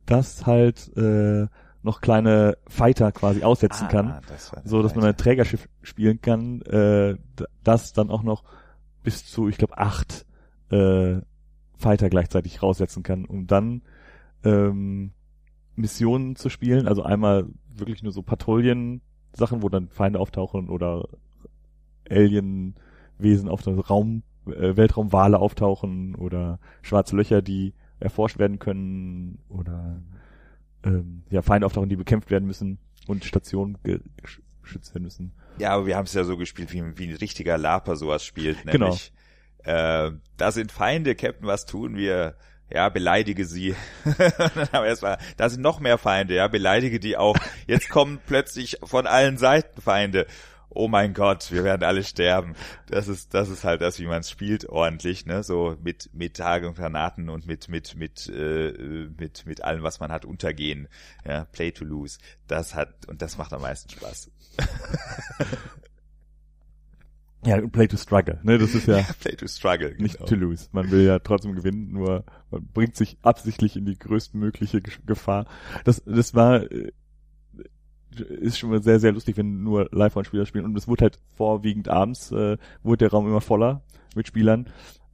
das 0.05 0.45
halt 0.45 0.95
äh, 0.97 1.47
noch 1.83 2.01
kleine 2.01 2.57
Fighter 2.67 3.11
quasi 3.11 3.43
aussetzen 3.43 3.85
Ah, 3.85 3.91
kann. 3.91 4.21
das 4.27 4.51
war 4.53 4.61
So, 4.65 4.81
dass 4.81 4.95
man 4.95 5.03
ein 5.05 5.17
Trägerschiff 5.17 5.67
spielen 5.81 6.21
kann, 6.21 6.61
äh, 6.63 7.17
das 7.63 7.93
dann 7.93 8.09
auch 8.09 8.23
noch 8.23 8.43
bis 9.03 9.25
zu, 9.25 9.49
ich 9.49 9.57
glaube, 9.57 9.77
acht 9.77 10.25
äh, 10.71 11.17
Fighter 11.77 12.09
gleichzeitig 12.09 12.63
raussetzen 12.63 13.03
kann, 13.03 13.25
um 13.25 13.45
dann 13.47 13.81
ähm, 14.43 15.11
Missionen 15.77 16.35
zu 16.35 16.49
spielen. 16.49 16.87
Also 16.87 17.03
einmal 17.03 17.45
wirklich 17.73 18.03
nur 18.03 18.11
so 18.11 18.21
Patrouillen-Sachen, 18.23 19.61
wo 19.61 19.69
dann 19.69 19.87
Feinde 19.89 20.19
auftauchen 20.19 20.69
oder 20.69 21.07
Alien-Wesen 22.09 23.49
auf 23.49 23.61
der 23.61 23.77
Raum, 23.77 24.23
äh, 24.47 24.75
Weltraumwale 24.75 25.39
auftauchen 25.39 26.15
oder 26.15 26.59
schwarze 26.81 27.15
Löcher, 27.15 27.41
die 27.41 27.73
erforscht 27.99 28.37
werden 28.39 28.59
können 28.59 29.39
oder 29.49 30.01
ähm, 30.83 31.23
ja, 31.29 31.41
Feinde 31.41 31.65
auftauchen, 31.65 31.89
die 31.89 31.95
bekämpft 31.95 32.29
werden 32.29 32.45
müssen 32.45 32.77
und 33.07 33.25
Stationen 33.25 33.77
ge- 33.83 33.99
gesch- 34.23 34.41
geschützt 34.61 34.93
werden 34.93 35.03
müssen. 35.03 35.31
Ja, 35.57 35.71
aber 35.71 35.87
wir 35.87 35.97
haben 35.97 36.05
es 36.05 36.13
ja 36.13 36.23
so 36.23 36.37
gespielt, 36.37 36.71
wie, 36.73 36.83
wie 36.97 37.07
ein 37.07 37.15
richtiger 37.15 37.57
Laper 37.57 37.95
sowas 37.95 38.23
spielt, 38.23 38.63
Genau. 38.65 38.85
nämlich 38.85 39.11
äh, 39.63 40.11
da 40.37 40.51
sind 40.51 40.71
Feinde, 40.71 41.15
Captain, 41.15 41.47
was 41.47 41.65
tun 41.65 41.95
wir? 41.97 42.35
Ja, 42.69 42.89
beleidige 42.89 43.45
sie. 43.45 43.75
Wir 44.03 44.85
erstmal, 44.85 45.17
da 45.37 45.49
sind 45.49 45.61
noch 45.61 45.79
mehr 45.79 45.97
Feinde, 45.97 46.35
ja, 46.35 46.47
beleidige 46.47 46.99
die 46.99 47.17
auch. 47.17 47.37
Jetzt 47.65 47.89
kommen 47.91 48.19
plötzlich 48.25 48.77
von 48.83 49.07
allen 49.07 49.37
Seiten 49.37 49.81
Feinde. 49.81 50.27
Oh 50.69 50.89
mein 50.89 51.13
Gott, 51.13 51.51
wir 51.51 51.63
werden 51.63 51.83
alle 51.83 52.03
sterben. 52.03 52.55
Das 52.87 53.07
ist, 53.07 53.33
das 53.33 53.49
ist 53.49 53.63
halt 53.63 53.81
das, 53.81 53.99
wie 53.99 54.05
man 54.05 54.19
es 54.19 54.29
spielt, 54.29 54.67
ordentlich, 54.67 55.25
ne? 55.25 55.41
So 55.41 55.77
mit 55.81 56.09
mit 56.13 56.35
Tage 56.35 56.67
und 56.67 56.75
Granaten 56.75 57.29
und 57.29 57.47
mit 57.47 57.69
mit 57.69 57.95
mit 57.95 58.27
äh, 58.27 58.73
mit 59.17 59.45
mit 59.45 59.63
allem, 59.63 59.81
was 59.81 59.99
man 59.99 60.11
hat, 60.11 60.25
untergehen. 60.25 60.87
Ja, 61.25 61.45
Play 61.45 61.71
to 61.71 61.85
lose. 61.85 62.19
Das 62.47 62.75
hat 62.75 63.07
und 63.07 63.21
das 63.21 63.37
macht 63.37 63.53
am 63.53 63.61
meisten 63.61 63.89
Spaß. 63.89 64.29
Ja, 67.45 67.61
Play 67.67 67.87
to 67.87 67.97
Struggle, 67.97 68.39
ne, 68.43 68.57
das 68.57 68.73
ist 68.75 68.87
ja 68.87 69.03
Play 69.21 69.35
to 69.35 69.47
struggle. 69.47 69.95
nicht 69.99 70.15
genau. 70.17 70.25
to 70.27 70.35
lose. 70.35 70.67
Man 70.71 70.89
will 70.91 71.03
ja 71.05 71.19
trotzdem 71.19 71.55
gewinnen, 71.55 71.91
nur 71.91 72.23
man 72.51 72.65
bringt 72.73 72.95
sich 72.95 73.17
absichtlich 73.21 73.75
in 73.77 73.85
die 73.85 73.97
größtmögliche 73.97 74.81
Ge- 74.81 74.93
Gefahr. 75.05 75.45
Das, 75.85 76.01
das 76.05 76.33
war, 76.33 76.69
äh, 76.71 76.91
ist 78.29 78.57
schon 78.57 78.71
mal 78.71 78.81
sehr, 78.81 78.99
sehr 78.99 79.11
lustig, 79.11 79.37
wenn 79.37 79.61
nur 79.63 79.87
Live-On-Spieler 79.91 80.45
spielen. 80.47 80.65
Und 80.65 80.75
es 80.77 80.87
wurde 80.87 81.03
halt 81.03 81.19
vorwiegend 81.35 81.87
abends, 81.89 82.31
äh, 82.31 82.57
wurde 82.81 82.97
der 82.97 83.11
Raum 83.11 83.27
immer 83.27 83.41
voller 83.41 83.83
mit 84.15 84.27
Spielern. 84.27 84.67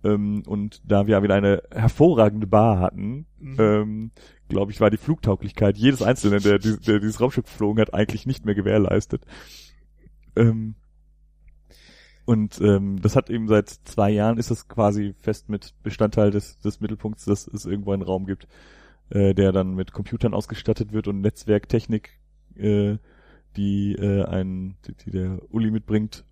Ähm, 0.05 0.43
und 0.47 0.81
da 0.89 1.05
wir 1.07 1.21
wieder 1.23 1.35
eine 1.35 1.63
hervorragende 1.71 2.47
Bar 2.47 2.79
hatten, 2.79 3.25
Mhm. 3.39 3.55
ähm, 3.59 4.11
glaube 4.47 4.71
ich, 4.71 4.79
war 4.79 4.89
die 4.89 4.97
Flugtauglichkeit 4.97 5.77
jedes 5.77 6.01
Einzelnen, 6.01 6.41
der, 6.41 6.59
der 6.59 6.99
dieses 6.99 7.19
Raumschiff 7.19 7.43
geflogen 7.45 7.81
hat, 7.81 7.93
eigentlich 7.93 8.25
nicht 8.25 8.45
mehr 8.45 8.55
gewährleistet. 8.55 9.25
Ähm, 10.35 10.75
und 12.25 12.59
ähm, 12.61 13.01
das 13.01 13.15
hat 13.15 13.29
eben 13.29 13.47
seit 13.47 13.69
zwei 13.69 14.11
Jahren 14.11 14.37
ist 14.37 14.51
das 14.51 14.67
quasi 14.67 15.13
fest 15.19 15.49
mit 15.49 15.73
Bestandteil 15.83 16.31
des, 16.31 16.59
des 16.59 16.79
Mittelpunkts, 16.79 17.25
dass 17.25 17.47
es 17.47 17.65
irgendwo 17.65 17.91
einen 17.91 18.03
Raum 18.03 18.25
gibt, 18.25 18.47
äh, 19.09 19.33
der 19.33 19.51
dann 19.51 19.75
mit 19.75 19.93
Computern 19.93 20.33
ausgestattet 20.33 20.93
wird 20.93 21.07
und 21.07 21.21
Netzwerktechnik, 21.21 22.19
äh, 22.55 22.97
die 23.55 23.93
äh, 23.93 24.23
ein, 24.25 24.77
die, 24.87 24.95
die 24.95 25.11
der 25.11 25.39
Uli 25.49 25.71
mitbringt, 25.71 26.25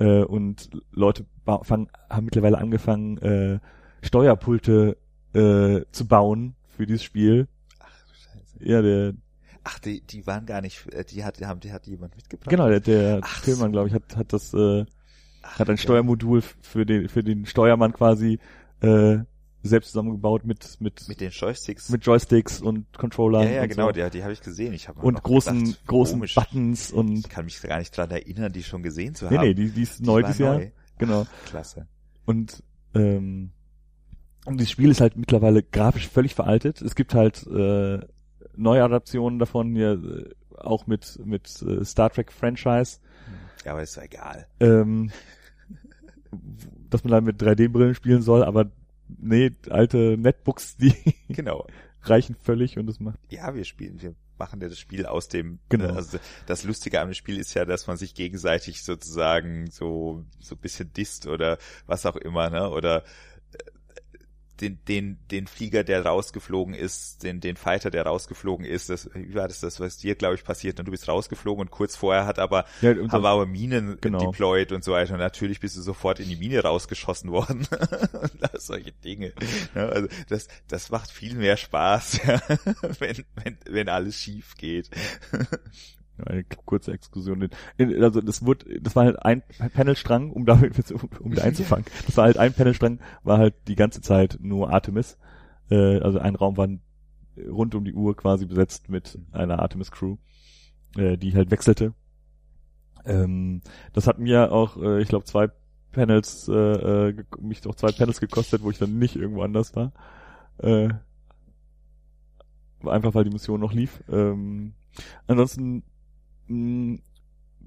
Äh, 0.00 0.22
und 0.22 0.70
Leute 0.92 1.26
fangen, 1.44 1.88
haben 2.08 2.26
mittlerweile 2.26 2.58
angefangen, 2.58 3.18
äh, 3.18 3.58
Steuerpulte 4.00 4.96
äh, 5.34 5.82
zu 5.90 6.06
bauen 6.06 6.54
für 6.68 6.86
dieses 6.86 7.02
Spiel. 7.02 7.48
Ach, 7.80 7.90
scheiße. 8.14 8.58
Ja, 8.60 8.80
der, 8.80 9.14
Ach, 9.70 9.78
die, 9.80 10.00
die 10.00 10.26
waren 10.26 10.46
gar 10.46 10.62
nicht, 10.62 10.86
äh, 10.94 11.04
die 11.04 11.24
hat, 11.24 11.40
die 11.40 11.46
haben, 11.46 11.60
die 11.60 11.72
hat 11.72 11.86
jemand 11.86 12.16
mitgebracht. 12.16 12.48
genau, 12.48 12.68
der, 12.68 12.80
der 12.80 13.20
Ach 13.22 13.42
Tillmann, 13.42 13.68
so. 13.68 13.72
glaube 13.72 13.88
ich, 13.88 13.94
hat, 13.94 14.16
hat 14.16 14.32
das, 14.32 14.54
äh, 14.54 14.86
Ach, 15.42 15.58
hat 15.58 15.68
ein 15.68 15.76
ja. 15.76 15.82
Steuermodul 15.82 16.42
für 16.62 16.86
den, 16.86 17.08
für 17.08 17.22
den 17.22 17.44
Steuermann 17.44 17.92
quasi 17.92 18.38
äh, 18.80 19.18
selbst 19.62 19.90
zusammengebaut 19.90 20.44
mit, 20.46 20.80
mit, 20.80 21.06
Mit 21.08 21.20
den 21.20 21.30
Joysticks. 21.30 21.90
mit 21.90 22.06
Joysticks 22.06 22.62
und 22.62 22.86
Controllern 22.96 23.42
ja, 23.42 23.50
ja, 23.50 23.66
genau, 23.66 23.88
so. 23.88 23.92
die, 23.92 24.08
die 24.10 24.22
habe 24.22 24.32
ich 24.32 24.40
gesehen. 24.40 24.72
Ich 24.72 24.88
habe 24.88 25.00
und 25.00 25.22
großen, 25.22 25.76
großen 25.86 26.14
komisch. 26.14 26.34
Buttons 26.34 26.90
und 26.92 27.18
Ich 27.18 27.28
kann 27.28 27.44
mich 27.44 27.60
gar 27.60 27.78
nicht 27.78 27.94
dran 27.94 28.10
erinnern, 28.10 28.52
die 28.52 28.62
schon 28.62 28.82
gesehen 28.82 29.14
zu 29.14 29.26
nee, 29.26 29.36
haben. 29.36 29.48
nee, 29.48 29.54
die, 29.54 29.70
die 29.70 29.82
ist 29.82 30.00
neu 30.00 30.22
war 30.22 30.28
dieses 30.28 30.38
Jahr. 30.38 30.58
neu. 30.58 30.70
Genau. 30.98 31.26
Klasse. 31.46 31.86
Und 32.24 32.62
ähm, 32.94 33.50
und 34.44 34.60
das 34.60 34.70
Spiel 34.70 34.90
ist 34.90 35.02
halt 35.02 35.16
mittlerweile 35.16 35.62
grafisch 35.62 36.08
völlig 36.08 36.34
veraltet. 36.34 36.80
Es 36.80 36.94
gibt 36.94 37.12
halt 37.14 37.46
äh, 37.48 37.98
Neuadaptionen 38.58 39.38
davon 39.38 39.74
hier 39.74 39.92
äh, 39.92 40.34
auch 40.58 40.86
mit 40.86 41.18
mit 41.24 41.62
äh, 41.62 41.84
Star 41.84 42.10
Trek 42.10 42.32
Franchise, 42.32 42.98
Ja, 43.64 43.72
aber 43.72 43.82
ist 43.82 43.96
ja 43.96 44.02
egal. 44.02 44.46
ähm, 44.60 45.10
dass 46.90 47.04
man 47.04 47.10
da 47.12 47.20
mit 47.20 47.40
3D-Brillen 47.42 47.94
spielen 47.94 48.22
soll, 48.22 48.42
aber 48.44 48.70
nee, 49.08 49.52
alte 49.70 50.16
Netbooks, 50.18 50.76
die 50.76 50.94
Genau. 51.28 51.66
reichen 52.02 52.34
völlig 52.42 52.78
und 52.78 52.86
das 52.86 53.00
macht 53.00 53.18
Ja, 53.30 53.54
wir 53.54 53.64
spielen, 53.64 54.00
wir 54.02 54.14
machen 54.38 54.60
ja 54.60 54.68
das 54.68 54.78
Spiel 54.78 55.06
aus 55.06 55.28
dem, 55.28 55.58
Genau. 55.68 55.86
äh, 55.86 55.92
also 55.92 56.18
das 56.46 56.64
Lustige 56.64 57.00
am 57.00 57.12
Spiel 57.14 57.38
ist 57.38 57.54
ja, 57.54 57.64
dass 57.64 57.86
man 57.86 57.96
sich 57.96 58.14
gegenseitig 58.14 58.82
sozusagen 58.84 59.70
so, 59.70 60.24
so 60.40 60.54
ein 60.54 60.58
bisschen 60.60 60.92
disst 60.92 61.26
oder 61.26 61.58
was 61.86 62.04
auch 62.06 62.16
immer, 62.16 62.50
ne, 62.50 62.68
oder 62.70 63.04
den, 64.60 64.78
den, 64.86 65.18
den 65.30 65.46
Flieger, 65.46 65.84
der 65.84 66.04
rausgeflogen 66.04 66.74
ist, 66.74 67.22
den, 67.22 67.40
den 67.40 67.56
Fighter, 67.56 67.90
der 67.90 68.04
rausgeflogen 68.04 68.64
ist, 68.64 68.90
das, 68.90 69.10
wie 69.14 69.34
war 69.34 69.48
das, 69.48 69.60
das, 69.60 69.80
was 69.80 69.98
dir, 69.98 70.14
glaube 70.14 70.34
ich, 70.34 70.44
passiert, 70.44 70.78
und 70.78 70.86
du 70.86 70.90
bist 70.90 71.08
rausgeflogen 71.08 71.62
und 71.62 71.70
kurz 71.70 71.96
vorher 71.96 72.26
hat 72.26 72.38
aber, 72.38 72.64
ja, 72.80 72.90
haben 72.90 73.24
aber 73.24 73.46
Minen 73.46 73.98
Genau. 74.00 74.18
deployed 74.30 74.72
und 74.72 74.84
so 74.84 74.92
weiter. 74.92 75.14
Und 75.14 75.20
natürlich 75.20 75.60
bist 75.60 75.76
du 75.76 75.82
sofort 75.82 76.20
in 76.20 76.28
die 76.28 76.36
Mine 76.36 76.60
rausgeschossen 76.62 77.30
worden. 77.30 77.66
solche 78.58 78.92
Dinge. 78.92 79.32
Ja, 79.74 79.88
also 79.88 80.08
das, 80.28 80.48
das 80.68 80.90
macht 80.90 81.10
viel 81.10 81.34
mehr 81.34 81.56
Spaß, 81.56 82.20
ja, 82.26 82.40
wenn, 82.98 83.24
wenn, 83.42 83.58
wenn 83.68 83.88
alles 83.88 84.16
schief 84.16 84.54
geht. 84.56 84.90
Eine 86.26 86.44
kurze 86.44 86.92
Exkursion. 86.92 87.48
In, 87.76 88.02
also 88.02 88.20
das 88.20 88.44
wurde, 88.44 88.80
das 88.80 88.96
war 88.96 89.04
halt 89.04 89.22
ein 89.22 89.42
Panelstrang, 89.74 90.30
um 90.30 90.46
da 90.46 90.54
um 91.20 91.34
da 91.34 91.42
einzufangen. 91.42 91.86
Das 92.06 92.16
war 92.16 92.24
halt 92.24 92.38
ein 92.38 92.52
Panelstrang, 92.52 93.00
war 93.22 93.38
halt 93.38 93.54
die 93.68 93.76
ganze 93.76 94.00
Zeit 94.00 94.38
nur 94.40 94.70
Artemis. 94.70 95.18
Äh, 95.70 95.98
also 96.00 96.18
ein 96.18 96.36
Raum 96.36 96.56
war 96.56 96.68
rund 97.48 97.74
um 97.74 97.84
die 97.84 97.94
Uhr 97.94 98.16
quasi 98.16 98.46
besetzt 98.46 98.88
mit 98.88 99.18
einer 99.32 99.60
Artemis 99.60 99.90
Crew, 99.90 100.16
äh, 100.96 101.16
die 101.16 101.34
halt 101.34 101.50
wechselte. 101.50 101.94
Ähm, 103.04 103.62
das 103.92 104.06
hat 104.06 104.18
mir 104.18 104.52
auch, 104.52 104.76
äh, 104.76 105.00
ich 105.00 105.08
glaube, 105.08 105.24
zwei 105.24 105.48
Panels, 105.92 106.48
äh, 106.48 106.52
äh, 107.08 107.24
mich 107.40 107.66
auch 107.66 107.74
zwei 107.74 107.92
Panels 107.92 108.20
gekostet, 108.20 108.62
wo 108.62 108.70
ich 108.70 108.78
dann 108.78 108.98
nicht 108.98 109.16
irgendwo 109.16 109.42
anders 109.42 109.74
war. 109.74 109.92
Äh, 110.58 110.88
einfach 112.84 113.14
weil 113.14 113.24
die 113.24 113.30
Mission 113.30 113.60
noch 113.60 113.72
lief. 113.72 114.02
Ähm, 114.08 114.74
ansonsten 115.26 115.82
mh, 116.48 116.98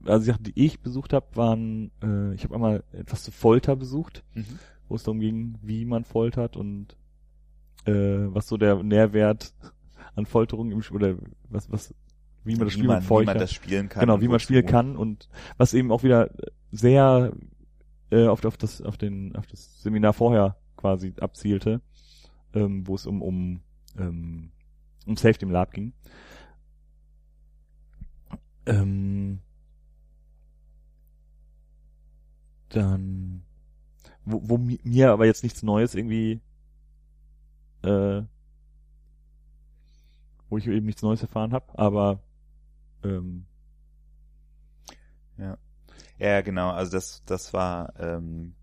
also 0.05 0.19
die 0.19 0.31
Sachen, 0.31 0.43
die 0.43 0.65
ich 0.65 0.79
besucht 0.81 1.13
habe, 1.13 1.27
waren, 1.35 1.91
äh, 2.03 2.33
ich 2.33 2.43
habe 2.43 2.55
einmal 2.55 2.83
etwas 2.91 3.23
zu 3.23 3.31
Folter 3.31 3.75
besucht, 3.75 4.23
wo 4.87 4.95
es 4.95 5.03
darum 5.03 5.19
ging, 5.19 5.57
wie 5.61 5.85
man 5.85 6.03
foltert 6.03 6.57
und 6.57 6.95
äh, 7.85 7.93
was 7.93 8.47
so 8.47 8.57
der 8.57 8.83
Nährwert 8.83 9.53
an 10.15 10.25
Folterung 10.25 10.71
im 10.71 10.81
Spiel, 10.81 10.97
oder 10.97 11.15
was, 11.49 11.71
was, 11.71 11.93
wie 12.43 12.55
man 12.55 12.65
das 12.65 12.73
Spiel 12.73 12.87
man, 12.87 12.99
mit 12.99 13.09
wie 13.09 13.25
man 13.25 13.37
das 13.37 13.53
spielen 13.53 13.89
kann. 13.89 14.01
genau, 14.01 14.21
wie 14.21 14.27
man 14.27 14.39
spielen 14.39 14.65
kann 14.65 14.95
und 14.97 15.29
was 15.57 15.73
eben 15.73 15.91
auch 15.91 16.03
wieder 16.03 16.31
sehr 16.71 17.31
äh, 18.11 18.27
auf, 18.27 18.43
auf 18.43 18.57
das, 18.57 18.81
auf 18.81 18.97
den, 18.97 19.35
auf 19.35 19.47
das 19.47 19.81
Seminar 19.81 20.13
vorher 20.13 20.57
quasi 20.75 21.13
abzielte, 21.19 21.81
ähm, 22.53 22.87
wo 22.87 22.95
es 22.95 23.05
um, 23.05 23.21
um, 23.21 23.61
ähm, 23.97 24.51
um 25.05 25.15
Safety 25.15 25.45
im 25.45 25.51
Lab 25.51 25.71
ging. 25.71 25.93
Ähm, 28.65 29.39
dann, 32.69 33.43
wo, 34.25 34.41
wo 34.43 34.57
mi- 34.59 34.79
mir 34.83 35.11
aber 35.11 35.27
jetzt 35.27 35.43
nichts 35.43 35.63
Neues 35.63 35.95
irgendwie, 35.95 36.41
äh, 37.83 38.21
wo 40.49 40.57
ich 40.57 40.67
eben 40.67 40.85
nichts 40.85 41.01
Neues 41.01 41.21
erfahren 41.21 41.53
habe, 41.53 41.65
aber 41.77 42.19
ähm, 43.03 43.45
Ja, 46.17 46.41
genau, 46.41 46.69
also 46.71 46.91
das, 46.91 47.23
das 47.25 47.53
war, 47.53 47.93
ähm, 47.99 48.53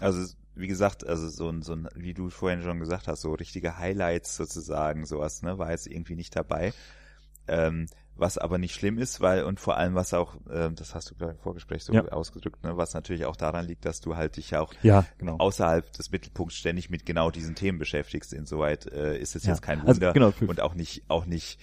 also 0.00 0.34
wie 0.56 0.68
gesagt, 0.68 1.06
also 1.06 1.28
so 1.28 1.48
ein, 1.50 1.62
so 1.62 1.74
ein, 1.74 1.88
wie 1.94 2.14
du 2.14 2.30
vorhin 2.30 2.62
schon 2.62 2.80
gesagt 2.80 3.08
hast, 3.08 3.22
so 3.22 3.32
richtige 3.34 3.78
Highlights 3.78 4.36
sozusagen, 4.36 5.06
sowas, 5.06 5.42
ne, 5.42 5.58
war 5.58 5.70
jetzt 5.72 5.86
irgendwie 5.86 6.16
nicht 6.16 6.36
dabei. 6.36 6.72
Ähm, 7.48 7.86
was 8.18 8.36
aber 8.38 8.58
nicht 8.58 8.74
schlimm 8.74 8.98
ist, 8.98 9.20
weil, 9.20 9.44
und 9.44 9.60
vor 9.60 9.76
allem, 9.76 9.94
was 9.94 10.12
auch, 10.14 10.36
ähm, 10.50 10.74
das 10.74 10.94
hast 10.94 11.10
du 11.10 11.14
ich 11.14 11.20
im 11.30 11.38
Vorgespräch 11.38 11.84
so 11.84 11.92
Ja. 11.92 12.04
ausgedrückt, 12.08 12.62
ne, 12.64 12.76
was 12.76 12.94
natürlich 12.94 13.24
auch 13.24 13.36
daran 13.36 13.66
liegt, 13.66 13.84
dass 13.84 14.00
du 14.00 14.16
halt 14.16 14.36
dich 14.36 14.54
auch 14.56 14.74
ja, 14.82 15.06
genau. 15.18 15.36
außerhalb 15.38 15.90
des 15.92 16.10
Mittelpunkts 16.10 16.56
ständig 16.56 16.90
mit 16.90 17.06
genau 17.06 17.30
diesen 17.30 17.54
Themen 17.54 17.78
beschäftigst. 17.78 18.32
Insoweit 18.32 18.86
äh, 18.86 19.18
ist 19.18 19.36
es 19.36 19.44
Ja. 19.44 19.50
jetzt 19.52 19.62
kein 19.62 19.80
Also, 19.80 19.94
Wunder 19.94 20.12
genau, 20.12 20.32
für- 20.32 20.46
und 20.48 20.60
auch 20.60 20.74
nicht, 20.74 21.04
auch 21.08 21.26
nicht, 21.26 21.58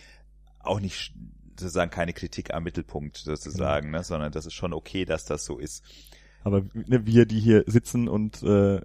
auch 0.60 0.80
nicht 0.80 1.14
sozusagen 1.60 1.92
keine 1.92 2.14
Kritik 2.14 2.54
am 2.54 2.64
Mittelpunkt 2.64 3.18
sozusagen, 3.18 3.88
Genau. 3.88 4.00
ne, 4.00 4.04
sondern 4.04 4.32
das 4.32 4.46
ist 4.46 4.54
schon 4.54 4.74
okay, 4.74 5.06
dass 5.06 5.26
das 5.26 5.46
so 5.46 5.58
ist. 5.60 5.84
Aber 6.44 6.62
ne, 6.74 7.06
wir, 7.06 7.26
die 7.26 7.40
hier 7.40 7.64
sitzen 7.68 8.08
und 8.08 8.44
äh, 8.44 8.82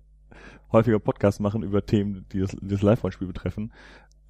häufiger 0.73 0.99
Podcasts 1.01 1.41
machen 1.41 1.63
über 1.63 1.85
Themen, 1.85 2.27
die 2.33 2.41
das, 2.41 2.57
das 2.61 2.83
Live-Rollenspiel 2.83 3.27
betreffen, 3.27 3.73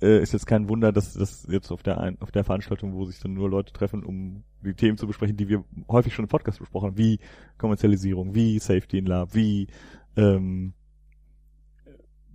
äh, 0.02 0.22
ist 0.22 0.32
jetzt 0.32 0.46
kein 0.46 0.68
Wunder, 0.68 0.92
dass 0.92 1.14
das 1.14 1.46
jetzt 1.50 1.70
auf 1.70 1.82
der 1.82 1.98
ein, 1.98 2.20
auf 2.20 2.30
der 2.30 2.44
Veranstaltung, 2.44 2.94
wo 2.94 3.04
sich 3.04 3.20
dann 3.20 3.34
nur 3.34 3.50
Leute 3.50 3.72
treffen, 3.72 4.04
um 4.04 4.44
die 4.62 4.74
Themen 4.74 4.98
zu 4.98 5.06
besprechen, 5.06 5.36
die 5.36 5.48
wir 5.48 5.64
häufig 5.88 6.14
schon 6.14 6.24
im 6.24 6.28
Podcast 6.28 6.58
besprochen 6.58 6.88
haben, 6.88 6.98
wie 6.98 7.20
Kommerzialisierung, 7.58 8.34
wie 8.34 8.58
Safety 8.58 8.98
in 8.98 9.06
Lab, 9.06 9.34
wie 9.34 9.68
ähm, 10.16 10.74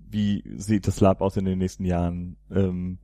wie 0.10 0.44
sieht 0.56 0.88
das 0.88 1.02
Lab 1.02 1.22
aus 1.22 1.38
in 1.38 1.46
den 1.46 1.58
nächsten 1.58 1.84
Jahren, 1.86 2.38
ähm, 2.50 3.00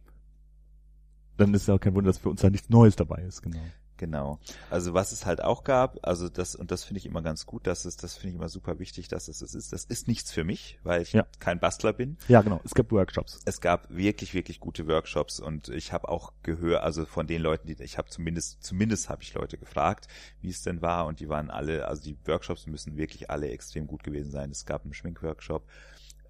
dann 1.38 1.54
ist 1.54 1.68
ja 1.68 1.76
auch 1.76 1.80
kein 1.80 1.94
Wunder, 1.96 2.10
dass 2.10 2.20
für 2.20 2.30
uns 2.30 2.42
da 2.42 2.50
nichts 2.50 2.70
Neues 2.70 2.96
dabei 2.96 3.24
ist, 3.24 3.42
genau. 3.42 3.60
Genau. 4.02 4.40
Also 4.72 4.96
was 4.96 5.12
es 5.12 5.28
halt 5.28 5.44
auch 5.44 5.64
gab, 5.64 6.00
also 6.02 6.28
das, 6.28 6.56
und 6.56 6.72
das 6.72 6.84
finde 6.84 6.98
ich 6.98 7.06
immer 7.06 7.22
ganz 7.22 7.46
gut, 7.46 7.68
dass 7.68 7.86
es, 7.86 7.98
das 7.98 8.16
finde 8.16 8.30
ich 8.30 8.36
immer 8.38 8.50
super 8.50 8.80
wichtig, 8.80 9.08
dass 9.10 9.28
es 9.28 9.40
das 9.40 9.54
ist. 9.54 9.72
Das 9.72 9.86
ist 9.86 10.08
nichts 10.08 10.32
für 10.32 10.44
mich, 10.44 10.80
weil 10.82 11.04
ich 11.04 11.14
Ja. 11.14 11.28
kein 11.38 11.60
Bastler 11.60 11.94
bin. 11.94 12.18
Ja, 12.28 12.42
genau. 12.42 12.60
Es 12.64 12.74
gab 12.74 12.92
Workshops. 12.92 13.40
Es 13.46 13.62
gab 13.62 13.88
wirklich, 13.92 14.34
wirklich 14.34 14.60
gute 14.60 14.88
Workshops 14.88 15.40
und 15.40 15.70
ich 15.70 15.94
habe 15.94 16.10
auch 16.10 16.34
gehört, 16.42 16.82
also 16.82 17.06
von 17.06 17.28
den 17.28 17.44
Leuten, 17.44 17.68
die 17.68 17.74
ich 17.84 18.00
habe 18.00 18.10
zumindest, 18.10 18.64
zumindest 18.64 19.08
habe 19.08 19.22
ich 19.22 19.36
Leute 19.36 19.60
gefragt, 19.60 20.08
wie 20.42 20.50
es 20.50 20.64
denn 20.64 20.82
war 20.82 21.06
und 21.06 21.20
die 21.20 21.30
waren 21.30 21.52
alle, 21.52 21.88
also 21.88 22.02
die 22.02 22.18
Workshops 22.26 22.66
müssen 22.66 22.98
wirklich 22.98 23.30
alle 23.30 23.50
extrem 23.50 23.86
gut 23.86 24.04
gewesen 24.04 24.32
sein. 24.32 24.50
Es 24.50 24.66
gab 24.66 24.84
einen 24.84 24.96
Schminkworkshop, 24.96 25.64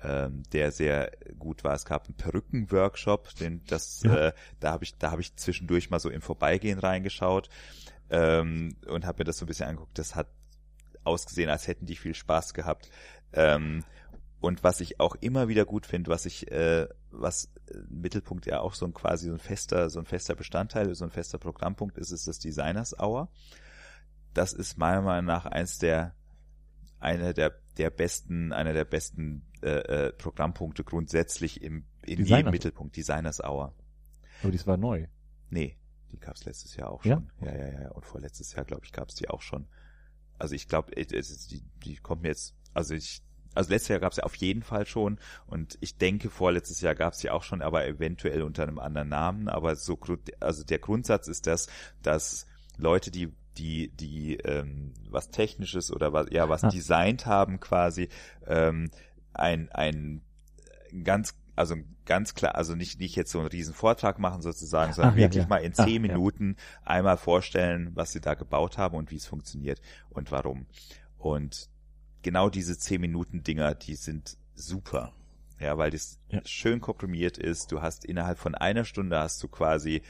ähm, 0.03 0.43
der 0.51 0.71
sehr 0.71 1.11
gut 1.37 1.63
war. 1.63 1.73
Es 1.73 1.85
gab 1.85 2.05
einen 2.07 2.15
Perückenworkshop, 2.15 3.35
den 3.35 3.63
das, 3.65 4.01
Ja. 4.03 4.27
äh, 4.27 4.33
da 4.59 4.71
habe 4.71 4.83
ich, 4.83 4.97
da 4.97 5.11
habe 5.11 5.21
ich 5.21 5.35
zwischendurch 5.35 5.89
mal 5.89 5.99
so 5.99 6.09
im 6.09 6.21
Vorbeigehen 6.21 6.79
reingeschaut 6.79 7.49
ähm, 8.09 8.75
und 8.87 9.05
habe 9.05 9.19
mir 9.19 9.25
das 9.25 9.37
so 9.37 9.45
ein 9.45 9.47
bisschen 9.47 9.67
angeguckt. 9.67 9.97
Das 9.97 10.15
hat 10.15 10.27
ausgesehen, 11.03 11.49
als 11.49 11.67
hätten 11.67 11.85
die 11.85 11.95
viel 11.95 12.15
Spaß 12.15 12.53
gehabt. 12.53 12.89
Ähm, 13.33 13.83
und 14.39 14.63
was 14.63 14.81
ich 14.81 14.99
auch 14.99 15.15
immer 15.15 15.47
wieder 15.47 15.65
gut 15.65 15.85
finde, 15.85 16.09
was 16.09 16.25
ich, 16.25 16.51
äh, 16.51 16.87
was 17.11 17.45
äh, 17.69 17.77
Mittelpunkt 17.89 18.47
ja 18.47 18.59
auch 18.59 18.73
so 18.73 18.85
ein 18.87 18.93
quasi 18.93 19.27
so 19.27 19.33
ein 19.33 19.39
fester, 19.39 19.89
so 19.89 19.99
ein 19.99 20.05
fester 20.05 20.35
Bestandteil, 20.35 20.93
so 20.95 21.05
ein 21.05 21.11
fester 21.11 21.37
Programmpunkt 21.37 21.97
ist, 21.97 22.11
ist 22.11 22.27
das 22.27 22.39
Designers 22.39 22.99
Hour. 22.99 23.29
Das 24.33 24.53
ist 24.53 24.77
meiner 24.77 25.01
Meinung 25.01 25.25
nach 25.25 25.45
eins 25.45 25.77
der, 25.77 26.15
einer 27.01 27.33
der, 27.33 27.53
der 27.77 27.89
besten, 27.89 28.53
einer 28.53 28.73
der 28.73 28.85
besten 28.85 29.45
äh, 29.61 30.07
äh, 30.07 30.13
Programmpunkte 30.13 30.83
grundsätzlich 30.83 31.61
im, 31.61 31.85
in 32.03 32.19
Designers- 32.19 32.37
jedem 32.37 32.51
Mittelpunkt. 32.51 32.95
Designers 32.95 33.43
Hour. 33.43 33.73
Aber 34.41 34.51
dies 34.51 34.65
war 34.67 34.77
neu. 34.77 35.07
Nee, 35.49 35.77
die 36.11 36.19
gab's 36.19 36.45
letztes 36.45 36.75
Jahr 36.75 36.89
auch 36.91 37.03
Ja? 37.05 37.15
schon. 37.15 37.31
Ja, 37.47 37.55
ja, 37.55 37.67
ja. 37.67 37.81
ja. 37.83 37.89
Und 37.91 38.05
vorletztes 38.05 38.53
Jahr, 38.53 38.65
glaube 38.65 38.85
ich, 38.85 38.91
gab's 38.91 39.15
die 39.15 39.29
auch 39.29 39.41
schon. 39.41 39.67
Also 40.39 40.55
ich 40.55 40.67
glaube, 40.67 40.91
die, 40.95 41.63
die 41.83 41.95
kommt 41.97 42.23
mir 42.23 42.29
jetzt, 42.29 42.55
also 42.73 42.95
ich, 42.95 43.21
also 43.53 43.69
letztes 43.69 43.89
Jahr 43.89 43.99
gab's 43.99 44.17
ja 44.17 44.23
auf 44.23 44.35
jeden 44.35 44.63
Fall 44.63 44.85
schon 44.87 45.19
und 45.45 45.77
ich 45.81 45.97
denke, 45.97 46.29
vorletztes 46.29 46.81
Jahr 46.81 46.95
gab's 46.95 47.19
die 47.19 47.29
auch 47.29 47.43
schon, 47.43 47.61
aber 47.61 47.85
eventuell 47.85 48.41
unter 48.41 48.63
einem 48.63 48.79
anderen 48.79 49.09
Namen. 49.09 49.49
Aber 49.49 49.75
so, 49.75 49.99
also 50.39 50.63
der 50.63 50.79
Grundsatz 50.79 51.27
ist 51.27 51.45
das, 51.47 51.67
dass 52.01 52.47
Leute, 52.77 53.11
die 53.11 53.33
die, 53.61 53.89
die 53.89 54.37
ähm, 54.37 54.93
was 55.09 55.29
Technisches 55.29 55.91
oder 55.91 56.11
was, 56.13 56.27
ja, 56.31 56.49
was 56.49 56.63
Ah. 56.63 56.69
designt 56.69 57.25
haben 57.27 57.59
quasi, 57.59 58.09
ähm, 58.47 58.89
ein, 59.33 59.69
ein 59.71 60.21
ganz, 61.03 61.35
also 61.55 61.75
ganz 62.05 62.33
klar, 62.33 62.55
also 62.55 62.75
nicht, 62.75 62.99
nicht 62.99 63.15
jetzt 63.15 63.31
so 63.31 63.39
einen 63.39 63.47
riesen 63.47 63.73
Vortrag 63.73 64.19
machen 64.19 64.41
sozusagen, 64.41 64.93
sondern 64.93 65.13
Ach, 65.13 65.17
ja, 65.17 65.23
wirklich 65.25 65.43
ja. 65.43 65.49
mal 65.49 65.57
in 65.57 65.73
Ach, 65.77 65.85
zehn 65.85 66.03
ja. 66.03 66.11
Minuten 66.13 66.55
einmal 66.83 67.17
vorstellen, 67.17 67.91
was 67.93 68.11
sie 68.11 68.19
da 68.21 68.33
gebaut 68.33 68.77
haben 68.77 68.95
und 68.97 69.11
wie 69.11 69.17
es 69.17 69.27
funktioniert 69.27 69.79
und 70.09 70.31
warum. 70.31 70.65
Und 71.17 71.69
genau 72.23 72.49
diese 72.49 72.77
zehn 72.77 72.99
Minuten 72.99 73.43
Dinger, 73.43 73.75
die 73.75 73.95
sind 73.95 74.37
super. 74.55 75.13
Ja, 75.59 75.77
weil 75.77 75.91
das 75.91 76.17
Ja. 76.29 76.41
schön 76.45 76.81
komprimiert 76.81 77.37
ist. 77.37 77.71
Du 77.71 77.81
hast 77.83 78.03
innerhalb 78.05 78.39
von 78.39 78.55
einer 78.55 78.83
Stunde 78.83 79.19
hast 79.19 79.41
du 79.43 79.47
quasi 79.47 80.01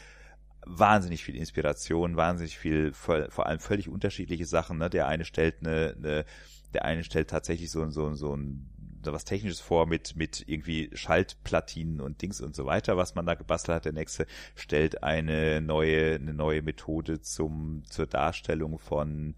wahnsinnig 0.66 1.24
viel 1.24 1.36
Inspiration, 1.36 2.16
wahnsinnig 2.16 2.58
viel, 2.58 2.94
vor 2.94 3.46
allem 3.46 3.60
völlig 3.60 3.90
unterschiedliche 3.90 4.46
Sachen. 4.46 4.78
Ne? 4.78 4.90
Der 4.90 5.08
eine 5.08 5.26
stellt 5.26 5.56
eine, 5.62 5.96
eine, 5.98 6.26
der 6.74 6.86
eine 6.86 7.04
stellt 7.04 7.30
tatsächlich 7.30 7.72
so, 7.72 7.90
so, 7.90 8.14
so 8.14 8.36
ein 8.36 8.70
so 9.04 9.14
was 9.14 9.26
Technisches 9.26 9.60
vor 9.60 9.88
mit, 9.88 10.16
mit 10.16 10.44
irgendwie 10.48 10.90
Schaltplatinen 10.94 12.02
und 12.02 12.22
Dings 12.22 12.42
und 12.42 12.56
so 12.56 12.66
weiter, 12.66 12.98
was 12.98 13.16
man 13.16 13.26
da 13.26 13.34
gebastelt 13.34 13.76
hat. 13.76 13.86
Der 13.86 13.94
nächste 13.94 14.28
stellt 14.56 15.04
eine 15.04 15.62
neue, 15.62 16.16
eine 16.16 16.34
neue 16.34 16.62
Methode 16.62 17.22
zum, 17.22 17.84
zur 17.90 18.06
Darstellung 18.06 18.78
von, 18.78 19.36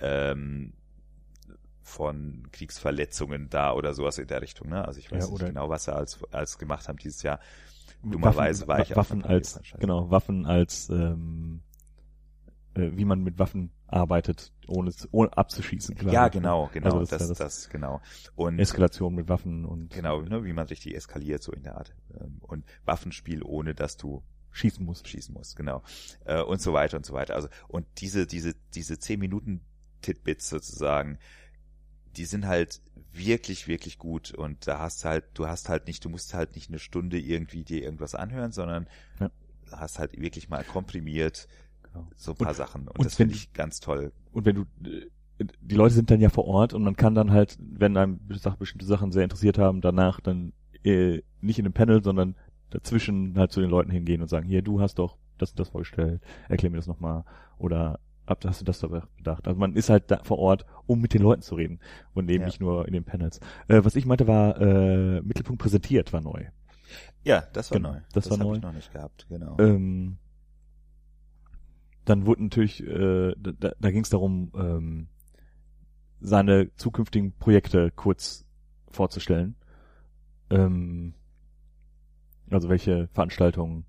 ähm, 0.00 0.74
von 1.82 2.48
Kriegsverletzungen 2.52 3.48
da 3.48 3.72
oder 3.72 3.94
sowas 3.94 4.18
in 4.18 4.26
der 4.26 4.42
Richtung, 4.42 4.68
ne? 4.68 4.84
Also 4.86 4.98
ich 4.98 5.10
weiß 5.10 5.26
Ja, 5.26 5.30
nicht 5.30 5.46
genau, 5.46 5.68
was 5.68 5.84
sie 5.84 5.94
als, 5.94 6.22
als 6.32 6.58
gemacht 6.58 6.88
haben 6.88 6.98
dieses 6.98 7.22
Jahr. 7.22 7.40
Dummerweise 8.12 8.66
war 8.68 8.80
ich 8.80 8.94
Waffen 8.96 9.24
als 9.24 9.60
genau 9.78 10.10
Waffen 10.10 10.46
als 10.46 10.88
ähm, 10.90 11.62
äh, 12.74 12.90
wie 12.94 13.04
man 13.04 13.22
mit 13.22 13.38
Waffen 13.38 13.72
arbeitet, 13.88 14.52
ohne 14.66 14.92
ohne 15.12 15.36
abzuschießen. 15.36 15.94
Klar. 15.94 16.12
Ja, 16.12 16.28
genau, 16.28 16.68
genau, 16.72 16.86
Also 16.86 17.00
das, 17.00 17.10
das 17.10 17.28
das, 17.28 17.38
das- 17.38 17.68
genau. 17.70 18.00
Und 18.34 18.58
Eskalation 18.58 19.14
mit 19.14 19.28
Waffen 19.28 19.64
und 19.64 19.92
genau, 19.92 20.22
ne, 20.22 20.44
wie 20.44 20.52
man 20.52 20.66
richtig 20.66 20.94
eskaliert, 20.96 21.42
so 21.42 21.52
in 21.52 21.62
der 21.62 21.76
Art. 21.76 21.94
Ähm, 22.20 22.38
Und 22.40 22.64
Waffenspiel, 22.84 23.42
ohne 23.44 23.74
dass 23.74 23.96
du 23.96 24.22
schießen 24.50 24.84
muss. 24.84 25.02
schießen 25.06 25.32
musst, 25.34 25.56
genau. 25.56 25.82
Äh, 26.24 26.42
Und 26.42 26.60
so 26.60 26.72
weiter 26.72 26.96
und 26.96 27.06
so 27.06 27.14
weiter. 27.14 27.34
Also, 27.34 27.48
und 27.68 27.86
diese, 27.98 28.26
diese, 28.26 28.54
diese 28.74 28.98
10 28.98 29.20
Minuten 29.20 29.60
Titbits 30.02 30.48
sozusagen, 30.48 31.18
die 32.16 32.24
sind 32.24 32.46
halt 32.46 32.80
wirklich, 33.12 33.68
wirklich 33.68 33.98
gut. 33.98 34.32
Und 34.32 34.66
da 34.66 34.78
hast 34.78 35.04
du 35.04 35.08
halt, 35.08 35.24
du 35.34 35.46
hast 35.46 35.68
halt 35.68 35.86
nicht, 35.86 36.04
du 36.04 36.08
musst 36.08 36.34
halt 36.34 36.54
nicht 36.54 36.68
eine 36.68 36.78
Stunde 36.78 37.18
irgendwie 37.18 37.64
dir 37.64 37.82
irgendwas 37.82 38.14
anhören, 38.14 38.52
sondern 38.52 38.86
Ja. 39.20 39.30
hast 39.72 39.98
halt 39.98 40.18
wirklich 40.20 40.48
mal 40.48 40.64
komprimiert 40.64 41.48
Genau. 41.82 42.06
so 42.16 42.32
ein 42.32 42.36
paar 42.36 42.54
Sachen. 42.54 42.82
Und, 42.88 42.98
und 42.98 43.04
das 43.06 43.16
finde 43.16 43.34
ich 43.34 43.52
ganz 43.52 43.80
toll. 43.80 44.12
Und 44.32 44.44
wenn 44.44 44.56
du 44.56 44.64
die 45.60 45.74
Leute 45.74 45.94
sind 45.94 46.10
dann 46.10 46.20
ja 46.20 46.30
vor 46.30 46.46
Ort 46.46 46.72
und 46.72 46.82
man 46.82 46.96
kann 46.96 47.14
dann 47.14 47.30
halt, 47.30 47.58
wenn 47.60 47.96
einem 47.96 48.20
bestimmte 48.58 48.86
Sachen 48.86 49.12
sehr 49.12 49.24
interessiert 49.24 49.58
haben, 49.58 49.82
danach 49.82 50.20
dann 50.20 50.54
äh, 50.82 51.20
nicht 51.42 51.58
in 51.58 51.66
einem 51.66 51.74
Panel, 51.74 52.02
sondern 52.02 52.36
dazwischen 52.70 53.36
halt 53.38 53.52
zu 53.52 53.60
den 53.60 53.68
Leuten 53.70 53.90
hingehen 53.90 54.22
und 54.22 54.28
sagen, 54.28 54.48
hier, 54.48 54.62
du 54.62 54.80
hast 54.80 54.94
doch 54.98 55.18
das 55.36 55.50
und 55.50 55.60
das 55.60 55.68
vorgestellt, 55.68 56.22
erklär 56.48 56.70
mir 56.70 56.78
das 56.78 56.86
nochmal 56.86 57.24
oder 57.58 58.00
ab, 58.26 58.44
hast 58.44 58.60
du 58.60 58.64
das 58.64 58.80
dabei 58.80 59.02
bedacht? 59.16 59.46
Also 59.46 59.58
man 59.58 59.74
ist 59.74 59.88
halt 59.90 60.10
da 60.10 60.20
vor 60.22 60.38
Ort, 60.38 60.66
um 60.86 61.00
mit 61.00 61.14
den 61.14 61.22
Leuten 61.22 61.42
zu 61.42 61.54
reden 61.54 61.80
und 62.14 62.28
eben 62.30 62.42
Ja. 62.42 62.46
nicht 62.46 62.60
nur 62.60 62.86
in 62.86 62.92
den 62.92 63.04
Panels. 63.04 63.40
Äh, 63.68 63.84
was 63.84 63.96
ich 63.96 64.06
meinte 64.06 64.26
war, 64.26 64.60
äh, 64.60 65.20
Mittelpunkt 65.22 65.62
präsentiert 65.62 66.12
war 66.12 66.20
neu. 66.20 66.44
Ja, 67.24 67.42
das 67.52 67.70
war 67.70 67.78
Genau, 67.78 67.92
neu. 67.92 68.00
das 68.12 68.30
war 68.30 68.38
hab 68.38 68.46
neu. 68.46 68.56
ich 68.56 68.62
noch 68.62 68.72
nicht 68.72 68.92
gehabt, 68.92 69.26
genau. 69.28 69.56
Ähm, 69.58 70.18
dann 72.04 72.24
wurde 72.26 72.44
natürlich, 72.44 72.82
äh, 72.86 73.34
da, 73.36 73.72
da 73.78 73.90
ging 73.90 74.02
es 74.02 74.10
darum, 74.10 74.52
ähm, 74.56 75.08
seine 76.20 76.74
zukünftigen 76.76 77.32
Projekte 77.32 77.90
kurz 77.90 78.44
vorzustellen. 78.88 79.56
Ähm, 80.50 81.14
also 82.50 82.68
welche 82.68 83.08
Veranstaltungen 83.08 83.84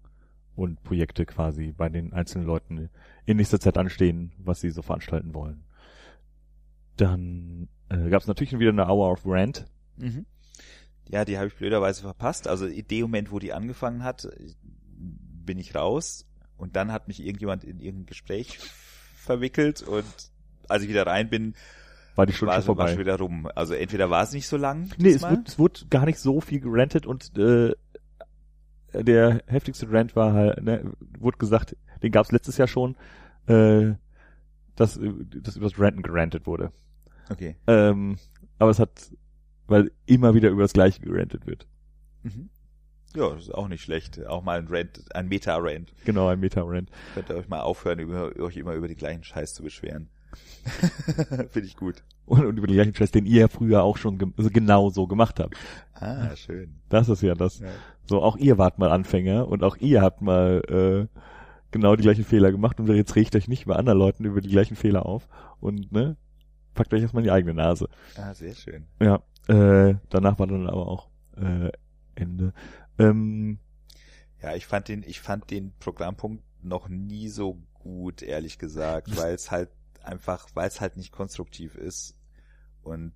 und 0.58 0.84
Projekte 0.84 1.26
quasi 1.26 1.72
bei 1.72 1.88
den 1.88 2.12
einzelnen 2.12 2.46
Leuten 2.46 2.90
in 3.26 3.38
nächster 3.38 3.60
Zeit 3.62 3.78
anstehen, 3.78 4.34
was 4.40 4.60
sie 4.60 4.72
so 4.72 4.82
veranstalten 4.82 5.34
wollen. 5.34 5.64
Dann 6.98 7.68
äh, 7.90 8.10
gab 8.10 8.22
es 8.22 8.28
natürlich 8.28 8.58
wieder 8.58 8.72
eine 8.72 8.88
Hour 8.88 9.12
of 9.12 9.22
Rant. 9.26 9.66
Mhm. 9.98 10.26
Ja, 11.10 11.24
die 11.26 11.38
habe 11.38 11.48
ich 11.48 11.56
blöderweise 11.56 12.02
verpasst. 12.02 12.48
Also 12.48 12.66
in 12.66 12.88
dem 12.88 13.04
Moment, 13.04 13.32
wo 13.32 13.40
die 13.40 13.54
angefangen 13.54 14.04
hat, 14.04 14.28
bin 15.46 15.58
ich 15.60 15.76
raus 15.76 16.26
und 16.58 16.76
dann 16.76 16.92
hat 16.92 17.08
mich 17.08 17.24
irgendjemand 17.24 17.64
in 17.64 17.80
irgendein 17.80 18.08
Gespräch 18.08 18.58
verwickelt 19.16 19.84
und 19.84 20.06
als 20.68 20.84
ich 20.84 20.90
wieder 20.90 21.06
rein 21.08 21.30
bin, 21.30 21.54
War 22.16 22.26
die 22.26 22.34
Stunde 22.34 22.54
war, 22.54 22.62
schon 22.62 22.62
es- 22.64 22.68
war 22.68 22.76
vorbei. 22.76 22.92
schon 22.92 23.00
wieder 23.00 23.18
rum. 23.20 23.48
Also 23.56 23.74
entweder 23.74 24.10
war 24.10 24.24
es 24.24 24.34
nicht 24.34 24.48
so 24.48 24.58
lang. 24.58 24.90
Nee, 24.98 25.12
es 25.12 25.22
wurde, 25.22 25.44
es 25.46 25.60
wurde 25.60 25.82
gar 25.90 26.06
nicht 26.06 26.20
so 26.20 26.42
viel 26.42 26.60
gerantet 26.60 27.06
und 27.06 27.38
äh, 27.38 27.74
der 29.04 29.42
heftigste 29.48 29.92
Rant 29.92 30.16
war 30.16 30.34
halt, 30.34 30.64
ne, 30.64 30.92
wurde 31.20 31.38
gesagt, 31.38 31.76
den 32.04 32.12
gab 32.12 32.26
es 32.26 32.32
letztes 32.32 32.58
Jahr 32.58 32.68
schon, 32.68 32.96
äh, 33.48 33.94
dass, 34.76 34.98
äh, 34.98 35.12
dass 35.42 35.56
über 35.56 35.68
das 35.70 35.80
Ranten 35.80 36.02
gerantet 36.02 36.46
wurde. 36.46 36.72
Okay. 37.30 37.56
Ähm, 37.68 38.18
aber 38.60 38.72
es 38.72 38.80
hat, 38.80 39.12
weil 39.68 39.92
immer 40.06 40.34
wieder 40.34 40.50
über 40.50 40.62
das 40.62 40.74
Gleiche 40.74 41.02
gerantet 41.02 41.46
wird. 41.46 41.68
Mhm. 42.24 42.50
Ja, 43.16 43.30
das 43.30 43.44
ist 43.44 43.56
auch 43.56 43.68
nicht 43.68 43.84
schlecht. 43.84 44.26
Auch 44.28 44.44
mal 44.44 44.60
ein 44.60 44.68
Rant, 44.68 45.04
ein 45.16 45.28
Meta-Rant. 45.28 45.94
Genau, 46.06 46.28
ein 46.28 46.40
Meta-Rant. 46.40 46.92
Könnt 47.14 47.30
ihr 47.30 47.36
euch 47.36 47.48
mal 47.48 47.62
aufhören, 47.62 48.00
über, 48.00 48.36
euch 48.38 48.58
immer 48.58 48.74
über 48.74 48.88
die 48.88 48.96
gleichen 48.96 49.24
Scheiß 49.24 49.54
zu 49.54 49.64
beschweren. 49.64 50.10
Finde 51.50 51.68
ich 51.68 51.78
gut. 51.78 52.04
Und, 52.26 52.46
und 52.46 52.58
über 52.58 52.68
den 52.68 52.76
gleichen 52.76 52.96
Scheiß, 52.96 53.12
den 53.12 53.26
ihr 53.26 53.42
ja 53.42 53.48
früher 53.48 53.84
auch 53.84 53.98
schon 53.98 54.18
ge 54.18 54.28
also 54.38 54.50
genau 54.50 54.90
so 54.90 55.08
gemacht 55.08 55.40
habt. 55.40 55.56
Ah, 55.94 56.36
schön. 56.36 56.82
Das 56.90 57.10
ist 57.10 57.22
ja 57.22 57.36
das. 57.36 57.60
Ja. 57.60 57.68
So, 58.06 58.22
auch 58.22 58.38
ihr 58.38 58.58
wart 58.58 58.80
mal 58.80 58.92
Anfänger 58.92 59.48
und 59.48 59.64
auch 59.64 59.78
ihr 59.78 60.02
habt 60.02 60.22
mal 60.22 60.62
äh, 60.70 61.20
genau 61.72 61.96
die 61.96 62.04
gleichen 62.04 62.26
Fehler 62.26 62.52
gemacht 62.52 62.80
und 62.80 62.88
jetzt 62.90 63.16
regt 63.16 63.36
euch 63.36 63.48
nicht 63.48 63.66
bei 63.66 63.76
anderen 63.76 64.00
Leuten 64.00 64.26
über 64.26 64.42
die 64.42 64.50
gleichen 64.50 64.76
Fehler 64.76 65.06
auf 65.06 65.28
und 65.60 65.92
ne, 65.92 66.18
packt 66.74 66.94
euch 66.94 67.02
erstmal 67.02 67.22
in 67.22 67.26
die 67.26 67.32
eigene 67.32 67.54
Nase. 67.54 67.88
Ah, 68.18 68.34
sehr 68.34 68.56
schön. 68.56 68.86
Ja, 69.02 69.22
äh, 69.48 69.96
danach 70.10 70.40
war 70.40 70.48
dann 70.48 70.68
aber 70.68 70.88
auch 70.88 71.10
äh, 71.38 71.72
Ende. 72.16 72.54
Ähm, 73.00 73.60
Ja, 74.42 74.56
ich 74.56 74.66
fand 74.66 74.88
den, 74.88 75.04
ich 75.04 75.20
fand 75.22 75.50
den 75.50 75.74
Programmpunkt 75.80 76.44
noch 76.62 76.90
nie 76.90 77.30
so 77.30 77.58
gut, 77.74 78.22
ehrlich 78.22 78.60
gesagt, 78.60 79.16
weil 79.18 79.34
es 79.34 79.52
halt 79.52 79.70
einfach, 80.08 80.48
weil 80.56 80.68
es 80.68 80.82
halt 80.82 80.98
nicht 80.98 81.12
konstruktiv 81.12 81.76
ist. 81.76 82.16
Und 82.82 83.14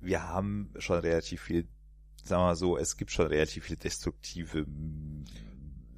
wir 0.00 0.28
haben 0.28 0.72
schon 0.78 0.98
relativ 1.00 1.40
viel, 1.42 1.66
sagen 2.22 2.42
wir 2.42 2.46
mal 2.48 2.56
so, 2.56 2.76
es 2.76 2.96
gibt 2.96 3.10
schon 3.10 3.26
relativ 3.26 3.64
viel 3.64 3.76
destruktive 3.76 4.66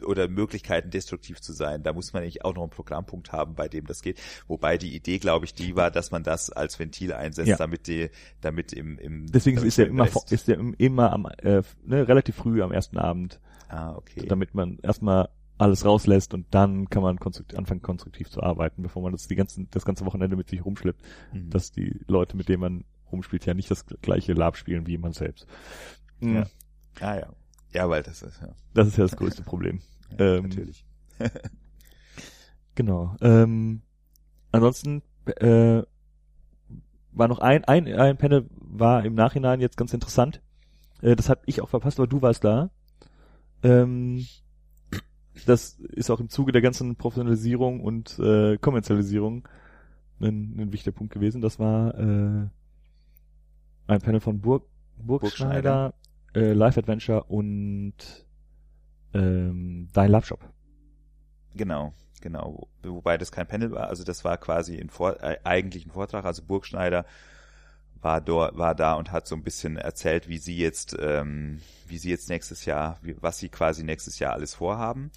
oder 0.04 0.28
Möglichkeiten, 0.28 0.90
destruktiv 0.90 1.40
zu 1.40 1.52
sein. 1.54 1.82
Da 1.82 1.92
muss 1.94 2.12
man 2.12 2.24
nicht 2.24 2.44
auch 2.44 2.54
noch 2.54 2.62
einen 2.62 2.70
Programmpunkt 2.70 3.32
haben, 3.32 3.54
bei 3.54 3.68
dem 3.68 3.86
das 3.86 4.02
geht. 4.02 4.20
Wobei 4.48 4.76
die 4.76 4.94
Idee, 4.94 5.18
glaube 5.18 5.46
ich, 5.46 5.54
die 5.54 5.76
war, 5.76 5.90
dass 5.90 6.10
man 6.10 6.22
das 6.22 6.50
als 6.50 6.78
Ventil 6.78 7.12
einsetzt, 7.14 7.48
Ja. 7.48 7.56
damit 7.56 7.86
die, 7.86 8.10
damit 8.42 8.72
im, 8.74 8.98
im 8.98 9.26
deswegen 9.32 9.56
damit 9.56 9.68
ist 9.68 9.78
er 9.78 9.86
im 9.86 9.92
immer 9.98 10.08
ist 10.30 10.48
er 10.48 10.56
im- 10.58 10.74
immer 10.74 11.10
am 11.12 11.26
äh, 11.38 11.62
ne, 11.84 12.06
relativ 12.06 12.34
früh 12.36 12.62
am 12.62 12.72
ersten 12.72 12.98
Abend, 12.98 13.40
Ah, 13.68 13.94
okay. 13.94 14.26
damit 14.26 14.54
man 14.54 14.78
erstmal 14.82 15.30
alles 15.58 15.84
rauslässt 15.84 16.34
und 16.34 16.46
dann 16.50 16.88
kann 16.90 17.02
man 17.02 17.18
konstrukt 17.18 17.54
anfangen 17.56 17.80
konstruktiv 17.82 18.28
zu 18.28 18.42
arbeiten, 18.42 18.82
bevor 18.82 19.02
man 19.02 19.12
das 19.12 19.28
die 19.28 19.36
ganzen 19.36 19.68
das 19.70 19.84
ganze 19.84 20.04
Wochenende 20.04 20.36
mit 20.36 20.48
sich 20.48 20.64
rumschleppt, 20.64 21.02
Mhm. 21.32 21.50
dass 21.50 21.70
die 21.72 22.00
Leute, 22.08 22.36
mit 22.36 22.48
denen 22.48 22.60
man 22.60 22.84
rumspielt, 23.12 23.46
ja 23.46 23.54
nicht 23.54 23.70
das 23.70 23.86
gleiche 23.86 24.32
Lab 24.32 24.56
spielen 24.56 24.86
wie 24.86 24.98
man 24.98 25.12
selbst. 25.12 25.46
Mhm. 26.20 26.36
Ja. 26.36 26.46
Ah 27.00 27.16
ja. 27.16 27.32
Ja, 27.72 27.88
weil 27.88 28.02
das 28.02 28.22
ist, 28.22 28.40
ja. 28.40 28.48
Das 28.72 28.88
ist 28.88 28.96
ja 28.98 29.04
das 29.04 29.16
größte 29.16 29.42
Problem. 29.44 29.80
ja 30.18 30.36
Ähm, 30.36 30.44
natürlich. 30.44 30.84
Genau. 32.74 33.16
Ähm, 33.20 33.82
ansonsten 34.50 35.02
äh, 35.26 35.82
war 37.12 37.28
noch 37.28 37.38
ein, 37.38 37.64
ein, 37.64 37.86
ein 37.86 38.16
Panel 38.16 38.48
war 38.56 39.04
im 39.04 39.14
Nachhinein 39.14 39.60
jetzt 39.60 39.76
ganz 39.76 39.92
interessant. 39.94 40.42
Äh, 41.02 41.14
das 41.14 41.28
habe 41.28 41.42
ich 41.46 41.60
auch 41.60 41.68
verpasst, 41.68 41.98
aber 42.00 42.08
du 42.08 42.22
warst 42.22 42.42
da. 42.44 42.70
Ähm, 43.62 44.26
das 45.46 45.78
ist 45.92 46.10
auch 46.10 46.20
im 46.20 46.28
Zuge 46.28 46.52
der 46.52 46.62
ganzen 46.62 46.96
Professionalisierung 46.96 47.80
und 47.80 48.18
äh, 48.18 48.56
Kommerzialisierung 48.58 49.48
ein, 50.20 50.54
ein 50.58 50.72
wichtiger 50.72 50.96
Punkt 50.96 51.12
gewesen. 51.12 51.40
Das 51.40 51.58
war 51.58 51.94
äh, 51.98 52.46
ein 53.86 54.00
Panel 54.00 54.20
von 54.20 54.40
Burg, 54.40 54.66
Burgschneider, 54.96 55.94
äh, 56.34 56.52
Live 56.52 56.78
Adventure 56.78 57.24
und 57.24 57.94
ähm, 59.12 59.88
Dein 59.92 60.10
Labshop. 60.10 60.40
Genau, 61.54 61.92
genau. 62.20 62.68
Wobei 62.82 63.18
das 63.18 63.30
kein 63.30 63.46
Panel 63.46 63.70
war, 63.72 63.88
also 63.88 64.04
das 64.04 64.24
war 64.24 64.36
quasi 64.38 64.78
ein 64.78 64.88
Vor 64.88 65.22
äh, 65.22 65.38
eigentlich 65.44 65.86
ein 65.86 65.90
Vortrag. 65.90 66.24
Also 66.24 66.42
Burgschneider 66.42 67.04
war 68.04 68.20
dort, 68.20 68.56
war 68.56 68.74
da 68.74 68.94
und 68.94 69.10
hat 69.10 69.26
so 69.26 69.34
ein 69.34 69.42
bisschen 69.42 69.76
erzählt, 69.76 70.28
wie 70.28 70.38
sie 70.38 70.56
jetzt, 70.56 70.96
ähm, 71.00 71.60
wie 71.88 71.98
sie 71.98 72.10
jetzt 72.10 72.28
nächstes 72.28 72.64
Jahr, 72.66 72.98
wie, 73.02 73.16
was 73.20 73.38
sie 73.38 73.48
quasi 73.48 73.82
nächstes 73.82 74.18
Jahr 74.18 74.34
alles 74.34 74.54
vorhaben. 74.54 75.10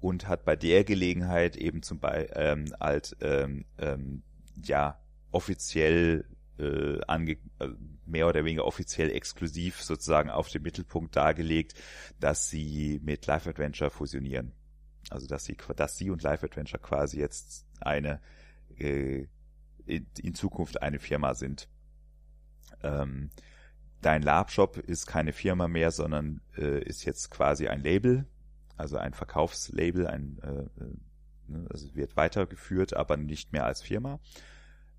und 0.00 0.28
hat 0.28 0.44
bei 0.44 0.56
der 0.56 0.84
Gelegenheit 0.84 1.56
eben 1.56 1.82
zum 1.82 1.98
Beispiel 2.00 2.32
ähm, 2.34 2.74
als 2.78 3.16
ähm, 3.20 3.66
ähm, 3.78 4.22
ja 4.64 4.98
offiziell 5.30 6.24
äh, 6.58 7.00
ange 7.06 7.32
äh, 7.58 7.68
mehr 8.06 8.26
oder 8.26 8.44
weniger 8.44 8.64
offiziell 8.64 9.10
exklusiv 9.10 9.82
sozusagen 9.82 10.30
auf 10.30 10.48
dem 10.48 10.62
Mittelpunkt 10.62 11.16
dargelegt, 11.16 11.74
dass 12.18 12.48
sie 12.48 13.00
mit 13.02 13.26
Life 13.26 13.48
Adventure 13.48 13.90
fusionieren. 13.90 14.52
Also 15.10 15.26
dass 15.26 15.44
sie 15.44 15.56
dass 15.76 15.96
sie 15.96 16.10
und 16.10 16.22
Life 16.22 16.44
Adventure 16.44 16.82
quasi 16.82 17.18
jetzt 17.18 17.66
eine 17.80 18.20
äh, 18.78 19.26
in, 19.86 20.06
in 20.22 20.34
Zukunft 20.34 20.82
eine 20.82 20.98
Firma 20.98 21.34
sind. 21.34 21.68
Ähm, 22.82 23.30
dein 24.00 24.22
Labshop 24.22 24.78
ist 24.78 25.06
keine 25.06 25.32
Firma 25.32 25.68
mehr, 25.68 25.90
sondern 25.90 26.40
äh, 26.56 26.82
ist 26.82 27.04
jetzt 27.04 27.30
quasi 27.30 27.68
ein 27.68 27.82
Label, 27.82 28.26
also 28.76 28.96
ein 28.96 29.14
Verkaufslabel, 29.14 30.06
ein 30.06 30.38
äh, 30.42 30.82
äh 30.82 30.94
ne, 31.50 31.66
also 31.70 31.94
wird 31.94 32.16
weitergeführt, 32.16 32.94
aber 32.94 33.16
nicht 33.16 33.52
mehr 33.52 33.66
als 33.66 33.82
Firma. 33.82 34.20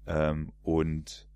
Ähm, 0.06 0.52
und 0.62 1.28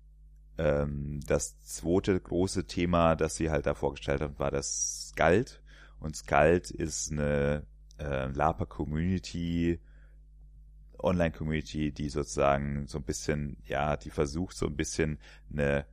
ähm, 0.58 1.20
das 1.26 1.60
zweite 1.62 2.18
große 2.18 2.66
Thema, 2.66 3.16
das 3.16 3.36
sie 3.36 3.50
halt 3.50 3.66
da 3.66 3.74
vorgestellt 3.74 4.20
haben, 4.20 4.38
war 4.38 4.50
das 4.50 5.08
Skald. 5.10 5.62
Und 5.98 6.16
Skald 6.16 6.70
ist 6.70 7.10
eine 7.10 7.66
äh, 7.98 8.26
Lapa-Community, 8.28 9.80
Online-Community, 10.98 11.92
die 11.92 12.08
sozusagen 12.08 12.86
so 12.86 12.98
ein 12.98 13.04
bisschen, 13.04 13.58
ja, 13.64 13.96
die 13.96 14.10
versucht 14.10 14.56
so 14.56 14.66
ein 14.66 14.76
bisschen 14.76 15.18
eine 15.50 15.86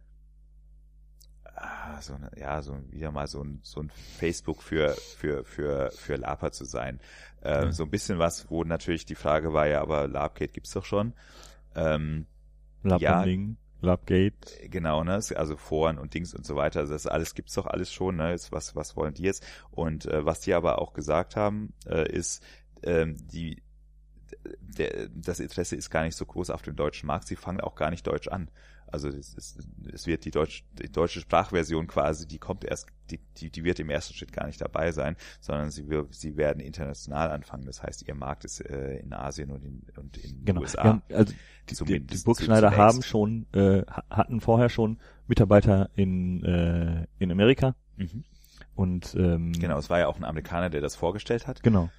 ah, 1.64 2.02
so 2.02 2.16
eine, 2.16 2.32
ja, 2.38 2.62
so 2.62 2.78
wieder 2.90 3.12
mal 3.12 3.28
so 3.28 3.44
ein, 3.44 3.60
so 3.64 3.82
ein 3.82 3.90
Facebook 3.90 4.62
für, 4.62 4.96
für, 5.18 5.44
für, 5.46 5.92
für 5.92 6.16
Lapa 6.16 6.52
zu 6.52 6.66
sein. 6.66 7.00
Ähm, 7.44 7.66
ja. 7.66 7.72
So 7.72 7.84
ein 7.84 7.90
bisschen 7.90 8.20
was, 8.20 8.50
wo 8.50 8.64
natürlich 8.64 9.06
die 9.06 9.16
Frage 9.16 9.54
war, 9.54 9.68
ja, 9.68 9.82
aber 9.82 10.08
Labgate 10.08 10.54
gibt's 10.54 10.72
doch 10.72 10.86
schon. 10.86 11.14
Ähm, 11.76 12.26
Labanding. 12.84 13.58
Ja, 13.82 13.88
Labgate. 13.88 14.70
Genau, 14.70 15.04
ne? 15.04 15.14
Also 15.14 15.58
Foren 15.58 15.98
und 15.98 16.14
Dings 16.14 16.34
und 16.34 16.46
so 16.46 16.56
weiter. 16.56 16.82
Also 16.82 16.94
das 16.94 17.08
alles 17.08 17.36
gibt's 17.36 17.54
doch 17.54 17.68
alles 17.68 17.92
schon, 17.92 18.18
ne? 18.18 18.32
Jetzt, 18.32 18.52
was, 18.52 18.76
was 18.76 18.96
wollen 18.96 19.14
die 19.14 19.24
jetzt? 19.24 19.46
Und 19.72 20.06
äh, 20.06 20.26
was 20.26 20.42
die 20.42 20.54
aber 20.54 20.80
auch 20.80 20.94
gesagt 20.94 21.36
haben, 21.36 21.74
äh, 21.86 22.10
ist, 22.10 22.44
ähm, 22.84 23.18
die 23.32 23.62
der, 24.60 25.08
das 25.10 25.40
Interesse 25.40 25.76
ist 25.76 25.90
gar 25.90 26.04
nicht 26.04 26.18
so 26.18 26.26
groß 26.26 26.50
auf 26.50 26.62
dem 26.62 26.76
deutschen 26.76 27.08
Markt. 27.08 27.28
Sie 27.28 27.36
fangen 27.36 27.62
auch 27.62 27.76
gar 27.76 27.90
nicht 27.90 28.08
deutsch 28.08 28.28
an. 28.28 28.50
Also 28.94 29.08
es, 29.08 29.36
es, 29.36 29.58
es 29.92 30.06
wird 30.06 30.24
die, 30.24 30.30
Deutsch, 30.30 30.64
die 30.74 30.88
deutsche 30.88 31.20
Sprachversion 31.20 31.88
quasi, 31.88 32.28
die 32.28 32.38
kommt 32.38 32.64
erst, 32.64 32.86
die, 33.10 33.20
die, 33.38 33.50
die 33.50 33.64
wird 33.64 33.80
im 33.80 33.90
ersten 33.90 34.14
Schritt 34.14 34.32
gar 34.32 34.46
nicht 34.46 34.62
dabei 34.62 34.92
sein, 34.92 35.16
sondern 35.42 35.72
sie, 35.72 35.84
sie 36.12 36.38
werden 36.38 36.60
international 36.60 37.32
anfangen. 37.32 37.66
Das 37.66 37.82
heißt, 37.82 38.08
ihr 38.08 38.14
Markt 38.14 38.46
ist 38.46 38.62
äh, 38.62 38.98
in 38.98 39.12
Asien 39.14 39.50
und 39.50 39.64
in, 39.66 39.82
und 39.98 40.16
in 40.18 40.46
genau. 40.46 40.62
USA. 40.62 41.02
Ja, 41.10 41.18
also 41.18 41.34
die, 41.70 41.86
die, 41.86 42.00
die 42.02 42.18
Burgschneider 42.20 42.78
haben 42.78 43.02
schon, 43.02 43.48
äh, 43.54 43.82
hatten 44.12 44.42
vorher 44.42 44.70
schon 44.70 45.00
Mitarbeiter 45.26 45.90
in, 45.96 46.46
äh, 46.46 47.08
in 47.18 47.32
Amerika. 47.32 47.76
Mhm. 47.98 48.26
Und 48.76 49.16
ähm, 49.16 49.54
genau, 49.54 49.80
es 49.80 49.90
war 49.90 49.98
ja 49.98 50.08
auch 50.08 50.18
ein 50.18 50.24
Amerikaner, 50.24 50.70
der 50.70 50.82
das 50.82 50.96
vorgestellt 50.96 51.48
hat. 51.48 51.64
Genau. 51.64 51.90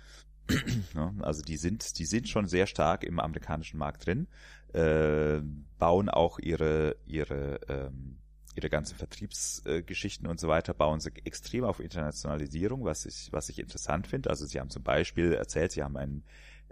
Also 1.22 1.42
die 1.42 1.56
sind, 1.56 1.98
die 1.98 2.04
sind 2.04 2.28
schon 2.28 2.46
sehr 2.46 2.66
stark 2.66 3.02
im 3.02 3.18
amerikanischen 3.18 3.78
Markt 3.78 4.06
drin 4.06 4.28
äh, 4.74 5.40
bauen 5.78 6.08
auch 6.08 6.38
ihre, 6.38 6.96
ihre, 7.06 7.60
ähm, 7.68 8.18
ihre 8.56 8.68
ganzen 8.68 8.96
Vertriebsgeschichten 8.96 10.26
äh, 10.26 10.30
und 10.30 10.40
so 10.40 10.48
weiter, 10.48 10.74
bauen 10.74 11.00
sie 11.00 11.10
extrem 11.24 11.64
auf 11.64 11.80
Internationalisierung, 11.80 12.84
was 12.84 13.06
ich, 13.06 13.32
was 13.32 13.48
ich 13.48 13.58
interessant 13.58 14.06
finde. 14.06 14.30
Also 14.30 14.46
sie 14.46 14.60
haben 14.60 14.70
zum 14.70 14.82
Beispiel 14.82 15.32
erzählt, 15.32 15.72
sie 15.72 15.82
haben 15.82 15.96
einen, 15.96 16.24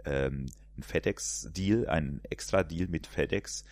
ähm, 0.05 0.47
einen 0.75 0.83
FedEx-Deal, 0.83 1.87
einen 1.87 2.21
Extra-Deal 2.29 2.87
mit 2.87 3.07
FedEx, 3.07 3.63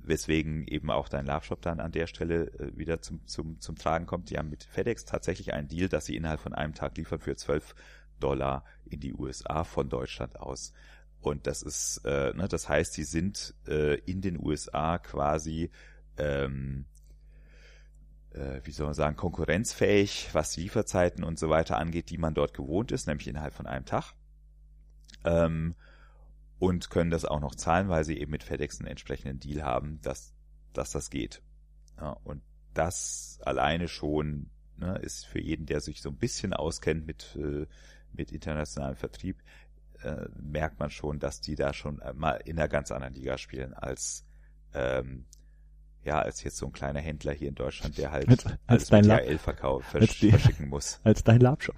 weswegen 0.00 0.66
eben 0.66 0.90
auch 0.90 1.08
dein 1.08 1.26
Labshop 1.26 1.60
dann 1.62 1.80
an 1.80 1.92
der 1.92 2.06
Stelle 2.06 2.46
äh, 2.58 2.76
wieder 2.76 3.00
zum, 3.00 3.26
zum, 3.26 3.60
zum 3.60 3.76
Tragen 3.76 4.06
kommt. 4.06 4.30
Die 4.30 4.38
haben 4.38 4.50
mit 4.50 4.64
FedEx 4.64 5.04
tatsächlich 5.04 5.52
einen 5.52 5.68
Deal, 5.68 5.88
dass 5.88 6.06
sie 6.06 6.16
innerhalb 6.16 6.40
von 6.40 6.54
einem 6.54 6.74
Tag 6.74 6.96
liefern 6.96 7.20
für 7.20 7.36
12 7.36 7.74
Dollar 8.18 8.64
in 8.86 8.98
die 9.00 9.14
USA 9.14 9.62
von 9.62 9.88
Deutschland 9.88 10.40
aus. 10.40 10.72
Und 11.20 11.46
das 11.46 11.62
ist, 11.62 12.02
äh, 12.04 12.32
ne, 12.34 12.48
das 12.48 12.68
heißt, 12.68 12.92
sie 12.92 13.04
sind 13.04 13.54
äh, 13.66 13.96
in 14.00 14.20
den 14.20 14.38
USA 14.38 14.98
quasi, 14.98 15.70
ähm, 16.16 16.86
äh, 18.30 18.60
wie 18.64 18.70
soll 18.70 18.86
man 18.86 18.94
sagen, 18.94 19.16
konkurrenzfähig, 19.16 20.30
was 20.32 20.56
Lieferzeiten 20.56 21.24
und 21.24 21.38
so 21.38 21.48
weiter 21.50 21.76
angeht, 21.76 22.10
die 22.10 22.18
man 22.18 22.34
dort 22.34 22.54
gewohnt 22.54 22.92
ist, 22.92 23.06
nämlich 23.06 23.26
innerhalb 23.26 23.54
von 23.54 23.66
einem 23.66 23.84
Tag. 23.84 24.14
Ähm, 25.24 25.74
und 26.58 26.90
können 26.90 27.10
das 27.10 27.24
auch 27.24 27.40
noch 27.40 27.54
zahlen, 27.54 27.88
weil 27.88 28.04
sie 28.04 28.18
eben 28.18 28.32
mit 28.32 28.42
FedEx 28.42 28.80
einen 28.80 28.88
entsprechenden 28.88 29.38
Deal 29.38 29.62
haben, 29.62 30.00
dass, 30.02 30.34
dass 30.72 30.90
das 30.90 31.10
geht. 31.10 31.42
Ja, 31.96 32.12
und 32.24 32.42
das 32.74 33.38
alleine 33.42 33.88
schon 33.88 34.50
ne, 34.76 34.98
ist 34.98 35.26
für 35.26 35.40
jeden, 35.40 35.66
der 35.66 35.80
sich 35.80 36.00
so 36.00 36.08
ein 36.08 36.16
bisschen 36.16 36.52
auskennt 36.52 37.06
mit, 37.06 37.36
äh, 37.36 37.66
mit 38.12 38.32
internationalem 38.32 38.96
Vertrieb, 38.96 39.42
äh, 40.02 40.26
merkt 40.40 40.78
man 40.78 40.90
schon, 40.90 41.18
dass 41.18 41.40
die 41.40 41.54
da 41.54 41.72
schon 41.72 42.00
mal 42.14 42.34
in 42.44 42.58
einer 42.58 42.68
ganz 42.68 42.90
anderen 42.90 43.14
Liga 43.14 43.38
spielen 43.38 43.74
als 43.74 44.24
ähm, 44.74 45.24
ja, 46.04 46.20
als 46.20 46.42
jetzt 46.42 46.56
so 46.56 46.66
ein 46.66 46.72
kleiner 46.72 47.00
Händler 47.00 47.32
hier 47.32 47.48
in 47.48 47.54
Deutschland, 47.54 47.98
der 47.98 48.10
halt 48.10 48.28
als, 48.28 48.46
als 48.66 48.88
dein 48.88 49.02
DHL 49.02 49.38
verkauf, 49.38 49.84
versch 49.84 50.20
die, 50.20 50.30
verschicken 50.30 50.68
muss. 50.68 51.00
Als 51.04 51.22
dein 51.22 51.40
Labshop. 51.40 51.76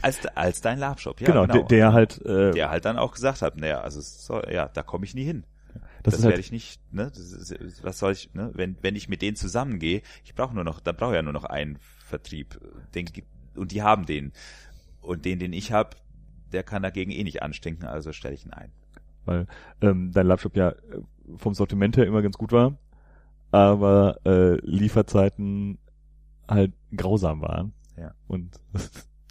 als, 0.00 0.24
als 0.26 0.60
dein 0.60 0.78
Labshop, 0.78 1.20
ja. 1.20 1.26
Genau, 1.26 1.42
genau. 1.42 1.54
Der, 1.54 1.64
der 1.64 1.92
halt 1.92 2.24
äh, 2.24 2.52
der 2.52 2.70
halt 2.70 2.84
dann 2.84 2.98
auch 2.98 3.12
gesagt 3.12 3.42
hat, 3.42 3.56
naja, 3.56 3.80
also 3.80 4.00
so, 4.00 4.42
ja, 4.44 4.68
da 4.68 4.82
komme 4.82 5.04
ich 5.04 5.14
nie 5.14 5.24
hin. 5.24 5.44
Das, 6.02 6.14
das 6.14 6.22
werde 6.22 6.36
halt 6.36 6.44
ich 6.44 6.52
nicht, 6.52 6.80
ne? 6.92 7.10
Ist, 7.14 7.82
was 7.82 7.98
soll 7.98 8.12
ich, 8.12 8.32
ne? 8.32 8.50
Wenn, 8.54 8.76
wenn 8.82 8.96
ich 8.96 9.08
mit 9.08 9.20
denen 9.20 9.36
zusammengehe, 9.36 10.02
ich 10.24 10.34
brauche 10.34 10.54
nur 10.54 10.64
noch, 10.64 10.80
dann 10.80 10.96
brauche 10.96 11.10
ich 11.10 11.16
ja 11.16 11.22
nur 11.22 11.32
noch 11.32 11.44
einen 11.44 11.78
Vertrieb. 12.06 12.58
Den, 12.94 13.06
und 13.54 13.72
die 13.72 13.82
haben 13.82 14.06
den. 14.06 14.32
Und 15.00 15.24
den, 15.24 15.38
den 15.38 15.52
ich 15.52 15.72
habe, 15.72 15.96
der 16.52 16.62
kann 16.62 16.82
dagegen 16.82 17.10
eh 17.10 17.24
nicht 17.24 17.42
anstinken, 17.42 17.86
also 17.86 18.12
stelle 18.12 18.34
ich 18.34 18.44
ihn 18.44 18.52
ein. 18.52 18.72
Weil 19.24 19.46
ähm, 19.80 20.12
dein 20.12 20.26
Laptop 20.26 20.56
ja 20.56 20.70
äh, 20.70 21.02
vom 21.36 21.54
Sortiment 21.54 21.96
her 21.96 22.06
immer 22.06 22.22
ganz 22.22 22.38
gut 22.38 22.52
war, 22.52 22.78
aber 23.50 24.18
äh, 24.24 24.54
Lieferzeiten 24.64 25.78
halt 26.48 26.72
grausam 26.96 27.42
waren. 27.42 27.72
Ja. 27.96 28.14
Und 28.26 28.58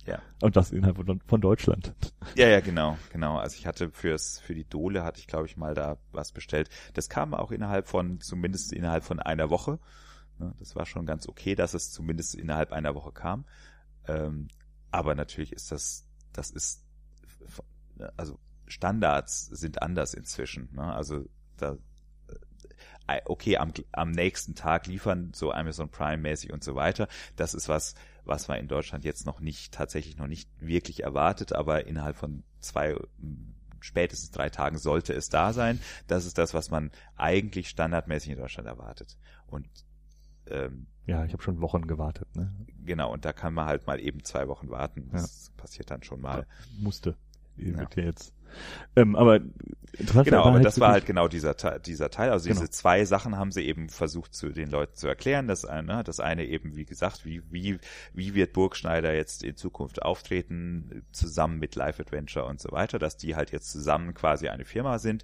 ja. 0.05 0.21
Und 0.41 0.55
das 0.55 0.71
innerhalb 0.71 0.97
von, 1.27 1.41
Deutschland. 1.41 1.93
Ja, 2.35 2.47
ja, 2.47 2.61
genau, 2.61 2.97
genau. 3.11 3.37
Also 3.37 3.57
ich 3.57 3.67
hatte 3.67 3.91
fürs, 3.91 4.39
für 4.39 4.55
die 4.55 4.63
Dole 4.63 5.03
hatte 5.03 5.19
ich, 5.19 5.27
glaube 5.27 5.47
ich, 5.47 5.57
mal 5.57 5.73
da 5.73 5.97
was 6.11 6.31
bestellt. 6.31 6.69
Das 6.93 7.09
kam 7.09 7.33
auch 7.33 7.51
innerhalb 7.51 7.87
von, 7.87 8.21
zumindest 8.21 8.71
innerhalb 8.71 9.03
von 9.03 9.19
einer 9.19 9.49
Woche. 9.49 9.79
Das 10.59 10.75
war 10.75 10.85
schon 10.85 11.05
ganz 11.05 11.27
okay, 11.27 11.55
dass 11.55 11.73
es 11.73 11.91
zumindest 11.91 12.35
innerhalb 12.35 12.71
einer 12.71 12.95
Woche 12.95 13.11
kam. 13.11 13.45
Ähm, 14.07 14.47
aber 14.91 15.15
natürlich 15.15 15.51
ist 15.51 15.71
das, 15.71 16.07
das 16.31 16.51
ist 16.51 16.85
also 18.15 18.39
Standards 18.67 19.45
sind 19.45 19.81
anders 19.81 20.13
inzwischen. 20.13 20.69
Ne? 20.73 20.83
Also 20.83 21.25
da, 21.57 21.77
äh, 23.07 23.21
okay, 23.25 23.57
am, 23.57 23.73
am 23.91 24.11
nächsten 24.11 24.55
Tag 24.55 24.87
liefern 24.87 25.31
so 25.33 25.51
Amazon 25.51 25.89
Prime 25.89 26.17
mäßig 26.17 26.51
und 26.51 26.63
so 26.63 26.75
weiter. 26.75 27.07
Das 27.35 27.53
ist 27.53 27.69
was, 27.69 27.95
was 28.25 28.47
man 28.47 28.59
in 28.59 28.67
Deutschland 28.67 29.05
jetzt 29.05 29.25
noch 29.25 29.39
nicht, 29.39 29.73
tatsächlich 29.73 30.17
noch 30.17 30.27
nicht 30.27 30.49
wirklich 30.59 31.03
erwartet, 31.03 31.53
aber 31.53 31.87
innerhalb 31.87 32.17
von 32.17 32.43
zwei, 32.59 32.95
spätestens 33.79 34.31
drei 34.31 34.49
Tagen 34.49 34.77
sollte 34.77 35.13
es 35.13 35.29
da 35.29 35.53
sein. 35.53 35.79
Das 36.07 36.25
ist 36.25 36.37
das, 36.37 36.53
was 36.53 36.69
man 36.69 36.91
eigentlich 37.15 37.69
standardmäßig 37.69 38.31
in 38.31 38.37
Deutschland 38.37 38.67
erwartet. 38.67 39.17
Und 39.47 39.67
ähm, 40.47 40.87
ja, 41.05 41.23
ich 41.23 41.31
habe 41.31 41.41
schon 41.41 41.61
Wochen 41.61 41.87
gewartet. 41.87 42.27
Ne? 42.35 42.53
Genau, 42.83 43.11
und 43.13 43.23
da 43.23 43.31
kann 43.31 43.53
man 43.53 43.65
halt 43.65 43.87
mal 43.87 43.99
eben 43.99 44.23
zwei 44.25 44.49
Wochen 44.49 44.69
warten. 44.69 45.09
Das 45.11 45.47
ja. 45.47 45.53
passiert 45.61 45.89
dann 45.89 46.03
schon 46.03 46.19
mal. 46.19 46.45
Musste 46.79 47.15
ja. 47.57 47.87
jetzt. 47.95 48.33
Ähm, 48.95 49.15
aber 49.15 49.39
genau, 50.23 50.43
aber 50.43 50.53
halt 50.53 50.65
das 50.65 50.79
war 50.79 50.91
halt 50.91 51.05
genau 51.05 51.27
dieser 51.27 51.53
dieser 51.79 52.09
Teil. 52.09 52.31
Also 52.31 52.47
genau. 52.47 52.59
diese 52.59 52.71
zwei 52.71 53.05
Sachen 53.05 53.37
haben 53.37 53.51
sie 53.51 53.65
eben 53.65 53.89
versucht 53.89 54.33
zu 54.33 54.49
den 54.49 54.69
Leuten 54.69 54.95
zu 54.95 55.07
erklären. 55.07 55.47
Das 55.47 55.65
eine, 55.65 56.03
das 56.03 56.19
eine 56.19 56.45
eben 56.45 56.75
wie 56.75 56.85
gesagt, 56.85 57.25
wie 57.25 57.41
wie 57.51 57.79
wie 58.13 58.33
wird 58.33 58.53
Burgschneider 58.53 59.13
jetzt 59.13 59.43
in 59.43 59.55
Zukunft 59.55 60.01
auftreten 60.01 61.03
zusammen 61.11 61.59
mit 61.59 61.75
Life 61.75 62.01
Adventure 62.01 62.45
und 62.45 62.59
so 62.59 62.71
weiter, 62.71 62.99
dass 62.99 63.17
die 63.17 63.35
halt 63.35 63.51
jetzt 63.51 63.71
zusammen 63.71 64.13
quasi 64.13 64.47
eine 64.47 64.65
Firma 64.65 64.99
sind. 64.99 65.23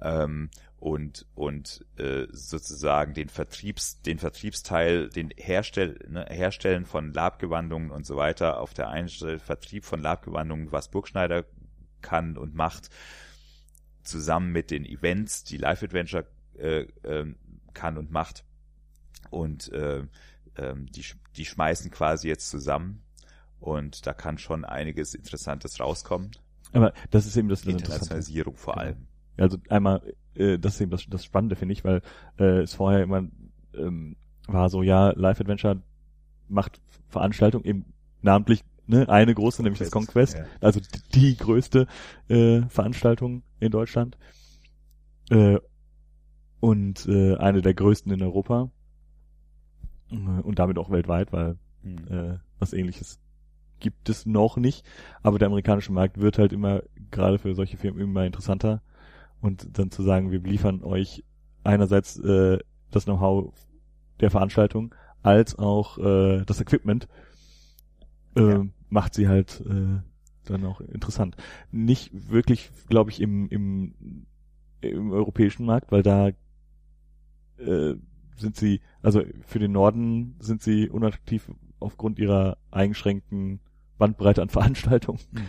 Ähm, 0.00 0.50
und 0.78 1.26
und 1.34 1.86
äh, 1.96 2.26
sozusagen 2.30 3.14
den 3.14 3.30
Vertriebs 3.30 4.02
den 4.02 4.18
Vertriebsteil 4.18 5.08
den 5.08 5.30
Herstell 5.34 5.98
ne, 6.06 6.26
Herstellen 6.28 6.84
von 6.84 7.14
Labgewandungen 7.14 7.90
und 7.90 8.04
so 8.04 8.16
weiter 8.16 8.60
auf 8.60 8.74
der 8.74 8.90
einen 8.90 9.08
Stelle 9.08 9.38
Vertrieb 9.38 9.86
von 9.86 10.02
Labgewandungen 10.02 10.72
was 10.72 10.90
Burgschneider 10.90 11.44
kann 12.06 12.38
und 12.38 12.54
macht, 12.54 12.90
zusammen 14.02 14.52
mit 14.52 14.70
den 14.70 14.86
Events, 14.86 15.42
die 15.44 15.56
Live 15.56 15.82
Adventure 15.82 16.26
äh, 16.56 16.82
äh, 17.02 17.34
kann 17.74 17.98
und 17.98 18.10
macht. 18.10 18.44
Und 19.30 19.72
äh, 19.72 19.98
äh, 20.54 20.74
die, 20.76 21.04
die 21.36 21.44
schmeißen 21.44 21.90
quasi 21.90 22.28
jetzt 22.28 22.48
zusammen 22.48 23.02
und 23.58 24.06
da 24.06 24.12
kann 24.12 24.38
schon 24.38 24.64
einiges 24.64 25.14
Interessantes 25.14 25.80
rauskommen. 25.80 26.30
Aber 26.72 26.92
das 27.10 27.26
ist 27.26 27.36
eben 27.36 27.48
das, 27.48 27.62
das 27.62 27.72
Internationalisierung 27.72 28.56
vor 28.56 28.74
Genau. 28.74 28.86
allem. 28.86 29.06
Also 29.36 29.58
einmal, 29.68 30.14
äh, 30.34 30.58
das 30.58 30.74
ist 30.74 30.80
eben 30.82 30.90
das, 30.90 31.06
das 31.08 31.24
Spannende, 31.24 31.56
finde 31.56 31.72
ich, 31.72 31.84
weil 31.84 32.02
äh, 32.38 32.60
es 32.62 32.74
vorher 32.74 33.02
immer 33.02 33.24
ähm, 33.74 34.16
war 34.46 34.68
so, 34.68 34.82
ja, 34.82 35.10
Live 35.10 35.40
Adventure 35.40 35.82
macht 36.48 36.80
Veranstaltung 37.08 37.64
eben 37.64 37.92
namentlich 38.22 38.62
ne, 38.86 39.08
eine 39.08 39.34
große, 39.34 39.62
nämlich 39.62 39.78
das 39.78 39.90
Conquest, 39.90 40.36
Ja. 40.38 40.44
also 40.60 40.80
die 41.14 41.36
größte 41.36 41.86
äh, 42.28 42.62
Veranstaltung 42.68 43.42
in 43.60 43.70
Deutschland 43.70 44.16
äh, 45.30 45.58
und 46.60 47.06
äh, 47.06 47.36
eine 47.36 47.62
der 47.62 47.74
größten 47.74 48.12
in 48.12 48.22
Europa 48.22 48.70
äh, 50.10 50.14
und 50.16 50.58
damit 50.58 50.78
auch 50.78 50.90
weltweit, 50.90 51.32
weil 51.32 51.58
Hm. 51.82 51.98
äh, 52.08 52.38
was 52.58 52.72
ähnliches 52.72 53.20
gibt 53.78 54.08
es 54.08 54.26
noch 54.26 54.56
nicht. 54.56 54.84
Aber 55.22 55.38
der 55.38 55.46
amerikanische 55.46 55.92
Markt 55.92 56.18
wird 56.20 56.38
halt 56.38 56.52
immer, 56.52 56.82
gerade 57.10 57.38
für 57.38 57.54
solche 57.54 57.76
Firmen, 57.76 58.00
immer 58.00 58.24
interessanter. 58.24 58.82
Und 59.40 59.78
dann 59.78 59.90
zu 59.90 60.02
sagen, 60.02 60.30
wir 60.30 60.40
liefern 60.40 60.82
euch 60.82 61.22
einerseits 61.62 62.18
äh, 62.18 62.58
das 62.90 63.04
Know-how 63.04 63.52
der 64.20 64.30
Veranstaltung, 64.30 64.94
als 65.22 65.58
auch 65.58 65.98
äh, 65.98 66.44
das 66.46 66.60
Equipment, 66.60 67.06
äh, 68.36 68.40
Ja. 68.40 68.66
macht 68.88 69.14
sie 69.14 69.28
halt 69.28 69.62
äh, 69.66 70.00
dann 70.44 70.64
auch 70.64 70.80
interessant. 70.80 71.36
Nicht 71.70 72.30
wirklich, 72.30 72.70
glaube 72.88 73.10
ich, 73.10 73.20
im, 73.20 73.48
im, 73.48 74.26
im 74.80 75.10
europäischen 75.10 75.66
Markt, 75.66 75.90
weil 75.90 76.02
da 76.02 76.28
äh, 77.58 77.94
sind 78.36 78.56
sie, 78.56 78.80
also 79.02 79.22
für 79.46 79.58
den 79.58 79.72
Norden 79.72 80.36
sind 80.40 80.62
sie 80.62 80.88
unattraktiv 80.88 81.50
aufgrund 81.80 82.18
ihrer 82.18 82.58
eingeschränkten 82.70 83.60
Bandbreite 83.98 84.42
an 84.42 84.48
Veranstaltungen. 84.50 85.20
Mhm. 85.32 85.40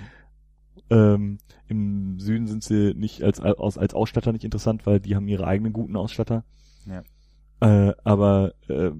Ähm, 0.89 1.37
Im 1.67 2.19
Süden 2.19 2.47
sind 2.47 2.63
sie 2.63 2.93
nicht 2.93 3.21
als, 3.21 3.41
als, 3.41 3.77
als 3.77 3.93
Ausstatter 3.93 4.31
nicht 4.31 4.45
interessant, 4.45 4.85
weil 4.85 4.99
die 5.01 5.15
haben 5.15 5.27
ihre 5.27 5.45
eigenen 5.45 5.73
guten 5.73 5.97
Ausstatter. 5.97 6.45
Ja. 6.85 7.03
Äh, 7.59 7.93
aber 8.05 8.53
äh, 8.69 8.91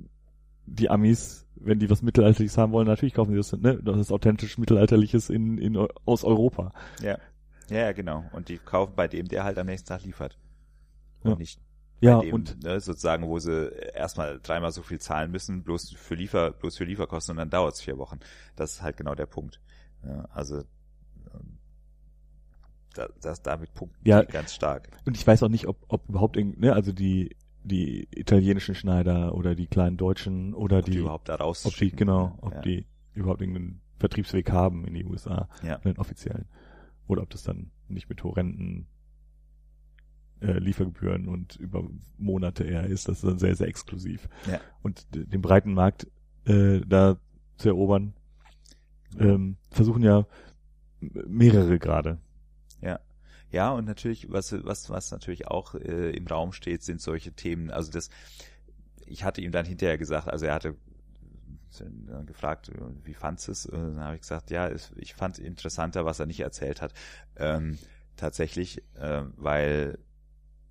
die 0.66 0.90
Amis, 0.90 1.47
wenn 1.62 1.80
die 1.80 1.90
was 1.90 2.02
Mittelalterliches 2.02 2.58
haben 2.58 2.72
wollen, 2.72 2.88
natürlich 2.88 3.14
kaufen 3.14 3.32
sie 3.32 3.38
das, 3.38 3.52
ne? 3.54 3.80
Das 3.84 3.98
ist 3.98 4.12
authentisch 4.12 4.58
Mittelalterliches 4.58 5.30
in, 5.30 5.58
in, 5.58 5.78
aus 6.06 6.24
Europa. 6.24 6.74
Ja. 7.02 7.18
ja, 7.70 7.92
genau. 7.92 8.26
Und 8.32 8.50
die 8.50 8.58
kaufen 8.58 8.94
bei 8.96 9.08
dem, 9.08 9.28
der 9.28 9.44
halt 9.44 9.58
am 9.58 9.68
nächsten 9.68 9.88
Tag 9.88 10.04
liefert. 10.04 10.38
Und 11.24 11.32
Ja. 11.32 11.36
nicht 11.38 11.60
Ja, 12.02 12.18
bei 12.20 12.26
dem, 12.26 12.34
und 12.36 12.64
ne, 12.64 12.80
sozusagen, 12.80 13.28
wo 13.28 13.40
sie 13.40 13.72
erstmal 13.94 14.40
dreimal 14.42 14.72
so 14.72 14.82
viel 14.82 15.00
zahlen 15.00 15.32
müssen, 15.32 15.64
bloß 15.64 15.94
für 15.98 16.16
Liefer, 16.16 16.52
bloß 16.52 16.78
für 16.78 16.84
Lieferkosten 16.86 17.34
und 17.34 17.38
dann 17.38 17.50
dauert's 17.50 17.82
vier 17.82 17.98
Wochen. 17.98 18.20
Das 18.56 18.74
ist 18.74 18.82
halt 18.82 18.98
genau 18.98 19.16
der 19.16 19.26
Punkt. 19.26 19.60
Ja, 20.06 20.26
also 20.32 20.58
ähm, 21.34 21.58
da, 22.94 23.08
das, 23.22 23.42
damit 23.42 23.74
punkten 23.74 24.08
Ja. 24.08 24.24
ganz 24.24 24.54
stark. 24.54 24.90
Und 25.06 25.16
ich 25.18 25.26
weiß 25.26 25.44
auch 25.44 25.50
nicht, 25.50 25.68
ob, 25.68 25.78
ob 25.88 26.08
überhaupt 26.10 26.38
irgend, 26.38 26.60
ne, 26.60 26.74
also 26.74 26.92
die, 26.92 27.36
die 27.68 28.08
italienischen 28.12 28.76
Schneider 28.76 29.36
oder 29.36 29.56
die 29.56 29.68
kleinen 29.68 29.98
deutschen 29.98 30.54
oder 30.54 30.80
Ob 30.80 30.86
die, 30.86 30.92
die, 30.92 30.98
überhaupt 31.00 31.30
da 31.30 31.38
ob 31.40 31.56
die, 31.76 31.92
genau, 31.92 32.38
ob 32.42 32.54
ja. 32.54 32.62
die 32.62 32.86
überhaupt 33.14 33.42
irgendeinen 33.42 33.82
Vertriebsweg 34.00 34.52
haben 34.52 34.86
in 34.86 34.94
die 34.94 35.06
USA, 35.06 35.50
Ja. 35.64 35.78
einen 35.80 35.98
offiziellen. 35.98 36.46
Oder 37.08 37.24
ob 37.24 37.30
das 37.30 37.44
dann 37.44 37.72
nicht 37.88 38.10
mit 38.10 38.24
horrenden 38.24 38.88
äh, 40.42 40.60
Liefergebühren 40.60 41.28
und 41.28 41.56
über 41.56 41.84
Monate 42.18 42.64
eher 42.64 42.86
ist, 42.86 43.08
das 43.08 43.18
ist 43.24 43.30
dann 43.30 43.40
sehr, 43.40 43.56
sehr 43.56 43.68
exklusiv. 43.68 44.30
Ja. 44.50 44.60
Und 44.84 45.08
den 45.14 45.42
breiten 45.42 45.74
Markt 45.74 46.08
äh, 46.46 46.82
da 46.86 47.18
zu 47.58 47.70
erobern, 47.70 48.14
ähm, 49.20 49.58
versuchen 49.72 50.04
ja 50.04 50.26
mehrere 51.00 51.80
gerade. 51.80 52.20
Ja, 52.82 53.00
und 53.72 53.86
natürlich, 53.86 54.32
was, 54.32 54.54
was, 54.66 54.90
was 54.90 55.12
natürlich 55.12 55.48
auch 55.48 55.76
äh, 55.76 56.12
im 56.12 56.28
Raum 56.28 56.52
steht, 56.52 56.84
sind 56.84 57.02
solche 57.02 57.32
Themen. 57.32 57.72
Also 57.72 57.92
das, 57.92 58.10
ich 59.06 59.24
hatte 59.24 59.42
ihm 59.42 59.52
dann 59.52 59.66
hinterher 59.66 59.98
gesagt, 59.98 60.28
also 60.28 60.46
er 60.46 60.54
hatte 60.54 60.76
gefragt, 62.26 62.72
wie 63.04 63.14
fandst 63.14 63.50
es? 63.50 63.66
Und 63.66 63.96
dann 63.96 64.00
habe 64.00 64.16
ich 64.16 64.22
gesagt, 64.22 64.50
ja, 64.50 64.72
ich 64.96 65.14
fand 65.14 65.38
interessanter, 65.38 66.06
was 66.06 66.20
er 66.20 66.26
nicht 66.26 66.40
erzählt 66.40 66.82
hat. 66.82 66.94
Ähm, 67.36 67.78
tatsächlich, 68.16 68.84
äh, 68.96 69.24
weil 69.36 70.00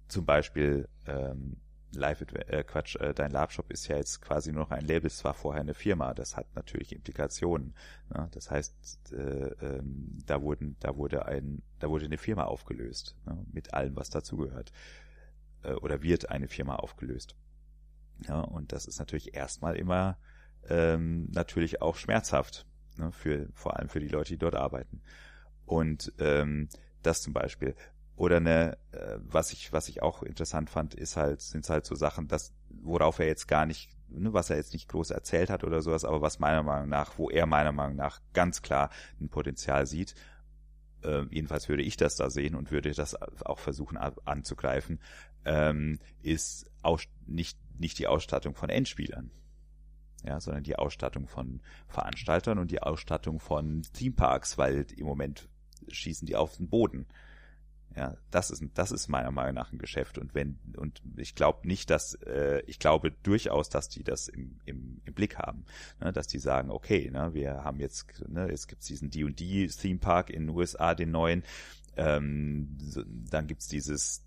zum 0.08 0.24
Beispiel 0.24 0.88
ähm, 1.06 1.56
Live 1.96 2.22
äh, 2.22 2.64
Quatsch, 2.64 2.96
äh, 2.96 3.14
dein 3.14 3.30
Labshop 3.30 3.70
ist 3.70 3.88
ja 3.88 3.96
jetzt 3.96 4.20
quasi 4.20 4.52
nur 4.52 4.62
noch 4.62 4.70
ein 4.70 4.86
Label, 4.86 5.06
es 5.06 5.24
war 5.24 5.34
vorher 5.34 5.60
eine 5.60 5.74
Firma, 5.74 6.14
das 6.14 6.36
hat 6.36 6.46
natürlich 6.54 6.92
Implikationen. 6.92 7.74
Ne? 8.10 8.28
Das 8.32 8.50
heißt, 8.50 9.12
äh, 9.12 9.16
ähm, 9.16 10.18
da 10.26 10.42
wurden, 10.42 10.76
da 10.80 10.96
wurde 10.96 11.26
ein, 11.26 11.62
da 11.78 11.88
wurde 11.88 12.06
eine 12.06 12.18
Firma 12.18 12.44
aufgelöst, 12.44 13.16
ne? 13.26 13.44
mit 13.52 13.74
allem, 13.74 13.96
was 13.96 14.10
dazugehört. 14.10 14.72
Äh, 15.62 15.72
oder 15.72 16.02
wird 16.02 16.30
eine 16.30 16.48
Firma 16.48 16.76
aufgelöst. 16.76 17.36
Ja, 18.26 18.40
und 18.40 18.72
das 18.72 18.86
ist 18.86 18.98
natürlich 18.98 19.34
erstmal 19.34 19.76
immer 19.76 20.18
ähm, 20.68 21.28
natürlich 21.32 21.82
auch 21.82 21.96
schmerzhaft, 21.96 22.66
ne? 22.96 23.12
für, 23.12 23.48
vor 23.52 23.76
allem 23.76 23.88
für 23.88 24.00
die 24.00 24.08
Leute, 24.08 24.30
die 24.30 24.38
dort 24.38 24.54
arbeiten. 24.54 25.02
Und 25.64 26.12
ähm, 26.18 26.68
das 27.06 27.22
zum 27.22 27.32
Beispiel. 27.32 27.74
Oder 28.16 28.38
eine, 28.38 28.78
äh, 28.92 29.18
was 29.18 29.52
ich, 29.52 29.72
was 29.72 29.88
ich 29.88 30.02
auch 30.02 30.22
interessant 30.22 30.70
fand, 30.70 30.94
ist 30.94 31.16
halt, 31.16 31.42
sind 31.42 31.68
halt 31.68 31.84
so 31.84 31.94
Sachen, 31.94 32.28
dass, 32.28 32.54
worauf 32.70 33.18
er 33.18 33.26
jetzt 33.26 33.46
gar 33.46 33.66
nicht, 33.66 33.90
ne, 34.08 34.32
was 34.32 34.48
er 34.48 34.56
jetzt 34.56 34.72
nicht 34.72 34.88
groß 34.88 35.10
erzählt 35.10 35.50
hat 35.50 35.64
oder 35.64 35.82
sowas, 35.82 36.04
aber 36.04 36.22
was 36.22 36.38
meiner 36.38 36.62
Meinung 36.62 36.88
nach, 36.88 37.18
wo 37.18 37.28
er 37.28 37.44
meiner 37.44 37.72
Meinung 37.72 37.96
nach 37.96 38.20
ganz 38.32 38.62
klar 38.62 38.90
ein 39.20 39.28
Potenzial 39.28 39.86
sieht. 39.86 40.14
Äh, 41.04 41.24
jedenfalls 41.30 41.68
würde 41.68 41.82
ich 41.82 41.98
das 41.98 42.16
da 42.16 42.30
sehen 42.30 42.54
und 42.54 42.70
würde 42.70 42.90
das 42.92 43.14
auch 43.44 43.58
versuchen 43.58 43.98
anzugreifen, 43.98 44.98
ähm, 45.44 45.98
ist 46.22 46.70
aus, 46.82 47.04
nicht, 47.26 47.58
nicht 47.78 47.98
die 47.98 48.06
Ausstattung 48.06 48.54
von 48.54 48.70
Endspielern. 48.70 49.30
Ja, 50.24 50.40
sondern 50.40 50.64
die 50.64 50.76
Ausstattung 50.76 51.28
von 51.28 51.60
Veranstaltern 51.86 52.58
und 52.58 52.70
die 52.70 52.82
Ausstattung 52.82 53.38
von 53.38 53.82
Themeparks, 53.92 54.56
weil 54.58 54.86
im 54.96 55.06
Moment 55.06 55.48
schießen 55.88 56.26
die 56.26 56.34
auf 56.34 56.56
den 56.56 56.68
Boden. 56.68 57.06
Ja, 57.96 58.14
das 58.30 58.50
ist 58.50 58.62
das 58.74 58.92
ist 58.92 59.08
meiner 59.08 59.30
Meinung 59.30 59.54
nach 59.54 59.72
ein 59.72 59.78
Geschäft 59.78 60.18
und 60.18 60.34
wenn 60.34 60.58
und 60.76 61.00
ich 61.16 61.34
glaube 61.34 61.66
nicht, 61.66 61.88
dass 61.88 62.12
äh, 62.26 62.60
ich 62.66 62.78
glaube 62.78 63.10
durchaus, 63.22 63.70
dass 63.70 63.88
die 63.88 64.04
das 64.04 64.28
im, 64.28 64.60
im, 64.66 65.00
im 65.06 65.14
Blick 65.14 65.38
haben, 65.38 65.64
ne, 65.98 66.12
dass 66.12 66.26
die 66.26 66.38
sagen, 66.38 66.70
okay, 66.70 67.10
ne, 67.10 67.32
wir 67.32 67.64
haben 67.64 67.80
jetzt 67.80 68.22
ne, 68.28 68.50
es 68.50 68.66
gibt 68.66 68.86
diesen 68.86 69.10
D&D 69.10 69.68
Theme 69.68 69.98
Park 69.98 70.28
in 70.28 70.46
den 70.46 70.54
USA, 70.54 70.94
den 70.94 71.10
neuen, 71.10 71.42
ähm, 71.96 72.76
dann 73.30 73.46
gibt's 73.46 73.66
dieses 73.66 74.22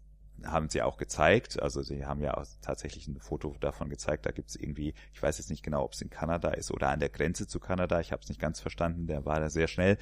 haben 0.46 0.70
sie 0.70 0.82
auch 0.82 0.98
gezeigt, 0.98 1.62
also 1.62 1.84
sie 1.84 2.06
haben 2.06 2.22
ja 2.22 2.36
auch 2.36 2.46
tatsächlich 2.62 3.08
ein 3.08 3.20
Foto 3.20 3.56
davon 3.60 3.90
gezeigt, 3.90 4.26
da 4.26 4.32
gibt's 4.32 4.56
irgendwie, 4.56 4.94
ich 5.14 5.22
weiß 5.22 5.38
jetzt 5.38 5.50
nicht 5.50 5.64
genau, 5.64 5.84
ob 5.84 5.94
es 5.94 6.02
in 6.02 6.10
Kanada 6.10 6.50
ist 6.52 6.72
oder 6.72 6.90
an 6.90 7.00
der 7.00 7.10
Grenze 7.10 7.46
zu 7.46 7.60
Kanada, 7.60 8.00
ich 8.00 8.12
habe 8.12 8.24
es 8.24 8.30
nicht 8.30 8.40
ganz 8.40 8.60
verstanden, 8.60 9.06
der 9.06 9.26
war 9.26 9.40
da 9.40 9.50
sehr 9.50 9.68
schnell, 9.68 9.98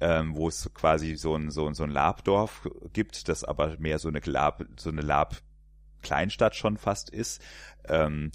ähm, 0.00 0.36
wo 0.36 0.48
es 0.48 0.70
quasi 0.74 1.16
so 1.16 1.34
ein, 1.34 1.50
so, 1.50 1.66
ein- 1.66 1.74
so 1.74 1.84
ein 1.84 1.90
Labdorf 1.90 2.68
gibt, 2.92 3.28
das 3.28 3.44
aber 3.44 3.76
mehr 3.78 3.98
so 3.98 4.08
eine 4.08 4.20
Lab, 4.24 4.64
so 4.76 4.90
eine 4.90 5.00
Lab-Kleinstadt 5.02 6.54
schon 6.54 6.76
fast 6.76 7.10
ist. 7.10 7.40
Ähm, 7.88 8.30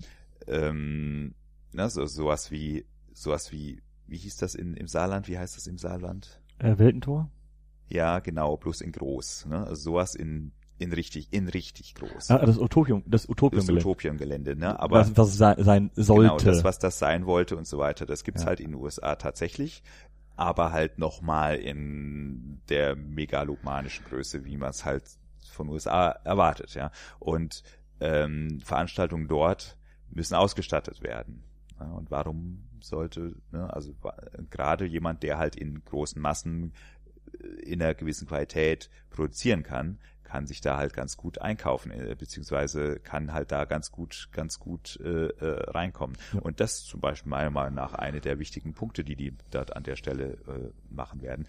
ähm, 0.48 1.36
ne, 1.72 1.90
so, 1.90 2.06
sowas 2.06 2.52
wie, 2.52 2.86
sowas 3.14 3.52
wie, 3.52 3.82
wie 4.08 4.18
hieß 4.18 4.38
das 4.38 4.56
in, 4.56 4.76
im 4.76 4.88
Saarland? 4.88 5.28
Wie 5.28 5.38
heißt 5.38 5.56
das 5.56 5.68
im 5.68 5.78
Saarland? 5.78 6.42
Äh, 6.60 6.78
Weltentor? 6.78 7.30
Ja, 7.88 8.20
genau, 8.20 8.58
bloß 8.58 8.82
in 8.82 8.92
groß. 8.92 9.46
Ne? 9.48 9.60
Also 9.66 9.76
sowas 9.92 10.16
in, 10.16 10.52
in 10.80 10.92
richtig, 10.94 11.28
in 11.32 11.48
richtig 11.48 11.96
groß. 11.96 12.32
Ah, 12.32 12.46
das 12.46 12.58
Utopium, 12.58 13.04
das 13.06 13.22
das 13.24 13.30
Utopium 13.30 13.70
Utopiengelände, 13.78 14.56
ne? 14.56 14.80
Aber 14.80 15.00
was, 15.00 15.16
was 15.16 15.30
es 15.30 15.38
sei- 15.38 15.62
sein 15.64 15.92
sollte. 15.96 16.24
Genau, 16.24 16.38
das, 16.40 16.64
was 16.64 16.80
das 16.80 17.00
sein 17.00 17.26
wollte 17.26 17.56
und 17.56 17.68
so 17.68 17.78
weiter. 17.78 18.06
Das 18.06 18.24
gibt's 18.24 18.42
Ja. 18.44 18.48
halt 18.48 18.60
in 18.60 18.72
den 18.72 18.76
USA 18.82 19.16
tatsächlich, 19.16 19.84
aber 20.36 20.72
halt 20.72 20.98
nochmal 20.98 21.58
in 21.58 22.62
der 22.70 22.96
megalomanischen 22.96 24.06
Größe, 24.06 24.46
wie 24.46 24.58
man 24.58 24.72
es 24.72 24.86
halt 24.86 25.04
von 25.52 25.70
USA 25.70 26.10
erwartet, 26.10 26.74
ja. 26.74 26.92
Und 27.20 27.64
ähm, 28.00 28.60
Veranstaltungen 28.62 29.28
dort 29.28 29.78
müssen 30.10 30.36
ausgestattet 30.36 31.02
werden. 31.04 31.44
Ja, 31.80 31.88
und 31.88 32.12
warum 32.12 32.68
sollte, 32.80 33.36
ne, 33.52 33.72
also 33.74 33.94
gerade 34.50 34.86
jemand, 34.86 35.24
der 35.24 35.38
halt 35.38 35.56
in 35.56 35.84
großen 35.84 36.22
Massen 36.22 36.74
äh, 37.40 37.48
in 37.64 37.82
einer 37.82 37.94
gewissen 37.94 38.28
Qualität 38.28 38.90
produzieren 39.10 39.64
kann, 39.64 40.00
kann 40.34 40.48
sich 40.48 40.62
da 40.62 40.78
halt 40.78 40.94
ganz 40.94 41.16
gut 41.16 41.40
einkaufen, 41.42 41.92
äh, 41.92 42.16
beziehungsweise 42.18 43.00
kann 43.00 43.34
halt 43.34 43.52
da 43.52 43.66
ganz 43.66 43.92
gut, 43.92 44.30
ganz 44.32 44.58
gut 44.58 45.00
äh, 45.00 45.28
äh, 45.28 45.70
reinkommen. 45.70 46.18
Ja. 46.34 46.40
Und 46.40 46.60
das 46.60 46.80
ist 46.80 46.88
zum 46.88 47.02
Beispiel 47.02 47.30
meiner 47.30 47.52
Meinung 47.52 47.76
nach 47.76 47.94
eine 47.94 48.20
der 48.20 48.40
wichtigen 48.40 48.74
Punkte, 48.74 49.04
die 49.04 49.16
die 49.16 49.38
dort 49.52 49.76
an 49.76 49.84
der 49.84 49.96
Stelle 49.96 50.32
äh, 50.48 50.72
machen 50.90 51.22
werden. 51.22 51.48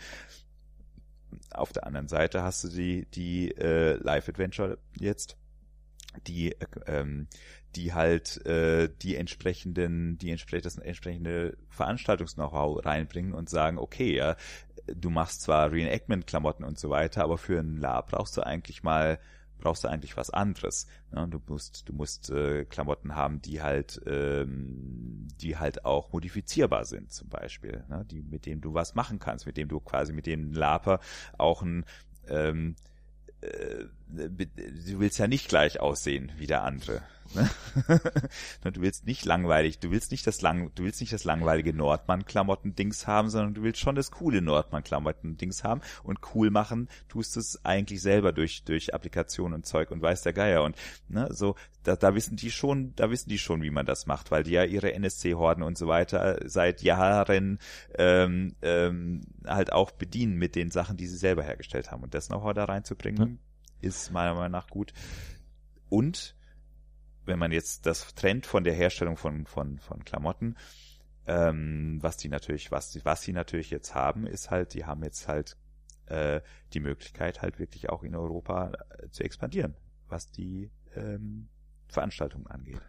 Auf 1.51 1.73
der 1.73 1.87
anderen 1.87 2.09
Seite 2.09 2.43
hast 2.43 2.63
du 2.65 2.69
die, 2.69 3.07
die 3.07 3.53
äh, 3.53 3.95
Live-Adventure 3.95 4.77
jetzt, 4.99 5.39
die, 6.27 6.53
äh, 6.53 6.67
ähm, 6.87 7.29
die 7.77 7.95
halt 7.95 8.45
äh, 8.45 8.91
die 9.01 9.17
entsprechenden, 9.17 10.19
die 10.19 10.31
entsprechend, 10.31 10.67
das 10.67 10.77
entsprechende 10.77 11.57
Veranstaltungs-Know-how 11.71 12.85
reinbringen 12.85 13.33
und 13.33 13.49
sagen, 13.49 13.79
okay, 13.79 14.15
ja, 14.15 14.37
du 14.87 15.11
machst 15.11 15.43
zwar 15.43 15.73
Reenactment-Klamotten 15.73 16.65
und 16.65 16.79
so 16.79 16.91
weiter, 16.91 17.25
aber 17.25 17.39
für 17.39 17.59
ein 17.59 17.77
Lab 17.77 18.11
brauchst 18.11 18.37
du 18.37 18.43
eigentlich 18.43 18.83
mal 18.83 19.19
brauchst 19.59 19.83
du 19.83 19.89
eigentlich 19.89 20.17
was 20.17 20.31
anderes. 20.31 20.87
Ne? 21.11 21.27
Du 21.29 21.41
musst, 21.47 21.89
du 21.89 21.95
musst 21.95 22.31
äh, 22.31 22.65
Klamotten 22.67 23.15
haben, 23.15 23.41
die 23.41 23.63
halt, 23.63 24.01
ähm, 24.07 25.27
die 25.41 25.57
halt 25.57 25.85
auch 25.85 26.13
modifizierbar 26.13 26.85
sind, 26.85 27.13
zum 27.13 27.29
Beispiel, 27.29 27.85
ne? 27.89 28.05
die 28.05 28.23
mit 28.23 28.47
denen 28.47 28.61
du 28.61 28.75
was 28.75 28.95
machen 28.95 29.19
kannst, 29.19 29.47
mit 29.47 29.57
dem 29.57 29.69
du 29.69 29.81
quasi 29.81 30.13
mit 30.13 30.27
dem 30.27 30.53
Laper 30.53 31.01
auch 31.39 31.63
ein 31.63 31.87
ähm, 32.29 32.77
äh, 33.41 33.85
du 34.15 35.01
willst 35.01 35.19
ja 35.19 35.27
nicht 35.27 35.49
gleich 35.49 35.81
aussehen 35.81 36.33
wie 36.39 36.47
der 36.47 36.63
andere. 36.63 37.03
Ne? 37.35 37.51
du 38.73 38.81
willst 38.81 39.07
nicht 39.07 39.25
langweilig, 39.25 39.79
du 39.79 39.91
willst 39.91 40.11
nicht 40.11 40.27
das 40.27 40.43
lang, 40.43 40.71
du 40.75 40.85
willst 40.85 41.01
nicht 41.01 41.13
das 41.13 41.25
langweilige 41.25 41.73
Nordmann-Klamotten-Dings 41.73 43.07
haben, 43.07 43.31
sondern 43.31 43.55
du 43.55 43.63
willst 43.63 43.81
schon 43.81 43.95
das 43.95 44.11
coole 44.11 44.43
Nordmann-Klamotten-Dings 44.43 45.65
haben 45.65 45.81
und 46.03 46.19
cool 46.35 46.51
machen 46.51 46.89
tust 47.09 47.37
es 47.37 47.65
eigentlich 47.65 48.03
selber 48.03 48.33
durch 48.33 48.65
durch 48.65 48.95
Applikation 48.95 49.53
und 49.53 49.67
Zeug 49.67 49.91
und 49.91 50.03
weiß 50.03 50.23
der 50.23 50.33
Geier 50.33 50.63
und 50.63 50.77
ne, 51.09 51.29
so 51.31 51.57
da, 51.83 51.97
da 51.97 52.15
wissen 52.15 52.37
die 52.37 52.51
schon, 52.51 52.95
da 52.97 53.11
wissen 53.11 53.29
die 53.29 53.39
schon, 53.39 53.63
wie 53.63 53.71
man 53.71 53.87
das 53.87 54.07
macht, 54.07 54.31
weil 54.31 54.43
die 54.43 54.53
ja 54.53 54.65
ihre 54.65 54.93
NSC-Horden 54.95 55.63
und 55.63 55.77
so 55.77 55.87
weiter 55.87 56.41
seit 56.47 56.83
Jahren 56.83 57.59
ähm, 57.97 58.55
ähm, 58.63 59.23
halt 59.47 59.73
auch 59.73 59.91
bedienen 59.91 60.37
mit 60.37 60.55
den 60.55 60.71
Sachen, 60.71 60.97
die 60.97 61.07
sie 61.07 61.17
selber 61.17 61.43
hergestellt 61.43 61.91
haben 61.91 62.03
und 62.03 62.15
das 62.15 62.29
Know-how 62.29 62.55
da 62.55 62.65
reinzubringen. 62.65 63.39
Ist 63.85 64.11
meiner 64.11 64.35
Meinung 64.35 64.53
nach 64.53 64.69
gut 64.69 64.93
und 65.89 66.35
wenn 67.25 67.39
man 67.39 67.53
jetzt 67.53 67.87
das 67.87 68.15
trennt 68.15 68.47
von 68.47 68.65
der 68.65 68.75
Herstellung 68.75 69.17
von, 69.17 69.47
von, 69.47 69.79
von 69.79 70.05
Klamotten, 70.05 70.57
ähm, 71.27 71.99
was 72.03 72.17
die 72.17 72.29
natürlich, 72.29 72.71
was, 72.71 73.03
was 73.05 73.23
sie 73.23 73.33
natürlich 73.33 73.71
jetzt 73.71 73.95
haben, 73.95 74.27
ist 74.27 74.51
halt, 74.51 74.75
die 74.75 74.85
haben 74.85 75.03
jetzt 75.03 75.27
halt 75.27 75.57
äh, 76.07 76.41
die 76.73 76.81
Möglichkeit, 76.81 77.41
halt 77.41 77.59
wirklich 77.59 77.89
auch 77.89 78.03
in 78.03 78.15
Europa 78.15 78.73
äh, 78.99 79.09
zu 79.11 79.25
expandieren, 79.25 79.75
was 80.09 80.31
die 80.31 80.71
ähm, 80.95 81.49
Veranstaltungen 81.89 82.47
angeht. 82.47 82.81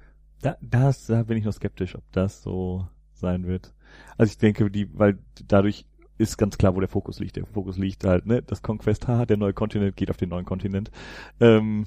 Da, 0.41 0.57
das, 0.61 1.05
da 1.05 1.23
bin 1.23 1.37
ich 1.37 1.45
noch 1.45 1.53
skeptisch, 1.53 1.95
ob 1.95 2.03
das 2.11 2.41
so 2.41 2.87
sein 3.13 3.45
wird. 3.47 3.73
Also 4.17 4.31
ich 4.31 4.37
denke, 4.37 4.69
die, 4.69 4.89
weil 4.97 5.17
dadurch 5.47 5.85
ist 6.18 6.38
ganz 6.38 6.57
klar, 6.57 6.76
wo 6.76 6.80
der 6.80 6.89
Fokus 6.89 7.20
liegt. 7.20 7.36
Der 7.36 7.45
Fokus 7.45 7.78
liegt 7.78 8.03
halt, 8.03 8.26
ne, 8.26 8.41
das 8.41 8.61
Conquest, 8.61 9.07
haha, 9.07 9.26
der 9.26 9.38
neue 9.38 9.53
Kontinent 9.53 9.95
geht 9.95 10.09
auf 10.09 10.18
den 10.18 10.30
neuen 10.30 10.45
Kontinent. 10.45 10.91
Ähm, 11.39 11.86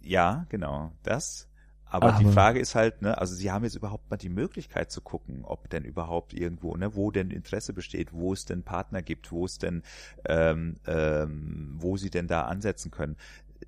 ja, 0.00 0.46
genau, 0.48 0.92
das. 1.02 1.48
Aber, 1.84 2.14
Aber, 2.14 2.24
die 2.24 2.32
Frage 2.32 2.58
ist 2.58 2.74
halt, 2.74 3.02
ne, 3.02 3.18
also 3.18 3.34
sie 3.34 3.50
haben 3.50 3.64
jetzt 3.64 3.76
überhaupt 3.76 4.10
mal 4.10 4.16
die 4.16 4.30
Möglichkeit 4.30 4.90
zu 4.90 5.02
gucken, 5.02 5.44
ob 5.44 5.68
denn 5.68 5.84
überhaupt 5.84 6.32
irgendwo, 6.32 6.74
ne, 6.74 6.96
wo 6.96 7.10
denn 7.10 7.30
Interesse 7.30 7.74
besteht, 7.74 8.14
wo 8.14 8.32
es 8.32 8.46
denn 8.46 8.62
Partner 8.62 9.02
gibt, 9.02 9.30
wo 9.30 9.44
es 9.44 9.58
denn, 9.58 9.82
ähm, 10.24 10.76
ähm, 10.86 11.74
wo 11.76 11.98
sie 11.98 12.08
denn 12.08 12.28
da 12.28 12.46
ansetzen 12.46 12.90
können. 12.90 13.16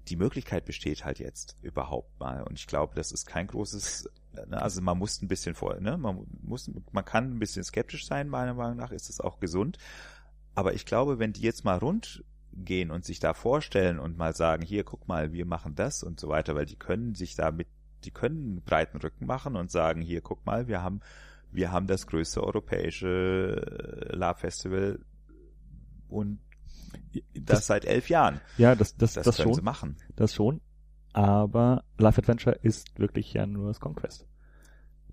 Die 0.09 0.17
Möglichkeit 0.17 0.65
besteht 0.65 1.05
halt 1.05 1.19
jetzt 1.19 1.57
überhaupt 1.61 2.19
mal. 2.19 2.43
Und 2.43 2.59
ich 2.59 2.67
glaube, 2.67 2.95
das 2.95 3.13
ist 3.13 3.27
kein 3.27 3.47
großes, 3.47 4.09
also 4.51 4.81
man 4.81 4.99
muss 4.99 5.23
ein 5.23 5.29
bisschen 5.29 5.55
vor, 5.55 5.79
ne, 5.81 5.97
man 5.97 6.27
muss, 6.43 6.71
man 6.93 7.05
kann 7.05 7.35
ein 7.35 7.39
bisschen 7.39 7.65
skeptisch 7.65 8.07
sein, 8.07 8.29
meiner 8.29 8.55
Meinung 8.55 8.77
nach 8.77 8.91
ist 8.91 9.11
es 9.11 9.21
auch 9.21 9.41
gesund. 9.41 9.79
Aber 10.55 10.75
ich 10.75 10.87
glaube, 10.87 11.19
wenn 11.19 11.33
die 11.33 11.43
jetzt 11.43 11.65
mal 11.65 11.79
rund 11.79 12.25
gehen 12.53 12.91
und 12.91 13.05
sich 13.05 13.19
da 13.19 13.35
vorstellen 13.35 13.99
und 13.99 14.17
mal 14.17 14.35
sagen, 14.35 14.63
hier, 14.63 14.85
guck 14.85 15.09
mal, 15.09 15.33
wir 15.33 15.47
machen 15.47 15.75
das 15.75 16.03
und 16.03 16.21
so 16.21 16.29
weiter, 16.29 16.55
weil 16.55 16.67
die 16.67 16.77
können 16.77 17.15
sich 17.15 17.35
da 17.35 17.51
mit, 17.51 17.67
die 18.05 18.11
können 18.11 18.37
einen 18.37 18.63
breiten 18.63 18.99
Rücken 18.99 19.27
machen 19.27 19.57
und 19.57 19.71
sagen, 19.71 20.01
hier, 20.01 20.21
guck 20.21 20.47
mal, 20.47 20.69
wir 20.69 20.83
haben, 20.83 21.01
wir 21.51 21.73
haben 21.73 21.87
das 21.87 22.07
größte 22.07 22.43
europäische 22.43 24.11
äh, 24.11 24.17
Lab 24.17 24.41
Festival 24.41 25.01
und 26.09 26.39
das, 27.35 27.59
das, 27.59 27.67
seit 27.67 27.85
elf 27.85 28.09
Jahren. 28.09 28.41
Ja, 28.57 28.75
das, 28.75 28.97
das, 28.97 29.15
das, 29.15 29.25
das 29.25 29.37
können 29.37 29.49
schon. 29.49 29.55
sie 29.55 29.63
machen. 29.63 29.97
Das 30.15 30.35
schon. 30.35 30.61
Aber 31.15 31.85
Life 31.97 32.21
Adventure 32.21 32.59
ist 32.63 32.99
wirklich 32.99 33.33
ja 33.33 33.47
nur 33.47 33.69
das 33.69 33.81
Conquest. 33.81 34.27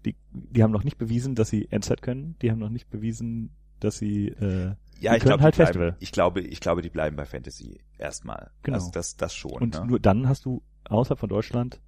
Die, 0.04 0.16
die 0.32 0.64
haben 0.64 0.72
noch 0.72 0.84
nicht 0.84 0.98
bewiesen, 0.98 1.36
dass 1.36 1.50
sie 1.50 1.72
Endzeit 1.72 2.02
können. 2.02 2.36
Die 2.42 2.52
haben 2.52 2.60
noch 2.60 2.70
nicht 2.70 2.90
bewiesen, 2.90 3.56
dass 3.80 3.98
sie 3.98 4.30
äh, 4.30 4.74
ja, 5.00 5.16
ich 5.16 5.24
glaube, 5.24 5.44
halt 5.44 5.56
bleiben, 5.56 5.96
ich 6.00 6.12
glaube, 6.12 6.42
ich 6.42 6.60
glaube, 6.60 6.82
die 6.82 6.90
bleiben 6.90 7.16
bei 7.16 7.26
Fantasy 7.26 7.80
erstmal. 7.98 8.52
Genau. 8.64 8.78
Also 8.78 8.92
das, 8.92 9.16
das 9.16 9.34
schon. 9.34 9.54
Und 9.54 9.80
ne? 9.80 9.86
nur 9.86 10.00
dann 10.00 10.28
hast 10.28 10.46
du 10.46 10.62
außerhalb 10.86 11.20
von 11.20 11.30
Deutschland 11.30 11.82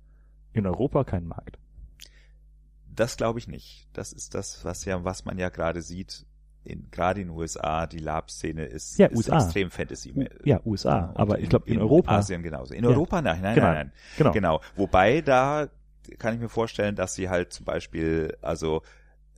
in 0.54 0.66
Europa 0.66 1.04
keinen 1.04 1.28
Markt. 1.28 1.60
Das 2.88 3.18
glaube 3.18 3.40
ich 3.40 3.48
nicht. 3.48 3.88
Das 3.94 4.14
ist 4.14 4.36
das, 4.36 4.64
was 4.64 4.86
ja, 4.86 5.04
was 5.04 5.26
man 5.26 5.38
ja 5.38 5.50
gerade 5.50 5.82
sieht. 5.82 6.26
In, 6.66 6.90
gerade 6.92 7.22
in 7.22 7.28
den 7.28 7.38
USA, 7.38 7.88
die 7.88 8.00
Lab-Szene 8.00 8.64
ist, 8.66 8.98
ja, 8.98 9.08
ist 9.08 9.18
USA. 9.18 9.36
extrem 9.36 9.70
Fantasy. 9.70 10.14
Ja, 10.46 10.62
USA. 10.66 11.08
Und 11.08 11.18
aber 11.18 11.40
ich 11.40 11.50
glaube 11.50 11.68
in, 11.68 11.76
in, 11.76 11.82
Europa. 11.82 12.18
Asien 12.18 12.42
genauso. 12.42 12.74
In 12.74 12.86
Europa, 12.86 13.22
nein, 13.22 13.42
nein, 13.42 13.56
genau. 13.56 13.68
nein, 13.68 13.76
nein. 13.76 13.92
Genau. 14.18 14.32
genau. 14.32 14.62
Wobei 14.76 15.22
da 15.22 15.68
kann 16.20 16.34
ich 16.34 16.40
mir 16.40 16.50
vorstellen, 16.50 16.96
dass 16.96 17.16
sie 17.16 17.30
halt 17.30 17.52
zum 17.54 17.66
Beispiel, 17.66 18.38
also 18.42 18.82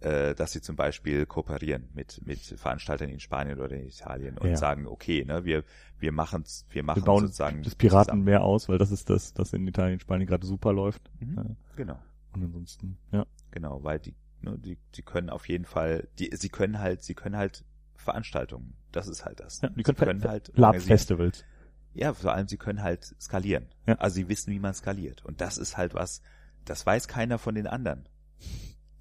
äh, 0.01 0.35
dass 0.35 0.51
sie 0.51 0.61
zum 0.61 0.75
Beispiel 0.75 1.25
kooperieren 1.25 1.89
mit 1.93 2.21
mit 2.25 2.39
Veranstaltern 2.39 3.09
in 3.09 3.19
Spanien 3.19 3.59
oder 3.59 3.75
in 3.75 3.87
Italien 3.87 4.37
und 4.37 4.49
Ja. 4.49 4.55
sagen, 4.57 4.85
okay, 4.85 5.23
ne, 5.25 5.45
wir 5.45 5.63
wir 5.97 6.11
machen's, 6.11 6.65
wir 6.69 6.83
machen 6.83 7.01
Wir 7.01 7.05
bauen 7.05 7.21
sozusagen 7.21 7.63
das 7.63 7.73
Piraten 7.75 8.05
zusammen. 8.05 8.23
mehr 8.23 8.43
aus, 8.43 8.69
weil 8.69 8.77
das 8.77 8.91
ist 8.91 9.09
das, 9.09 9.33
das 9.33 9.53
in 9.53 9.65
Italien, 9.67 9.99
Spanien 9.99 10.27
gerade 10.27 10.45
super 10.45 10.73
läuft. 10.73 11.09
Mhm. 11.19 11.35
Ja. 11.37 11.45
Genau, 11.77 11.99
Und 12.33 12.43
ansonsten, 12.43 12.97
ja. 13.11 13.25
genau, 13.51 13.83
weil 13.83 13.97
die 13.99 14.13
ne, 14.41 14.57
die 14.57 14.77
die 14.95 15.01
können 15.01 15.29
auf 15.29 15.47
jeden 15.47 15.65
Fall, 15.65 16.07
die 16.19 16.29
sie 16.35 16.49
können 16.49 16.79
halt, 16.79 17.03
sie 17.03 17.13
können 17.15 17.37
halt 17.37 17.63
Veranstaltungen. 17.95 18.75
Das 18.91 19.07
ist 19.07 19.25
halt 19.25 19.39
das. 19.39 19.61
ja 19.61 19.69
die 19.69 19.77
sie 19.77 19.83
können, 19.83 19.97
können 19.97 20.23
halt 20.23 20.47
Lab 20.49 20.69
organisieren. 20.69 20.97
Festivals. 20.97 21.45
Ja, 21.93 22.13
vor 22.13 22.33
allem 22.33 22.47
sie 22.47 22.57
können 22.57 22.81
halt 22.83 23.15
skalieren. 23.21 23.67
Ja. 23.87 23.95
Also 23.95 24.15
sie 24.15 24.29
wissen, 24.29 24.51
wie 24.51 24.59
man 24.59 24.73
skaliert. 24.73 25.23
Und 25.25 25.41
das 25.41 25.57
ist 25.57 25.77
halt 25.77 25.93
was, 25.93 26.21
das 26.65 26.85
weiß 26.85 27.07
keiner 27.07 27.37
von 27.37 27.55
den 27.55 27.67
anderen. 27.67 28.07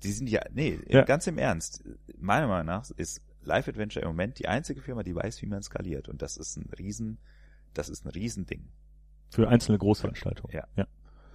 Die 0.03 0.13
sind 0.13 0.29
ja, 0.29 0.43
nee, 0.53 0.79
Ja. 0.87 1.03
ganz 1.03 1.27
im 1.27 1.39
Ernst. 1.39 1.83
Meiner 2.19 2.47
Meinung 2.47 2.67
nach 2.67 2.91
ist 2.93 3.21
Life 3.43 3.69
Adventure 3.71 4.03
im 4.05 4.11
Moment 4.11 4.39
die 4.39 4.49
einzige 4.49 4.81
Firma, 4.81 5.03
die 5.03 5.15
weiß, 5.15 5.43
wie 5.43 5.47
man 5.47 5.63
skaliert. 5.63 6.09
Und 6.09 6.23
das 6.23 6.37
ist 6.37 6.57
ein 6.57 6.71
riesen, 6.79 7.19
das 7.73 7.89
ist 7.89 8.05
ein 8.05 8.11
Riesending. 8.11 8.69
Für 9.31 9.49
einzelne 9.49 9.79
Großveranstaltungen. 9.79 10.55
Ja. 10.55 10.67
ja. 10.77 10.87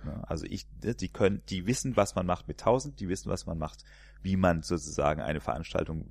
Ne? 0.03 0.23
Also 0.27 0.45
ich, 0.45 0.67
die 0.81 1.09
können, 1.09 1.41
die 1.49 1.65
wissen, 1.65 1.95
was 1.95 2.15
man 2.15 2.25
macht 2.25 2.47
mit 2.47 2.59
1000, 2.59 2.99
die 2.99 3.09
wissen, 3.09 3.29
was 3.29 3.45
man 3.45 3.57
macht, 3.57 3.83
wie 4.21 4.35
man 4.35 4.61
sozusagen 4.61 5.21
eine 5.21 5.41
Veranstaltung 5.41 6.09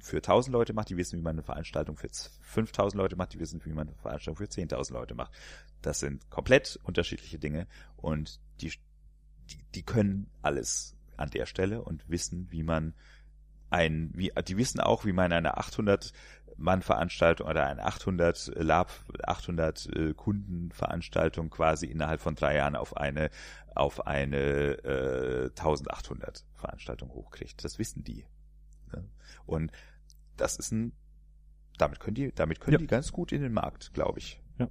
für 0.00 0.18
1000 0.18 0.52
Leute 0.52 0.72
macht, 0.72 0.88
die 0.88 0.96
wissen, 0.96 1.18
wie 1.18 1.22
man 1.22 1.36
eine 1.36 1.42
Veranstaltung 1.42 1.96
für 1.96 2.08
5000 2.40 2.96
Leute 2.96 3.16
macht, 3.16 3.34
die 3.34 3.40
wissen, 3.40 3.64
wie 3.64 3.72
man 3.72 3.88
eine 3.88 3.96
Veranstaltung 3.96 4.36
für 4.36 4.50
10.000 4.50 4.92
Leute 4.92 5.14
macht. 5.14 5.32
Das 5.82 6.00
sind 6.00 6.30
komplett 6.30 6.78
unterschiedliche 6.84 7.38
Dinge 7.38 7.66
und 7.96 8.40
die, 8.60 8.72
die, 9.50 9.58
die 9.74 9.82
können 9.82 10.30
alles 10.42 10.96
an 11.16 11.30
der 11.30 11.46
Stelle 11.46 11.82
und 11.82 12.08
wissen, 12.08 12.46
wie 12.50 12.62
man 12.62 12.94
ein, 13.68 14.12
wie, 14.14 14.30
die 14.46 14.56
wissen 14.56 14.80
auch, 14.80 15.04
wie 15.04 15.12
man 15.12 15.32
eine 15.32 15.56
800 15.56 16.12
Mann 16.58 16.82
Veranstaltung 16.82 17.48
oder 17.48 17.66
eine 17.66 17.84
800 17.84 18.52
Lab, 18.56 18.90
800 19.22 19.86
äh, 19.94 20.14
Kundenveranstaltung 20.14 21.50
quasi 21.50 21.86
innerhalb 21.86 22.20
von 22.20 22.34
drei 22.34 22.56
Jahren 22.56 22.76
auf 22.76 22.96
eine, 22.96 23.30
auf 23.74 24.06
eine 24.06 24.36
äh, 24.84 25.44
1800 25.50 26.44
Veranstaltung 26.54 27.10
hochkriegt. 27.10 27.62
Das 27.64 27.78
wissen 27.78 28.04
die. 28.04 28.24
Ne? 28.92 29.04
Und 29.44 29.72
das 30.36 30.56
ist 30.56 30.72
ein, 30.72 30.92
damit 31.78 32.00
können 32.00 32.14
die, 32.14 32.32
damit 32.34 32.60
können 32.60 32.72
Ja. 32.74 32.78
die 32.78 32.86
ganz 32.86 33.12
gut 33.12 33.32
in 33.32 33.42
den 33.42 33.52
Markt, 33.52 33.92
glaube 33.92 34.18
ich. 34.18 34.40
Ja. 34.58 34.68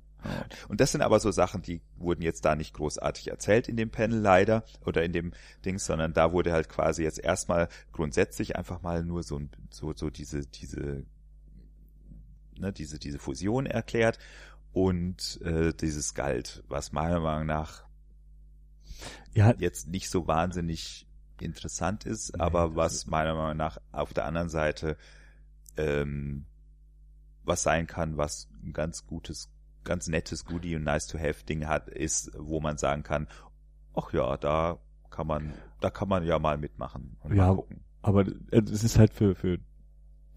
Und 0.68 0.82
das 0.82 0.92
sind 0.92 1.02
aber 1.04 1.20
so 1.20 1.30
Sachen, 1.30 1.62
die 1.62 1.84
wurden 1.98 2.24
jetzt 2.24 2.46
da 2.46 2.56
nicht 2.56 2.74
großartig 2.74 3.28
erzählt 3.30 3.70
in 3.70 3.78
dem 3.78 3.92
Panel 3.92 4.20
leider 4.20 4.64
oder 4.84 5.04
in 5.04 5.14
dem 5.14 5.34
Dings, 5.64 5.86
sondern 5.86 6.14
da 6.14 6.32
wurde 6.32 6.52
halt 6.52 6.68
quasi 6.68 7.04
jetzt 7.04 7.20
erstmal 7.20 7.68
grundsätzlich 7.92 8.56
einfach 8.56 8.82
mal 8.82 9.04
nur 9.04 9.22
so 9.22 9.38
ein- 9.38 9.52
so 9.70 9.94
so 9.94 10.10
diese 10.10 10.48
diese 10.48 11.06
ne, 12.58 12.72
diese 12.74 13.00
diese 13.00 13.20
Fusion 13.20 13.66
erklärt 13.66 14.20
und 14.74 15.40
äh, 15.44 15.74
dieses 15.74 16.14
Galt, 16.14 16.64
was 16.68 16.92
meiner 16.92 17.20
Meinung 17.20 17.46
nach 17.48 17.84
Ja, 19.34 19.54
jetzt 19.58 19.88
nicht 19.88 20.10
so 20.10 20.28
wahnsinnig 20.28 21.08
interessant 21.40 22.06
ist, 22.06 22.34
Nee, 22.36 22.42
aber 22.42 22.76
was 22.76 22.94
ist- 22.94 23.08
meiner 23.08 23.36
Meinung 23.36 23.58
nach 23.58 23.78
auf 23.92 24.14
der 24.14 24.26
anderen 24.26 24.50
Seite 24.50 24.98
ähm, 25.78 26.46
was 27.44 27.64
sein 27.64 27.88
kann, 27.88 28.18
was 28.18 28.50
ein 28.64 28.74
ganz 28.74 29.06
gutes, 29.06 29.52
ganz 29.84 30.08
nettes 30.08 30.46
Goodie 30.46 30.76
und 30.76 30.84
nice 30.84 31.08
to 31.08 31.20
have 31.20 31.44
Ding 31.46 31.68
hat, 31.68 31.90
ist, 31.90 32.32
wo 32.38 32.60
man 32.60 32.78
sagen 32.78 33.04
kann, 33.04 33.28
ach 33.96 34.12
ja, 34.14 34.38
da 34.38 34.80
kann 35.10 35.28
man, 35.28 35.54
da 35.80 35.90
kann 35.90 36.10
man 36.10 36.24
ja 36.26 36.40
mal 36.40 36.58
mitmachen 36.58 37.18
und 37.22 37.36
Ja, 37.36 37.48
mal 37.48 37.56
gucken. 37.56 37.84
aber 38.02 38.26
äh, 38.52 38.62
es 38.72 38.84
ist 38.84 38.98
halt 38.98 39.14
für, 39.14 39.36
für 39.36 39.60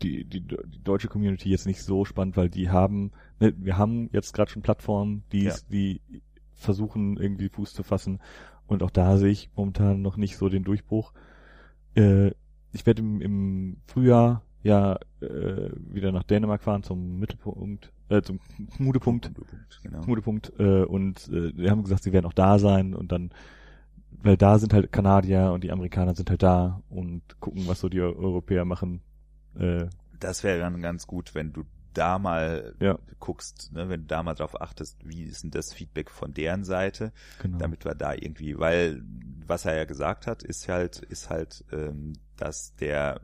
die, 0.02 0.24
die, 0.24 0.40
die 0.40 0.82
deutsche 0.84 1.08
Community 1.08 1.50
jetzt 1.50 1.66
nicht 1.66 1.82
so 1.82 2.04
spannend, 2.04 2.36
weil 2.36 2.48
die 2.48 2.70
haben, 2.70 3.12
ne, 3.40 3.54
wir 3.56 3.76
haben 3.76 4.08
jetzt 4.12 4.32
gerade 4.32 4.50
schon 4.50 4.62
Plattformen, 4.62 5.24
die, 5.32 5.44
Ja. 5.44 5.54
die 5.70 6.00
versuchen 6.52 7.16
irgendwie 7.16 7.48
Fuß 7.48 7.72
zu 7.72 7.82
fassen 7.82 8.20
und 8.66 8.82
auch 8.82 8.90
da 8.90 9.16
sehe 9.16 9.30
ich 9.30 9.50
momentan 9.54 10.02
noch 10.02 10.16
nicht 10.16 10.36
so 10.36 10.48
den 10.48 10.64
Durchbruch. 10.64 11.12
Äh, 11.94 12.32
ich 12.72 12.84
werde 12.86 13.02
im, 13.02 13.20
im 13.20 13.76
Frühjahr 13.86 14.42
ja 14.62 14.98
äh, 15.20 15.70
wieder 15.76 16.12
nach 16.12 16.24
Dänemark 16.24 16.62
fahren 16.62 16.82
zum 16.82 17.18
Mittelpunkt, 17.18 17.92
äh, 18.08 18.22
zum 18.22 18.40
Knudepunkt, 18.76 19.30
genau. 19.82 20.00
Knudepunkt 20.02 20.52
äh, 20.58 20.82
und 20.82 21.28
äh, 21.28 21.52
die 21.52 21.70
haben 21.70 21.82
gesagt, 21.82 22.02
sie 22.02 22.12
werden 22.12 22.26
auch 22.26 22.32
da 22.32 22.58
sein 22.58 22.94
und 22.94 23.12
dann 23.12 23.30
weil 24.20 24.36
da 24.36 24.58
sind 24.58 24.72
halt 24.72 24.90
Kanadier 24.90 25.52
und 25.52 25.62
die 25.62 25.70
Amerikaner 25.70 26.14
sind 26.14 26.28
halt 26.28 26.42
da 26.42 26.82
und 26.90 27.22
gucken, 27.40 27.68
was 27.68 27.80
so 27.80 27.88
die 27.88 28.00
Europäer 28.00 28.64
machen. 28.64 29.00
Äh, 29.58 29.88
das 30.18 30.42
wäre 30.42 30.58
dann 30.58 30.80
ganz 30.80 31.06
gut, 31.06 31.34
wenn 31.34 31.52
du 31.52 31.64
da 31.94 32.18
mal 32.18 32.74
Ja. 32.80 32.98
guckst, 33.18 33.72
ne, 33.72 33.88
wenn 33.88 34.02
du 34.02 34.06
da 34.06 34.22
mal 34.22 34.34
drauf 34.34 34.60
achtest, 34.60 34.96
wie 35.04 35.24
ist 35.24 35.42
denn 35.42 35.50
das 35.50 35.72
Feedback 35.72 36.10
von 36.10 36.32
deren 36.32 36.64
Seite, 36.64 37.12
genau. 37.42 37.58
damit 37.58 37.84
wir 37.84 37.94
da 37.94 38.14
irgendwie, 38.14 38.58
weil 38.58 39.02
was 39.46 39.64
er 39.64 39.76
ja 39.76 39.84
gesagt 39.84 40.26
hat, 40.26 40.42
ist 40.42 40.68
halt, 40.68 40.98
ist 40.98 41.30
halt, 41.30 41.64
ähm, 41.72 42.12
dass 42.36 42.74
der 42.76 43.20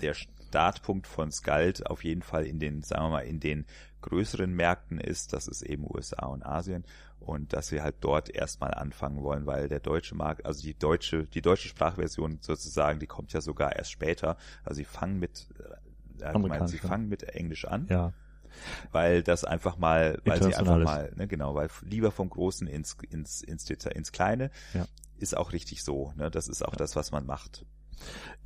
der 0.00 0.14
Startpunkt 0.14 1.06
von 1.06 1.32
Skald 1.32 1.86
auf 1.86 2.04
jeden 2.04 2.22
Fall 2.22 2.46
in 2.46 2.58
den, 2.60 2.82
sagen 2.82 3.04
wir 3.06 3.10
mal, 3.10 3.20
in 3.26 3.40
den 3.40 3.66
größeren 4.00 4.52
Märkten 4.52 5.00
ist, 5.00 5.32
das 5.32 5.48
ist 5.48 5.62
eben 5.62 5.84
USA 5.84 6.26
und 6.26 6.46
Asien 6.46 6.84
und 7.28 7.52
dass 7.52 7.72
wir 7.72 7.82
halt 7.82 7.96
dort 8.00 8.30
erstmal 8.30 8.72
anfangen 8.72 9.22
wollen, 9.22 9.44
weil 9.44 9.68
der 9.68 9.80
deutsche 9.80 10.14
Markt, 10.14 10.46
also 10.46 10.62
die 10.62 10.72
deutsche, 10.72 11.24
die 11.26 11.42
deutsche 11.42 11.68
Sprachversion 11.68 12.38
sozusagen, 12.40 13.00
die 13.00 13.06
kommt 13.06 13.34
ja 13.34 13.42
sogar 13.42 13.76
erst 13.76 13.92
später. 13.92 14.38
Also 14.64 14.78
sie 14.78 14.86
fangen 14.86 15.18
mit, 15.18 15.46
äh, 16.20 16.24
Amerikanisch, 16.24 16.70
sie 16.70 16.78
ja. 16.78 16.88
fangen 16.88 17.08
mit 17.08 17.24
Englisch 17.24 17.66
an, 17.66 17.86
ja, 17.90 18.14
weil 18.92 19.22
das 19.22 19.44
einfach 19.44 19.76
mal, 19.76 20.20
weil 20.24 20.42
sie 20.42 20.54
einfach 20.54 20.78
mal, 20.78 21.12
ne, 21.16 21.28
genau, 21.28 21.54
weil 21.54 21.68
lieber 21.82 22.10
vom 22.10 22.30
Großen 22.30 22.66
ins, 22.66 22.96
ins, 23.10 23.42
ins 23.42 23.66
Detail, 23.66 23.90
ins 23.90 24.10
Kleine, 24.10 24.50
Ja. 24.72 24.86
ist 25.18 25.36
auch 25.36 25.52
richtig 25.52 25.84
so, 25.84 26.14
ne, 26.16 26.30
das 26.30 26.48
ist 26.48 26.64
auch 26.64 26.76
das, 26.76 26.96
was 26.96 27.12
man 27.12 27.26
macht. 27.26 27.66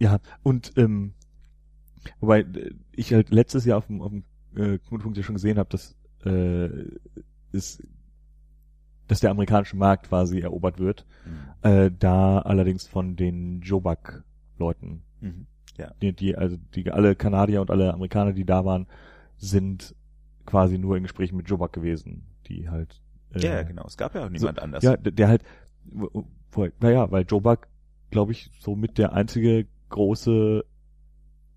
ja 0.01 0.18
und 0.43 0.72
ähm, 0.76 1.14
wobei 2.18 2.41
äh, 2.41 2.74
ich 2.91 3.14
halt 3.14 3.30
letztes 3.30 3.64
Jahr 3.64 3.78
auf 3.78 3.87
dem, 3.87 4.03
auf 4.03 4.11
dem 4.11 4.24
äh, 4.57 4.78
Knotenpunkt 4.78 5.16
ja 5.18 5.22
schon 5.22 5.37
gesehen 5.37 5.59
habe, 5.59 5.70
dass 5.70 5.95
äh, 6.24 6.85
ist 7.53 7.83
dass 9.13 9.21
der 9.21 9.31
amerikanische 9.31 9.77
Markt 9.77 10.09
quasi 10.09 10.41
erobert 10.41 10.79
wird, 10.79 11.07
Mhm. 11.25 11.69
äh, 11.71 11.91
da 11.97 12.39
allerdings 12.41 12.87
von 12.87 13.17
den 13.17 13.61
Jobak-Leuten 13.61 15.03
Mhm. 15.21 15.47
die, 16.01 16.13
die, 16.13 16.37
also 16.37 16.57
die 16.75 16.91
alle 16.91 17.15
Kanadier 17.15 17.61
und 17.61 17.71
alle 17.71 17.93
Amerikaner, 17.95 18.33
die 18.33 18.45
da 18.45 18.65
waren, 18.65 18.87
sind 19.37 19.95
quasi 20.47 20.79
nur 20.79 20.97
in 20.97 21.03
Gesprächen 21.05 21.37
mit 21.37 21.49
Jobak 21.49 21.73
gewesen, 21.73 22.25
die 22.47 22.69
halt 22.69 23.01
äh, 23.35 23.41
Ja, 23.41 23.55
ja, 23.55 23.63
genau, 23.63 23.85
es 23.87 23.97
gab 23.97 24.15
ja 24.15 24.25
auch 24.25 24.29
niemand 24.31 24.61
anders. 24.61 24.83
Ja, 24.85 24.97
der, 24.97 25.13
der 25.13 25.29
halt 25.29 25.45
naja, 26.81 27.11
weil 27.11 27.25
Jobak, 27.25 27.69
glaube 28.11 28.33
ich, 28.33 28.51
so 28.61 28.77
mit 28.77 28.99
der 28.99 29.13
einzige 29.15 29.67
große 29.89 30.65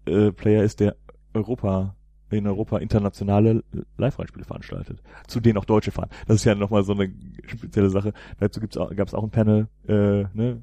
äh, 0.08 0.32
Player 0.32 0.64
ist, 0.64 0.80
der 0.80 0.96
Europa 1.34 1.96
in 2.32 2.48
Europa 2.48 2.78
internationale 2.78 3.64
Live-Rennspiele 3.98 4.46
veranstaltet, 4.46 5.02
zu 5.28 5.40
denen 5.40 5.58
auch 5.58 5.66
Deutsche 5.66 5.92
fahren. 5.92 6.10
Das 6.28 6.38
ist 6.38 6.46
ja 6.46 6.56
nochmal 6.56 6.84
so 6.84 6.94
eine 6.94 7.14
spezielle 7.48 7.90
Sache. 7.90 8.14
Dazu 8.40 8.60
gibt's 8.60 8.78
auch, 8.78 8.94
gab 8.96 9.08
es 9.08 9.14
auch 9.14 9.24
ein 9.24 9.30
Panel, 9.30 9.68
äh, 9.88 10.24
ne? 10.34 10.62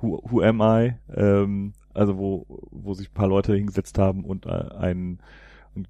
Who, 0.00 0.22
who 0.30 0.42
am 0.42 0.60
I? 0.60 0.94
Ähm, 1.12 1.72
also 1.92 2.16
wo, 2.16 2.46
wo 2.70 2.94
sich 2.94 3.10
ein 3.10 3.14
paar 3.14 3.26
Leute 3.26 3.54
hingesetzt 3.54 3.98
haben 3.98 4.24
und 4.24 4.46
äh, 4.46 4.50
ein, 4.50 5.18
und 5.74 5.88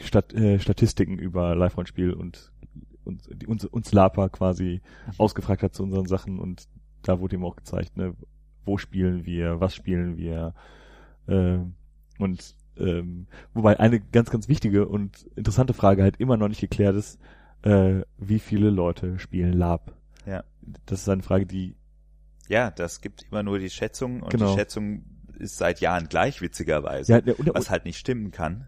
Stat, 0.00 0.32
äh, 0.32 0.60
Statistiken 0.60 1.18
über 1.18 1.56
Live-Rollenspiel 1.56 2.12
und, 2.12 2.52
und 3.04 3.28
die, 3.42 3.46
uns, 3.48 3.64
uns 3.64 3.92
Lapa 3.92 4.28
quasi 4.28 4.80
ausgefragt 5.16 5.64
hat 5.64 5.74
zu 5.74 5.82
unseren 5.82 6.06
Sachen 6.06 6.38
und 6.38 6.68
da 7.02 7.18
wurde 7.18 7.36
ihm 7.36 7.44
auch 7.44 7.56
gezeigt, 7.56 7.96
ne, 7.96 8.14
wo 8.64 8.78
spielen 8.78 9.26
wir, 9.26 9.60
was 9.60 9.74
spielen 9.74 10.16
wir 10.16 10.54
äh, 11.26 11.58
und 12.18 12.54
ähm, 12.80 13.26
wobei 13.54 13.78
eine 13.80 14.00
ganz, 14.00 14.30
ganz 14.30 14.48
wichtige 14.48 14.86
und 14.88 15.26
interessante 15.36 15.74
Frage 15.74 16.02
halt 16.02 16.16
immer 16.18 16.36
noch 16.36 16.48
nicht 16.48 16.60
geklärt 16.60 16.96
ist, 16.96 17.18
äh, 17.62 18.02
wie 18.18 18.38
viele 18.38 18.70
Leute 18.70 19.18
spielen 19.18 19.52
Lab? 19.52 19.94
Ja. 20.26 20.44
Das 20.86 21.00
ist 21.02 21.08
eine 21.08 21.22
Frage, 21.22 21.46
die 21.46 21.74
Ja, 22.48 22.70
das 22.70 23.00
gibt 23.00 23.24
immer 23.30 23.42
nur 23.42 23.58
die 23.58 23.70
Schätzung 23.70 24.22
und 24.22 24.30
Genau. 24.30 24.52
die 24.52 24.58
Schätzung 24.58 25.02
ist 25.38 25.56
seit 25.58 25.80
Jahren 25.80 26.08
gleich, 26.08 26.40
witzigerweise. 26.40 27.12
ja, 27.12 27.20
der, 27.20 27.38
und, 27.38 27.48
was 27.54 27.70
halt 27.70 27.84
nicht 27.84 27.98
stimmen 27.98 28.30
kann. 28.30 28.66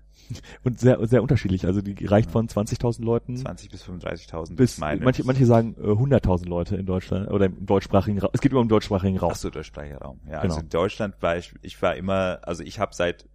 und 0.63 0.79
sehr, 0.79 1.05
sehr 1.09 1.23
unterschiedlich. 1.23 1.67
Also 1.67 1.81
die 1.83 2.05
reicht 2.07 2.31
von 2.31 2.47
20.000 2.47 3.03
Leuten 3.05 3.37
20 3.37 3.69
bis 3.71 3.83
35.000 3.85 4.55
bis 4.55 4.79
meine. 4.79 5.01
manche, 5.03 5.25
manche 5.25 5.45
sagen 5.47 5.75
äh, 5.79 5.83
100.000 5.87 6.47
Leute 6.49 6.77
in 6.77 6.87
Deutschland 6.87 7.29
oder 7.31 7.47
im 7.47 7.67
deutschsprachigen 7.67 8.19
Raum. 8.21 8.31
Es 8.33 8.41
geht 8.41 8.53
immer 8.53 8.61
im 8.61 8.69
deutschsprachigen 8.69 9.19
Raum. 9.19 9.31
Ach 9.33 9.37
so, 9.37 9.51
deutschsprachiger 9.51 9.99
Raum. 9.99 10.21
Ja, 10.27 10.43
Genau. 10.43 10.55
also 10.55 10.61
in 10.61 10.69
Deutschland 10.69 11.17
war 11.21 11.37
ich, 11.37 11.53
ich 11.63 11.81
war 11.83 11.97
immer, 11.97 12.39
also 12.43 12.63
ich 12.63 12.79
habe 12.79 12.95
seit 12.95 13.27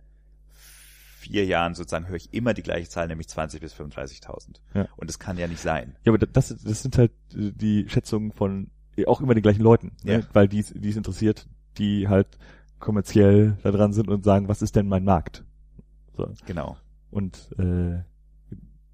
vier 1.25 1.45
Jahren 1.45 1.73
sozusagen 1.75 2.07
höre 2.07 2.15
ich 2.17 2.33
immer 2.33 2.53
die 2.53 2.61
gleiche 2.63 2.87
Zahl, 2.89 3.07
nämlich 3.07 3.27
20 3.27 3.59
bis 3.61 3.73
35.000. 3.73 4.59
Ja. 4.73 4.87
Und 4.95 5.09
das 5.09 5.19
kann 5.19 5.37
ja 5.37 5.47
nicht 5.47 5.61
sein. 5.61 5.95
Ja, 6.03 6.11
aber 6.13 6.19
das, 6.25 6.49
das 6.49 6.81
sind 6.81 6.97
halt 6.97 7.11
äh, 7.33 7.51
die 7.51 7.87
Schätzungen 7.89 8.31
von 8.31 8.69
äh, 8.95 9.05
auch 9.05 9.21
immer 9.21 9.33
den 9.33 9.43
gleichen 9.43 9.61
Leuten, 9.61 9.91
Ja. 10.03 10.17
ne? 10.19 10.27
weil 10.33 10.47
die 10.47 10.63
die 10.63 10.89
es 10.89 10.95
interessiert, 10.97 11.47
die 11.77 12.07
halt 12.07 12.27
kommerziell 12.79 13.57
da 13.63 13.71
dran 13.71 13.93
sind 13.93 14.09
und 14.09 14.23
sagen, 14.23 14.47
was 14.47 14.61
ist 14.61 14.75
denn 14.75 14.87
mein 14.87 15.03
Markt? 15.03 15.43
So. 16.15 16.31
Genau. 16.45 16.77
Und 17.11 17.49
äh, 17.57 17.99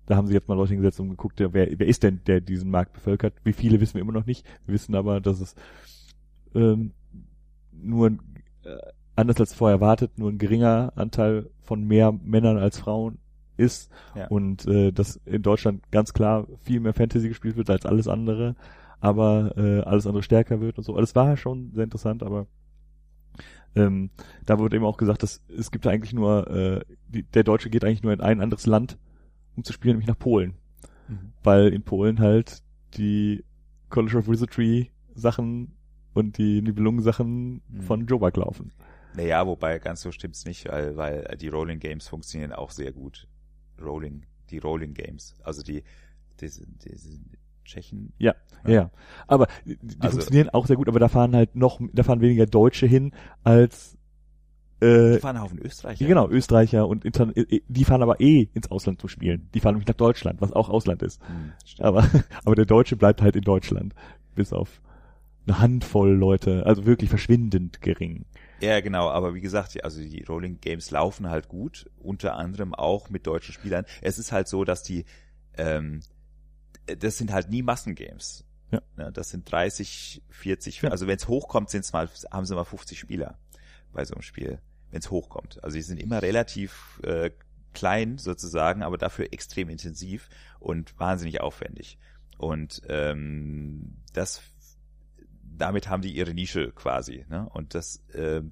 da 0.06 0.16
haben 0.16 0.28
sie 0.28 0.34
jetzt 0.34 0.48
mal 0.48 0.56
Leute 0.56 0.70
hingesetzt 0.74 1.00
und 1.00 1.10
geguckt, 1.10 1.40
wer, 1.40 1.54
wer 1.54 1.88
ist 1.88 2.04
denn, 2.04 2.22
der 2.26 2.42
diesen 2.42 2.70
Markt 2.70 2.94
bevölkert? 2.94 3.34
Wie 3.44 3.54
viele 3.54 3.80
wissen 3.80 3.96
wir 3.96 4.02
immer 4.02 4.12
noch 4.14 4.26
nicht. 4.26 4.46
Wir 4.66 4.74
wissen 4.74 4.96
aber, 4.96 5.20
dass 5.22 5.40
es 5.40 5.56
ähm, 6.56 6.92
nur 7.72 8.08
äh, 8.64 8.78
anders 9.22 9.40
als 9.40 9.54
vorher 9.54 9.78
erwartet, 9.78 10.18
nur 10.18 10.30
ein 10.30 10.38
geringer 10.38 10.94
Anteil 10.96 11.50
von 11.62 11.84
mehr 11.88 12.12
Männern 12.12 12.58
als 12.58 12.80
Frauen 12.80 13.18
ist 13.58 13.92
Ja. 14.16 14.28
und 14.28 14.66
äh, 14.68 14.92
dass 14.92 15.18
in 15.26 15.42
Deutschland 15.44 15.90
ganz 15.92 16.14
klar 16.14 16.48
viel 16.64 16.80
mehr 16.80 16.94
Fantasy 16.94 17.28
gespielt 17.30 17.58
wird 17.58 17.70
als 17.70 17.86
alles 17.86 18.08
andere, 18.08 18.56
aber 19.00 19.56
äh, 19.58 19.82
alles 19.82 20.08
andere 20.08 20.24
stärker 20.24 20.62
wird 20.62 20.78
und 20.78 20.84
so. 20.84 20.96
Das 20.98 21.16
war 21.16 21.38
schon 21.38 21.72
sehr 21.74 21.84
interessant, 21.84 22.24
aber 22.24 22.48
ähm, 23.76 24.10
da 24.46 24.60
wurde 24.60 24.76
eben 24.76 24.86
auch 24.86 24.98
gesagt, 24.98 25.24
dass 25.24 25.42
es 25.56 25.72
gibt 25.72 25.88
eigentlich 25.88 26.14
nur, 26.14 26.50
äh, 26.50 26.82
die, 27.08 27.24
der 27.24 27.44
Deutsche 27.44 27.70
geht 27.70 27.84
eigentlich 27.86 28.04
nur 28.04 28.14
in 28.14 28.22
ein 28.22 28.42
anderes 28.42 28.66
Land, 28.66 28.98
um 29.56 29.64
zu 29.64 29.72
spielen, 29.74 29.94
nämlich 29.94 30.08
nach 30.10 30.20
Polen. 30.20 30.56
Mhm. 31.08 31.34
Weil 31.44 31.68
in 31.70 31.84
Polen 31.84 32.20
halt 32.20 32.64
die 32.96 33.44
College 33.90 34.18
of 34.18 34.28
Wizardry 34.28 34.92
Sachen 35.16 35.74
und 36.14 36.38
die 36.38 36.62
Nibelungen 36.62 37.02
Sachen 37.02 37.62
Mhm. 37.70 37.82
von 37.82 38.06
Jobak 38.08 38.36
laufen. 38.38 38.72
Naja, 39.16 39.46
wobei 39.46 39.80
ganz 39.80 40.02
so 40.02 40.12
stimmt's 40.12 40.46
nicht, 40.46 40.68
weil, 40.70 40.96
weil 40.96 41.38
die 41.40 41.50
Rolling 41.50 41.80
Games 41.80 42.08
funktionieren 42.08 42.54
auch 42.54 42.72
sehr 42.72 42.92
gut. 42.92 43.28
Rolling, 43.82 44.24
die 44.50 44.60
Rolling 44.60 44.94
Games. 44.94 45.36
Also 45.44 45.64
die, 45.64 45.84
diese, 46.40 46.66
diese 46.86 47.20
Tschechen. 47.66 48.14
Ja, 48.18 48.36
ja, 48.66 48.72
ja. 48.72 48.92
Aber 49.28 49.48
die, 49.66 49.78
die 49.82 49.96
Also- 50.00 50.18
funktionieren 50.18 50.50
auch 50.50 50.68
sehr 50.68 50.76
gut, 50.76 50.88
aber 50.88 51.00
da 51.00 51.08
fahren 51.10 51.36
halt 51.36 51.56
noch, 51.56 51.82
da 51.94 52.04
fahren 52.04 52.22
weniger 52.22 52.46
Deutsche 52.46 52.86
hin 52.86 53.12
als 53.44 53.98
äh, 54.82 55.14
Die 55.14 55.20
fahren 55.20 55.40
Haufen 55.40 55.60
Österreicher. 55.60 56.06
Genau, 56.08 56.28
Österreicher 56.30 56.88
und 56.88 57.06
Inter 57.06 57.36
äh, 57.36 57.62
die 57.68 57.86
fahren 57.86 58.02
aber 58.02 58.20
eh 58.20 58.50
ins 58.54 58.72
Ausland 58.72 59.00
zu 59.00 59.08
spielen. 59.08 59.50
Die 59.54 59.60
fahren 59.60 59.76
nämlich 59.76 59.88
nach 59.88 59.96
Deutschland, 59.96 60.42
was 60.42 60.52
auch 60.54 60.70
Ausland 60.70 61.04
ist. 61.04 61.22
Hm. 61.28 61.52
Aber, 61.80 62.08
aber 62.46 62.56
der 62.56 62.66
Deutsche 62.66 62.96
bleibt 62.96 63.22
halt 63.22 63.36
in 63.36 63.44
Deutschland. 63.44 63.94
Bis 64.36 64.54
auf 64.54 64.82
eine 65.48 65.60
Handvoll 65.60 66.12
Leute, 66.12 66.66
also 66.66 66.86
wirklich 66.86 67.10
verschwindend 67.10 67.82
gering. 67.82 68.26
Ja, 68.62 68.80
genau, 68.82 69.10
aber 69.10 69.34
wie 69.34 69.42
gesagt, 69.42 69.84
also 69.84 70.00
die 70.00 70.24
Rolling 70.24 70.60
Games 70.62 70.92
laufen 70.92 71.30
halt 71.30 71.48
gut, 71.48 71.90
unter 71.98 72.36
anderem 72.36 72.74
auch 72.76 73.10
mit 73.10 73.26
deutschen 73.26 73.54
Spielern. 73.54 73.86
Es 74.02 74.20
ist 74.20 74.32
halt 74.32 74.48
so, 74.48 74.64
dass 74.64 74.84
die, 74.84 75.06
ähm, 75.58 76.02
das 76.86 77.18
sind 77.18 77.32
halt 77.32 77.50
nie 77.50 77.64
Massengames. 77.64 78.46
Ja. 78.72 78.82
Ne, 78.96 79.12
das 79.12 79.30
sind 79.30 79.52
30, 79.52 80.24
40, 80.30 80.82
Ja. 80.84 80.90
also 80.92 81.08
wenn 81.08 81.18
es 81.18 81.28
hochkommt, 81.28 81.70
sind's 81.70 81.92
mal, 81.92 82.10
haben 82.32 82.46
sie 82.46 82.56
mal 82.56 82.64
50 82.64 83.00
Spieler 83.00 83.38
bei 83.92 84.06
so 84.06 84.14
einem 84.14 84.22
Spiel, 84.22 84.62
wenn 84.92 85.00
es 85.00 85.12
hochkommt. 85.12 85.64
Also 85.64 85.76
die 85.76 85.82
sind 85.82 86.00
immer 86.00 86.22
relativ 86.22 87.02
äh, 87.04 87.32
klein 87.74 88.18
sozusagen, 88.18 88.84
aber 88.84 88.98
dafür 88.98 89.34
extrem 89.34 89.70
intensiv 89.70 90.30
und 90.60 90.98
wahnsinnig 91.00 91.42
aufwendig. 91.42 91.98
Und 92.38 92.82
ähm, 92.88 93.98
das 94.14 94.42
damit 95.62 95.88
haben 95.88 96.02
die 96.02 96.14
ihre 96.16 96.34
Nische 96.34 96.72
quasi, 96.74 97.26
ne? 97.30 97.48
Und 97.50 97.74
das 97.76 98.04
ähm, 98.14 98.52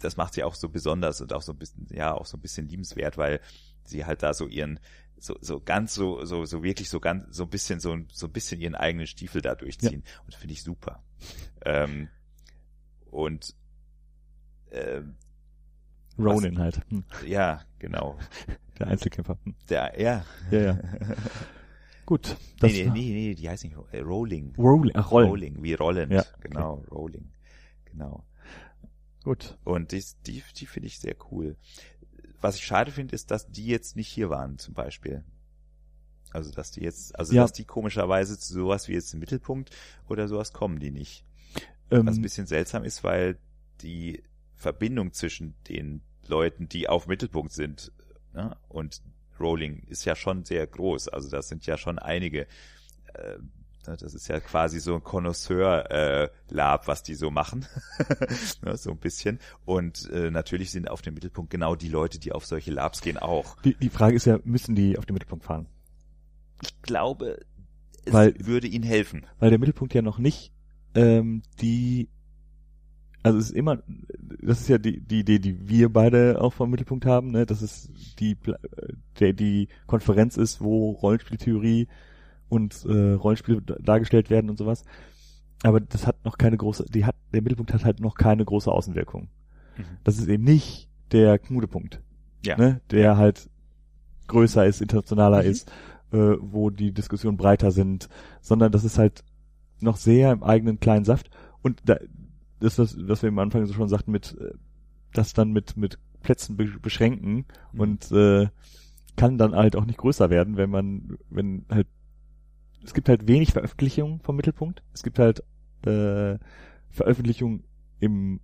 das 0.00 0.16
macht 0.16 0.34
sie 0.34 0.44
auch 0.44 0.54
so 0.54 0.68
besonders 0.68 1.20
und 1.20 1.32
auch 1.32 1.42
so 1.42 1.52
ein 1.52 1.58
bisschen, 1.58 1.86
ja, 1.90 2.12
auch 2.14 2.26
so 2.26 2.36
ein 2.36 2.40
bisschen 2.40 2.68
liebenswert, 2.68 3.16
weil 3.16 3.40
sie 3.84 4.04
halt 4.04 4.22
da 4.22 4.34
so 4.34 4.46
ihren, 4.46 4.78
so, 5.18 5.36
so 5.40 5.60
ganz 5.60 5.94
so, 5.94 6.24
so, 6.24 6.44
so 6.44 6.62
wirklich 6.62 6.90
so 6.90 7.00
ganz, 7.00 7.34
so 7.34 7.44
ein 7.44 7.50
bisschen, 7.50 7.80
so, 7.80 7.92
ein- 7.92 8.06
so 8.12 8.26
ein 8.26 8.32
bisschen 8.32 8.60
ihren 8.60 8.74
eigenen 8.74 9.06
Stiefel 9.06 9.40
da 9.40 9.54
durchziehen. 9.54 10.02
Und 10.24 10.32
das 10.34 10.40
finde 10.40 10.52
ich 10.52 10.62
super. 10.62 11.02
Ähm, 11.64 12.08
und, 13.10 13.54
ähm, 14.70 15.16
Ronin 16.18 16.58
halt. 16.58 16.80
Hm. 16.90 17.04
ja, 17.26 17.62
genau. 17.78 18.18
Der 18.78 18.88
Einzelkämpfer. 18.88 19.38
Der, 19.70 19.98
ja. 20.00 20.24
Ja, 20.50 20.60
ja. 20.60 20.78
Gut. 22.06 22.36
Das 22.60 22.72
nee, 22.72 22.84
nee, 22.84 22.90
nee, 22.90 23.12
nee, 23.12 23.34
die 23.34 23.48
heißt 23.48 23.64
nicht 23.64 23.76
Ro- 23.76 23.88
äh, 23.90 23.98
Rolling. 24.00 24.54
Rolling, 24.56 24.92
ach, 24.94 25.10
Rollen. 25.10 25.28
Rolling, 25.28 25.62
wie 25.62 25.74
rollend. 25.74 26.12
Ja, 26.12 26.24
Genau, 26.40 26.84
Rolling. 26.90 27.32
Genau. 27.86 28.24
Gut. 29.24 29.58
Und 29.64 29.90
die, 29.92 30.02
die, 30.26 30.42
die 30.56 30.66
finde 30.66 30.86
ich 30.86 31.00
sehr 31.00 31.16
cool. 31.32 31.56
Was 32.40 32.56
ich 32.56 32.64
schade 32.64 32.92
finde, 32.92 33.14
ist, 33.14 33.30
dass 33.32 33.50
die 33.50 33.66
jetzt 33.66 33.96
nicht 33.96 34.08
hier 34.08 34.30
waren, 34.30 34.58
zum 34.58 34.72
Beispiel. 34.74 35.24
Also, 36.30 36.52
dass 36.52 36.70
die 36.70 36.80
jetzt, 36.82 37.18
also, 37.18 37.34
Ja. 37.34 37.42
dass 37.42 37.52
die 37.52 37.64
komischerweise 37.64 38.38
zu 38.38 38.52
sowas 38.52 38.86
wie 38.88 38.92
jetzt 38.92 39.12
im 39.14 39.20
Mittelpunkt 39.20 39.70
oder 40.08 40.28
sowas 40.28 40.52
kommen 40.52 40.78
die 40.78 40.90
nicht. 40.92 41.24
Ähm, 41.90 42.06
Was 42.06 42.16
ein 42.16 42.22
bisschen 42.22 42.46
seltsam 42.46 42.84
ist, 42.84 43.02
weil 43.04 43.38
die 43.80 44.22
Verbindung 44.54 45.12
zwischen 45.12 45.54
den 45.68 46.02
Leuten, 46.28 46.68
die 46.68 46.88
auf 46.88 47.06
Mittelpunkt 47.08 47.52
sind, 47.52 47.90
ne, 48.32 48.56
und 48.68 49.02
Rowling 49.40 49.82
ist 49.88 50.04
ja 50.04 50.16
schon 50.16 50.44
sehr 50.44 50.66
groß. 50.66 51.08
Also 51.08 51.28
das 51.30 51.48
sind 51.48 51.66
ja 51.66 51.76
schon 51.76 51.98
einige. 51.98 52.42
Äh, 53.14 53.38
ne, 53.86 53.96
das 53.98 54.14
ist 54.14 54.28
ja 54.28 54.40
quasi 54.40 54.80
so 54.80 54.94
ein 54.94 55.02
Connoisseur-Lab, 55.02 56.88
was 56.88 57.02
die 57.02 57.14
so 57.14 57.30
machen. 57.30 57.66
ne, 58.62 58.76
so 58.76 58.90
ein 58.90 58.98
bisschen. 58.98 59.38
Und 59.64 60.10
äh, 60.10 60.30
natürlich 60.30 60.70
sind 60.70 60.90
auf 60.90 61.02
dem 61.02 61.14
Mittelpunkt 61.14 61.50
genau 61.50 61.74
die 61.74 61.88
Leute, 61.88 62.18
die 62.18 62.32
auf 62.32 62.46
solche 62.46 62.70
Labs 62.72 63.00
gehen, 63.00 63.18
auch. 63.18 63.60
die, 63.62 63.74
die 63.74 63.90
Frage 63.90 64.16
ist 64.16 64.26
ja, 64.26 64.38
müssen 64.44 64.74
die 64.74 64.98
auf 64.98 65.06
den 65.06 65.14
Mittelpunkt 65.14 65.44
fahren? 65.44 65.66
Ich 66.62 66.80
glaube, 66.82 67.40
es 68.04 68.12
Weil- 68.12 68.34
würde 68.38 68.66
ihnen 68.66 68.84
helfen. 68.84 69.26
Weil 69.38 69.50
der 69.50 69.58
Mittelpunkt 69.58 69.94
ja 69.94 70.02
noch 70.02 70.18
nicht 70.18 70.52
ähm, 70.94 71.42
die 71.60 72.08
also 73.26 73.38
es 73.38 73.46
ist 73.50 73.56
immer, 73.56 73.78
das 74.42 74.60
ist 74.60 74.68
ja 74.68 74.78
die, 74.78 75.00
die 75.00 75.20
Idee, 75.20 75.38
die 75.38 75.68
wir 75.68 75.92
beide 75.92 76.40
auch 76.40 76.52
vom 76.52 76.70
Mittelpunkt 76.70 77.04
haben, 77.06 77.30
ne, 77.32 77.46
dass 77.46 77.62
es 77.62 77.90
die, 78.18 78.32
äh, 78.46 78.92
der, 79.20 79.32
die 79.32 79.68
Konferenz 79.86 80.36
ist, 80.36 80.60
wo 80.60 80.90
Rollenspieltheorie 80.92 81.88
und 82.48 82.84
äh, 82.86 83.12
Rollenspiele 83.12 83.62
da- 83.62 83.76
dargestellt 83.80 84.30
werden 84.30 84.50
und 84.50 84.56
sowas. 84.58 84.84
Aber 85.62 85.80
das 85.80 86.06
hat 86.06 86.24
noch 86.24 86.38
keine 86.38 86.56
große, 86.56 86.84
die 86.88 87.04
hat, 87.04 87.16
der 87.32 87.42
Mittelpunkt 87.42 87.72
hat 87.72 87.84
halt 87.84 88.00
noch 88.00 88.14
keine 88.14 88.44
große 88.44 88.70
Außenwirkung. 88.70 89.28
Das 90.04 90.18
ist 90.18 90.28
eben 90.28 90.44
nicht 90.44 90.88
der 91.12 91.38
Knudepunkt, 91.38 92.00
Ja. 92.44 92.56
ne, 92.56 92.80
der 92.90 93.16
halt 93.16 93.50
größer 94.28 94.66
ist, 94.66 94.80
internationaler 94.80 95.42
Mhm. 95.42 95.48
ist, 95.50 95.70
äh, 96.12 96.36
wo 96.40 96.70
die 96.70 96.92
Diskussionen 96.92 97.36
breiter 97.36 97.70
sind, 97.72 98.08
sondern 98.40 98.72
das 98.72 98.84
ist 98.84 98.98
halt 98.98 99.22
noch 99.80 99.96
sehr 99.96 100.32
im 100.32 100.42
eigenen 100.42 100.80
kleinen 100.80 101.04
Saft. 101.04 101.30
Und 101.62 101.80
da, 101.84 101.96
das, 102.60 102.78
was, 102.78 102.96
was 102.98 103.22
wir 103.22 103.28
am 103.28 103.38
Anfang 103.38 103.66
so 103.66 103.74
schon 103.74 103.88
sagten, 103.88 104.12
mit 104.12 104.36
äh, 104.40 104.52
das 105.12 105.32
dann 105.34 105.52
mit 105.52 105.76
mit 105.76 105.98
Plätzen 106.22 106.56
be 106.56 106.66
beschränken 106.80 107.46
Mhm. 107.72 107.80
und 107.80 108.12
äh, 108.12 108.48
kann 109.16 109.38
dann 109.38 109.54
halt 109.54 109.76
auch 109.76 109.86
nicht 109.86 109.98
größer 109.98 110.28
werden, 110.30 110.56
wenn 110.56 110.70
man, 110.70 111.18
wenn 111.30 111.64
halt 111.70 111.86
es 112.84 112.94
gibt 112.94 113.08
halt 113.08 113.26
wenig 113.26 113.52
Veröffentlichungen 113.52 114.20
vom 114.20 114.36
Mittelpunkt. 114.36 114.82
Es 114.92 115.02
gibt 115.02 115.18
halt 115.18 115.40
äh, 115.86 116.38
Veröffentlichungen 116.90 117.64
im 118.00 118.40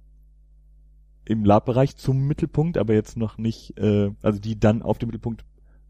im 1.24 1.44
Lab-Bereich 1.44 1.96
zum 1.96 2.26
Mittelpunkt, 2.26 2.76
aber 2.76 2.94
jetzt 2.94 3.16
noch 3.16 3.38
nicht, 3.38 3.78
äh, 3.78 4.10
also 4.22 4.40
die 4.40 4.58
dann 4.58 4.82
auf 4.82 4.98
dem 4.98 5.08
Mittelpunkt 5.08 5.44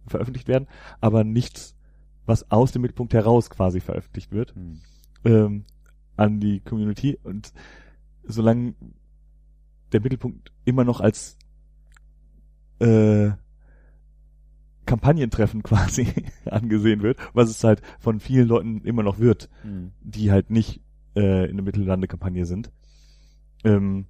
veröffentlicht 0.06 0.48
werden, 0.48 0.68
aber 1.00 1.24
nichts, 1.24 1.74
was 2.26 2.50
aus 2.50 2.72
dem 2.72 2.82
Mittelpunkt 2.82 3.14
heraus 3.14 3.48
quasi 3.48 3.80
veröffentlicht 3.80 4.30
wird 4.32 4.54
Hm. 4.54 4.80
ähm, 5.24 5.64
an 6.16 6.40
die 6.40 6.60
Community 6.60 7.18
und 7.22 7.52
solange 8.24 8.74
der 9.92 10.00
Mittelpunkt 10.00 10.52
immer 10.64 10.84
noch 10.84 11.00
als 11.00 11.36
äh, 12.78 13.30
Kampagnentreffen 14.86 15.62
quasi 15.62 16.06
angesehen 16.44 17.02
wird, 17.02 17.18
was 17.34 17.50
es 17.50 17.62
halt 17.64 17.82
von 17.98 18.20
vielen 18.20 18.48
Leuten 18.48 18.80
immer 18.82 19.02
noch 19.02 19.18
wird, 19.18 19.48
Hm. 19.62 19.92
die 20.00 20.30
halt 20.30 20.50
nicht 20.50 20.80
äh, 21.14 21.48
in 21.48 21.56
der 21.56 21.64
Mittellande-Kampagne 21.64 22.46
sind. 22.46 22.70
Ähm, 23.64 24.06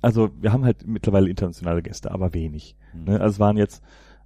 also 0.00 0.30
wir 0.40 0.52
haben 0.52 0.64
halt 0.64 0.86
mittlerweile 0.86 1.28
internationale 1.28 1.82
Gäste, 1.82 2.10
aber 2.12 2.32
wenig. 2.32 2.76
Hm. 2.92 3.04
Ne? 3.04 3.20
Also 3.20 3.34
es 3.34 3.38
waren 3.40 3.56
jetzt 3.56 3.82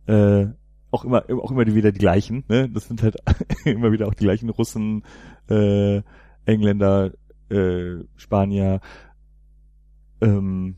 äh, 0.06 0.46
auch 0.90 1.04
immer 1.04 1.24
auch 1.30 1.50
immer 1.50 1.66
wieder 1.66 1.92
die 1.92 1.98
gleichen. 1.98 2.44
Ne? 2.48 2.68
Das 2.68 2.88
sind 2.88 3.02
halt 3.02 3.16
immer 3.64 3.92
wieder 3.92 4.06
auch 4.06 4.14
die 4.14 4.24
gleichen 4.24 4.50
Russen, 4.50 5.04
äh, 5.48 6.02
Engländer, 6.44 7.12
äh, 7.50 8.04
Spanier, 8.16 8.80
ähm, 10.20 10.76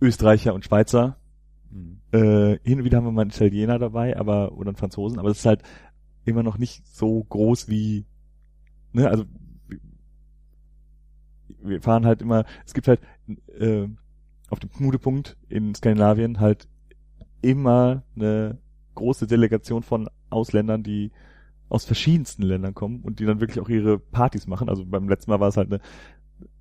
Österreicher 0.00 0.54
und 0.54 0.64
Schweizer. 0.64 1.16
Hm. 1.70 2.00
Äh, 2.12 2.58
hin 2.62 2.78
und 2.78 2.84
wieder 2.84 2.98
haben 2.98 3.04
wir 3.04 3.12
mal 3.12 3.22
einen 3.22 3.30
Italiener 3.30 3.78
dabei, 3.78 4.16
aber 4.16 4.52
oder 4.52 4.68
einen 4.68 4.76
Franzosen, 4.76 5.18
aber 5.18 5.30
es 5.30 5.38
ist 5.38 5.46
halt 5.46 5.62
immer 6.24 6.42
noch 6.42 6.58
nicht 6.58 6.86
so 6.86 7.22
groß 7.24 7.68
wie, 7.68 8.04
ne, 8.92 9.08
also 9.08 9.24
wir 11.62 11.80
fahren 11.80 12.06
halt 12.06 12.22
immer, 12.22 12.44
es 12.64 12.74
gibt 12.74 12.88
halt 12.88 13.00
äh, 13.58 13.88
auf 14.50 14.60
dem 14.60 14.70
Knudepunkt 14.70 15.36
in 15.48 15.74
Skandinavien 15.74 16.40
halt 16.40 16.68
immer 17.42 18.02
eine 18.14 18.58
große 18.94 19.26
Delegation 19.26 19.82
von 19.82 20.08
Ausländern, 20.30 20.82
die 20.82 21.12
aus 21.68 21.84
verschiedensten 21.84 22.42
Ländern 22.42 22.74
kommen 22.74 23.00
und 23.02 23.18
die 23.18 23.24
dann 23.26 23.40
wirklich 23.40 23.60
auch 23.60 23.68
ihre 23.68 23.98
Partys 23.98 24.46
machen. 24.46 24.68
Also 24.68 24.84
beim 24.86 25.08
letzten 25.08 25.30
Mal 25.30 25.40
war 25.40 25.48
es 25.48 25.56
halt 25.56 25.72
eine, 25.72 25.80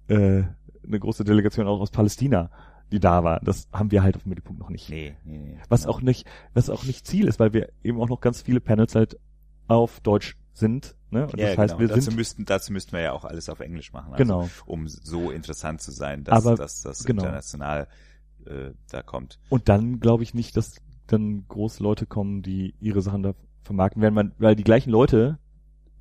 äh, 0.08 0.44
eine 0.86 1.00
große 1.00 1.24
Delegation 1.24 1.68
auch 1.68 1.80
aus 1.80 1.92
Palästina, 1.92 2.50
die 2.92 3.00
da 3.00 3.24
war. 3.24 3.40
Das 3.42 3.68
haben 3.72 3.92
wir 3.92 4.04
halt 4.04 4.16
auf 4.16 4.24
dem 4.24 4.30
Mittelpunkt 4.30 4.60
noch 4.62 4.70
nicht. 4.70 4.90
Nee, 4.90 5.16
nee, 5.24 5.38
nee. 5.40 5.58
Was 5.70 5.82
Genau. 5.84 5.94
auch 5.94 6.02
nicht, 6.02 6.28
was 6.54 6.70
auch 6.70 6.84
nicht 6.84 7.06
Ziel 7.08 7.28
ist, 7.28 7.40
weil 7.40 7.54
wir 7.54 7.70
eben 7.84 8.00
auch 8.02 8.10
noch 8.10 8.22
ganz 8.22 8.42
viele 8.42 8.60
Panels 8.62 8.96
halt 8.96 9.20
auf 9.68 10.00
Deutsch 10.02 10.38
sind. 10.54 10.96
Ne? 11.10 11.24
Und 11.28 11.38
ja, 11.40 11.50
das 11.50 11.58
heißt, 11.58 11.74
genau. 11.78 11.80
wir 11.82 11.88
dazu 11.90 12.02
sind 12.02 12.16
müssten, 12.16 12.46
dazu 12.46 12.72
müssten 12.74 12.94
wir 12.94 13.02
ja 13.02 13.12
auch 13.12 13.26
alles 13.26 13.50
auf 13.50 13.60
Englisch 13.60 13.94
machen. 13.94 14.14
Also, 14.14 14.24
genau. 14.24 14.50
Um 14.66 14.88
so 14.88 15.32
interessant 15.32 15.82
zu 15.82 15.92
sein, 15.92 16.24
dass, 16.24 16.46
Aber- 16.46 16.56
dass 16.56 16.82
das 16.82 17.04
genau. 17.04 17.24
international 17.24 17.88
äh, 18.46 18.72
da 18.92 19.02
kommt. 19.02 19.40
Und 19.50 19.70
dann 19.70 20.00
glaube 20.00 20.24
ich 20.24 20.34
nicht, 20.34 20.56
dass 20.56 20.76
dann 21.08 21.46
große 21.48 21.82
Leute 21.84 22.06
kommen, 22.06 22.42
die 22.42 22.76
ihre 22.80 23.02
Sachen 23.02 23.24
da 23.24 23.34
vermarkten 23.66 24.02
werden, 24.02 24.14
man, 24.14 24.32
weil 24.38 24.56
die 24.56 24.64
gleichen 24.64 24.90
Leute 24.92 25.40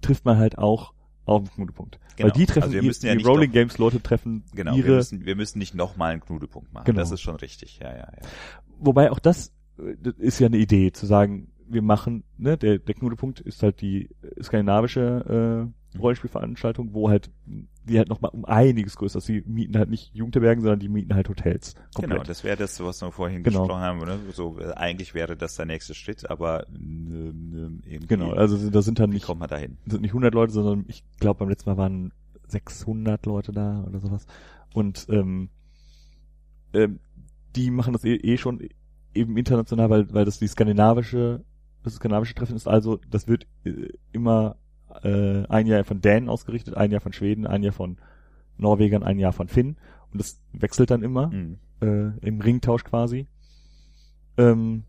trifft 0.01 0.25
man 0.25 0.39
halt 0.39 0.59
auch 0.59 0.93
auf 1.25 1.43
dem 1.43 1.51
Knudepunkt. 1.53 1.99
Genau. 2.17 2.29
Weil 2.29 2.33
die 2.39 2.47
treffen, 2.47 2.63
Also 2.65 2.75
wir 2.75 2.81
die, 2.83 2.87
müssen 2.87 3.07
ja 3.07 3.15
die 3.15 3.25
Rolling 3.25 3.49
noch- 3.49 3.55
Games 3.55 3.79
Leute 3.79 4.01
treffen 4.03 4.45
Genau, 4.55 4.73
wir 4.77 4.85
ihre, 4.85 4.97
müssen, 4.97 5.25
wir 5.25 5.35
müssen 5.37 5.59
nicht 5.59 5.75
nochmal 5.75 6.13
einen 6.13 6.21
Knudepunkt 6.21 6.73
machen. 6.73 6.85
Genau. 6.85 7.01
Das 7.01 7.11
ist 7.11 7.23
schon 7.23 7.37
richtig, 7.37 7.79
ja, 7.83 7.91
ja, 7.91 7.97
ja. 7.99 8.29
wobei 8.79 9.11
auch 9.11 9.19
das, 9.19 9.49
äh, 9.79 9.97
das 10.01 10.15
ist 10.19 10.39
ja 10.39 10.47
eine 10.47 10.59
Idee, 10.59 10.93
zu 10.93 11.07
sagen, 11.07 11.51
wir 11.67 11.81
machen, 11.83 12.25
ne, 12.37 12.59
der, 12.59 12.79
der 12.79 12.95
Knudepunkt 12.95 13.41
ist 13.41 13.63
halt 13.63 13.81
die 13.81 14.11
äh, 14.23 14.43
skandinavische 14.43 15.73
Rollenspielveranstaltung, 15.99 16.93
wo 16.93 17.09
halt 17.09 17.31
die 17.85 17.99
halt 17.99 18.09
nochmal 18.09 18.31
um 18.33 18.45
einiges 18.45 18.97
größer 18.97 19.19
ist. 19.19 19.29
Die 19.29 19.43
mieten 19.47 19.77
halt 19.77 19.91
nicht 19.91 20.15
Jugendherbergen, 20.15 20.63
sondern 20.63 20.81
die 20.81 20.89
mieten 20.89 21.15
halt 21.15 21.29
Hotels. 21.29 21.75
Komplett. 21.95 22.11
Genau, 22.13 22.23
das 22.23 22.43
wäre 22.43 22.57
das, 22.57 22.81
was 22.83 23.03
wir 23.03 23.13
vorhin 23.13 23.43
Genau. 23.43 23.61
gesprochen 23.63 23.83
haben. 23.83 23.99
Ne? 24.01 24.19
So, 24.33 24.59
eigentlich 24.75 25.13
wäre 25.15 25.37
das 25.37 25.57
der 25.57 25.67
nächste 25.67 25.95
Schritt, 25.95 26.29
aber 26.31 26.67
ne, 26.71 27.79
irgendwie, 27.85 28.07
Genau, 28.07 28.33
also 28.33 28.71
da 28.71 28.81
sind 28.83 28.99
dann 28.99 29.11
nicht, 29.11 29.27
kommt 29.27 29.41
man 29.41 29.49
da 29.51 29.57
hin? 29.57 29.77
sind 29.87 30.01
nicht 30.01 30.13
100 30.13 30.33
Leute, 30.33 30.53
sondern 30.53 30.85
ich 30.89 31.05
glaube 31.21 31.41
beim 31.41 31.49
letzten 31.51 31.71
Mal 31.71 31.77
waren 31.77 32.13
600 32.49 33.27
Leute 33.27 33.53
da 33.53 33.85
oder 33.87 34.01
sowas. 34.01 34.27
Und 34.73 35.07
ähm, 35.11 35.51
ähm, 36.73 36.99
die 37.55 37.71
machen 37.71 37.93
das 37.93 38.05
eh, 38.05 38.15
eh 38.17 38.37
schon 38.39 38.67
eben 39.15 39.37
international, 39.37 39.91
weil 39.91 40.13
weil 40.13 40.25
das 40.25 40.39
die 40.39 40.49
skandinavische 40.49 41.45
das 41.83 41.95
skandinavische 41.97 42.35
Treffen 42.35 42.57
ist. 42.57 42.67
Also 42.67 42.99
das 43.11 43.29
wird 43.29 43.47
äh, 43.65 43.91
immer 44.13 44.57
äh, 45.03 45.45
ein 45.49 45.67
Jahr 45.67 45.85
von 45.85 46.01
Dänen 46.01 46.29
ausgerichtet, 46.29 46.77
ein 46.77 46.91
Jahr 46.91 47.01
von 47.01 47.13
Schweden, 47.13 47.47
ein 47.47 47.63
Jahr 47.63 47.73
von 47.73 47.99
Norwegern, 48.57 49.03
ein 49.03 49.19
Jahr 49.19 49.33
von 49.33 49.49
Finn. 49.49 49.77
Und 50.13 50.21
das 50.21 50.41
wechselt 50.53 50.91
dann 50.91 51.03
immer 51.03 51.31
Hm. 51.31 51.59
äh, 51.81 52.27
im 52.27 52.41
Ringtausch 52.41 52.85
quasi. 52.85 53.27
Ähm, 54.37 54.85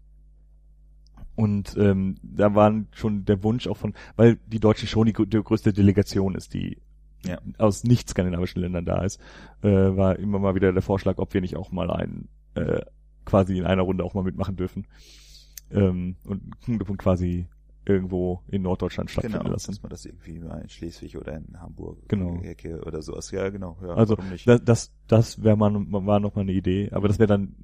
und 1.36 1.76
ähm, 1.78 2.16
da 2.24 2.56
waren 2.56 2.88
schon 2.94 3.26
der 3.26 3.44
Wunsch 3.44 3.68
auch 3.68 3.78
von, 3.78 3.94
weil 4.16 4.38
die 4.48 4.60
Deutsche 4.60 4.88
schon 4.88 5.06
die, 5.08 5.14
die 5.14 5.44
größte 5.44 5.74
Delegation 5.74 6.36
ist, 6.36 6.54
die 6.54 6.78
Ja. 7.26 7.40
aus 7.58 7.84
nicht 7.84 8.08
skandinavischen 8.10 8.62
Ländern 8.62 8.86
da 8.86 9.04
ist, 9.04 9.20
äh, 9.62 9.68
war 9.70 10.18
immer 10.18 10.40
mal 10.40 10.56
wieder 10.56 10.72
der 10.72 10.82
Vorschlag, 10.82 11.18
ob 11.18 11.34
wir 11.34 11.42
nicht 11.42 11.58
auch 11.58 11.72
mal 11.72 11.92
einen 11.92 12.30
äh, 12.54 12.82
quasi 13.26 13.58
in 13.58 13.66
einer 13.66 13.82
Runde 13.82 14.04
auch 14.04 14.14
mal 14.14 14.24
mitmachen 14.24 14.56
dürfen 14.56 14.88
ähm, 15.72 16.16
und 16.26 16.62
Knudepunkt 16.62 17.02
quasi 17.02 17.48
irgendwo 17.86 18.42
in 18.50 18.64
Norddeutschland 18.64 19.10
stattfinden 19.12 19.40
Genau, 19.40 19.52
lassen. 19.52 19.72
dass 19.72 19.82
man 19.84 19.90
das 19.90 20.06
irgendwie 20.06 20.40
mal 20.40 20.62
in 20.62 20.70
Schleswig 20.70 21.18
oder 21.18 21.36
in 21.38 21.60
Hamburg 21.60 21.98
Genau. 22.08 22.42
Ecke 22.42 22.82
oder 22.84 23.02
sowas. 23.02 23.32
Ja, 23.32 23.50
genau. 23.50 23.78
Ja, 23.82 23.94
Also 23.94 24.18
das, 24.46 24.64
das, 24.64 24.92
das 25.08 25.44
wäre 25.44 25.56
mal, 25.56 25.72
war 25.74 26.20
noch 26.20 26.36
mal 26.36 26.42
eine 26.42 26.54
Idee, 26.54 26.90
aber 26.92 27.08
das 27.08 27.20
wäre 27.20 27.28
dann, 27.28 27.56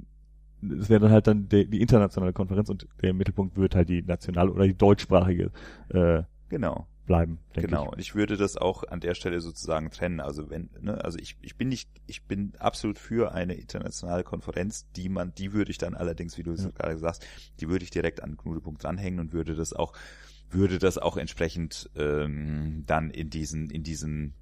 das 0.62 0.90
wäre 0.90 1.00
dann 1.02 1.12
halt 1.12 1.28
dann 1.28 1.50
die, 1.50 1.68
die 1.68 1.82
internationale 1.82 2.34
Konferenz 2.34 2.70
und 2.70 2.88
der 3.02 3.14
Mittelpunkt 3.14 3.58
wird 3.58 3.76
halt 3.76 3.90
die 3.90 4.04
nationale 4.04 4.52
oder 4.52 4.66
die 4.68 4.78
deutschsprachige 4.78 5.52
äh, 5.90 6.22
genau. 6.50 6.86
Bleiben, 7.12 7.40
Genau, 7.54 7.90
und 7.90 8.00
ich 8.00 8.16
würde 8.16 8.38
das 8.38 8.56
auch 8.56 8.84
an 8.84 9.02
der 9.02 9.16
Stelle 9.16 9.42
sozusagen 9.42 9.92
trennen. 9.92 10.22
Also 10.22 10.50
wenn, 10.50 10.70
ne, 10.80 11.04
also 11.04 11.20
ich, 11.20 11.36
ich 11.42 11.58
bin 11.58 11.68
nicht, 11.68 11.90
ich 12.08 12.24
bin 12.24 12.54
absolut 12.58 12.98
für 12.98 13.34
eine 13.34 13.56
internationale 13.56 14.24
Konferenz, 14.24 14.90
die 14.96 15.10
man, 15.10 15.34
die 15.36 15.52
würde 15.52 15.72
ich 15.72 15.78
dann 15.78 15.94
allerdings, 15.94 16.38
wie 16.38 16.44
du 16.44 16.54
es 16.54 16.64
Ja. 16.64 16.70
gerade 16.72 16.98
sagst, 16.98 17.26
die 17.60 17.68
würde 17.68 17.84
ich 17.84 17.92
direkt 17.92 18.24
an 18.24 18.38
Knudepunkt 18.38 18.84
dranhängen 18.84 19.20
und 19.20 19.34
würde 19.34 19.56
das 19.56 19.74
auch, 19.74 19.92
würde 20.50 20.80
das 20.80 20.98
auch 20.98 21.18
entsprechend 21.18 21.90
ähm, 21.96 22.84
dann 22.88 23.10
in 23.10 23.30
diesen, 23.30 23.70
in 23.70 23.84
diesen 23.84 24.34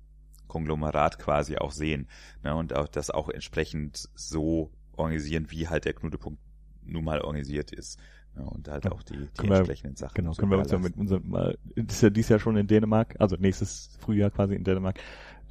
Konglomerat 0.48 1.18
quasi 1.18 1.58
auch 1.58 1.72
sehen 1.72 2.08
ne, 2.44 2.56
und 2.56 2.76
auch 2.76 2.88
das 2.88 3.10
auch 3.10 3.30
entsprechend 3.30 4.10
so 4.14 4.72
organisieren, 4.96 5.48
wie 5.50 5.68
halt 5.68 5.86
der 5.86 5.94
Knutepunkt 5.94 6.40
nun 6.84 7.04
mal 7.04 7.22
organisiert 7.22 7.72
ist. 7.72 8.00
Ja, 8.36 8.44
und 8.44 8.68
halt 8.68 8.86
ja, 8.86 8.92
auch 8.92 9.04
die, 9.04 9.18
die 9.18 9.48
entsprechenden 9.48 9.96
wir, 9.96 9.98
Sachen. 9.98 10.14
Genau, 10.16 10.34
können 10.34 10.52
wir 10.52 10.60
uns 10.60 10.72
ja 10.72 10.78
mit 10.78 10.96
unserem, 10.98 11.30
mal, 11.30 11.58
das 11.76 11.96
ist 11.96 12.02
ja 12.02 12.10
dies 12.10 12.30
Jahr 12.30 12.40
schon 12.40 12.56
in 12.58 12.68
Dänemark, 12.68 13.16
also 13.20 13.36
nächstes 13.38 13.98
Frühjahr 14.00 14.30
quasi 14.30 14.56
in 14.56 14.64
Dänemark, 14.64 15.00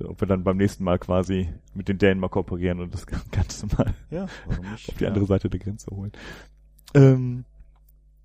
ob 0.03 0.21
wir 0.21 0.29
dann 0.29 0.45
beim 0.45 0.57
nächsten 0.57 0.85
Mal 0.85 0.99
quasi 0.99 1.53
mit 1.75 1.89
den 1.89 1.99
Dänen 1.99 2.21
mal 2.21 2.29
kooperieren 2.29 2.81
und 2.81 2.95
das 2.95 3.07
Ganze 3.31 3.67
mal 3.67 3.95
ja, 4.11 4.25
auf 4.25 4.99
die 4.99 5.07
andere 5.07 5.27
Seite 5.27 5.51
der 5.51 5.61
Grenze 5.61 5.91
holen. 5.91 6.13
Ähm, 6.95 7.45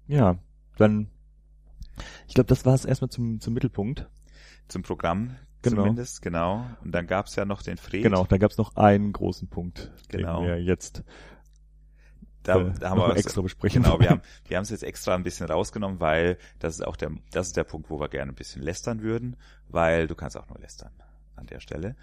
ja, 0.08 0.38
dann, 0.78 1.08
ich 2.28 2.36
glaube, 2.36 2.48
das 2.48 2.66
war 2.66 2.74
es 2.74 2.86
erstmal 2.86 3.10
zum, 3.10 3.40
zum 3.40 3.54
Mittelpunkt. 3.54 4.08
Zum 4.68 4.84
Programm 4.84 5.36
genau. 5.64 5.82
zumindest, 5.82 6.22
genau. 6.22 6.66
Und 6.84 6.92
dann 6.94 7.08
gab's 7.08 7.36
ja 7.36 7.46
noch 7.46 7.62
den 7.64 7.78
Fred. 7.78 8.04
Genau, 8.04 8.26
da 8.26 8.38
gab's 8.38 8.58
noch 8.58 8.76
einen 8.76 9.12
großen 9.12 9.48
Punkt, 9.48 9.92
genau. 10.10 10.40
den 10.40 10.48
wir 10.48 10.62
jetzt 10.62 11.04
da, 12.44 12.60
äh, 12.60 12.74
da 12.80 12.90
haben 12.90 13.00
wir 13.00 13.16
extra 13.16 13.42
besprechen. 13.42 13.84
Genau, 13.84 14.00
wir 14.00 14.10
haben 14.10 14.22
wir 14.48 14.58
haben 14.58 14.64
es 14.64 14.70
jetzt 14.70 14.84
extra 14.84 15.16
ein 15.16 15.24
bisschen 15.24 15.48
rausgenommen, 15.48 16.00
weil 16.00 16.38
das 16.60 16.76
ist 16.76 16.86
auch 16.86 16.96
der 16.96 17.12
das 17.32 17.48
ist 17.48 17.58
der 17.58 17.64
Punkt, 17.64 17.90
wo 17.90 18.00
wir 18.00 18.10
gerne 18.10 18.32
ein 18.32 18.36
bisschen 18.36 18.62
lästern 18.62 19.02
würden, 19.02 19.38
weil 19.68 20.08
du 20.08 20.16
kannst 20.16 20.38
auch 20.38 20.48
nur 20.48 20.60
lästern 20.60 20.92
an 21.36 21.48
der 21.48 21.60
Stelle. 21.60 21.96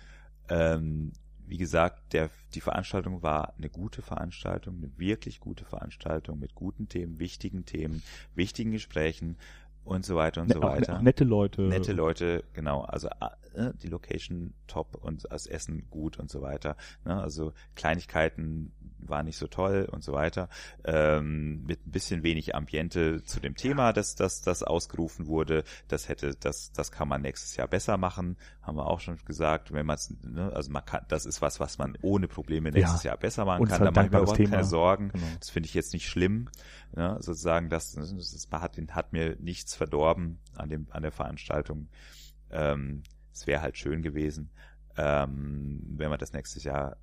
Ähm, 0.48 1.12
wie 1.46 1.58
gesagt, 1.58 2.12
der, 2.12 2.30
die 2.54 2.60
Veranstaltung 2.60 3.22
war 3.22 3.54
eine 3.58 3.68
gute 3.68 4.02
Veranstaltung, 4.02 4.76
eine 4.76 4.98
wirklich 4.98 5.40
gute 5.40 5.64
Veranstaltung 5.64 6.38
mit 6.38 6.54
guten 6.54 6.88
Themen, 6.88 7.18
wichtigen 7.18 7.64
Themen, 7.64 8.04
wichtigen 8.36 8.70
Gesprächen 8.70 9.36
und 9.82 10.04
so 10.04 10.14
weiter 10.14 10.42
und 10.42 10.48
ne, 10.48 10.54
so 10.54 10.62
weiter. 10.62 10.98
Auch 10.98 11.02
nette 11.02 11.24
Leute. 11.24 11.62
Nette 11.62 11.92
Leute, 11.92 12.44
genau. 12.52 12.82
Also 12.82 13.08
äh, 13.08 13.72
die 13.82 13.88
Location 13.88 14.54
top 14.68 14.94
und 14.94 15.26
das 15.30 15.46
Essen 15.46 15.88
gut 15.90 16.18
und 16.18 16.30
so 16.30 16.40
weiter. 16.42 16.76
Ne? 17.04 17.20
Also 17.20 17.52
Kleinigkeiten 17.74 18.72
war 19.06 19.22
nicht 19.22 19.36
so 19.36 19.46
toll 19.46 19.88
und 19.90 20.02
so 20.02 20.12
weiter. 20.12 20.48
Ähm, 20.84 21.64
mit 21.64 21.86
ein 21.86 21.90
bisschen 21.90 22.22
wenig 22.22 22.54
Ambiente 22.54 23.22
zu 23.24 23.40
dem 23.40 23.54
Thema, 23.54 23.92
dass 23.92 24.14
das, 24.14 24.42
das 24.42 24.62
ausgerufen 24.62 25.26
wurde. 25.26 25.64
Das 25.88 26.08
hätte, 26.08 26.34
das, 26.34 26.72
das 26.72 26.92
kann 26.92 27.08
man 27.08 27.22
nächstes 27.22 27.56
Jahr 27.56 27.68
besser 27.68 27.96
machen, 27.96 28.36
haben 28.62 28.76
wir 28.76 28.86
auch 28.86 29.00
schon 29.00 29.16
gesagt. 29.24 29.72
Wenn 29.72 29.86
man 29.86 29.98
ne, 30.22 30.52
also 30.54 30.70
man 30.70 30.84
kann, 30.84 31.04
das 31.08 31.26
ist 31.26 31.42
was, 31.42 31.60
was 31.60 31.78
man 31.78 31.96
ohne 32.02 32.28
Probleme 32.28 32.70
nächstes 32.70 33.02
ja. 33.02 33.10
Jahr 33.10 33.18
besser 33.18 33.44
machen 33.44 33.66
kann. 33.66 33.84
Da 33.84 33.90
mache 33.90 34.06
ich 34.06 34.12
mir 34.12 34.18
überhaupt 34.18 34.36
Thema. 34.36 34.50
keine 34.50 34.64
Sorgen. 34.64 35.08
Genau. 35.10 35.26
Das 35.38 35.50
finde 35.50 35.66
ich 35.66 35.74
jetzt 35.74 35.92
nicht 35.92 36.08
schlimm. 36.08 36.48
Ne? 36.94 37.16
Sozusagen, 37.20 37.68
das, 37.68 37.92
das 37.94 38.48
hat, 38.52 38.76
hat 38.90 39.12
mir 39.12 39.36
nichts 39.38 39.74
verdorben 39.74 40.40
an 40.54 40.68
dem, 40.68 40.86
an 40.90 41.02
der 41.02 41.12
Veranstaltung. 41.12 41.88
Ähm, 42.50 43.02
es 43.32 43.46
wäre 43.46 43.62
halt 43.62 43.78
schön 43.78 44.02
gewesen, 44.02 44.50
ähm, 44.96 45.82
wenn 45.96 46.10
man 46.10 46.18
das 46.18 46.32
nächstes 46.32 46.64
Jahr 46.64 46.96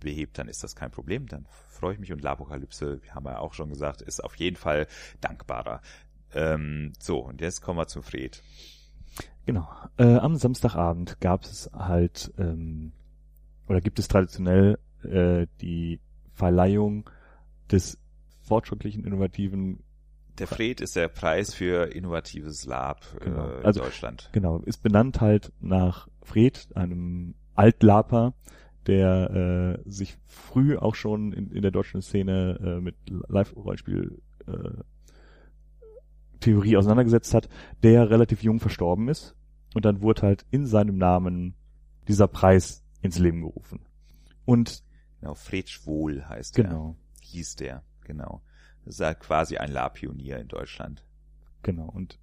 behebt, 0.00 0.38
dann 0.38 0.48
ist 0.48 0.62
das 0.62 0.76
kein 0.76 0.90
Problem. 0.90 1.26
Dann 1.26 1.46
freue 1.68 1.94
ich 1.94 2.00
mich 2.00 2.12
und 2.12 2.22
Lapokalypse, 2.22 3.02
wir 3.02 3.14
haben 3.14 3.26
ja 3.26 3.38
auch 3.38 3.54
schon 3.54 3.68
gesagt, 3.68 4.02
ist 4.02 4.22
auf 4.22 4.36
jeden 4.36 4.56
Fall 4.56 4.86
dankbarer. 5.20 5.80
Ähm, 6.32 6.92
so, 6.98 7.18
und 7.18 7.40
jetzt 7.40 7.60
kommen 7.60 7.78
wir 7.78 7.86
zum 7.86 8.02
Fred. 8.02 8.42
Genau. 9.46 9.68
Äh, 9.98 10.16
am 10.16 10.36
Samstagabend 10.36 11.20
gab 11.20 11.44
es 11.44 11.70
halt, 11.72 12.32
ähm, 12.38 12.92
oder 13.68 13.80
gibt 13.80 13.98
es 13.98 14.08
traditionell 14.08 14.78
äh, 15.02 15.46
die 15.60 16.00
Verleihung 16.32 17.08
des 17.70 17.98
fortschrittlichen, 18.40 19.04
innovativen 19.04 19.84
der 20.38 20.48
Fred 20.48 20.80
ist 20.80 20.96
der 20.96 21.06
Preis 21.06 21.54
für 21.54 21.94
innovatives 21.94 22.66
Lab 22.66 23.04
genau. 23.20 23.48
äh, 23.48 23.58
in 23.60 23.64
also, 23.66 23.80
Deutschland. 23.82 24.30
Genau, 24.32 24.58
ist 24.58 24.82
benannt 24.82 25.20
halt 25.20 25.52
nach 25.60 26.08
Fred, 26.22 26.66
einem 26.74 27.34
Altlaper, 27.54 28.34
der 28.86 29.78
äh, 29.86 29.90
sich 29.90 30.16
früh 30.26 30.76
auch 30.76 30.94
schon 30.94 31.32
in, 31.32 31.50
in 31.50 31.62
der 31.62 31.70
deutschen 31.70 32.02
Szene 32.02 32.58
äh, 32.62 32.80
mit 32.80 32.96
Live-Rollenspiel 33.28 34.20
äh, 34.46 34.82
Theorie 36.40 36.76
auseinandergesetzt 36.76 37.32
hat, 37.32 37.48
der 37.82 38.10
relativ 38.10 38.42
jung 38.42 38.60
verstorben 38.60 39.08
ist. 39.08 39.34
Und 39.74 39.84
dann 39.84 40.02
wurde 40.02 40.22
halt 40.22 40.44
in 40.50 40.66
seinem 40.66 40.98
Namen 40.98 41.54
dieser 42.06 42.28
Preis 42.28 42.84
ins 43.00 43.18
Leben 43.18 43.40
gerufen. 43.40 43.80
Und 44.44 44.84
genau, 45.20 45.34
Fred 45.34 45.70
Schwohl 45.70 46.24
heißt 46.28 46.54
genau. 46.54 46.96
der. 47.20 47.28
Hieß 47.28 47.56
der, 47.56 47.82
genau. 48.02 48.42
Das 48.84 48.96
ist 48.96 49.00
halt 49.00 49.20
quasi 49.20 49.56
ein 49.56 49.72
La-Pionier 49.72 50.38
in 50.38 50.48
Deutschland. 50.48 51.04
Genau. 51.62 51.88
Und, 51.88 52.18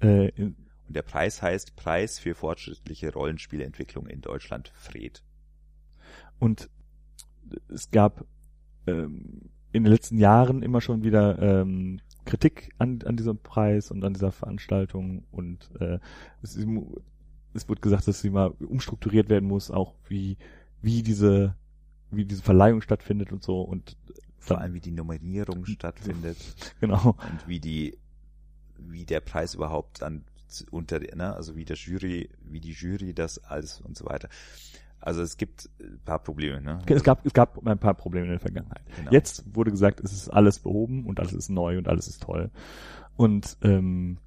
äh, 0.00 0.28
in, 0.30 0.54
und 0.86 0.94
der 0.94 1.02
Preis 1.02 1.42
heißt 1.42 1.74
Preis 1.74 2.20
für 2.20 2.34
fortschrittliche 2.34 3.12
Rollenspielentwicklung 3.12 4.06
in 4.06 4.20
Deutschland, 4.20 4.68
Fred. 4.74 5.24
Und 6.38 6.68
es 7.68 7.90
gab 7.90 8.24
ähm, 8.86 9.50
in 9.72 9.84
den 9.84 9.92
letzten 9.92 10.18
Jahren 10.18 10.62
immer 10.62 10.80
schon 10.80 11.02
wieder 11.04 11.38
ähm, 11.38 12.00
Kritik 12.24 12.70
an, 12.78 13.00
an 13.04 13.16
diesem 13.16 13.38
Preis 13.38 13.90
und 13.90 14.04
an 14.04 14.14
dieser 14.14 14.32
Veranstaltung. 14.32 15.24
Und 15.30 15.70
äh, 15.80 15.98
es, 16.42 16.56
es 17.54 17.68
wird 17.68 17.82
gesagt, 17.82 18.08
dass 18.08 18.20
sie 18.20 18.30
mal 18.30 18.48
umstrukturiert 18.48 19.28
werden 19.28 19.48
muss, 19.48 19.70
auch 19.70 19.94
wie 20.08 20.36
wie 20.82 21.02
diese 21.02 21.56
wie 22.10 22.24
diese 22.24 22.42
Verleihung 22.42 22.80
stattfindet 22.80 23.32
und 23.32 23.42
so. 23.42 23.62
Und 23.62 23.96
vor 24.38 24.60
allem 24.60 24.74
wie 24.74 24.80
die 24.80 24.92
Nominierung 24.92 25.64
stattfindet. 25.66 26.36
Genau. 26.80 27.16
Und 27.30 27.48
wie 27.48 27.60
die 27.60 27.98
wie 28.78 29.04
der 29.04 29.20
Preis 29.20 29.54
überhaupt 29.54 30.02
dann 30.02 30.24
unter 30.70 31.00
ne, 31.00 31.34
also 31.34 31.56
wie 31.56 31.64
der 31.64 31.76
Jury 31.76 32.30
wie 32.44 32.60
die 32.60 32.72
Jury 32.72 33.14
das 33.14 33.38
alles 33.38 33.80
und 33.80 33.96
so 33.96 34.04
weiter 34.06 34.28
also 35.00 35.22
es 35.22 35.36
gibt 35.36 35.68
ein 35.80 36.00
paar 36.04 36.18
Probleme. 36.18 36.60
Ne? 36.60 36.78
Es 36.86 37.02
gab, 37.02 37.24
es 37.24 37.32
gab 37.32 37.64
ein 37.66 37.78
paar 37.78 37.94
Probleme 37.94 38.26
in 38.26 38.32
der 38.32 38.40
Vergangenheit. 38.40 38.82
Genau. 38.96 39.10
Jetzt 39.10 39.44
wurde 39.54 39.70
gesagt, 39.70 40.00
es 40.00 40.12
ist 40.12 40.28
alles 40.28 40.58
behoben 40.58 41.06
und 41.06 41.20
alles 41.20 41.32
ist 41.32 41.48
neu 41.48 41.78
und 41.78 41.88
alles 41.88 42.08
ist 42.08 42.22
toll. 42.22 42.50
Und 43.16 43.56
ähm, 43.62 44.18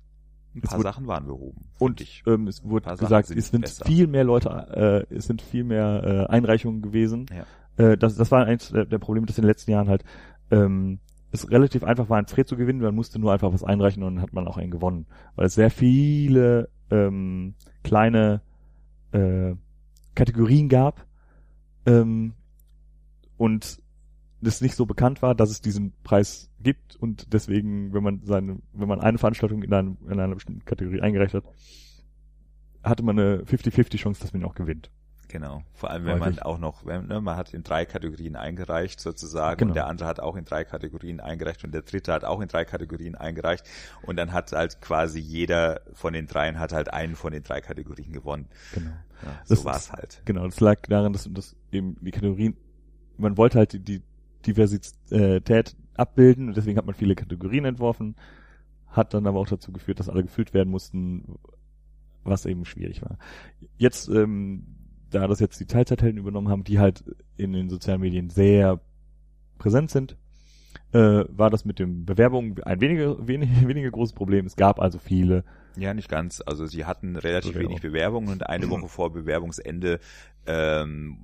ein 0.56 0.62
paar 0.62 0.82
Sachen 0.82 1.08
waren 1.08 1.28
behoben. 1.28 1.66
Und 1.78 2.02
ich. 2.02 2.24
Ähm, 2.26 2.48
es 2.48 2.64
wurde 2.64 2.96
gesagt, 2.96 3.30
es 3.30 3.50
sind 3.50 3.62
besser. 3.62 3.86
viel 3.86 4.08
mehr 4.08 4.24
Leute, 4.24 5.06
äh, 5.10 5.14
es 5.14 5.26
sind 5.26 5.42
viel 5.42 5.64
mehr 5.64 6.28
äh, 6.30 6.34
Einreichungen 6.34 6.82
gewesen. 6.82 7.28
Ja. 7.30 7.92
Äh, 7.92 7.98
das, 7.98 8.16
das 8.16 8.32
war 8.32 8.46
eins 8.46 8.70
der, 8.70 8.86
der 8.86 8.98
Probleme, 8.98 9.28
dass 9.28 9.38
in 9.38 9.44
den 9.44 9.50
letzten 9.50 9.72
Jahren 9.72 9.90
halt 9.90 10.04
ähm, 10.52 11.00
es 11.32 11.50
relativ 11.52 11.84
einfach 11.84 12.10
war, 12.10 12.18
ein 12.18 12.26
Fred 12.26 12.48
zu 12.48 12.58
gewinnen. 12.58 12.82
Man 12.82 12.96
musste 12.96 13.20
nur 13.20 13.32
einfach 13.32 13.54
was 13.54 13.64
einreichen 13.64 14.02
und 14.04 14.16
dann 14.16 14.24
hat 14.24 14.34
man 14.34 14.48
auch 14.48 14.58
einen 14.58 14.72
gewonnen. 14.72 15.06
Weil 15.36 15.46
es 15.46 15.54
sehr 15.54 15.70
viele 15.70 16.70
ähm, 16.90 17.54
kleine 17.84 18.42
äh, 19.12 19.54
Kategorien 20.16 20.70
gab 20.70 21.06
ähm, 21.86 22.34
und 23.38 23.82
es 24.42 24.62
nicht 24.62 24.76
so 24.76 24.86
bekannt 24.86 25.22
war, 25.22 25.36
dass 25.36 25.50
es 25.50 25.62
diesen 25.62 25.94
Preis 26.04 26.50
gibt 26.62 26.96
und 26.96 27.34
deswegen, 27.34 27.94
wenn 27.94 28.04
man 28.04 28.22
seine, 28.24 28.60
wenn 28.74 28.88
man 28.88 29.02
eine 29.02 29.18
Veranstaltung 29.18 29.64
in, 29.64 29.74
einem, 29.74 29.98
in 30.10 30.20
einer 30.20 30.36
bestimmten 30.36 30.66
Kategorie 30.66 31.02
eingereicht 31.02 31.34
hat, 31.34 31.44
hatte 32.84 33.04
man 33.04 33.20
eine 33.20 33.44
50-50 33.44 33.98
Chance, 33.98 34.22
dass 34.22 34.34
man 34.34 34.42
ihn 34.42 34.48
auch 34.48 34.56
gewinnt. 34.56 34.90
Genau. 35.30 35.62
Vor 35.74 35.92
allem, 35.92 36.06
wenn 36.06 36.20
Häufig. 36.20 36.38
man 36.38 36.40
auch 36.40 36.58
noch, 36.58 36.86
wenn, 36.86 37.08
ne, 37.08 37.22
man 37.22 37.38
hat 37.38 37.54
in 37.54 37.62
drei 37.62 37.86
Kategorien 37.86 38.36
eingereicht 38.36 39.00
sozusagen 39.00 39.60
genau. 39.60 39.70
und 39.70 39.76
der 39.76 39.88
andere 39.88 40.10
hat 40.10 40.20
auch 40.20 40.36
in 40.36 40.44
drei 40.44 40.64
Kategorien 40.64 41.20
eingereicht 41.20 41.64
und 41.64 41.72
der 41.72 41.84
dritte 41.84 42.12
hat 42.12 42.26
auch 42.26 42.42
in 42.42 42.48
drei 42.48 42.66
Kategorien 42.66 43.16
eingereicht 43.16 43.64
und 44.02 44.18
dann 44.18 44.34
hat 44.34 44.52
halt 44.52 44.82
quasi 44.82 45.20
jeder 45.20 45.82
von 45.94 46.14
den 46.14 46.26
dreien 46.26 46.60
hat 46.60 46.74
halt 46.74 46.92
einen 46.92 47.16
von 47.16 47.32
den 47.32 47.44
drei 47.44 47.62
Kategorien 47.62 48.12
gewonnen. 48.12 48.48
Genau. 48.74 48.90
Ja, 49.22 49.56
so 49.56 49.64
war 49.66 49.76
es 49.76 49.92
halt. 49.92 50.22
Genau, 50.26 50.46
das 50.46 50.60
lag 50.62 50.82
daran, 50.88 51.14
dass, 51.14 51.30
dass 51.32 51.56
eben 51.72 51.96
die 52.02 52.12
Kategorien, 52.12 52.58
man 53.18 53.38
wollte 53.38 53.60
halt 53.60 53.74
die, 53.74 53.80
die 53.80 54.02
Diversität 54.48 55.76
abbilden 55.96 56.48
und 56.48 56.58
deswegen 56.58 56.78
hat 56.78 56.86
man 56.88 56.96
viele 56.96 57.14
Kategorien 57.14 57.66
entworfen, 57.66 58.16
hat 58.88 59.14
dann 59.14 59.28
aber 59.28 59.40
auch 59.40 59.48
dazu 59.48 59.72
geführt, 59.72 60.00
dass 60.00 60.10
alle 60.10 60.24
gefüllt 60.24 60.56
werden 60.56 60.72
mussten, 60.72 61.38
was 62.24 62.48
eben 62.48 62.66
schwierig 62.66 63.04
war. 63.04 63.20
Jetzt 63.78 64.08
ähm, 64.08 64.79
da 65.10 65.28
das 65.28 65.40
jetzt 65.40 65.60
die 65.60 65.66
Teilzeithelden 65.66 66.20
übernommen 66.20 66.50
haben, 66.50 66.64
die 66.64 66.80
halt 66.80 67.04
in 67.38 67.54
den 67.54 67.70
sozialen 67.70 68.02
Medien 68.02 68.30
sehr 68.30 68.80
präsent 69.58 69.92
sind, 69.92 70.18
äh, 70.92 71.26
war 71.30 71.50
das 71.50 71.66
mit 71.66 71.80
den 71.80 72.06
Bewerbungen 72.06 72.62
ein 72.64 72.82
weniger, 72.82 73.28
weniger, 73.28 73.68
weniger 73.68 73.92
großes 73.92 74.14
Problem. 74.14 74.46
Es 74.46 74.56
gab 74.56 74.80
also 74.80 75.00
viele. 75.00 75.44
Ja, 75.76 75.94
nicht 75.94 76.10
ganz. 76.10 76.42
Also 76.46 76.66
sie 76.66 76.86
hatten 76.86 77.16
relativ 77.16 77.54
Bewerbung. 77.54 77.70
wenig 77.70 77.82
Bewerbungen 77.82 78.30
und 78.30 78.48
eine 78.48 78.70
Woche 78.70 78.88
vor 78.88 79.12
Bewerbungsende 79.12 80.00
ähm, 80.46 81.20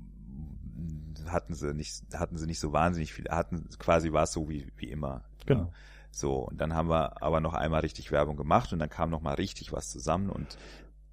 hatten 1.28 1.54
sie 1.56 1.74
nicht, 1.74 2.04
hatten 2.14 2.38
sie 2.38 2.46
nicht 2.46 2.60
so 2.60 2.72
wahnsinnig 2.74 3.14
viel, 3.14 3.26
hatten 3.30 3.68
quasi 3.80 4.12
war 4.12 4.24
es 4.24 4.32
so 4.32 4.50
wie, 4.50 4.68
wie 4.78 4.90
immer. 4.90 5.24
Genau. 5.46 5.62
Ja. 5.62 5.72
So, 6.12 6.36
und 6.36 6.62
dann 6.62 6.74
haben 6.74 6.90
wir 6.90 7.22
aber 7.22 7.42
noch 7.42 7.54
einmal 7.54 7.82
richtig 7.82 8.12
Werbung 8.12 8.38
gemacht 8.38 8.72
und 8.72 8.80
dann 8.80 8.90
kam 8.90 9.10
noch 9.10 9.22
mal 9.22 9.34
richtig 9.34 9.74
was 9.74 9.90
zusammen 9.90 10.30
und 10.30 10.58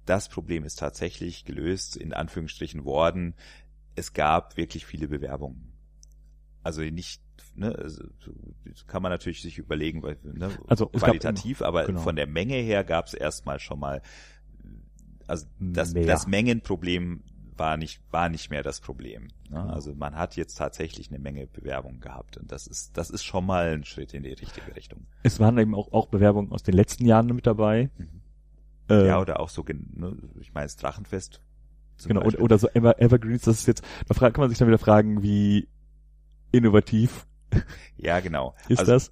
das 0.05 0.29
Problem 0.29 0.63
ist 0.63 0.79
tatsächlich 0.79 1.45
gelöst, 1.45 1.95
in 1.95 2.13
Anführungsstrichen 2.13 2.85
worden. 2.85 3.35
Es 3.95 4.13
gab 4.13 4.57
wirklich 4.57 4.85
viele 4.85 5.07
Bewerbungen. 5.07 5.73
Also 6.61 6.81
nicht, 6.81 7.21
ne, 7.55 7.75
also 7.75 8.03
kann 8.87 9.01
man 9.01 9.11
natürlich 9.11 9.41
sich 9.41 9.57
überlegen, 9.57 10.01
weil, 10.01 10.17
ne, 10.23 10.49
also 10.67 10.87
qualitativ, 10.87 11.59
gab, 11.59 11.67
aber 11.67 11.85
genau. 11.85 12.01
von 12.01 12.15
der 12.15 12.27
Menge 12.27 12.55
her 12.55 12.83
gab 12.83 13.07
es 13.07 13.13
erstmal 13.13 13.59
schon 13.59 13.79
mal 13.79 14.01
also 15.27 15.45
das, 15.59 15.93
Mehr. 15.93 16.05
das 16.05 16.27
Mengenproblem 16.27 17.23
war 17.55 17.77
nicht, 17.77 18.01
war 18.11 18.29
nicht 18.29 18.49
mehr 18.49 18.63
das 18.63 18.81
Problem. 18.81 19.27
Ne? 19.49 19.61
Also 19.61 19.93
man 19.93 20.15
hat 20.15 20.35
jetzt 20.35 20.55
tatsächlich 20.55 21.09
eine 21.09 21.19
Menge 21.19 21.47
Bewerbungen 21.47 21.99
gehabt 21.99 22.37
und 22.37 22.51
das 22.51 22.67
ist, 22.67 22.97
das 22.97 23.09
ist 23.09 23.23
schon 23.23 23.45
mal 23.45 23.73
ein 23.73 23.83
Schritt 23.83 24.13
in 24.13 24.23
die 24.23 24.33
richtige 24.33 24.75
Richtung. 24.75 25.05
Es 25.21 25.39
waren 25.39 25.57
eben 25.57 25.75
auch, 25.75 25.91
auch 25.91 26.07
Bewerbungen 26.07 26.51
aus 26.51 26.63
den 26.63 26.73
letzten 26.73 27.05
Jahren 27.05 27.27
mit 27.27 27.45
dabei. 27.45 27.89
Äh, 28.89 29.07
Ja, 29.07 29.19
oder 29.19 29.39
auch 29.39 29.49
so, 29.49 29.63
ne, 29.67 30.17
ich 30.39 30.53
meine, 30.53 30.65
das 30.65 30.75
Drachenfest. 30.75 31.39
genau, 32.05 32.19
oder, 32.21 32.25
Beispiel. 32.25 32.43
oder 32.43 32.57
so 32.59 32.67
Ever, 32.69 32.99
Evergreens, 33.01 33.43
das 33.43 33.59
ist 33.59 33.67
jetzt, 33.67 33.83
da 34.07 34.13
kann 34.15 34.33
man 34.41 34.49
sich 34.49 34.57
dann 34.57 34.67
wieder 34.67 34.77
fragen, 34.79 35.21
wie 35.23 35.67
innovativ 36.51 37.25
ja, 37.97 38.19
genau. 38.19 38.55
ist 38.67 38.79
also, 38.79 38.91
das? 38.93 39.11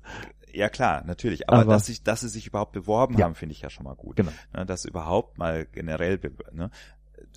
Ja, 0.53 0.67
klar, 0.69 1.03
natürlich. 1.05 1.47
Aber, 1.49 1.59
Aber- 1.61 1.73
dass, 1.73 1.85
sich, 1.85 2.03
dass 2.03 2.21
sie 2.21 2.29
sich 2.29 2.47
überhaupt 2.47 2.73
beworben 2.73 3.17
Ja. 3.17 3.25
haben, 3.25 3.35
finde 3.35 3.53
ich 3.53 3.61
ja 3.61 3.69
schon 3.69 3.85
mal 3.85 3.95
gut. 3.95 4.17
Genau. 4.17 4.31
Ne, 4.53 4.65
dass 4.65 4.85
überhaupt 4.85 5.37
mal 5.37 5.65
generell, 5.65 6.19
ne, 6.51 6.69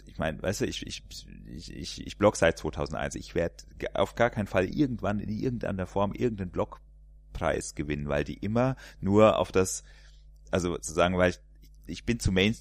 ich 0.06 0.18
meine, 0.18 0.42
weißt 0.42 0.62
du, 0.62 0.64
ich, 0.66 0.84
ich, 0.86 1.04
ich, 1.46 1.72
ich, 1.76 2.06
ich 2.06 2.18
blog 2.18 2.36
seit 2.36 2.58
2001. 2.58 3.14
Ich 3.16 3.34
werde 3.34 3.54
auf 3.92 4.14
gar 4.14 4.30
keinen 4.30 4.46
Fall 4.46 4.64
irgendwann 4.64 5.20
in 5.20 5.28
irgendeiner 5.28 5.86
Form 5.86 6.12
irgendeinen 6.12 6.50
Blogpreis 6.50 7.74
gewinnen, 7.74 8.08
weil 8.08 8.24
die 8.24 8.34
immer 8.34 8.76
nur 9.00 9.38
auf 9.38 9.52
das, 9.52 9.84
also 10.50 10.72
sozusagen, 10.72 11.16
weil 11.18 11.30
ich, 11.30 11.40
ich 11.86 12.04
bin 12.04 12.20
zu 12.20 12.32
Main, 12.32 12.56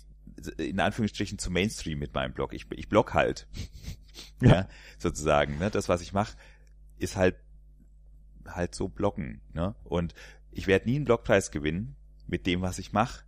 in 0.57 0.79
Anführungsstrichen 0.79 1.39
zu 1.39 1.51
Mainstream 1.51 1.99
mit 1.99 2.13
meinem 2.13 2.33
Blog. 2.33 2.53
Ich, 2.53 2.65
ich 2.71 2.89
blog 2.89 3.13
halt. 3.13 3.47
Ja. 4.41 4.49
ja. 4.49 4.69
sozusagen. 4.97 5.57
Ne? 5.57 5.69
Das, 5.69 5.89
was 5.89 6.01
ich 6.01 6.13
mache, 6.13 6.37
ist 6.97 7.15
halt 7.15 7.35
halt 8.47 8.75
so 8.75 8.87
bloggen. 8.87 9.41
Ne? 9.53 9.75
Und 9.83 10.13
ich 10.51 10.67
werde 10.67 10.89
nie 10.89 10.97
einen 10.97 11.05
Blogpreis 11.05 11.51
gewinnen 11.51 11.95
mit 12.27 12.45
dem, 12.45 12.61
was 12.61 12.79
ich 12.79 12.93
mache. 12.93 13.23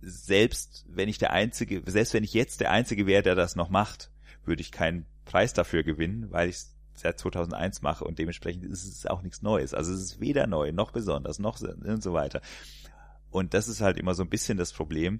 Selbst 0.00 0.84
wenn 0.88 1.08
ich 1.08 1.18
der 1.18 1.32
Einzige, 1.32 1.82
selbst 1.86 2.14
wenn 2.14 2.24
ich 2.24 2.34
jetzt 2.34 2.60
der 2.60 2.70
Einzige 2.70 3.06
wäre, 3.06 3.22
der 3.22 3.34
das 3.34 3.56
noch 3.56 3.70
macht, 3.70 4.10
würde 4.44 4.60
ich 4.60 4.72
keinen 4.72 5.06
Preis 5.24 5.54
dafür 5.54 5.82
gewinnen, 5.82 6.30
weil 6.30 6.50
ich 6.50 6.56
es 6.56 6.74
seit 6.94 7.18
2001 7.18 7.82
mache 7.82 8.04
und 8.04 8.18
dementsprechend 8.18 8.64
ist 8.64 8.84
es 8.84 9.06
auch 9.06 9.22
nichts 9.22 9.42
Neues. 9.42 9.74
Also 9.74 9.92
es 9.92 10.00
ist 10.00 10.20
weder 10.20 10.46
neu, 10.46 10.72
noch 10.72 10.92
besonders, 10.92 11.38
noch 11.38 11.56
so- 11.56 11.70
und 11.70 12.02
so 12.02 12.12
weiter. 12.12 12.40
Und 13.34 13.52
das 13.52 13.66
ist 13.66 13.80
halt 13.80 13.98
immer 13.98 14.14
so 14.14 14.22
ein 14.22 14.28
bisschen 14.28 14.58
das 14.58 14.72
Problem, 14.72 15.18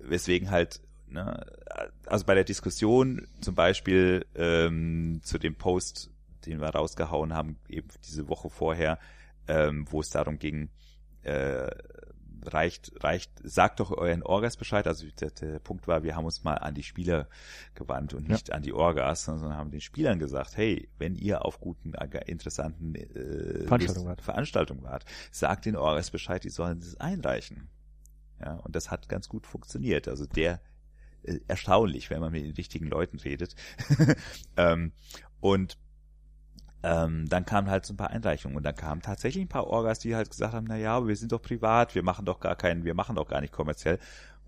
weswegen 0.00 0.50
halt, 0.50 0.80
ne, 1.06 1.46
also 2.04 2.26
bei 2.26 2.34
der 2.34 2.42
Diskussion 2.42 3.28
zum 3.40 3.54
Beispiel 3.54 4.26
ähm, 4.34 5.20
zu 5.22 5.38
dem 5.38 5.54
Post, 5.54 6.10
den 6.44 6.60
wir 6.60 6.70
rausgehauen 6.70 7.32
haben, 7.32 7.56
eben 7.68 7.86
diese 8.04 8.28
Woche 8.28 8.50
vorher, 8.50 8.98
ähm, 9.46 9.86
wo 9.88 10.00
es 10.00 10.10
darum 10.10 10.40
ging, 10.40 10.70
äh, 11.22 11.70
reicht, 12.52 12.92
reicht, 13.02 13.30
sagt 13.42 13.80
doch 13.80 13.90
euren 13.90 14.22
Orgas 14.22 14.56
Bescheid. 14.56 14.86
Also 14.86 15.06
der, 15.20 15.30
der 15.30 15.58
Punkt 15.58 15.86
war, 15.88 16.02
wir 16.02 16.16
haben 16.16 16.24
uns 16.24 16.44
mal 16.44 16.54
an 16.54 16.74
die 16.74 16.82
Spieler 16.82 17.28
gewandt 17.74 18.14
und 18.14 18.24
Ja. 18.24 18.32
nicht 18.32 18.52
an 18.52 18.62
die 18.62 18.72
Orgas, 18.72 19.24
sondern 19.24 19.56
haben 19.56 19.70
den 19.70 19.80
Spielern 19.80 20.18
gesagt, 20.18 20.56
hey, 20.56 20.88
wenn 20.98 21.14
ihr 21.14 21.44
auf 21.44 21.60
guten, 21.60 21.94
äh, 21.94 22.08
interessanten 22.26 22.94
äh, 22.94 23.64
Veranstaltungen 23.66 24.06
wart. 24.06 24.22
Veranstaltungen 24.22 24.82
wart, 24.82 25.04
sagt 25.30 25.66
den 25.66 25.76
Orgas 25.76 26.10
Bescheid, 26.10 26.44
die 26.44 26.50
sollen 26.50 26.78
es 26.78 26.98
einreichen. 27.00 27.68
Ja, 28.40 28.54
und 28.54 28.76
das 28.76 28.90
hat 28.90 29.08
ganz 29.08 29.28
gut 29.28 29.46
funktioniert. 29.46 30.08
Also 30.08 30.26
der 30.26 30.60
äh, 31.22 31.40
erstaunlich, 31.48 32.10
wenn 32.10 32.20
man 32.20 32.32
mit 32.32 32.44
den 32.44 32.54
richtigen 32.54 32.86
Leuten 32.86 33.18
redet. 33.18 33.54
ähm, 34.56 34.92
und 35.40 35.78
ähm, 36.86 37.28
dann 37.28 37.44
kamen 37.44 37.68
halt 37.68 37.84
so 37.84 37.92
ein 37.94 37.96
paar 37.96 38.10
Einreichungen 38.10 38.56
und 38.56 38.62
dann 38.62 38.76
kamen 38.76 39.02
tatsächlich 39.02 39.44
ein 39.44 39.48
paar 39.48 39.66
Orgas, 39.66 39.98
die 39.98 40.14
halt 40.14 40.30
gesagt 40.30 40.54
haben, 40.54 40.66
na 40.68 40.76
ja, 40.76 41.04
wir 41.06 41.16
sind 41.16 41.32
doch 41.32 41.42
privat, 41.42 41.96
wir 41.96 42.04
machen 42.04 42.24
doch 42.24 42.38
gar 42.38 42.54
keinen, 42.54 42.84
wir 42.84 42.94
machen 42.94 43.16
doch 43.16 43.26
gar 43.26 43.40
nicht 43.40 43.52
kommerziell. 43.52 43.98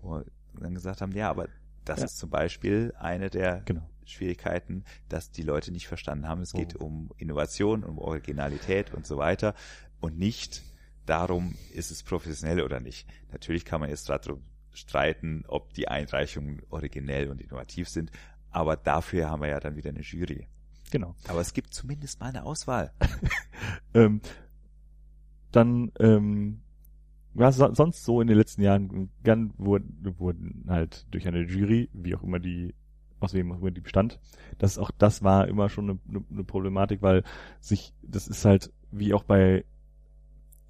Und 0.01 0.25
dann 0.53 0.73
gesagt 0.73 1.01
haben, 1.01 1.11
ja, 1.11 1.29
aber 1.29 1.47
das 1.83 1.99
Ja. 1.99 2.05
ist 2.05 2.17
zum 2.17 2.29
Beispiel 2.29 2.93
eine 2.97 3.29
der 3.29 3.61
Genau. 3.65 3.81
Schwierigkeiten, 4.05 4.85
dass 5.09 5.31
die 5.31 5.43
Leute 5.43 5.71
nicht 5.73 5.87
verstanden 5.89 6.29
haben, 6.29 6.41
es 6.41 6.53
Oh. 6.55 6.59
geht 6.59 6.75
um 6.77 7.11
Innovation, 7.17 7.83
um 7.83 7.97
Originalität 7.97 8.93
und 8.93 9.05
so 9.05 9.17
weiter 9.17 9.53
und 9.99 10.17
nicht 10.17 10.63
darum, 11.05 11.55
ist 11.73 11.91
es 11.91 12.03
professionell 12.03 12.61
oder 12.61 12.79
nicht. 12.79 13.05
Natürlich 13.33 13.65
kann 13.65 13.81
man 13.81 13.89
jetzt 13.89 14.07
darum 14.09 14.43
streiten, 14.71 15.43
ob 15.47 15.73
die 15.73 15.89
Einreichungen 15.89 16.61
originell 16.69 17.29
und 17.29 17.41
innovativ 17.41 17.89
sind, 17.89 18.11
aber 18.49 18.77
dafür 18.77 19.29
haben 19.29 19.41
wir 19.41 19.49
ja 19.49 19.59
dann 19.59 19.75
wieder 19.75 19.89
eine 19.89 20.01
Jury. 20.01 20.47
Genau. 20.91 21.15
Aber 21.27 21.41
es 21.41 21.53
gibt 21.53 21.73
zumindest 21.73 22.19
mal 22.19 22.27
eine 22.27 22.43
Auswahl. 22.43 22.91
Ähm, 23.93 24.21
dann, 25.51 25.91
ähm, 25.99 26.61
was 27.33 27.57
so, 27.57 27.73
sonst 27.73 28.05
so 28.05 28.21
in 28.21 28.27
den 28.27 28.37
letzten 28.37 28.61
Jahren 28.61 29.09
gern 29.23 29.51
wurden, 29.57 30.15
wurden 30.19 30.65
halt 30.67 31.07
durch 31.11 31.27
eine 31.27 31.41
Jury, 31.41 31.89
wie 31.91 32.15
auch 32.15 32.23
immer 32.23 32.39
die, 32.39 32.75
aus 33.19 33.33
wem 33.33 33.51
auch 33.51 33.59
immer 33.59 33.71
die 33.71 33.81
bestand, 33.81 34.19
das 34.59 34.77
auch 34.77 34.91
das 34.91 35.23
war 35.23 35.47
immer 35.47 35.69
schon 35.69 35.89
eine, 35.89 35.99
eine, 36.07 36.23
eine 36.31 36.43
Problematik, 36.43 37.01
weil 37.01 37.23
sich, 37.59 37.93
das 38.03 38.27
ist 38.27 38.45
halt 38.45 38.71
wie 38.91 39.13
auch 39.13 39.23
bei 39.23 39.65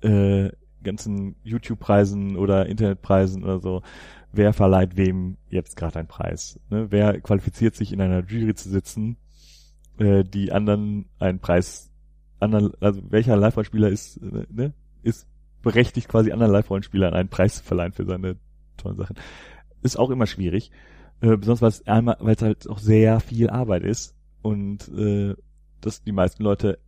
äh, 0.01 0.49
ganzen 0.81 1.35
YouTube-Preisen 1.43 2.37
oder 2.37 2.67
Internetpreisen 2.67 3.43
oder 3.43 3.59
so, 3.59 3.81
wer 4.31 4.53
verleiht 4.53 4.95
wem 4.95 5.37
jetzt 5.49 5.75
gerade 5.75 5.99
einen 5.99 6.07
Preis? 6.07 6.59
Ne? 6.69 6.87
Wer 6.89 7.19
qualifiziert 7.21 7.75
sich 7.75 7.91
in 7.91 8.01
einer 8.01 8.23
Jury 8.25 8.55
zu 8.55 8.69
sitzen, 8.69 9.17
äh, 9.99 10.23
die 10.23 10.51
anderen 10.51 11.05
einen 11.19 11.39
Preis, 11.39 11.91
anderen, 12.39 12.73
also 12.79 13.01
welcher 13.09 13.35
Live-Rollenspieler 13.35 13.89
ist, 13.89 14.17
äh, 14.17 14.45
ne, 14.49 14.73
ist 15.03 15.27
berechtigt 15.61 16.07
quasi 16.07 16.31
anderen 16.31 16.53
Live-Rollenspielern 16.53 17.13
einen 17.13 17.29
Preis 17.29 17.57
zu 17.57 17.63
verleihen 17.63 17.91
für 17.91 18.05
seine 18.05 18.37
tollen 18.77 18.97
Sachen. 18.97 19.17
Ist 19.81 19.97
auch 19.97 20.09
immer 20.09 20.25
schwierig. 20.25 20.71
Äh, 21.21 21.35
besonders 21.37 21.61
weil 21.61 21.69
es 21.69 21.87
einmal, 21.87 22.17
weil 22.19 22.35
es 22.35 22.41
halt 22.41 22.69
auch 22.69 22.79
sehr 22.79 23.19
viel 23.19 23.49
Arbeit 23.49 23.83
ist 23.83 24.15
und 24.41 24.87
äh, 24.89 25.35
dass 25.81 26.03
die 26.03 26.13
meisten 26.13 26.43
Leute 26.43 26.79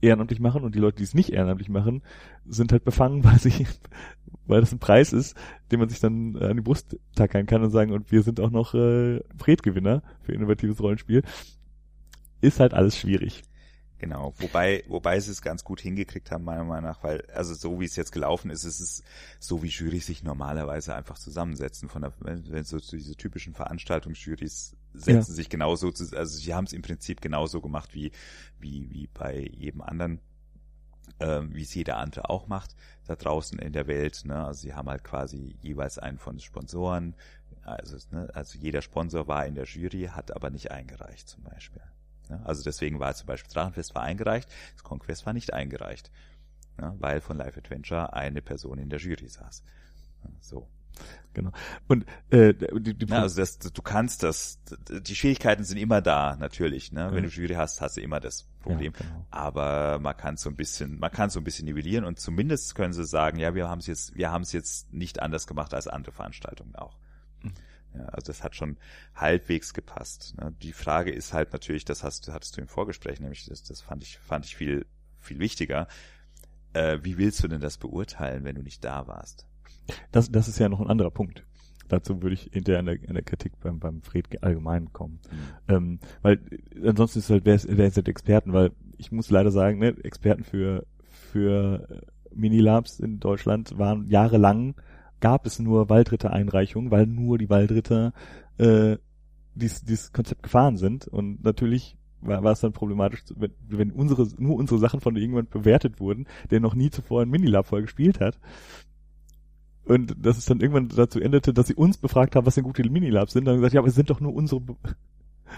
ehrenamtlich 0.00 0.40
machen 0.40 0.64
und 0.64 0.74
die 0.74 0.80
Leute, 0.80 0.98
die 0.98 1.04
es 1.04 1.14
nicht 1.14 1.30
ehrenamtlich 1.30 1.68
machen, 1.68 2.02
sind 2.46 2.72
halt 2.72 2.84
befangen, 2.84 3.24
weil 3.24 3.38
sie, 3.38 3.66
weil 4.46 4.60
das 4.60 4.72
ein 4.72 4.78
Preis 4.78 5.12
ist, 5.12 5.36
den 5.70 5.80
man 5.80 5.88
sich 5.88 6.00
dann 6.00 6.36
an 6.36 6.56
die 6.56 6.62
Brust 6.62 6.98
tackern 7.16 7.46
kann 7.46 7.62
und 7.62 7.70
sagen, 7.70 7.92
und 7.92 8.12
wir 8.12 8.22
sind 8.22 8.40
auch 8.40 8.50
noch 8.50 8.74
äh, 8.74 9.20
Fred-Gewinner 9.38 10.02
für 10.22 10.32
innovatives 10.32 10.80
Rollenspiel. 10.80 11.22
Ist 12.42 12.60
halt 12.60 12.74
alles 12.74 12.98
schwierig. 12.98 13.42
Genau, 13.98 14.34
wobei, 14.38 14.82
wobei 14.88 15.20
sie 15.20 15.30
es 15.30 15.42
ganz 15.42 15.62
gut 15.62 15.80
hingekriegt 15.80 16.32
haben, 16.32 16.42
meiner 16.42 16.64
Meinung 16.64 16.90
nach, 16.90 17.04
weil, 17.04 17.24
also 17.32 17.54
so 17.54 17.80
wie 17.80 17.84
es 17.84 17.94
jetzt 17.94 18.10
gelaufen 18.10 18.50
ist, 18.50 18.64
ist 18.64 18.80
es 18.80 19.04
so, 19.38 19.62
wie 19.62 19.68
Jurys 19.68 20.06
sich 20.06 20.24
normalerweise 20.24 20.96
einfach 20.96 21.18
zusammensetzen. 21.18 21.88
Von 21.88 22.02
der, 22.02 22.12
wenn, 22.18 22.64
so 22.64 22.80
diese 22.80 23.14
typischen 23.14 23.54
Veranstaltungsjurys 23.54 24.74
setzen 24.92 25.14
Ja. 25.14 25.22
sich 25.22 25.48
genauso 25.48 25.92
zu, 25.92 26.16
also 26.16 26.36
sie 26.36 26.52
haben 26.52 26.64
es 26.64 26.72
im 26.72 26.82
Prinzip 26.82 27.20
genauso 27.20 27.60
gemacht 27.60 27.94
wie, 27.94 28.10
wie, 28.58 28.90
wie 28.90 29.06
bei 29.14 29.48
jedem 29.52 29.82
anderen, 29.82 30.18
ähm, 31.20 31.54
wie 31.54 31.62
es 31.62 31.72
jeder 31.72 31.98
andere 31.98 32.28
auch 32.28 32.48
macht, 32.48 32.74
da 33.06 33.14
draußen 33.14 33.60
in 33.60 33.72
der 33.72 33.86
Welt, 33.86 34.22
ne, 34.24 34.44
also 34.44 34.62
sie 34.62 34.74
haben 34.74 34.88
halt 34.88 35.04
quasi 35.04 35.54
jeweils 35.62 35.98
einen 35.98 36.18
von 36.18 36.34
den 36.34 36.40
Sponsoren, 36.40 37.14
also, 37.62 37.96
ne, 38.10 38.28
also 38.34 38.58
jeder 38.58 38.82
Sponsor 38.82 39.28
war 39.28 39.46
in 39.46 39.54
der 39.54 39.66
Jury, 39.66 40.10
hat 40.10 40.34
aber 40.34 40.50
nicht 40.50 40.72
eingereicht 40.72 41.28
zum 41.28 41.44
Beispiel. 41.44 41.82
Ja, 42.32 42.40
also 42.44 42.62
deswegen 42.62 42.98
war 42.98 43.14
zum 43.14 43.26
Beispiel 43.26 43.52
Drachenfest 43.52 43.94
war 43.94 44.02
eingereicht, 44.02 44.48
das 44.74 44.82
Conquest 44.82 45.26
war 45.26 45.32
nicht 45.34 45.52
eingereicht, 45.52 46.10
ja, 46.80 46.94
weil 46.98 47.20
von 47.20 47.36
Live 47.36 47.58
Adventure 47.58 48.12
eine 48.14 48.40
Person 48.40 48.78
in 48.78 48.88
der 48.88 48.98
Jury 48.98 49.28
saß. 49.28 49.62
So. 50.40 50.68
Und 51.88 52.04
äh, 52.30 52.52
die, 52.54 52.94
die 52.94 53.06
Ja, 53.06 53.22
also 53.22 53.40
das, 53.40 53.58
du 53.58 53.82
kannst 53.82 54.22
das, 54.22 54.60
die 54.90 55.14
Schwierigkeiten 55.14 55.64
sind 55.64 55.78
immer 55.78 56.02
da, 56.02 56.36
natürlich. 56.36 56.92
Ne? 56.92 57.08
Wenn 57.12 57.24
Ja. 57.24 57.30
du 57.30 57.34
Jury 57.34 57.54
hast, 57.54 57.80
hast 57.80 57.96
du 57.96 58.02
immer 58.02 58.20
das 58.20 58.46
Problem. 58.60 58.92
Ja, 58.98 59.06
genau. 59.06 59.26
Aber 59.30 59.98
man 59.98 60.16
kann 60.16 60.36
so 60.36 60.50
ein 60.50 60.56
bisschen, 60.56 60.98
man 60.98 61.10
kann 61.10 61.30
so 61.30 61.40
ein 61.40 61.44
bisschen 61.44 61.64
nivellieren 61.64 62.04
und 62.04 62.20
zumindest 62.20 62.74
können 62.74 62.92
sie 62.92 63.04
sagen, 63.06 63.38
ja, 63.38 63.54
wir 63.54 63.68
haben 63.68 63.78
es 63.78 63.86
jetzt, 63.86 64.14
wir 64.14 64.30
haben 64.30 64.42
es 64.42 64.52
jetzt 64.52 64.92
nicht 64.92 65.20
anders 65.22 65.46
gemacht 65.46 65.72
als 65.74 65.88
andere 65.88 66.12
Veranstaltungen 66.12 66.74
auch. 66.76 66.96
Mhm. 67.92 68.00
Ja, 68.00 68.06
also 68.06 68.26
das 68.26 68.42
hat 68.42 68.56
schon 68.56 68.76
halbwegs 69.14 69.74
gepasst. 69.74 70.34
Ne? 70.38 70.54
Die 70.62 70.72
Frage 70.72 71.10
ist 71.10 71.32
halt 71.32 71.52
natürlich, 71.52 71.84
das 71.84 72.04
hast, 72.04 72.28
hattest 72.28 72.56
du 72.56 72.60
im 72.60 72.68
Vorgespräch, 72.68 73.20
nämlich 73.20 73.46
das, 73.46 73.62
das 73.62 73.80
fand 73.80 74.02
ich, 74.02 74.18
fand 74.18 74.44
ich 74.44 74.56
viel, 74.56 74.86
viel 75.18 75.38
wichtiger. 75.38 75.88
Äh, 76.72 76.98
wie 77.02 77.18
willst 77.18 77.42
du 77.42 77.48
denn 77.48 77.60
das 77.60 77.78
beurteilen, 77.78 78.44
wenn 78.44 78.56
du 78.56 78.62
nicht 78.62 78.84
da 78.84 79.06
warst? 79.06 79.46
Das, 80.10 80.30
das 80.30 80.48
ist 80.48 80.58
ja 80.58 80.68
noch 80.68 80.80
ein 80.80 80.88
anderer 80.88 81.10
Punkt. 81.10 81.44
Dazu 81.88 82.22
würde 82.22 82.34
ich 82.34 82.48
hinterher 82.52 82.80
in 82.80 82.86
der, 82.86 83.02
in 83.02 83.14
der 83.14 83.22
Kritik 83.22 83.52
beim, 83.60 83.78
beim 83.78 84.00
Fred 84.00 84.42
allgemein 84.42 84.92
kommen. 84.92 85.20
Ähm, 85.68 85.98
weil 86.22 86.40
ansonsten 86.82 87.18
ist 87.18 87.28
halt, 87.28 87.44
wer 87.44 87.54
ist, 87.54 87.66
wer 87.68 87.90
sind 87.90 88.08
Experten? 88.08 88.54
Weil 88.54 88.70
ich 88.96 89.12
muss 89.12 89.28
leider 89.28 89.50
sagen, 89.50 89.78
ne, 89.78 89.94
Experten 90.02 90.44
für, 90.44 90.86
für 91.10 91.86
äh, 91.90 92.34
Minilabs 92.34 92.98
in 92.98 93.20
Deutschland 93.20 93.76
waren 93.78 94.06
jahrelang, 94.06 94.74
gab 95.22 95.46
es 95.46 95.58
nur 95.58 95.88
Waldritter-Einreichungen, 95.88 96.90
weil 96.90 97.06
nur 97.06 97.38
die 97.38 97.48
Waldritter 97.48 98.12
äh, 98.58 98.98
dies, 99.54 99.82
dieses 99.84 100.12
Konzept 100.12 100.42
gefahren 100.42 100.76
sind. 100.76 101.08
Und 101.08 101.42
natürlich 101.44 101.96
war, 102.20 102.42
war 102.42 102.52
es 102.52 102.60
dann 102.60 102.72
problematisch, 102.72 103.22
wenn, 103.36 103.52
wenn 103.68 103.92
unsere, 103.92 104.28
nur 104.36 104.56
unsere 104.56 104.80
Sachen 104.80 105.00
von 105.00 105.16
irgendjemand 105.16 105.50
bewertet 105.50 106.00
wurden, 106.00 106.26
der 106.50 106.60
noch 106.60 106.74
nie 106.74 106.90
zuvor 106.90 107.22
ein 107.22 107.30
Minilab 107.30 107.66
voll 107.66 107.82
gespielt 107.82 108.20
hat. 108.20 108.38
und 109.84 110.14
dass 110.18 110.38
es 110.38 110.44
dann 110.44 110.60
irgendwann 110.60 110.88
dazu 110.88 111.20
endete, 111.20 111.54
dass 111.54 111.68
sie 111.68 111.74
uns 111.74 111.98
befragt 111.98 112.34
haben, 112.34 112.44
was 112.44 112.56
denn 112.56 112.64
gute 112.64 112.88
Minilabs 112.88 113.32
sind. 113.32 113.44
Dann 113.44 113.52
haben 113.52 113.60
gesagt, 113.60 113.74
ja, 113.74 113.80
aber 113.80 113.88
es 113.88 113.94
sind 113.94 114.10
doch 114.10 114.20
nur 114.20 114.34
unsere. 114.34 114.60
Be 114.60 114.76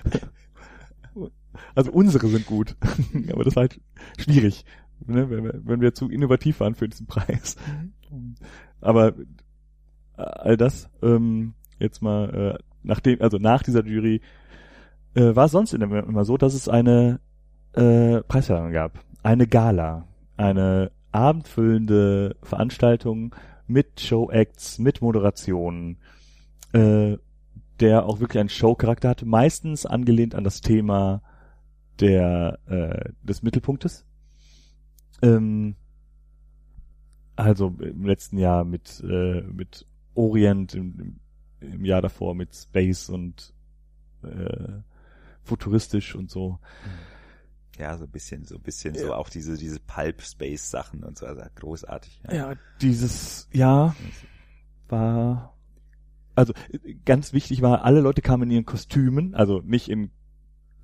also 1.75 1.91
unsere 1.91 2.29
sind 2.29 2.45
gut. 2.45 2.77
aber 3.33 3.45
das 3.45 3.55
ist 3.55 3.57
halt 3.57 3.81
schwierig, 4.19 4.67
ne, 5.07 5.31
wenn, 5.31 5.45
wir, 5.45 5.61
wenn 5.65 5.81
wir 5.81 5.95
zu 5.95 6.11
innovativ 6.11 6.61
waren 6.61 6.75
für 6.75 6.89
diesen 6.89 7.07
Preis. 7.07 7.57
Aber 8.81 9.17
äh, 9.19 9.25
all 10.17 10.57
das 10.57 10.89
ähm, 11.03 11.55
jetzt 11.79 12.03
mal 12.03 12.57
äh, 12.59 12.63
nachdem, 12.85 13.21
also 13.21 13.39
nach 13.39 13.63
dieser 13.63 13.85
Jury 13.85 14.21
äh, 15.15 15.35
war 15.35 15.47
es 15.47 15.53
sonst 15.53 15.73
immer, 15.73 16.25
so, 16.25 16.37
dass 16.37 16.55
es 16.55 16.69
eine 16.69 17.21
äh, 17.73 18.21
Preisverleihung 18.23 18.73
gab, 18.73 19.01
eine 19.23 19.47
Gala, 19.47 20.07
eine 20.37 20.93
abendfüllende 21.11 22.37
Veranstaltung 22.43 23.35
mit 23.67 24.01
Showacts, 24.01 24.79
mit 24.79 25.01
Moderation, 25.01 25.97
äh, 26.73 27.17
der 27.81 28.07
auch 28.07 28.21
wirklich 28.21 28.41
einen 28.41 28.49
Showcharakter 28.49 29.09
hatte, 29.09 29.27
meistens 29.27 29.87
angelehnt 29.87 30.35
an 30.35 30.45
das 30.45 30.61
Thema 30.61 31.23
der 32.01 32.59
äh, 32.67 33.11
des 33.23 33.43
Mittelpunktes. 33.43 34.05
Ähm, 35.23 35.77
also 37.37 37.75
im 37.81 38.05
letzten 38.05 38.39
Jahr 38.39 38.65
mit 38.65 39.03
äh, 39.09 39.43
mit 39.43 39.87
Orient, 40.15 40.75
im, 40.75 41.21
im 41.61 41.85
Jahr 41.85 42.03
davor 42.03 42.35
mit 42.35 42.55
Space 42.55 43.09
und 43.09 43.55
äh, 44.23 44.81
futuristisch 45.43 46.15
und 46.15 46.31
so. 46.31 46.59
Ja, 47.79 47.97
so 47.99 48.05
ein 48.05 48.11
bisschen, 48.11 48.45
so 48.45 48.57
ein 48.57 48.63
bisschen, 48.63 48.95
ja. 48.95 49.01
so 49.01 49.15
auch 49.15 49.29
diese, 49.29 49.57
diese 49.57 49.81
Pulp-Space-Sachen 49.81 51.03
und 51.03 51.19
so, 51.19 51.27
also 51.27 51.43
großartig. 51.57 52.21
Ja. 52.29 52.35
ja, 52.35 52.55
dieses, 52.81 53.49
ja, 53.53 53.97
war, 54.89 55.57
also 56.35 56.53
ganz 57.05 57.33
wichtig 57.33 57.63
war, 57.63 57.85
alle 57.85 58.01
Leute 58.01 58.23
kamen 58.23 58.45
in 58.45 58.51
ihren 58.51 58.65
Kostümen, 58.65 59.35
also 59.35 59.61
nicht 59.61 59.89
in 59.89 60.11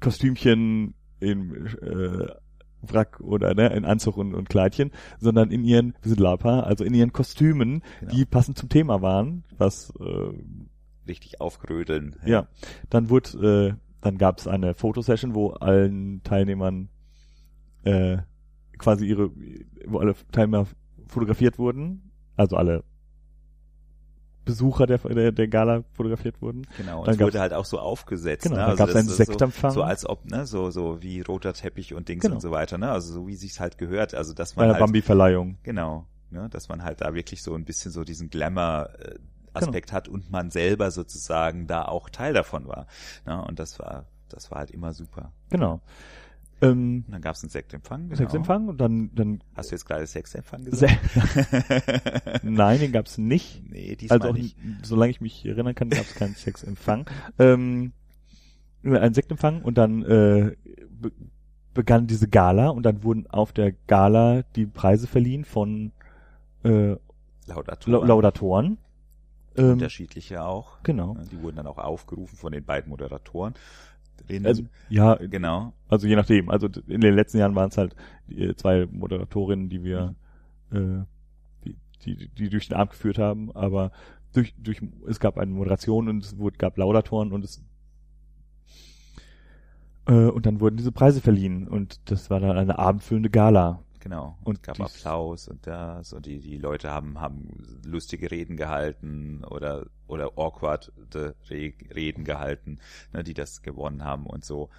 Kostümchen, 0.01 0.95
in 1.21 1.67
äh, 1.83 2.35
Wrack 2.83 3.21
oder 3.21 3.55
ne, 3.55 3.69
in 3.75 3.85
Anzug 3.85 4.17
und, 4.17 4.35
und 4.35 4.49
Kleidchen, 4.49 4.91
sondern 5.19 5.51
in 5.51 5.65
ihren, 5.65 5.95
wir 6.03 6.11
sind 6.11 6.21
Lapa, 6.21 6.61
also 6.61 6.85
in 6.85 6.95
ihren 6.95 7.13
Kostümen, 7.13 7.83
genau. 8.01 8.13
die 8.13 8.25
passend 8.25 8.59
zum 8.59 8.69
Thema 8.69 9.03
waren, 9.03 9.45
was 9.57 9.93
äh, 10.01 10.33
richtig 11.07 11.41
aufgrödeln. 11.41 12.17
Ja. 12.25 12.29
ja. 12.29 12.49
Dann 12.89 13.11
wurde, 13.11 13.75
äh, 13.75 13.75
dann 14.01 14.19
gab 14.19 14.39
es 14.39 14.47
eine 14.47 14.75
Fotosession, 14.75 15.35
wo 15.35 15.51
allen 15.51 16.23
Teilnehmern 16.23 16.89
äh, 17.85 18.19
quasi 18.79 19.07
ihre, 19.07 19.31
wo 19.87 19.99
alle 19.99 20.15
Teilnehmer 20.33 20.67
fotografiert 21.07 21.59
wurden, 21.59 22.11
also 22.37 22.57
alle 22.57 22.85
Besucher 24.45 24.87
der, 24.87 24.99
der, 24.99 25.33
der 25.33 25.49
Gala 25.49 25.85
fotografiert 25.93 26.41
wurden. 26.41 26.67
Genau, 26.77 27.01
und 27.01 27.09
dann 27.09 27.15
es 27.15 27.21
wurde 27.21 27.41
halt 27.41 27.53
auch 27.53 27.65
so 27.65 27.79
aufgesetzt. 27.79 28.45
Genau, 28.45 28.57
ne? 28.57 28.65
also 28.65 28.79
gab 28.79 28.89
es 28.89 28.97
einen 28.97 29.09
Sektempfang. 29.09 29.71
So, 29.71 29.81
so 29.81 29.83
als 29.83 30.09
ob, 30.09 30.25
ne, 30.31 30.47
so, 30.47 30.71
so 30.71 31.03
wie 31.03 31.21
roter 31.21 31.53
Teppich 31.53 31.95
und 31.95 32.09
Dings 32.09 32.23
genau. 32.23 32.37
und 32.37 32.41
so 32.41 32.51
weiter, 32.51 32.79
ne? 32.79 32.91
Also 32.91 33.13
so 33.13 33.27
wie 33.27 33.37
sich's 33.37 33.61
halt 33.61 33.79
gehört. 33.79 34.15
Also 34.15 34.35
dass 34.35 34.57
man. 34.57 34.65
Bei 34.65 34.67
der 34.67 34.75
halt, 34.75 34.87
Bambi-Verleihung. 34.87 35.59
Genau. 35.63 36.07
Ne, 36.31 36.49
dass 36.49 36.69
man 36.69 36.85
halt 36.85 37.01
da 37.01 37.15
wirklich 37.15 37.43
so 37.43 37.55
ein 37.55 37.65
bisschen 37.65 37.91
so 37.91 38.05
diesen 38.05 38.31
Glamour 38.31 38.89
äh, 39.01 39.15
Aspekt 39.53 39.89
genau. 39.89 39.97
hat 39.97 40.09
und 40.09 40.31
man 40.31 40.51
selber 40.51 40.91
sozusagen 40.91 41.67
da 41.67 41.85
auch 41.85 42.09
Teil 42.09 42.35
davon 42.35 42.69
war. 42.69 42.87
Ne? 43.27 43.45
Und 43.45 43.59
das 43.59 43.79
war, 43.79 44.07
das 44.29 44.51
war 44.51 44.59
halt 44.59 44.71
immer 44.71 44.93
super. 44.93 45.33
Genau. 45.51 45.81
Ähm, 46.63 47.05
und 47.07 47.13
dann 47.13 47.23
gab 47.23 47.35
es 47.35 47.43
einen 47.43 47.51
Sektempfang. 47.51 48.09
Genau. 48.09 48.17
Sektempfang 48.17 48.69
und 48.69 48.81
dann, 48.81 49.11
dann. 49.15 49.43
Hast 49.55 49.71
du 49.71 49.75
jetzt 49.75 49.87
gerade 49.87 50.07
Sexempfang 50.07 50.65
gesagt? 50.65 50.99
Se 51.13 52.41
Nein, 52.43 52.81
den 52.81 52.93
gab 52.93 53.07
es 53.07 53.19
nicht. 53.19 53.63
Nee, 53.71 53.97
diesmal 53.97 54.21
also 54.21 54.33
auch, 54.33 54.37
nicht. 54.37 54.57
Solange 54.83 55.11
ich 55.11 55.21
mich 55.21 55.47
erinnern 55.47 55.75
kann, 55.75 55.91
gab 55.91 56.05
es 56.05 56.15
keinen 56.15 56.35
Sexempfang. 56.35 57.07
ähm, 57.39 57.93
ein 58.83 59.15
Sektempfang 59.15 59.63
und 59.63 59.79
dann 59.79 60.03
äh, 60.03 60.57
be 60.91 61.13
begann 61.73 62.09
diese 62.09 62.27
Gala 62.27 62.71
und 62.71 62.83
dann 62.83 63.05
wurden 63.05 63.29
auf 63.29 63.53
der 63.53 63.71
Gala 63.87 64.43
die 64.57 64.67
Preise 64.67 65.07
verliehen 65.07 65.45
von 65.45 65.93
äh, 66.65 66.97
Laudatoren. 67.47 68.09
Laudatoren. 68.09 68.79
Ähm, 69.57 69.73
Unterschiedliche 69.73 70.43
auch. 70.43 70.83
Genau. 70.83 71.17
Die 71.31 71.41
wurden 71.43 71.57
dann 71.57 71.67
auch 71.67 71.79
aufgerufen 71.79 72.37
von 72.37 72.53
den 72.53 72.65
beiden 72.65 72.91
Moderatoren. 72.91 73.55
Also, 74.45 74.65
ja, 74.89 75.15
genau. 75.15 75.73
Also 75.89 76.07
je 76.07 76.17
nachdem. 76.17 76.51
Also 76.51 76.69
in 76.87 77.01
den 77.01 77.15
letzten 77.15 77.39
Jahren 77.39 77.55
waren 77.55 77.71
es 77.71 77.79
halt 77.79 77.95
die 78.29 78.55
zwei 78.57 78.87
Moderatorinnen, 78.91 79.69
die 79.69 79.83
wir, 79.85 80.15
mhm. 80.71 81.07
äh, 81.65 81.65
die, 81.65 81.77
die, 82.05 82.29
die 82.29 82.49
durch 82.49 82.69
den 82.69 82.77
Abend 82.77 82.93
geführt 82.93 83.19
haben, 83.19 83.51
aber 83.53 83.93
durch, 84.33 84.55
durch, 84.59 84.81
es 85.09 85.21
gab 85.21 85.39
eine 85.39 85.51
Moderation 85.51 86.09
und 86.09 86.25
es 86.25 86.39
wurde, 86.39 86.57
gab 86.59 86.77
Laudatoren 86.77 87.33
und 87.33 87.45
es 87.45 87.63
äh, 90.07 90.13
und 90.13 90.47
dann 90.47 90.61
wurden 90.61 90.77
diese 90.77 90.93
Preise 90.93 91.21
verliehen 91.21 91.69
und 91.69 92.01
das 92.11 92.31
war 92.31 92.41
dann 92.41 92.57
eine 92.57 92.79
abendfüllende 92.79 93.31
Gala. 93.31 93.83
Genau. 94.01 94.39
Und 94.43 94.57
es 94.57 94.63
gab 94.63 94.81
Applaus 94.81 95.47
und 95.47 95.67
das 95.67 96.13
und 96.13 96.25
die, 96.27 96.41
die 96.41 96.57
Leute 96.57 96.91
haben, 96.91 97.21
haben 97.21 97.81
lustige 97.85 98.31
Reden 98.31 98.57
gehalten 98.57 99.45
oder, 99.45 99.87
oder 100.07 100.33
awkward 100.37 100.91
Reden 101.51 102.25
gehalten, 102.25 102.79
ne, 103.13 103.23
die 103.23 103.35
das 103.35 103.63
gewonnen 103.63 104.03
haben 104.05 104.27
und 104.27 104.45
so. 104.45 104.71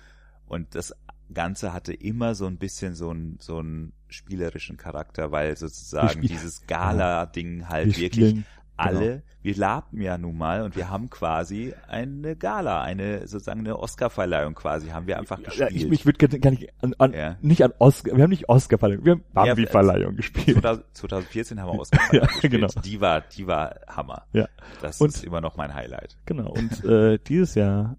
Und 0.48 0.76
das 0.76 0.94
Ganze 1.34 1.72
hatte 1.72 1.94
immer 1.94 2.36
so 2.36 2.46
ein 2.46 2.58
bisschen 2.58 2.96
so 2.96 3.12
ein, 3.12 3.38
so 3.40 3.60
einen 3.60 3.94
spielerischen 4.10 4.76
Charakter, 4.76 5.32
weil 5.32 5.56
sozusagen 5.56 6.22
dieses 6.22 6.66
Gala-Ding 6.68 7.70
halt 7.70 7.96
wir 7.96 8.04
wirklich 8.04 8.44
alle, 8.82 9.10
genau. 9.10 9.22
wir 9.42 9.56
laben 9.56 10.02
ja 10.02 10.18
nun 10.18 10.38
mal 10.38 10.62
und 10.64 10.76
wir 10.76 10.90
haben 10.90 11.10
quasi 11.10 11.74
eine 11.88 12.36
Gala, 12.36 12.82
eine 12.82 13.28
sozusagen 13.28 13.62
eine 13.62 13.80
Oscar-Verleihung 13.80 14.56
quasi, 14.56 14.90
haben 14.90 15.08
wir 15.08 15.18
einfach 15.18 15.42
gespielt. 15.42 15.72
Ja, 15.72 15.76
ich, 15.76 15.92
ich 15.92 16.06
würde 16.06 16.40
gar 16.40 16.52
nicht 16.52 16.70
an, 16.82 16.94
an 16.98 17.14
ja. 17.14 17.38
nicht 17.42 17.64
an 17.64 17.74
Oscar, 17.80 18.16
wir 18.16 18.24
haben 18.24 18.30
nicht 18.30 18.50
Oscar-Verleihung, 18.50 19.06
wir 19.06 19.12
haben 19.14 19.24
Bambi-Verleihung 19.34 20.12
ja, 20.12 20.18
gespielt. 20.18 20.62
2014 20.94 21.60
haben 21.60 21.74
wir 21.74 21.80
Oscar-Verleihung 21.80 22.28
ja, 22.28 22.34
gespielt. 22.34 22.54
Genau. 22.54 22.68
Die 22.84 23.02
war, 23.02 23.22
die 23.22 23.48
war 23.48 23.76
Hammer. 23.88 24.24
Ja. 24.34 24.48
Das 24.82 25.00
und, 25.02 25.10
ist 25.10 25.24
immer 25.24 25.42
noch 25.42 25.58
mein 25.58 25.74
Highlight. 25.74 26.18
Genau. 26.26 26.52
Und 26.52 26.84
äh, 26.86 27.20
dieses 27.20 27.56
Jahr 27.56 27.98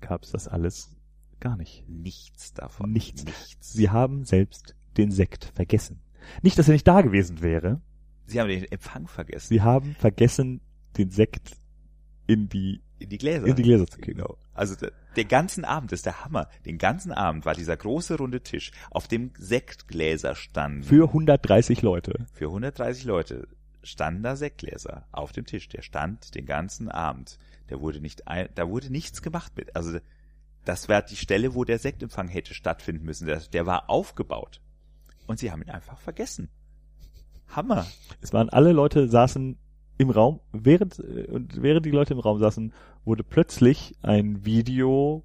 gab's 0.00 0.32
das 0.32 0.48
alles 0.48 0.94
gar 1.40 1.56
nicht. 1.56 1.88
Nichts 1.88 2.54
davon. 2.54 2.90
Nichts. 2.90 3.24
Nichts. 3.24 3.72
Sie 3.72 3.90
haben 3.90 4.24
selbst 4.24 4.74
den 4.96 5.10
Sekt 5.10 5.44
vergessen. 5.44 6.00
Nicht, 6.42 6.58
dass 6.58 6.68
er 6.68 6.72
nicht 6.72 6.88
da 6.88 7.02
gewesen 7.02 7.42
wäre, 7.42 7.80
Sie 8.26 8.40
haben 8.40 8.48
den 8.48 8.64
Empfang 8.64 9.06
vergessen. 9.06 9.48
Sie 9.48 9.62
haben 9.62 9.94
vergessen, 9.98 10.60
den 10.96 11.10
Sekt 11.10 11.56
in 12.26 12.48
die 12.48 12.80
in 12.98 13.10
die 13.10 13.18
Gläser. 13.18 13.46
In 13.46 13.56
die 13.56 13.62
Gläser 13.62 13.86
zu 13.86 13.98
kriegen. 13.98 14.18
Genau. 14.18 14.38
Also 14.54 14.76
der, 14.76 14.92
den 15.16 15.28
ganzen 15.28 15.64
Abend, 15.64 15.92
das 15.92 15.98
ist 15.98 16.06
der 16.06 16.24
Hammer. 16.24 16.48
Den 16.64 16.78
ganzen 16.78 17.12
Abend 17.12 17.44
war 17.44 17.54
dieser 17.54 17.76
große 17.76 18.16
runde 18.16 18.40
Tisch, 18.40 18.70
auf 18.90 19.08
dem 19.08 19.32
Sektgläser 19.36 20.34
standen. 20.34 20.84
Für 20.84 21.08
130 21.08 21.82
Leute. 21.82 22.26
Für 22.32 22.46
130 22.46 23.04
Leute 23.04 23.48
standen 23.82 24.22
da 24.22 24.36
Sektgläser 24.36 25.06
auf 25.12 25.32
dem 25.32 25.44
Tisch. 25.44 25.68
Der 25.68 25.82
stand 25.82 26.34
den 26.34 26.46
ganzen 26.46 26.88
Abend. 26.88 27.38
Der 27.68 27.80
wurde 27.80 28.00
nicht, 28.00 28.28
ein, 28.28 28.48
da 28.54 28.68
wurde 28.68 28.90
nichts 28.90 29.22
gemacht 29.22 29.52
mit. 29.56 29.74
Also 29.76 29.98
das 30.64 30.88
war 30.88 31.02
die 31.02 31.16
Stelle, 31.16 31.54
wo 31.54 31.64
der 31.64 31.78
Sektempfang 31.78 32.28
hätte 32.28 32.54
stattfinden 32.54 33.04
müssen. 33.04 33.26
Der, 33.26 33.40
der 33.40 33.66
war 33.66 33.90
aufgebaut. 33.90 34.60
Und 35.26 35.38
sie 35.38 35.50
haben 35.50 35.62
ihn 35.62 35.70
einfach 35.70 35.98
vergessen. 35.98 36.48
Hammer. 37.56 37.86
Es 38.20 38.32
waren 38.32 38.48
alle 38.48 38.72
Leute 38.72 39.08
saßen 39.08 39.56
im 39.98 40.10
Raum, 40.10 40.40
während, 40.52 40.98
äh, 40.98 41.28
und 41.30 41.62
während 41.62 41.86
die 41.86 41.90
Leute 41.90 42.14
im 42.14 42.20
Raum 42.20 42.38
saßen, 42.38 42.72
wurde 43.04 43.22
plötzlich 43.22 43.94
ein 44.02 44.44
Video 44.44 45.24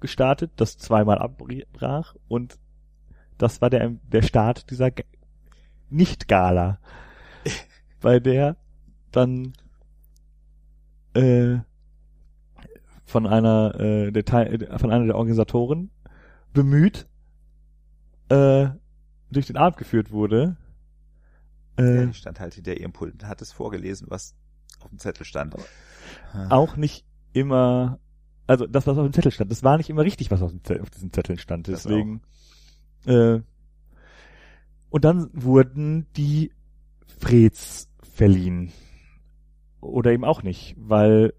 gestartet, 0.00 0.52
das 0.56 0.78
zweimal 0.78 1.18
abbrach 1.18 2.14
und 2.28 2.58
das 3.36 3.60
war 3.60 3.70
der, 3.70 3.90
der 4.02 4.22
Start 4.22 4.70
dieser 4.70 4.90
Nicht-Gala, 5.90 6.78
bei 8.00 8.20
der 8.20 8.56
dann 9.10 9.52
äh, 11.14 11.58
von 13.04 13.26
einer 13.26 13.74
äh, 13.80 14.12
der 14.12 14.24
Teil, 14.24 14.68
von 14.78 14.90
einer 14.90 15.06
der 15.06 15.16
Organisatoren 15.16 15.90
bemüht 16.52 17.06
äh, 18.28 18.68
durch 19.30 19.46
den 19.46 19.56
Abend 19.56 19.78
geführt 19.78 20.10
wurde, 20.10 20.56
äh, 21.78 22.04
ja, 22.06 22.12
stand 22.12 22.40
halt 22.40 22.54
hinter 22.54 22.76
ihrem 22.76 22.92
Pult 22.92 23.14
und 23.14 23.26
hat 23.26 23.42
es 23.42 23.52
vorgelesen, 23.52 24.06
was 24.10 24.34
auf 24.80 24.90
dem 24.90 24.98
Zettel 24.98 25.24
stand. 25.24 25.56
Auch 26.50 26.76
nicht 26.76 27.04
immer, 27.32 27.98
also 28.46 28.66
das, 28.66 28.86
was 28.86 28.98
auf 28.98 29.06
dem 29.06 29.12
Zettel 29.12 29.32
stand, 29.32 29.50
das 29.50 29.62
war 29.62 29.76
nicht 29.76 29.90
immer 29.90 30.02
richtig, 30.02 30.30
was 30.30 30.42
auf, 30.42 30.52
dem 30.52 30.80
auf 30.82 30.90
diesen 30.90 31.12
Zetteln 31.12 31.38
stand. 31.38 31.66
Deswegen. 31.66 32.22
Äh, 33.06 33.40
und 34.90 35.04
dann 35.04 35.30
wurden 35.32 36.06
die 36.16 36.52
Freds 37.18 37.88
verliehen. 38.02 38.72
Oder 39.80 40.12
eben 40.12 40.24
auch 40.24 40.42
nicht, 40.42 40.74
weil 40.78 41.34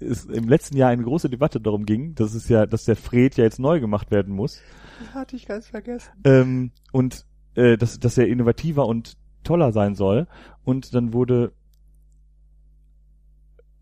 es 0.00 0.24
im 0.24 0.48
letzten 0.48 0.76
Jahr 0.76 0.90
eine 0.90 1.04
große 1.04 1.30
Debatte 1.30 1.60
darum 1.60 1.86
ging, 1.86 2.14
dass 2.14 2.34
es 2.34 2.48
ja, 2.48 2.66
dass 2.66 2.84
der 2.84 2.96
Fred 2.96 3.36
ja 3.36 3.44
jetzt 3.44 3.60
neu 3.60 3.80
gemacht 3.80 4.10
werden 4.10 4.34
muss. 4.34 4.60
Das 4.98 5.14
hatte 5.14 5.36
ich 5.36 5.46
ganz 5.46 5.68
vergessen. 5.68 6.10
Ähm, 6.24 6.72
und 6.92 7.26
äh, 7.54 7.76
dass, 7.76 7.98
dass 8.00 8.18
er 8.18 8.26
innovativer 8.26 8.86
und 8.86 9.16
toller 9.44 9.72
sein 9.72 9.94
soll. 9.94 10.26
Und 10.64 10.94
dann 10.94 11.12
wurde 11.12 11.52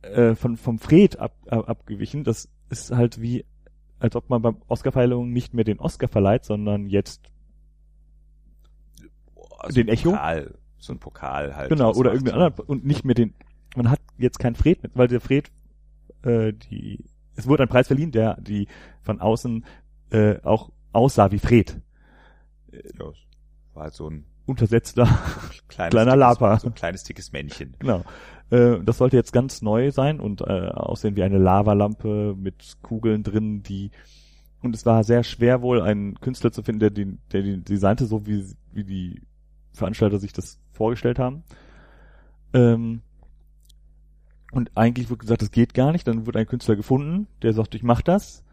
äh, 0.03 0.35
von 0.35 0.57
vom 0.57 0.79
Fred 0.79 1.19
ab, 1.19 1.35
ab, 1.49 1.69
abgewichen. 1.69 2.25
Das 2.25 2.49
ist 2.69 2.91
halt 2.91 3.21
wie, 3.21 3.45
als 3.99 4.17
ob 4.17 4.29
man 4.31 4.43
beim 4.43 4.57
Oscarverleihung 4.69 5.33
nicht 5.33 5.55
mehr 5.55 5.65
den 5.65 5.79
Oscar 5.79 6.09
verleiht, 6.09 6.45
sondern 6.45 6.89
jetzt 6.89 7.31
Also 9.59 9.75
Den 9.75 9.89
Echo? 9.89 10.11
Pokal, 10.11 10.55
so 10.79 10.93
ein 10.93 10.99
Pokal 10.99 11.57
halt. 11.57 11.69
genau 11.69 11.93
oder 11.95 12.13
irgendeinen 12.13 12.41
so. 12.41 12.45
anderen 12.47 12.67
und 12.67 12.85
nicht 12.85 13.05
mehr 13.05 13.15
den. 13.15 13.35
Man 13.77 13.91
hat 13.91 14.01
jetzt 14.19 14.39
keinen 14.39 14.57
Fred 14.57 14.83
mit, 14.83 14.93
weil 14.97 15.09
der 15.09 15.21
Fred 15.21 15.51
äh, 16.23 16.53
die 16.53 17.05
es 17.35 17.47
wurde 17.47 17.63
ein 17.63 17.69
Preis 17.69 17.87
verliehen, 17.87 18.11
der 18.11 18.39
die 18.41 18.69
von 19.03 19.21
außen 19.21 19.65
äh, 20.11 20.41
auch 20.43 20.71
aussah 20.93 21.31
wie 21.31 21.39
Fred, 21.39 21.81
Ja, 22.71 23.07
war 23.73 23.85
halt 23.85 23.95
so 23.95 24.11
ein 24.11 24.27
untersetzter. 24.47 25.05
kleines, 25.69 25.91
Kleiner 25.91 26.17
Lapa. 26.17 26.59
So 26.59 26.69
ein 26.69 26.75
kleines 26.75 27.05
dickes 27.05 27.33
Männchen. 27.33 27.75
Genau. 27.79 28.05
Äh, 28.51 28.81
das 28.85 28.99
sollte 28.99 29.17
jetzt 29.17 29.33
ganz 29.33 29.63
neu 29.63 29.91
sein 29.91 30.21
und 30.21 30.41
äh, 30.43 30.45
aussehen 30.45 31.17
wie 31.17 31.23
eine 31.23 31.39
Lavalampe 31.39 32.35
mit 32.37 32.77
Kugeln 32.83 33.23
drin, 33.23 33.63
die 33.63 33.91
und 34.63 34.77
es 34.77 34.87
war 34.87 35.03
sehr 35.03 35.25
schwer 35.25 35.61
wohl, 35.61 35.83
einen 35.83 36.21
Künstler 36.21 36.53
zu 36.53 36.63
finden, 36.63 36.81
der 36.81 36.91
den, 36.91 37.19
der 37.33 37.43
den 37.43 37.65
designte, 37.65 38.07
so 38.07 38.27
wie, 38.27 38.47
wie 38.73 38.85
die 38.85 39.23
Veranstalter 39.73 40.19
sich 40.19 40.33
das 40.33 40.61
vorgestellt 40.73 41.19
haben. 41.19 41.43
Ähm, 42.55 43.03
und 44.53 44.71
eigentlich 44.77 45.11
wurde 45.11 45.19
gesagt, 45.19 45.43
das 45.43 45.51
geht 45.51 45.75
gar 45.75 45.93
nicht. 45.93 46.07
Dann 46.07 46.27
wurde 46.27 46.39
ein 46.39 46.47
Künstler 46.47 46.77
gefunden, 46.77 47.27
der 47.43 47.55
sagt, 47.55 47.75
ich 47.75 47.83
mach 47.83 48.03
das. 48.03 48.45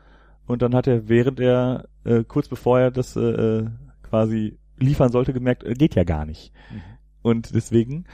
Und 0.47 0.63
dann 0.63 0.73
hat 0.73 0.87
er, 0.87 1.09
während 1.09 1.39
er, 1.39 1.87
äh, 2.05 2.23
kurz 2.23 2.47
bevor 2.47 2.79
er 2.79 2.89
das 2.89 3.15
äh, 3.15 3.65
quasi 4.01 4.57
liefern 4.79 5.11
sollte, 5.11 5.33
gemerkt, 5.33 5.63
äh, 5.63 5.73
geht 5.73 5.95
ja 5.95 6.03
gar 6.03 6.25
nicht. 6.25 6.53
Mhm. 6.71 6.81
Und 7.21 7.53
deswegen 7.55 8.05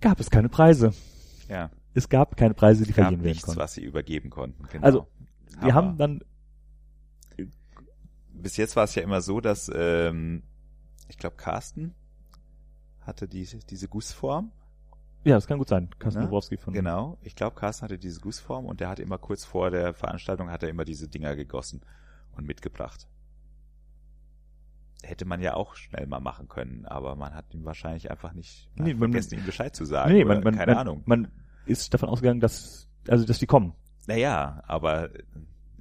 gab 0.00 0.20
es 0.20 0.30
keine 0.30 0.48
Preise. 0.48 0.92
Ja, 1.48 1.70
Es 1.94 2.08
gab 2.08 2.36
keine 2.36 2.54
Preise, 2.54 2.84
die 2.84 2.92
gab 2.92 3.04
verliehen 3.06 3.20
werden 3.22 3.30
nichts, 3.32 3.44
konnten. 3.46 3.60
was 3.60 3.74
sie 3.74 3.82
übergeben 3.84 4.30
konnten. 4.30 4.64
Genau. 4.70 4.84
Also, 4.86 5.06
Wir 5.60 5.74
haben 5.74 5.96
dann, 5.98 6.20
bis 8.32 8.56
jetzt 8.56 8.76
war 8.76 8.84
es 8.84 8.94
ja 8.94 9.02
immer 9.02 9.20
so, 9.20 9.40
dass 9.40 9.70
ähm, 9.74 10.42
ich 11.08 11.18
glaube 11.18 11.36
Carsten 11.36 11.94
hatte 13.00 13.26
diese 13.28 13.58
diese 13.58 13.88
Gussform. 13.88 14.52
ja, 15.24 15.34
das 15.34 15.46
kann 15.46 15.58
gut 15.58 15.68
sein. 15.68 15.90
Carsten? 15.98 16.22
Bobrowski 16.22 16.56
von, 16.56 16.72
Genau, 16.72 17.18
ich 17.22 17.34
glaube 17.34 17.56
Carsten 17.56 17.84
hatte 17.84 17.98
diese 17.98 18.20
Gussform 18.20 18.66
und 18.66 18.80
der 18.80 18.88
hat 18.88 19.00
immer 19.00 19.18
kurz 19.18 19.44
vor 19.44 19.70
der 19.70 19.92
Veranstaltung 19.94 20.50
hat 20.50 20.62
er 20.62 20.68
immer 20.68 20.84
diese 20.84 21.08
Dinger 21.08 21.34
gegossen 21.36 21.80
und 22.36 22.46
mitgebracht. 22.46 23.08
Hätte 25.02 25.24
man 25.24 25.40
ja 25.40 25.54
auch 25.54 25.76
schnell 25.76 26.06
mal 26.06 26.20
machen 26.20 26.48
können, 26.48 26.84
aber 26.86 27.16
man 27.16 27.34
hat 27.34 27.46
ihm 27.54 27.64
wahrscheinlich 27.64 28.10
einfach 28.10 28.32
nicht 28.34 28.68
Nee, 28.74 28.94
man- 28.94 29.10
vergessen, 29.12 29.38
ihm 29.38 29.46
Bescheid 29.46 29.74
zu 29.74 29.84
sagen. 29.84 30.12
nee, 30.12 30.24
man, 30.24 30.42
man, 30.42 30.54
keine 30.56 30.72
man, 30.72 30.80
Ahnung. 30.80 31.02
man 31.06 31.28
ist 31.66 31.92
davon 31.94 32.08
ausgegangen, 32.08 32.40
dass, 32.40 32.88
also, 33.08 33.24
dass 33.24 33.38
die 33.38 33.46
kommen. 33.46 33.72
Naja, 34.06 34.62
aber 34.66 35.10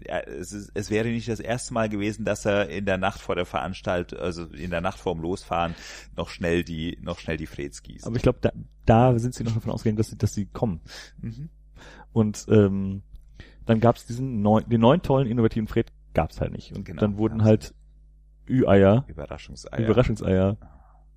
ja, 0.07 0.19
es, 0.19 0.53
ist, 0.53 0.71
es 0.73 0.89
wäre 0.89 1.09
nicht 1.09 1.27
das 1.27 1.39
erste 1.41 1.73
Mal 1.73 1.89
gewesen, 1.89 2.23
dass 2.23 2.45
er 2.45 2.69
in 2.69 2.85
der 2.85 2.97
Nacht 2.97 3.19
vor 3.19 3.35
der 3.35 3.45
Veranstaltung, 3.45 4.19
also 4.19 4.45
in 4.45 4.69
der 4.69 4.79
Nacht 4.81 4.99
vorm 4.99 5.19
Losfahren, 5.19 5.75
noch 6.15 6.29
schnell 6.29 6.63
die, 6.63 6.97
noch 7.01 7.19
schnell 7.19 7.35
die 7.37 7.47
Freds 7.47 7.83
gießt. 7.83 8.07
Aber 8.07 8.15
ich 8.15 8.21
glaube, 8.21 8.39
da, 8.41 8.51
da 8.85 9.19
sind 9.19 9.33
sie 9.35 9.43
noch 9.43 9.53
davon 9.53 9.71
ausgegangen, 9.73 9.97
dass 9.97 10.07
sie, 10.09 10.17
dass 10.17 10.33
sie 10.33 10.45
kommen. 10.45 10.79
Mhm. 11.21 11.49
Und 12.13 12.45
ähm, 12.49 13.01
dann 13.65 13.79
gab 13.81 13.97
es 13.97 14.05
diesen 14.05 14.41
neuen, 14.41 14.69
den 14.69 14.79
neuen 14.81 15.01
tollen 15.01 15.27
innovativen 15.27 15.67
Fred 15.67 15.91
gab's 16.13 16.39
halt 16.39 16.53
nicht. 16.53 16.75
Und 16.75 16.85
Genau, 16.85 17.01
dann 17.01 17.17
wurden 17.17 17.43
halt 17.43 17.73
Ü-Eier, 18.49 19.05
Überraschungseier. 19.07 19.79
Überraschungseier 19.79 20.57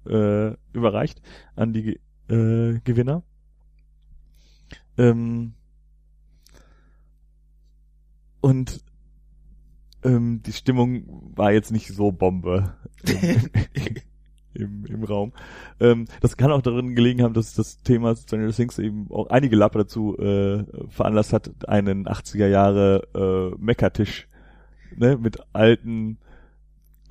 äh, 0.07 0.53
überreicht 0.73 1.23
an 1.57 1.73
die 1.73 2.01
äh, 2.29 2.81
Gewinner. 2.85 3.23
Ähm, 4.99 5.55
und 8.41 8.85
ähm, 10.05 10.43
die 10.45 10.53
Stimmung 10.53 11.33
war 11.37 11.53
jetzt 11.53 11.71
nicht 11.71 11.89
so 11.89 12.11
Bombe 12.11 12.75
im, 14.55 14.85
im, 14.87 15.05
Raum. 15.05 15.33
Ähm, 15.81 16.07
das 16.21 16.37
kann 16.37 16.51
auch 16.51 16.63
darin 16.63 16.95
gelegen 16.95 17.23
haben, 17.23 17.35
dass 17.35 17.55
das 17.55 17.83
Thema 17.83 18.17
Stranger 18.17 18.51
Things 18.51 18.79
eben 18.79 19.11
auch 19.11 19.29
einige 19.29 19.57
Lapper 19.57 19.81
dazu 19.81 20.19
äh, 20.19 20.65
veranlasst 20.89 21.33
hat, 21.33 21.69
einen 21.69 22.07
80er 22.07 22.49
Jahre 22.49 23.09
äh, 23.15 23.63
Meckertisch 23.63 24.29
ne, 24.97 25.17
mit 25.17 25.39
alten 25.53 26.19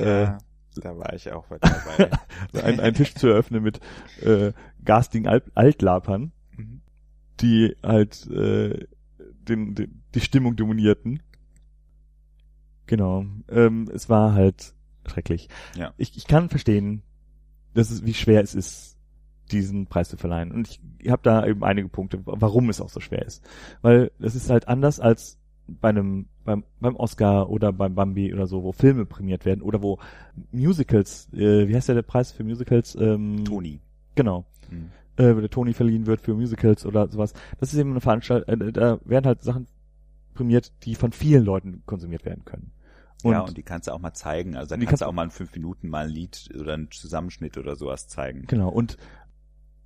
äh, 0.02 0.24
ja, 0.24 0.38
da 0.76 0.98
war 0.98 1.14
ich 1.14 1.32
auch 1.32 1.46
dabei. 1.50 2.12
einen, 2.64 2.80
einen 2.80 2.96
Tisch 2.96 3.16
zu 3.16 3.28
eröffnen 3.28 3.64
mit 3.64 3.80
äh, 4.22 4.54
garstigen 4.84 5.28
Alt 5.28 5.52
Altlapern, 5.56 6.32
Mhm. 6.58 6.82
die 7.40 7.76
halt 7.84 8.28
äh, 8.30 8.88
den, 9.48 9.76
den, 9.76 10.04
die 10.14 10.22
Stimmung 10.22 10.56
dominierten. 10.56 11.22
Genau. 12.86 13.26
Ähm, 13.50 13.90
es 13.94 14.10
war 14.10 14.34
halt 14.34 14.74
schrecklich. 15.08 15.50
Ja. 15.76 15.94
Ich, 15.98 16.18
ich 16.18 16.28
kann 16.28 16.50
verstehen, 16.50 17.04
dass 17.74 17.90
es, 17.90 18.06
wie 18.06 18.14
schwer 18.14 18.42
es 18.42 18.54
ist, 18.54 18.98
diesen 19.52 19.88
Preis 19.88 20.10
zu 20.10 20.18
verleihen. 20.18 20.52
Und 20.52 20.68
ich, 20.70 20.82
ich 21.00 21.10
habe 21.10 21.24
da 21.24 21.46
eben 21.46 21.64
einige 21.64 21.90
Punkte, 21.90 22.22
warum 22.26 22.70
es 22.70 22.82
auch 22.82 22.90
so 22.90 23.00
schwer 23.00 23.26
ist. 23.26 23.44
Weil 23.82 24.12
es 24.20 24.36
ist 24.36 24.50
halt 24.50 24.68
anders 24.68 25.00
als 25.00 25.38
bei 25.80 25.90
einem 25.90 26.28
beim, 26.44 26.64
beim 26.80 26.96
Oscar 26.96 27.50
oder 27.50 27.72
beim 27.72 27.96
Bambi 27.96 28.34
oder 28.34 28.48
so, 28.48 28.64
wo 28.64 28.72
Filme 28.72 29.06
prämiert 29.06 29.46
werden 29.46 29.62
oder 29.62 29.82
wo 29.82 30.00
Musicals, 30.52 31.30
äh, 31.34 31.68
wie 31.68 31.76
heißt 31.76 31.88
der, 31.88 31.96
der 31.96 32.02
Preis 32.02 32.32
für 32.32 32.44
Musicals? 32.44 32.96
Ähm, 32.96 33.46
Toni. 33.46 33.80
Genau. 34.16 34.46
Mhm. 34.70 34.90
Äh, 35.18 35.36
wo 35.36 35.40
der 35.40 35.50
Tony 35.50 35.74
verliehen 35.74 36.08
wird 36.08 36.22
für 36.22 36.34
Musicals 36.34 36.86
oder 36.86 37.08
sowas. 37.10 37.34
Das 37.60 37.74
ist 37.74 37.80
eben 37.80 37.92
eine 37.92 38.02
Veranstaltung, 38.02 38.62
äh, 38.62 38.72
da 38.72 39.00
werden 39.06 39.26
halt 39.26 39.44
Sachen 39.44 39.68
prämiert, 40.34 40.72
die 40.84 40.96
von 40.96 41.12
vielen 41.12 41.44
Leuten 41.44 41.84
konsumiert 41.86 42.26
werden 42.26 42.44
können. 42.46 42.72
Und, 43.24 43.34
ja, 43.34 43.42
und 43.42 43.56
die 43.56 43.64
kannst 43.64 43.88
du 43.88 43.92
auch 43.92 44.00
mal 44.00 44.14
zeigen. 44.14 44.56
Also 44.56 44.70
da 44.70 44.76
kannst 44.78 44.90
kannst 44.90 45.02
du 45.04 45.06
auch 45.06 45.12
mal 45.12 45.26
in 45.26 45.32
fünf 45.32 45.54
Minuten 45.54 45.90
mal 45.90 46.06
ein 46.06 46.10
Lied 46.12 46.50
oder 46.60 46.74
einen 46.74 46.90
Zusammenschnitt 46.90 47.58
oder 47.58 47.76
sowas 47.76 48.08
zeigen. 48.08 48.46
genau. 48.48 48.70
Und 48.70 48.98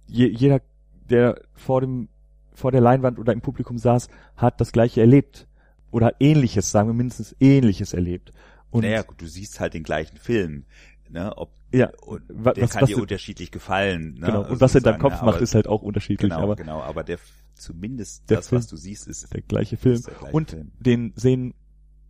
je, 0.07 0.27
jeder, 0.27 0.61
der 1.09 1.41
vor 1.53 1.81
dem, 1.81 2.07
vor 2.53 2.71
der 2.71 2.79
Leinwand 2.79 3.19
oder 3.19 3.33
im 3.33 3.41
Publikum 3.41 3.77
saß, 3.77 4.07
hat 4.37 4.61
das 4.61 4.71
Gleiche 4.71 5.01
erlebt. 5.01 5.47
Oder 5.95 6.13
Ähnliches, 6.19 6.71
sagen 6.71 6.89
wir 6.89 6.93
mindestens 6.93 7.33
Ähnliches 7.39 7.93
erlebt. 7.93 8.33
Und 8.69 8.83
naja, 8.83 9.01
gut, 9.03 9.21
du 9.21 9.27
siehst 9.27 9.61
halt 9.61 9.73
den 9.73 9.83
gleichen 9.83 10.17
Film. 10.17 10.65
Ne? 11.09 11.31
Ob, 11.37 11.51
Ja, 11.71 11.89
und 12.01 12.23
wa- 12.27 12.51
der 12.53 12.63
was- 12.63 12.71
kann 12.71 12.81
was 12.81 12.89
dir 12.89 12.97
unterschiedlich 12.97 13.49
gefallen. 13.49 14.15
Ne? 14.15 14.25
genau. 14.25 14.39
Also 14.41 14.53
Und 14.53 14.61
was 14.61 14.75
er 14.75 14.79
in 14.79 14.83
deinem 14.83 14.99
Kopf 14.99 15.21
ne? 15.21 15.25
macht, 15.25 15.39
ist 15.39 15.55
halt 15.55 15.67
auch 15.67 15.81
unterschiedlich. 15.81 16.29
Genau, 16.31 16.43
aber 16.43 16.55
genau, 16.57 16.81
aber 16.81 17.03
der 17.05 17.17
zumindest 17.53 18.29
Der 18.29 18.37
das, 18.37 18.49
Film- 18.49 18.59
was 18.59 18.67
du 18.67 18.75
siehst, 18.75 19.07
ist, 19.07 19.33
der 19.33 19.41
gleiche 19.41 19.77
Film. 19.77 20.01
der 20.01 20.13
gleiche 20.15 20.35
Und 20.35 20.49
Film. 20.51 20.71
den 20.79 21.13
sehen 21.15 21.53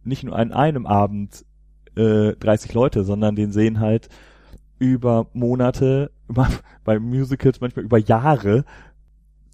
nicht 0.04 0.24
nur 0.24 0.36
an 0.36 0.52
einem 0.52 0.88
Abend 0.88 1.46
äh, 1.96 2.34
30 2.34 2.74
Leute, 2.74 3.04
sondern 3.04 3.36
den 3.36 3.52
sehen 3.52 3.80
halt 3.80 4.10
über 4.80 5.28
Monate, 5.34 6.10
über, 6.28 6.50
bei 6.84 6.98
Musicals 6.98 7.62
manchmal 7.62 7.86
über 7.86 8.00
Jahre, 8.00 8.66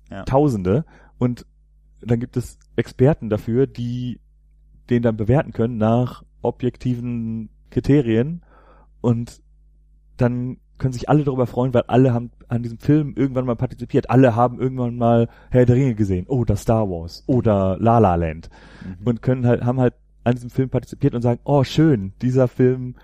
Ja. 0.09 0.23
Tausende. 0.23 0.85
Und 1.17 1.45
dann 2.01 2.19
gibt 2.21 2.37
es 2.37 2.57
Experten 2.81 3.29
dafür, 3.29 3.65
die 3.67 4.19
den 4.89 5.01
dann 5.03 5.15
bewerten 5.15 5.53
können 5.53 5.77
nach 5.77 6.23
objektiven 6.41 7.49
Kriterien. 7.69 8.41
Und 8.99 9.41
dann 10.17 10.57
können 10.77 10.93
sich 10.93 11.07
alle 11.09 11.23
darüber 11.23 11.45
freuen, 11.47 11.73
weil 11.73 11.83
alle 11.83 12.13
haben 12.13 12.31
an 12.47 12.63
diesem 12.63 12.79
Film 12.79 13.13
irgendwann 13.15 13.45
mal 13.45 13.55
partizipiert. 13.55 14.09
Alle 14.09 14.35
haben 14.35 14.59
irgendwann 14.59 14.97
mal 14.97 15.29
Herr 15.51 15.65
der 15.65 15.75
Ringe 15.75 15.95
gesehen 15.95 16.25
oder 16.27 16.55
Star 16.55 16.89
Wars 16.89 17.23
oder 17.27 17.77
La 17.79 17.99
La 17.99 18.15
Land 18.15 18.49
Mhm. 18.83 19.07
und 19.07 19.21
können 19.21 19.45
halt, 19.45 19.63
haben 19.63 19.79
halt 19.79 19.93
an 20.23 20.33
diesem 20.35 20.49
Film 20.49 20.69
partizipiert 20.69 21.13
und 21.15 21.21
sagen, 21.21 21.39
oh 21.43 21.63
schön, 21.63 22.13
dieser 22.21 22.47
Film 22.47 22.95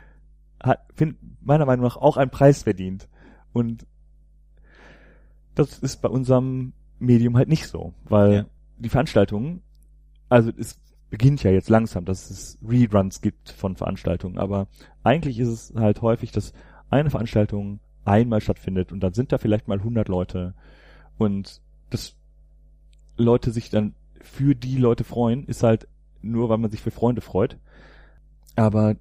hat, 0.62 0.80
find, 0.96 1.16
meiner 1.42 1.66
Meinung 1.66 1.86
nach 1.86 1.98
auch 1.98 2.18
einen 2.18 2.32
Preis 2.32 2.64
verdient. 2.64 3.08
Und 3.54 3.86
das 5.56 5.80
ist 5.80 6.02
bei 6.02 6.10
unserem 6.10 6.74
Medium 7.00 7.38
halt 7.38 7.48
nicht 7.50 7.68
so, 7.68 7.94
weil 8.06 8.34
Ja. 8.34 8.46
die 8.80 8.90
Veranstaltungen, 8.90 9.62
also 10.30 10.52
es 10.58 10.80
beginnt 11.10 11.44
ja 11.44 11.52
jetzt 11.52 11.70
langsam, 11.70 12.06
dass 12.06 12.30
es 12.30 12.58
Reruns 12.68 13.22
gibt 13.22 13.50
von 13.50 13.76
Veranstaltungen, 13.76 14.38
aber 14.38 14.68
eigentlich 15.04 15.40
ist 15.40 15.48
es 15.48 15.74
halt 15.76 16.02
häufig, 16.02 16.32
dass 16.32 16.54
eine 16.90 17.10
Veranstaltung 17.10 17.80
einmal 18.06 18.42
stattfindet 18.42 18.92
und 18.92 19.00
dann 19.02 19.14
sind 19.14 19.32
da 19.32 19.38
vielleicht 19.38 19.68
mal 19.68 19.78
100 19.78 20.08
Leute 20.08 20.54
und 21.18 21.62
dass 21.90 22.16
Leute 23.18 23.52
sich 23.52 23.70
dann 23.70 23.94
für 24.22 24.56
die 24.56 24.78
Leute 24.78 25.04
freuen, 25.04 25.46
ist 25.46 25.64
halt 25.64 25.88
nur, 26.22 26.50
weil 26.50 26.58
man 26.58 26.72
sich 26.72 26.82
für 26.82 26.92
Freunde 26.92 27.22
freut. 27.22 27.58
Aber 28.56 28.96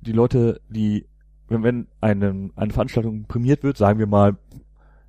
die 0.00 0.12
Leute, 0.12 0.60
die, 0.68 1.06
wenn, 1.48 1.62
wenn 1.62 1.86
eine, 2.00 2.50
eine 2.56 2.72
Veranstaltung 2.72 3.24
prämiert 3.24 3.62
wird, 3.62 3.76
sagen 3.76 3.98
wir 3.98 4.06
mal, 4.06 4.36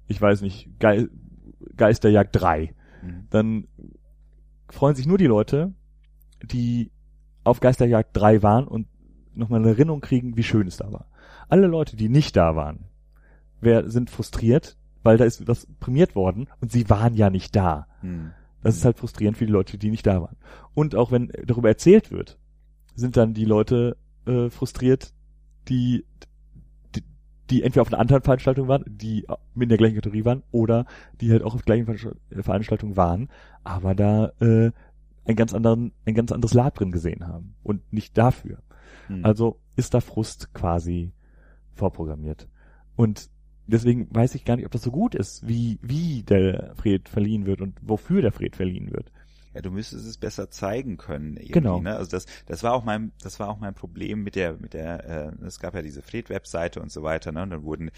ich 0.07 0.21
weiß 0.21 0.41
nicht, 0.41 0.69
Ge 0.79 1.07
Geisterjagd 1.77 2.35
3, 2.35 2.73
Mhm. 3.03 3.27
dann 3.31 3.67
freuen 4.73 4.95
sich 4.95 5.07
nur 5.07 5.17
die 5.17 5.27
Leute, 5.27 5.73
die 6.43 6.91
auf 7.43 7.59
Geisterjagd 7.59 8.09
3 8.13 8.43
waren 8.43 8.67
und 8.67 8.87
nochmal 9.33 9.59
eine 9.59 9.69
Erinnerung 9.69 10.01
kriegen, 10.01 10.37
wie 10.37 10.43
schön 10.43 10.67
es 10.67 10.77
da 10.77 10.91
war. 10.91 11.07
Alle 11.49 11.67
Leute, 11.67 11.95
die 11.95 12.09
nicht 12.09 12.35
da 12.35 12.55
waren, 12.55 12.85
wer, 13.61 13.89
sind 13.89 14.09
frustriert, 14.09 14.77
weil 15.03 15.17
da 15.17 15.25
ist 15.25 15.47
was 15.47 15.67
prämiert 15.79 16.15
worden 16.15 16.47
und 16.61 16.71
sie 16.71 16.89
waren 16.89 17.15
ja 17.15 17.29
nicht 17.29 17.55
da. 17.55 17.87
Mhm. 18.01 18.31
Das 18.61 18.77
ist 18.77 18.85
halt 18.85 18.97
frustrierend 18.97 19.37
für 19.37 19.45
die 19.45 19.51
Leute, 19.51 19.77
die 19.77 19.91
nicht 19.91 20.07
da 20.07 20.21
waren. 20.21 20.37
Und 20.73 20.95
auch 20.95 21.11
wenn 21.11 21.31
darüber 21.45 21.67
erzählt 21.67 22.11
wird, 22.11 22.37
sind 22.95 23.17
dann 23.17 23.33
die 23.33 23.45
Leute 23.45 23.97
äh, 24.25 24.49
frustriert, 24.49 25.13
die, 25.67 26.05
die, 27.49 27.63
entweder 27.63 27.81
auf 27.81 27.89
einer 27.89 27.99
anderen 27.99 28.23
Veranstaltung 28.23 28.67
waren, 28.67 28.83
die 28.87 29.25
in 29.59 29.69
der 29.69 29.77
gleichen 29.77 29.95
Kategorie 29.95 30.25
waren, 30.25 30.43
oder 30.51 30.85
die 31.21 31.31
halt 31.31 31.43
auch 31.43 31.55
auf 31.55 31.61
der 31.63 31.83
gleichen 31.83 32.15
Veranstaltung 32.41 32.95
waren, 32.95 33.29
aber 33.63 33.95
da 33.95 34.31
äh, 34.39 34.71
ein 35.25 35.35
ganz 35.35 35.53
anderen, 35.53 35.91
ein 36.05 36.15
ganz 36.15 36.31
anderes 36.31 36.53
Lab 36.53 36.75
drin 36.75 36.91
gesehen 36.91 37.27
haben 37.27 37.55
und 37.63 37.91
nicht 37.91 38.17
dafür. 38.17 38.59
Hm. 39.07 39.25
Also 39.25 39.59
ist 39.75 39.93
da 39.93 40.01
Frust 40.01 40.53
quasi 40.53 41.11
vorprogrammiert. 41.73 42.47
Und 42.95 43.29
deswegen 43.67 44.07
weiß 44.13 44.35
ich 44.35 44.45
gar 44.45 44.55
nicht, 44.55 44.65
ob 44.65 44.71
das 44.71 44.83
so 44.83 44.91
gut 44.91 45.15
ist, 45.15 45.47
wie, 45.47 45.79
wie 45.81 46.23
der 46.23 46.73
Fred 46.75 47.09
verliehen 47.09 47.45
wird 47.45 47.61
und 47.61 47.77
wofür 47.81 48.21
der 48.21 48.31
Fred 48.31 48.55
verliehen 48.55 48.91
wird. 48.91 49.11
Ja, 49.53 49.61
du 49.61 49.69
müsstest 49.69 50.05
es 50.05 50.17
besser 50.17 50.49
zeigen 50.49 50.97
können. 50.97 51.35
Genau. 51.35 51.79
Ne? 51.79 51.95
Also 51.95 52.11
das, 52.11 52.25
das 52.45 52.63
war 52.63 52.73
auch 52.73 52.83
mein, 52.83 53.11
das 53.21 53.39
war 53.39 53.49
auch 53.49 53.59
mein 53.59 53.75
Problem 53.75 54.23
mit 54.23 54.35
der, 54.35 54.53
mit 54.53 54.73
der, 54.73 55.31
äh, 55.41 55.45
es 55.45 55.59
gab 55.59 55.75
ja 55.75 55.81
diese 55.81 56.01
Fred-Webseite 56.01 56.81
und 56.81 56.91
so 56.91 57.03
weiter, 57.03 57.31
ne? 57.31 57.43
Und 57.43 57.51
dann 57.51 57.63
wurden, 57.63 57.91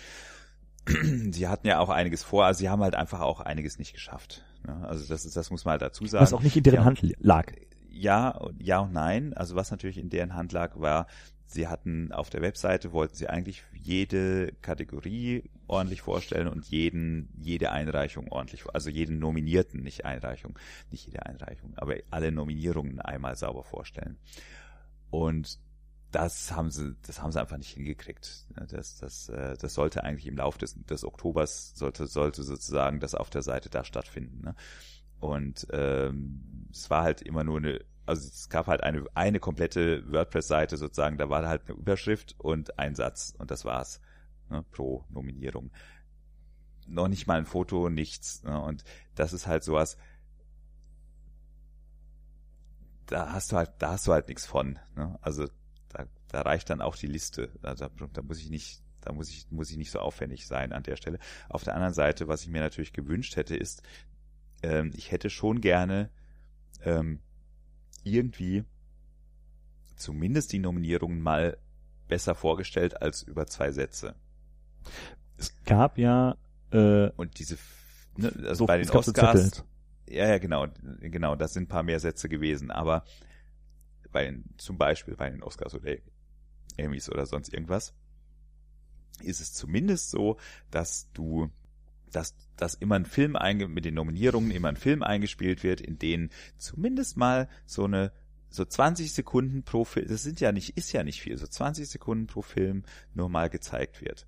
sie 1.32 1.48
hatten 1.48 1.68
ja 1.68 1.80
auch 1.80 1.90
einiges 1.90 2.24
vor, 2.24 2.46
also 2.46 2.60
sie 2.60 2.70
haben 2.70 2.84
halt 2.84 2.96
einfach 2.96 3.22
auch 3.22 3.40
einiges 3.40 3.80
nicht 3.80 3.94
geschafft. 3.94 4.44
Ne? 4.66 4.86
Also 4.88 5.08
das 5.08 5.26
ist, 5.26 5.38
das 5.38 5.50
muss 5.50 5.66
man 5.66 5.74
halt 5.74 5.82
dazu 5.82 6.06
sagen. 6.06 6.24
Was 6.24 6.34
auch 6.34 6.44
nicht 6.44 6.58
in 6.58 6.64
deren 6.64 6.76
ja, 6.76 6.86
Hand 6.86 7.02
lag. 7.20 7.52
Ja, 7.90 8.40
ja 8.60 8.80
und 8.80 8.94
nein. 8.94 9.34
Also 9.34 9.56
was 9.56 9.72
natürlich 9.72 9.98
in 9.98 10.10
deren 10.10 10.36
Hand 10.36 10.52
lag, 10.52 10.80
war, 10.80 11.08
Sie 11.48 11.68
hatten 11.68 12.12
auf 12.12 12.30
der 12.30 12.42
Webseite, 12.42 12.92
wollten 12.92 13.16
Sie 13.16 13.28
eigentlich 13.28 13.64
jede 13.74 14.52
Kategorie 14.62 15.44
ordentlich 15.68 16.02
vorstellen 16.02 16.48
und 16.48 16.66
jeden, 16.66 17.30
jede 17.38 17.72
Einreichung 17.72 18.32
ordentlich, 18.32 18.66
also 18.74 18.90
jeden 18.90 19.20
Nominierten, 19.20 19.82
nicht 19.82 20.06
Einreichung, 20.06 20.58
nicht 20.92 21.06
jede 21.06 21.26
Einreichung, 21.26 21.74
aber 21.78 21.96
alle 22.10 22.32
Nominierungen 22.32 23.00
einmal 23.00 23.36
sauber 23.36 23.64
vorstellen. 23.64 24.18
Und 25.12 25.60
das 26.12 26.52
haben 26.52 26.72
sie, 26.72 26.96
das 27.06 27.22
haben 27.22 27.32
sie 27.32 27.42
einfach 27.42 27.58
nicht 27.58 27.74
hingekriegt. 27.74 28.48
Das, 28.70 28.98
das, 28.98 29.30
äh, 29.30 29.58
das 29.58 29.74
sollte 29.74 30.04
eigentlich 30.04 30.28
im 30.28 30.38
Laufe 30.38 30.58
des, 30.58 30.76
des 30.86 31.04
Oktobers 31.04 31.76
sollte, 31.76 32.08
sollte 32.08 32.44
sozusagen 32.44 33.00
das 33.00 33.16
auf 33.16 33.30
der 33.30 33.42
Seite 33.42 33.70
da 33.70 33.84
stattfinden. 33.84 34.46
Ne? 34.46 34.56
Und 35.20 35.68
ähm, 35.72 36.68
es 36.72 36.90
war 36.90 37.04
halt 37.04 37.22
immer 37.22 37.44
nur 37.44 37.58
eine 37.58 37.82
also 38.06 38.28
es 38.28 38.50
gab 38.50 38.68
halt 38.68 38.84
eine, 38.84 39.06
eine 39.14 39.40
komplette 39.40 40.04
WordPress-Seite 40.12 40.78
sozusagen, 40.78 41.18
da 41.18 41.30
war 41.30 41.48
halt 41.48 41.64
eine 41.68 41.78
Überschrift 41.78 42.36
und 42.38 42.78
ein 42.78 42.96
Satz 42.96 43.34
und 43.38 43.52
das 43.52 43.66
war's 43.66 44.02
ne, 44.50 44.64
pro 44.72 45.06
Nominierung. 45.10 45.72
Noch 46.88 47.08
nicht 47.08 47.26
mal 47.26 47.40
ein 47.40 47.46
Foto, 47.46 47.90
nichts. 47.90 48.44
Ne, 48.44 48.62
und 48.62 48.84
das 49.16 49.34
ist 49.34 49.48
halt 49.48 49.64
sowas, 49.64 49.98
da 53.08 53.32
hast 53.32 53.52
du 53.52 53.58
halt, 53.58 53.72
da 53.80 53.92
hast 53.92 54.08
du 54.08 54.14
halt 54.14 54.28
nichts 54.28 54.46
von. 54.46 54.80
Ne? 54.96 55.18
Also 55.22 55.48
da, 55.90 56.06
da 56.28 56.42
reicht 56.42 56.70
dann 56.70 56.82
auch 56.82 56.96
die 56.96 57.08
Liste. 57.08 57.52
Da, 57.62 57.76
da, 57.76 57.90
da 57.90 58.22
muss 58.22 58.40
ich 58.40 58.50
nicht, 58.50 58.84
da 59.02 59.14
muss 59.14 59.30
ich, 59.30 59.50
muss 59.52 59.72
ich 59.72 59.78
nicht 59.78 59.92
so 59.92 60.00
aufwendig 60.00 60.48
sein 60.48 60.74
an 60.74 60.84
der 60.84 60.96
Stelle. 60.96 61.20
Auf 61.50 61.64
der 61.64 61.76
anderen 61.76 61.94
Seite, 61.94 62.28
was 62.28 62.44
ich 62.44 62.50
mir 62.50 62.62
natürlich 62.62 62.94
gewünscht 62.94 63.36
hätte, 63.36 63.56
ist, 63.56 63.84
ähm, 64.64 64.92
ich 64.96 65.12
hätte 65.12 65.30
schon 65.30 65.62
gerne 65.62 66.10
ähm, 66.84 67.20
irgendwie 68.06 68.64
zumindest 69.96 70.54
die 70.54 70.60
Nominierungen 70.60 71.22
mal 71.22 71.58
besser 72.08 72.36
vorgestellt 72.36 73.02
als 73.02 73.24
über 73.24 73.48
zwei 73.48 73.72
Sätze. 73.72 74.16
Es 75.38 75.54
gab 75.66 75.98
ja 75.98 76.38
äh, 76.72 77.10
und 77.16 77.40
diese 77.40 77.58
ne, 78.16 78.32
also 78.44 78.54
so, 78.56 78.66
bei 78.68 78.78
den 78.78 78.90
Oscars 78.90 79.64
ja 80.08 80.28
ja 80.28 80.38
genau 80.38 80.68
genau 81.02 81.36
das 81.36 81.54
sind 81.54 81.64
ein 81.64 81.68
paar 81.68 81.84
mehr 81.84 82.00
Sätze 82.00 82.30
gewesen 82.30 82.70
aber 82.70 83.04
bei 84.12 84.26
den, 84.26 84.46
zum 84.58 84.78
Beispiel 84.78 85.16
bei 85.16 85.30
den 85.30 85.42
Oscars 85.42 85.74
oder 85.74 85.96
Emmys 86.78 87.10
oder 87.10 87.26
sonst 87.26 87.52
irgendwas 87.54 87.96
ist 89.22 89.42
es 89.42 89.54
zumindest 89.54 90.12
so 90.12 90.38
dass 90.70 91.12
du 91.14 91.50
dass, 92.16 92.36
dass 92.56 92.76
immer 92.76 92.96
ein 92.96 93.06
Film 93.06 93.36
einge 93.36 93.68
mit 93.68 93.86
den 93.86 93.96
Nominierungen 93.96 94.52
immer 94.52 94.70
ein 94.70 94.78
Film 94.78 95.04
eingespielt 95.04 95.64
wird, 95.64 95.82
in 95.82 96.00
denen 96.00 96.30
zumindest 96.58 97.18
mal 97.18 97.50
so 97.66 97.86
eine 97.86 98.12
so 98.50 98.64
20 98.64 99.14
Sekunden 99.14 99.64
pro 99.64 99.84
Film, 99.84 100.08
das 100.08 100.24
sind 100.24 100.40
ja 100.40 100.52
nicht, 100.52 100.78
ist 100.78 100.94
ja 100.94 101.04
nicht 101.04 101.22
viel, 101.22 101.38
so 101.38 101.46
20 101.46 101.90
Sekunden 101.90 102.28
pro 102.28 102.42
Film 102.42 102.84
nur 103.14 103.28
mal 103.28 103.50
gezeigt 103.50 104.02
wird. 104.02 104.28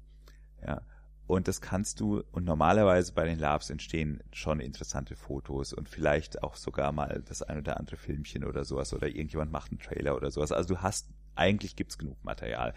Ja. 0.65 0.81
Und 1.27 1.47
das 1.47 1.59
kannst 1.61 1.99
du, 1.99 2.23
und 2.31 2.45
normalerweise 2.45 3.13
bei 3.13 3.25
den 3.25 3.39
Labs 3.39 3.69
entstehen 3.69 4.21
schon 4.31 4.59
interessante 4.59 5.15
Fotos 5.15 5.73
und 5.73 5.89
vielleicht 5.89 6.41
auch 6.43 6.55
sogar 6.55 6.91
mal 6.93 7.21
das 7.27 7.41
ein 7.41 7.57
oder 7.57 7.77
andere 7.77 7.97
Filmchen 7.97 8.45
oder 8.45 8.63
sowas 8.63 8.93
oder 8.93 9.07
irgendjemand 9.07 9.51
macht 9.51 9.71
einen 9.71 9.79
Trailer 9.79 10.15
oder 10.15 10.31
sowas. 10.31 10.51
Also 10.51 10.75
du 10.75 10.81
hast, 10.81 11.09
eigentlich 11.35 11.75
gibt's 11.75 11.97
genug 11.97 12.21
Material. 12.23 12.73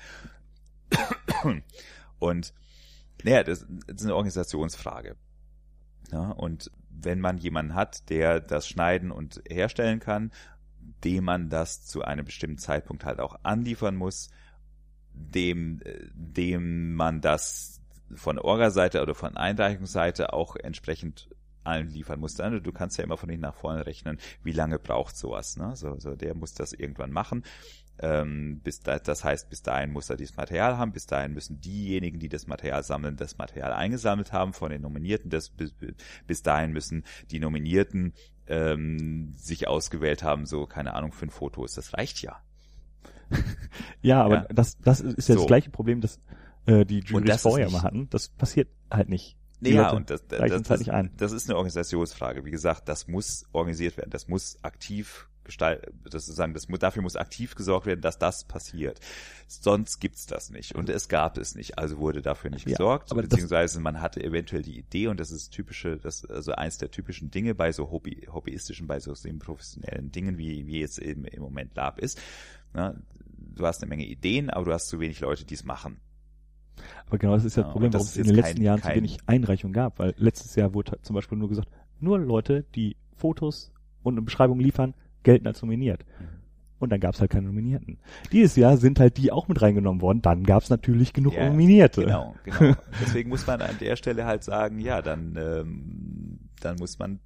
Und 2.18 2.52
naja, 3.24 3.44
das, 3.44 3.66
das 3.86 3.96
ist 3.96 4.04
eine 4.04 4.14
Organisationsfrage. 4.14 5.16
Ja, 6.12 6.30
und 6.30 6.70
wenn 6.90 7.20
man 7.20 7.38
jemanden 7.38 7.74
hat, 7.74 8.08
der 8.10 8.40
das 8.40 8.68
schneiden 8.68 9.10
und 9.10 9.42
herstellen 9.48 10.00
kann, 10.00 10.32
dem 11.04 11.24
man 11.24 11.48
das 11.48 11.86
zu 11.86 12.02
einem 12.02 12.24
bestimmten 12.24 12.58
Zeitpunkt 12.58 13.04
halt 13.04 13.20
auch 13.20 13.36
anliefern 13.42 13.96
muss, 13.96 14.30
dem, 15.12 15.80
dem 16.14 16.94
man 16.94 17.20
das 17.20 17.80
von 18.14 18.38
Orga-Seite 18.38 19.02
oder 19.02 19.14
von 19.14 19.36
Einreichungsseite 19.36 20.32
auch 20.32 20.56
entsprechend 20.56 21.30
anliefern 21.64 22.20
muss. 22.20 22.34
Du 22.34 22.72
kannst 22.72 22.98
ja 22.98 23.04
immer 23.04 23.16
von 23.16 23.28
hinten 23.28 23.42
nach 23.42 23.54
vorne 23.54 23.86
rechnen, 23.86 24.18
wie 24.42 24.52
lange 24.52 24.78
braucht 24.78 25.16
sowas. 25.16 25.56
Ne? 25.56 25.76
So, 25.76 25.98
so, 25.98 26.16
der 26.16 26.34
muss 26.34 26.54
das 26.54 26.72
irgendwann 26.72 27.12
machen. 27.12 27.44
Ähm, 28.02 28.60
bis 28.64 28.80
da, 28.80 28.98
das 28.98 29.24
heißt, 29.24 29.50
bis 29.50 29.62
dahin 29.62 29.92
muss 29.92 30.08
er 30.08 30.16
dieses 30.16 30.36
Material 30.36 30.78
haben, 30.78 30.92
bis 30.92 31.06
dahin 31.06 31.34
müssen 31.34 31.60
diejenigen, 31.60 32.18
die 32.18 32.30
das 32.30 32.46
Material 32.46 32.82
sammeln, 32.82 33.16
das 33.16 33.36
Material 33.36 33.72
eingesammelt 33.72 34.32
haben 34.32 34.54
von 34.54 34.70
den 34.70 34.82
Nominierten. 34.82 35.30
Das, 35.30 35.50
bis, 35.50 35.74
bis 36.26 36.42
dahin 36.42 36.72
müssen 36.72 37.04
die 37.30 37.40
Nominierten 37.40 38.14
ähm, 38.46 39.32
sich 39.36 39.68
ausgewählt 39.68 40.22
haben, 40.22 40.46
so, 40.46 40.66
keine 40.66 40.94
Ahnung, 40.94 41.12
fünf 41.12 41.34
Fotos. 41.34 41.74
Das 41.74 41.92
reicht 41.94 42.22
ja. 42.22 42.40
ja, 44.02 44.22
aber 44.22 44.34
ja. 44.34 44.46
das, 44.48 44.78
das 44.78 45.00
ist 45.00 45.28
ja 45.28 45.34
so. 45.34 45.42
das 45.42 45.46
gleiche 45.46 45.70
Problem, 45.70 46.00
das 46.00 46.20
äh, 46.66 46.84
die 46.84 47.00
Juries 47.00 47.42
vorher 47.42 47.70
mal 47.70 47.82
hatten. 47.82 48.08
Das 48.10 48.28
passiert 48.28 48.68
halt 48.90 49.08
nicht. 49.08 49.36
Nee, 49.60 49.72
ja, 49.72 49.90
und 49.90 50.08
das, 50.08 50.26
das, 50.26 50.38
das, 50.38 50.88
halt 50.88 51.10
das, 51.18 51.32
ist 51.32 51.48
eine 51.48 51.56
Organisationsfrage. 51.56 52.46
Wie 52.46 52.50
gesagt, 52.50 52.88
das 52.88 53.08
muss 53.08 53.44
organisiert 53.52 53.98
werden. 53.98 54.10
Das 54.10 54.26
muss 54.26 54.58
aktiv 54.62 55.28
gestalten, 55.44 56.00
das 56.04 56.26
sozusagen, 56.26 56.54
das, 56.54 56.66
dafür 56.66 57.02
muss 57.02 57.16
aktiv 57.16 57.54
gesorgt 57.54 57.86
werden, 57.86 58.00
dass 58.00 58.18
das 58.18 58.44
passiert. 58.44 59.00
Sonst 59.48 60.00
gibt's 60.00 60.26
das 60.26 60.50
nicht. 60.50 60.74
Und 60.74 60.88
es 60.88 61.08
gab 61.08 61.38
es 61.38 61.54
nicht. 61.54 61.78
Also 61.78 61.98
wurde 61.98 62.22
dafür 62.22 62.50
nicht 62.50 62.66
gesorgt. 62.66 63.10
Ja, 63.10 63.16
beziehungsweise 63.16 63.80
man 63.80 64.00
hatte 64.00 64.22
eventuell 64.22 64.62
die 64.62 64.78
Idee, 64.78 65.08
und 65.08 65.18
das 65.20 65.30
ist 65.30 65.50
typische, 65.50 65.96
das, 65.96 66.24
also 66.24 66.52
eins 66.52 66.78
der 66.78 66.90
typischen 66.90 67.30
Dinge 67.30 67.54
bei 67.54 67.72
so 67.72 67.90
Hobby, 67.90 68.28
hobbyistischen, 68.30 68.86
bei 68.86 69.00
so 69.00 69.14
professionellen 69.38 70.12
Dingen, 70.12 70.38
wie, 70.38 70.66
wie 70.66 70.80
jetzt 70.80 70.98
eben 70.98 71.24
im 71.24 71.42
Moment 71.42 71.74
Lab 71.74 71.98
ist. 71.98 72.20
Ne? 72.74 73.02
Du 73.38 73.66
hast 73.66 73.82
eine 73.82 73.88
Menge 73.88 74.06
Ideen, 74.06 74.50
aber 74.50 74.66
du 74.66 74.72
hast 74.72 74.88
zu 74.88 75.00
wenig 75.00 75.20
Leute, 75.20 75.44
die 75.44 75.54
es 75.54 75.64
machen. 75.64 76.00
Aber 77.06 77.18
genau 77.18 77.34
das 77.34 77.44
ist 77.44 77.56
ja 77.56 77.62
das 77.62 77.72
Problem, 77.72 77.92
warum 77.92 78.06
es 78.06 78.16
in 78.16 78.24
den 78.24 78.36
letzten 78.36 78.56
kein, 78.56 78.64
Jahren 78.64 78.80
kein, 78.80 78.92
zu 78.92 78.96
wenig 78.96 79.18
Einreichungen 79.26 79.72
gab, 79.72 79.98
weil 79.98 80.14
letztes 80.16 80.54
Jahr 80.54 80.74
wurde 80.74 80.98
zum 81.02 81.14
Beispiel 81.14 81.38
nur 81.38 81.48
gesagt, 81.48 81.68
nur 81.98 82.18
Leute, 82.18 82.64
die 82.74 82.96
Fotos 83.16 83.72
und 84.02 84.14
eine 84.14 84.22
Beschreibung 84.22 84.60
liefern, 84.60 84.94
gelten 85.22 85.46
als 85.46 85.62
nominiert. 85.62 86.04
Mhm. 86.18 86.40
Und 86.80 86.88
dann 86.90 87.00
gab 87.00 87.14
es 87.14 87.20
halt 87.20 87.30
keine 87.30 87.46
Nominierten. 87.46 87.98
Dieses 88.32 88.56
Jahr 88.56 88.78
sind 88.78 88.98
halt 88.98 89.18
die 89.18 89.30
auch 89.30 89.48
mit 89.48 89.60
reingenommen 89.60 90.00
worden. 90.00 90.22
Dann 90.22 90.44
gab 90.44 90.62
es 90.62 90.70
natürlich 90.70 91.12
genug 91.12 91.34
ja, 91.34 91.46
Nominierte. 91.46 92.06
Genau, 92.06 92.34
genau. 92.42 92.74
Deswegen 93.02 93.28
muss 93.28 93.46
man 93.46 93.60
an 93.60 93.76
der 93.78 93.96
Stelle 93.96 94.24
halt 94.24 94.42
sagen, 94.42 94.78
ja, 94.78 95.02
dann, 95.02 95.36
ähm, 95.36 96.38
dann 96.60 96.76
muss 96.76 96.98
man 96.98 97.20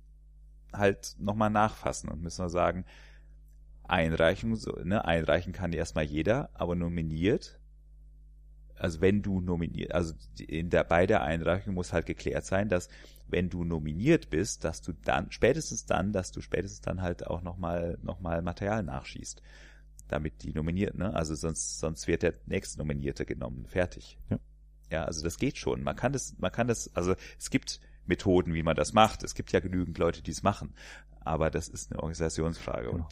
halt 0.72 1.14
nochmal 1.20 1.50
nachfassen 1.50 2.10
und 2.10 2.20
müssen 2.20 2.44
wir 2.44 2.48
sagen, 2.48 2.84
einreichen, 3.84 4.56
so, 4.56 4.72
ne, 4.82 5.04
einreichen 5.04 5.52
kann 5.52 5.72
erstmal 5.72 6.04
jeder, 6.04 6.50
aber 6.54 6.74
nominiert, 6.74 7.60
also 8.78 9.01
wenn 9.01 9.22
du 9.22 9.40
nominiert, 9.40 9.92
also 9.92 10.14
in 10.38 10.70
der, 10.70 10.84
bei 10.84 11.06
der 11.06 11.22
Einreichung 11.22 11.74
muss 11.74 11.92
halt 11.92 12.06
geklärt 12.06 12.44
sein, 12.44 12.68
dass 12.68 12.88
wenn 13.28 13.48
du 13.51 13.64
nominiert 13.64 14.30
bist, 14.30 14.64
dass 14.64 14.82
du 14.82 14.92
dann, 14.92 15.30
spätestens 15.30 15.86
dann, 15.86 16.12
dass 16.12 16.32
du 16.32 16.40
spätestens 16.40 16.80
dann 16.82 17.02
halt 17.02 17.26
auch 17.26 17.42
nochmal 17.42 17.98
noch 18.02 18.20
mal 18.20 18.42
Material 18.42 18.82
nachschießt. 18.82 19.42
Damit 20.09 20.42
die 20.42 20.52
nominiert, 20.52 20.96
ne? 20.96 21.14
Also 21.14 21.34
sonst, 21.34 21.78
sonst 21.78 22.06
wird 22.06 22.22
der 22.22 22.34
nächste 22.46 22.78
Nominierte 22.78 23.24
genommen. 23.24 23.66
Fertig. 23.66 24.18
Ja. 24.28 24.38
Ja, 24.90 25.05
also 25.05 25.24
das 25.24 25.38
geht 25.38 25.56
schon. 25.56 25.82
Man 25.82 25.96
kann 25.96 26.12
das, 26.12 26.36
man 26.38 26.52
kann 26.52 26.68
das, 26.68 26.94
also 26.94 27.14
es 27.38 27.51
gibt 27.51 27.80
Methoden, 28.06 28.55
wie 28.55 28.62
man 28.62 28.76
das 28.76 28.93
macht. 28.93 29.22
Es 29.22 29.35
gibt 29.35 29.52
ja 29.52 29.60
genügend 29.60 29.98
Leute, 29.98 30.22
die 30.22 30.31
es 30.31 30.43
machen 30.43 30.74
aber 31.24 31.51
das 31.51 31.68
ist 31.68 31.90
eine 31.90 32.01
Organisationsfrage. 32.01 32.90
Genau. 32.90 33.09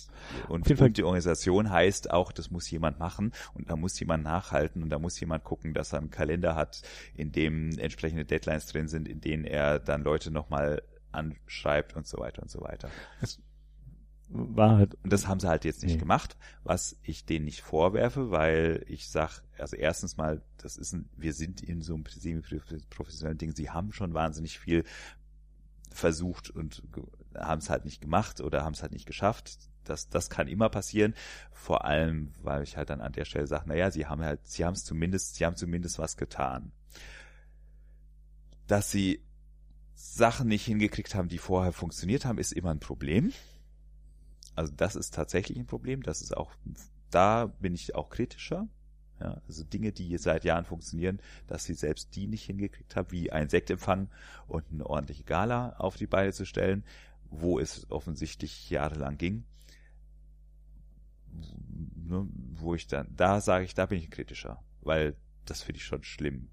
Und, 0.48 0.70
und, 0.70 0.80
und 0.80 0.96
die 0.96 1.02
Organisation 1.02 1.70
heißt 1.70 2.10
auch, 2.10 2.32
das 2.32 2.50
muss 2.50 2.70
jemand 2.70 2.98
machen 2.98 3.32
und 3.54 3.70
da 3.70 3.76
muss 3.76 3.98
jemand 3.98 4.22
nachhalten 4.24 4.82
und 4.82 4.90
da 4.90 4.98
muss 4.98 5.18
jemand 5.18 5.44
gucken, 5.44 5.74
dass 5.74 5.92
er 5.92 6.00
einen 6.00 6.10
Kalender 6.10 6.54
hat, 6.54 6.82
in 7.14 7.32
dem 7.32 7.70
entsprechende 7.78 8.24
Deadlines 8.24 8.66
drin 8.66 8.88
sind, 8.88 9.08
in 9.08 9.20
denen 9.20 9.44
er 9.44 9.78
dann 9.78 10.02
Leute 10.02 10.30
nochmal 10.30 10.82
anschreibt 11.10 11.96
und 11.96 12.06
so 12.06 12.18
weiter 12.18 12.42
und 12.42 12.50
so 12.50 12.60
weiter. 12.60 12.90
Es 13.20 13.40
war 14.32 14.76
halt. 14.78 14.96
Und 15.02 15.12
das 15.12 15.26
haben 15.26 15.40
sie 15.40 15.48
halt 15.48 15.64
jetzt 15.64 15.82
nicht 15.82 15.94
Nee. 15.94 15.98
gemacht, 16.00 16.36
was 16.64 16.96
ich 17.02 17.24
denen 17.24 17.44
nicht 17.44 17.60
vorwerfe, 17.62 18.30
weil 18.30 18.84
ich 18.88 19.08
sag, 19.08 19.42
also 19.58 19.76
erstens 19.76 20.16
mal, 20.16 20.42
das 20.58 20.76
ist 20.76 20.92
ein, 20.92 21.08
wir 21.16 21.32
sind 21.34 21.60
in 21.62 21.82
so 21.82 21.94
einem 21.94 22.04
semi-professionellen 22.06 23.38
Ding, 23.38 23.54
sie 23.54 23.70
haben 23.70 23.92
schon 23.92 24.14
wahnsinnig 24.14 24.58
viel 24.58 24.84
versucht 25.90 26.50
und 26.50 26.82
haben 27.34 27.58
es 27.58 27.68
halt 27.70 27.84
nicht 27.84 28.00
gemacht 28.00 28.40
oder 28.40 28.64
haben 28.64 28.72
es 28.72 28.82
halt 28.82 28.92
nicht 28.92 29.06
geschafft. 29.06 29.58
Das, 29.84 30.08
das 30.08 30.30
kann 30.30 30.48
immer 30.48 30.68
passieren. 30.68 31.14
Vor 31.50 31.84
allem, 31.84 32.32
weil 32.42 32.62
ich 32.62 32.76
halt 32.76 32.88
dann 32.90 33.00
an 33.00 33.12
der 33.12 33.24
Stelle 33.24 33.46
sage, 33.46 33.68
naja, 33.68 33.90
sie 33.90 34.06
haben 34.06 34.22
halt, 34.22 34.46
sie 34.46 34.64
haben 34.64 34.74
es 34.74 34.84
zumindest, 34.84 35.34
sie 35.34 35.44
haben 35.44 35.56
zumindest 35.56 35.98
was 35.98 36.16
getan. 36.16 36.72
Dass 38.66 38.90
sie 38.90 39.22
Sachen 39.94 40.48
nicht 40.48 40.64
hingekriegt 40.64 41.14
haben, 41.14 41.28
die 41.28 41.38
vorher 41.38 41.72
funktioniert 41.72 42.24
haben, 42.24 42.38
ist 42.38 42.52
immer 42.52 42.70
ein 42.70 42.80
Problem. 42.80 43.32
Also 44.54 44.72
das 44.76 44.96
ist 44.96 45.14
tatsächlich 45.14 45.58
ein 45.58 45.66
Problem. 45.66 46.02
Das 46.02 46.22
ist 46.22 46.36
auch, 46.36 46.52
da 47.10 47.46
bin 47.46 47.74
ich 47.74 47.94
auch 47.94 48.10
kritischer. 48.10 48.68
Ja, 49.20 49.40
also 49.46 49.62
Dinge, 49.62 49.92
die 49.92 50.16
seit 50.18 50.44
Jahren 50.44 50.64
funktionieren, 50.64 51.20
dass 51.46 51.64
sie 51.64 51.74
selbst 51.74 52.16
die 52.16 52.26
nicht 52.26 52.44
hingekriegt 52.44 52.96
haben, 52.96 53.12
wie 53.12 53.30
ein 53.30 53.48
Sektempfang 53.48 54.08
und 54.48 54.64
eine 54.72 54.86
ordentliche 54.86 55.22
Gala 55.22 55.74
auf 55.78 55.96
die 55.96 56.08
Beine 56.08 56.32
zu 56.32 56.44
stellen, 56.44 56.84
wo 57.30 57.60
es 57.60 57.88
offensichtlich 57.90 58.68
jahrelang 58.68 59.18
ging. 59.18 59.44
Ne, 61.30 62.26
Wo 62.54 62.74
ich 62.74 62.88
dann, 62.88 63.14
da 63.14 63.40
sage 63.40 63.64
ich, 63.64 63.74
da 63.74 63.86
bin 63.86 63.98
ich 63.98 64.10
kritischer, 64.10 64.62
weil 64.80 65.16
das 65.44 65.62
finde 65.62 65.78
ich 65.78 65.84
schon 65.84 66.02
schlimm. 66.02 66.50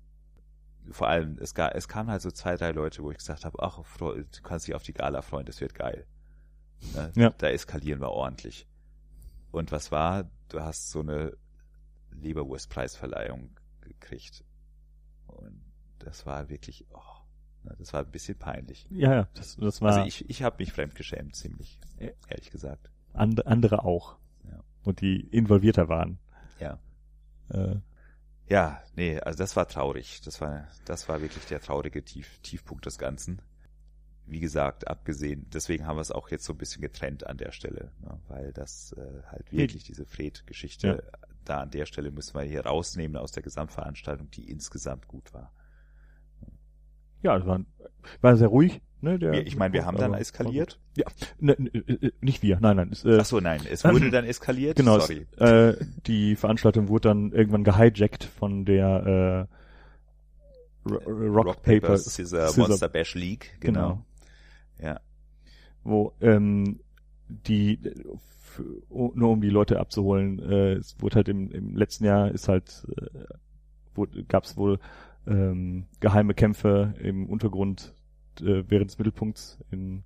Vor 0.92 1.08
allem, 1.08 1.38
es, 1.40 1.54
ga, 1.54 1.70
es 1.70 1.88
kamen 1.88 2.10
halt 2.10 2.22
so 2.22 2.32
zwei, 2.32 2.56
drei 2.56 2.72
Leute, 2.72 3.04
wo 3.04 3.12
ich 3.12 3.18
gesagt 3.18 3.46
habe, 3.46 3.58
ach, 3.62 3.82
du 3.98 4.24
kannst 4.44 4.68
dich 4.68 4.76
auf 4.76 4.84
die 4.84 4.94
Gala 4.94 5.22
freuen, 5.22 5.46
das 5.46 5.60
wird 5.60 5.74
geil. 5.74 6.06
Ne? 6.96 7.12
Ja. 7.16 7.30
Da 7.38 7.50
eskalieren 7.50 8.02
wir 8.02 8.12
ordentlich. 8.12 8.68
Und 9.52 9.72
was 9.72 9.92
war? 9.92 10.30
Du 10.50 10.62
hast 10.62 10.90
so 10.90 11.02
eine 11.02 11.38
Leberwurstpreisverleihung 12.12 13.58
gekriegt. 13.82 14.44
Und 15.28 15.62
das 16.00 16.26
war 16.26 16.50
wirklich, 16.50 16.86
oh, 16.92 17.00
ne, 17.64 17.76
das 17.78 17.94
war 17.94 18.02
ein 18.02 18.12
bisschen 18.12 18.38
peinlich. 18.38 18.88
Ja, 18.90 19.14
ja, 19.14 19.28
das, 19.34 19.58
das 19.58 19.82
war 19.82 19.94
Also 19.94 20.08
ich, 20.08 20.30
ich 20.30 20.44
habe 20.44 20.58
mich 20.60 20.72
fremdgeschämt, 20.72 21.36
ziemlich, 21.36 21.80
ehrlich 22.28 22.52
gesagt. 22.52 22.90
and, 23.14 23.46
andere 23.48 23.84
auch. 23.84 24.18
Ja. 24.44 24.60
Und 24.84 25.02
die 25.02 25.20
involvierter 25.22 25.90
waren. 25.90 26.20
Ja. 26.60 26.80
Äh, 27.50 27.76
Ja, 28.48 28.82
nee, 28.96 29.20
also 29.20 29.38
das 29.38 29.56
war 29.56 29.68
traurig. 29.68 30.22
Das 30.22 30.42
war, 30.42 30.68
das 30.86 31.08
war 31.08 31.22
wirklich 31.22 31.46
der 31.46 31.62
traurige 31.62 32.04
Tief, 32.04 32.40
Tiefpunkt 32.42 32.86
des 32.86 32.98
Ganzen. 32.98 33.42
Wie 34.30 34.40
gesagt, 34.40 34.88
abgesehen, 34.88 35.46
deswegen 35.54 35.86
haben 35.88 35.98
wir 35.98 36.02
es 36.02 36.12
auch 36.12 36.30
jetzt 36.30 36.46
so 36.46 36.54
ein 36.54 36.58
bisschen 36.58 36.82
getrennt 36.82 37.26
an 37.28 37.38
der 37.38 37.52
Stelle, 37.52 37.92
ne, 38.02 38.20
weil 38.28 38.54
das 38.54 38.94
äh, 38.98 39.24
halt 39.28 39.52
wirklich 39.52 39.84
diese 39.84 40.06
Fred-Geschichte, 40.06 41.04
da 41.46 41.62
an 41.62 41.72
der 41.72 41.86
Stelle 41.86 42.12
müssen 42.12 42.36
wir 42.36 42.44
hier 42.44 42.66
rausnehmen 42.66 43.18
aus 43.18 43.32
der 43.32 43.42
Gesamtveranstaltung, 43.44 44.30
die 44.32 44.50
insgesamt 44.50 45.08
gut 45.08 45.34
war. 45.34 45.52
ja, 47.24 47.38
das 47.38 47.48
war, 47.48 47.60
war 48.22 48.38
sehr 48.38 48.48
ruhig. 48.50 48.82
Ne, 49.02 49.18
der, 49.18 49.48
ich 49.48 49.56
meine, 49.56 49.74
wir 49.74 49.86
haben 49.86 49.96
dann 49.98 50.14
eskaliert. 50.14 50.78
Ja, 50.98 51.06
ne, 51.40 51.56
ne, 51.58 51.70
äh, 51.70 52.12
nicht 52.20 52.44
wir, 52.44 52.60
nein, 52.60 52.76
nein. 52.76 52.90
Es, 52.92 53.06
äh, 53.06 53.18
Ach 53.22 53.26
so, 53.26 53.40
nein, 53.40 53.62
es 53.72 53.86
wurde 53.86 54.12
dann 54.12 54.26
eskaliert. 54.26 54.76
genau, 54.76 54.98
es, 54.98 55.08
Sorry. 55.08 55.26
äh, 55.38 55.78
die 56.06 56.36
Veranstaltung 56.36 56.90
wurde 56.90 57.08
dann 57.08 57.32
irgendwann 57.32 57.64
gehijackt 57.64 58.26
von 58.26 58.66
der 58.66 59.48
äh, 60.86 60.90
Ro- 60.90 60.98
Rock, 61.32 61.62
Paper 61.64 61.98
Scissor, 61.98 62.48
Scissor- 62.50 62.68
Monster 62.68 62.90
Bash 62.90 63.16
League, 63.16 63.56
genau. 63.62 64.04
Ja, 64.82 65.00
wo 65.84 66.14
ähm, 66.22 66.80
die 67.28 67.80
nur 68.90 69.30
um 69.30 69.42
die 69.42 69.50
Leute 69.50 69.80
abzuholen, 69.80 70.40
äh, 70.40 70.74
es 70.74 71.00
wurde 71.02 71.18
halt 71.18 71.30
im, 71.30 71.52
im 71.52 71.76
letzten 71.76 72.06
Jahr 72.06 72.32
ist 72.32 72.48
halt 72.48 72.88
äh, 72.98 74.24
gab 74.28 74.46
es 74.46 74.58
wohl 74.58 74.80
ähm, 75.28 75.86
geheime 76.00 76.34
Kämpfe 76.34 76.94
im 77.00 77.28
Untergrund 77.28 77.94
äh, 78.42 78.64
während 78.68 78.90
des 78.90 78.98
Mittelpunkts 78.98 79.60
in 79.72 80.04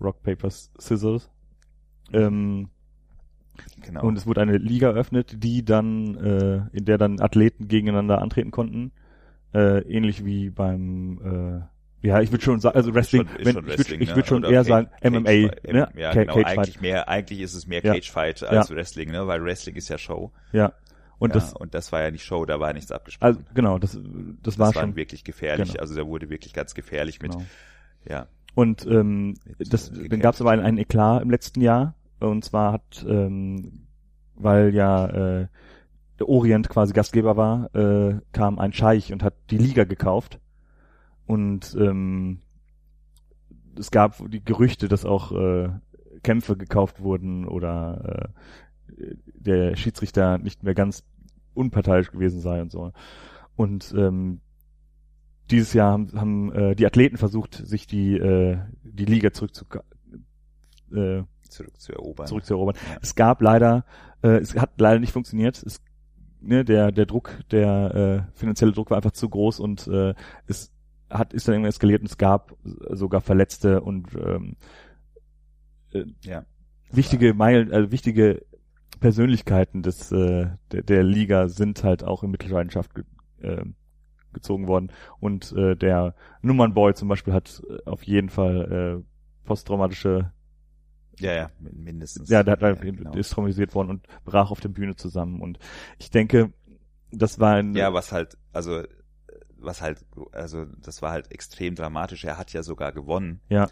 Rock 0.00 0.22
Papers 0.22 0.72
Scissors. 0.78 1.30
Ähm, 2.12 2.70
genau. 3.82 4.04
Und 4.04 4.16
es 4.16 4.26
wurde 4.26 4.40
eine 4.40 4.56
Liga 4.56 4.88
eröffnet, 4.88 5.42
die 5.42 5.64
dann, 5.64 6.16
äh, 6.16 6.62
in 6.72 6.84
der 6.84 6.98
dann 6.98 7.20
Athleten 7.20 7.68
gegeneinander 7.68 8.20
antreten 8.20 8.50
konnten. 8.50 8.92
Äh, 9.52 9.80
ähnlich 9.82 10.24
wie 10.24 10.50
beim, 10.50 11.20
äh, 11.22 11.60
ja, 12.02 12.20
ich 12.20 12.30
würde 12.32 12.42
schon 12.44 12.60
sagen, 12.60 12.76
also 12.76 12.94
Wrestling, 12.94 13.26
Schon- 13.28 13.44
wenn, 13.44 13.44
schon 13.44 13.48
ich 13.48 13.54
würde 13.54 13.68
Wrestling, 13.78 14.00
ich 14.00 14.08
ne? 14.10 14.16
würd 14.16 14.26
schon 14.26 14.38
Oder 14.44 14.50
eher 14.52 14.60
Cage- 14.64 14.68
sagen 14.68 14.88
MMA, 15.02 15.22
Cage- 15.30 15.72
ne? 15.72 15.88
Ja, 15.96 16.12
genau. 16.12 16.34
Cage 16.34 16.46
eigentlich 16.46 16.74
Fight. 16.74 16.82
mehr, 16.82 17.08
eigentlich 17.08 17.40
ist 17.40 17.54
es 17.54 17.66
mehr 17.66 17.82
Ja. 17.84 17.92
Cage 17.94 18.10
Fight 18.10 18.40
Ja. 18.40 18.48
als 18.48 18.70
Wrestling, 18.70 19.10
ne? 19.10 19.26
Weil 19.26 19.44
Wrestling 19.44 19.76
ist 19.76 19.88
ja 19.88 19.98
Show. 19.98 20.32
Ja. 20.52 20.72
Und 21.18 21.30
ja, 21.30 21.34
das, 21.34 21.52
und 21.52 21.74
das 21.74 21.92
war 21.92 22.00
ja 22.02 22.10
nicht 22.10 22.24
Show, 22.24 22.46
da 22.46 22.58
war 22.60 22.72
nichts 22.72 22.90
abgesprochen. 22.90 23.26
also 23.36 23.40
genau, 23.54 23.78
das, 23.78 23.92
das, 23.92 24.02
das 24.42 24.58
war 24.58 24.74
war 24.74 24.82
schon, 24.82 24.96
wirklich 24.96 25.22
gefährlich. 25.24 25.68
genau. 25.72 25.80
Also 25.82 25.94
da 25.94 26.06
wurde 26.06 26.30
wirklich 26.30 26.54
ganz 26.54 26.74
gefährlich 26.74 27.20
mit, 27.20 27.32
genau. 27.32 27.44
ja. 28.08 28.26
Und 28.54 28.84
ähm, 28.86 29.34
Mit, 29.58 29.72
das, 29.72 29.88
äh, 29.90 29.92
dann 29.92 30.02
gekämpft. 30.04 30.22
gab 30.22 30.34
es 30.34 30.40
aber 30.40 30.50
einen, 30.52 30.62
einen 30.64 30.78
Eklat 30.78 31.22
im 31.22 31.30
letzten 31.30 31.60
Jahr. 31.60 31.94
Und 32.18 32.44
zwar 32.44 32.72
hat, 32.72 33.04
ähm, 33.08 33.86
weil 34.34 34.74
ja 34.74 35.06
äh, 35.42 35.46
der 36.18 36.28
Orient 36.28 36.68
quasi 36.68 36.92
Gastgeber 36.92 37.36
war, 37.36 37.74
äh, 37.74 38.18
kam 38.32 38.58
ein 38.58 38.72
Scheich 38.72 39.12
und 39.12 39.22
hat 39.22 39.34
die 39.50 39.58
Liga 39.58 39.84
gekauft. 39.84 40.38
Und 41.30 41.76
ähm, 41.78 42.40
es 43.78 43.92
gab 43.92 44.16
die 44.32 44.42
Gerüchte, 44.42 44.88
dass 44.88 45.04
auch 45.04 45.30
äh, 45.30 45.68
Kämpfe 46.24 46.56
gekauft 46.56 47.02
wurden 47.02 47.46
oder 47.46 48.32
äh, 48.98 49.14
der 49.36 49.76
Schiedsrichter 49.76 50.38
nicht 50.38 50.64
mehr 50.64 50.74
ganz 50.74 51.04
unparteiisch 51.54 52.10
gewesen 52.10 52.40
sei 52.40 52.60
und 52.60 52.72
so. 52.72 52.90
Und 53.54 53.94
ähm, 53.96 54.40
dieses 55.52 55.72
Jahr 55.72 55.92
haben, 55.92 56.12
haben 56.14 56.52
äh, 56.52 56.74
die 56.74 56.84
Athleten 56.84 57.16
versucht, 57.16 57.54
sich 57.54 57.86
die 57.86 58.16
äh, 58.16 58.58
die 58.82 59.04
Liga 59.04 59.32
zurückzu 59.32 59.66
äh, 60.92 61.22
zurückzuerobern. 61.48 62.26
zurückzuerobern. 62.26 62.74
Ja. 62.74 62.98
Es 63.02 63.14
gab 63.14 63.40
leider, 63.40 63.84
äh, 64.24 64.38
es 64.38 64.56
hat 64.56 64.80
leider 64.80 64.98
nicht 64.98 65.12
funktioniert. 65.12 65.62
Es, 65.62 65.80
ne, 66.40 66.64
der 66.64 66.90
der 66.90 67.06
Druck, 67.06 67.38
der 67.52 68.26
äh, 68.34 68.36
finanzielle 68.36 68.72
Druck 68.72 68.90
war 68.90 68.96
einfach 68.96 69.12
zu 69.12 69.28
groß 69.28 69.60
und 69.60 69.86
äh, 69.86 70.14
es 70.48 70.72
hat 71.10 71.32
ist 71.34 71.48
dann 71.48 71.54
irgendwann 71.54 71.70
eskaliert 71.70 72.00
und 72.02 72.06
es 72.10 72.18
gab 72.18 72.54
sogar 72.90 73.20
Verletzte 73.20 73.80
und 73.82 74.08
ähm, 74.14 74.56
äh, 75.92 76.04
Ja. 76.24 76.44
wichtige 76.90 77.34
Meilen, 77.34 77.72
also 77.72 77.90
wichtige 77.90 78.44
Persönlichkeiten 79.00 79.82
des 79.82 80.12
äh, 80.12 80.48
der, 80.72 80.82
der 80.82 81.02
Liga 81.02 81.48
sind 81.48 81.84
halt 81.84 82.04
auch 82.04 82.22
in 82.22 82.30
Mittelleidenschaft 82.30 82.94
ge, 82.94 83.04
äh, 83.40 83.64
gezogen 84.32 84.66
worden 84.68 84.92
und 85.20 85.52
äh, 85.52 85.74
der 85.76 86.14
Nummernboy 86.42 86.94
zum 86.94 87.08
Beispiel 87.08 87.32
hat 87.32 87.62
äh, 87.68 87.88
auf 87.88 88.02
jeden 88.04 88.28
Fall 88.28 89.02
äh, 89.02 89.46
posttraumatische 89.46 90.32
Ja, 91.18 91.32
ja, 91.32 91.50
min- 91.58 91.82
mindestens. 91.84 92.28
ja, 92.30 92.42
der, 92.42 92.56
der 92.56 92.76
genau. 92.76 93.14
ist 93.14 93.30
traumatisiert 93.30 93.74
worden 93.74 93.90
und 93.90 94.06
brach 94.24 94.50
auf 94.50 94.60
der 94.60 94.68
Bühne 94.68 94.96
zusammen 94.96 95.40
und 95.40 95.58
ich 95.98 96.10
denke, 96.10 96.52
das 97.10 97.38
war 97.40 97.54
ein 97.56 97.74
Ja, 97.74 97.92
was 97.92 98.12
halt, 98.12 98.36
also, 98.52 98.82
was 99.62 99.80
halt, 99.82 100.04
also, 100.32 100.64
das 100.64 101.02
war 101.02 101.12
halt 101.12 101.30
extrem 101.32 101.74
dramatisch. 101.74 102.24
Er 102.24 102.38
hat 102.38 102.52
ja 102.52 102.62
sogar 102.62 102.92
gewonnen. 102.92 103.40
Ja. 103.48 103.68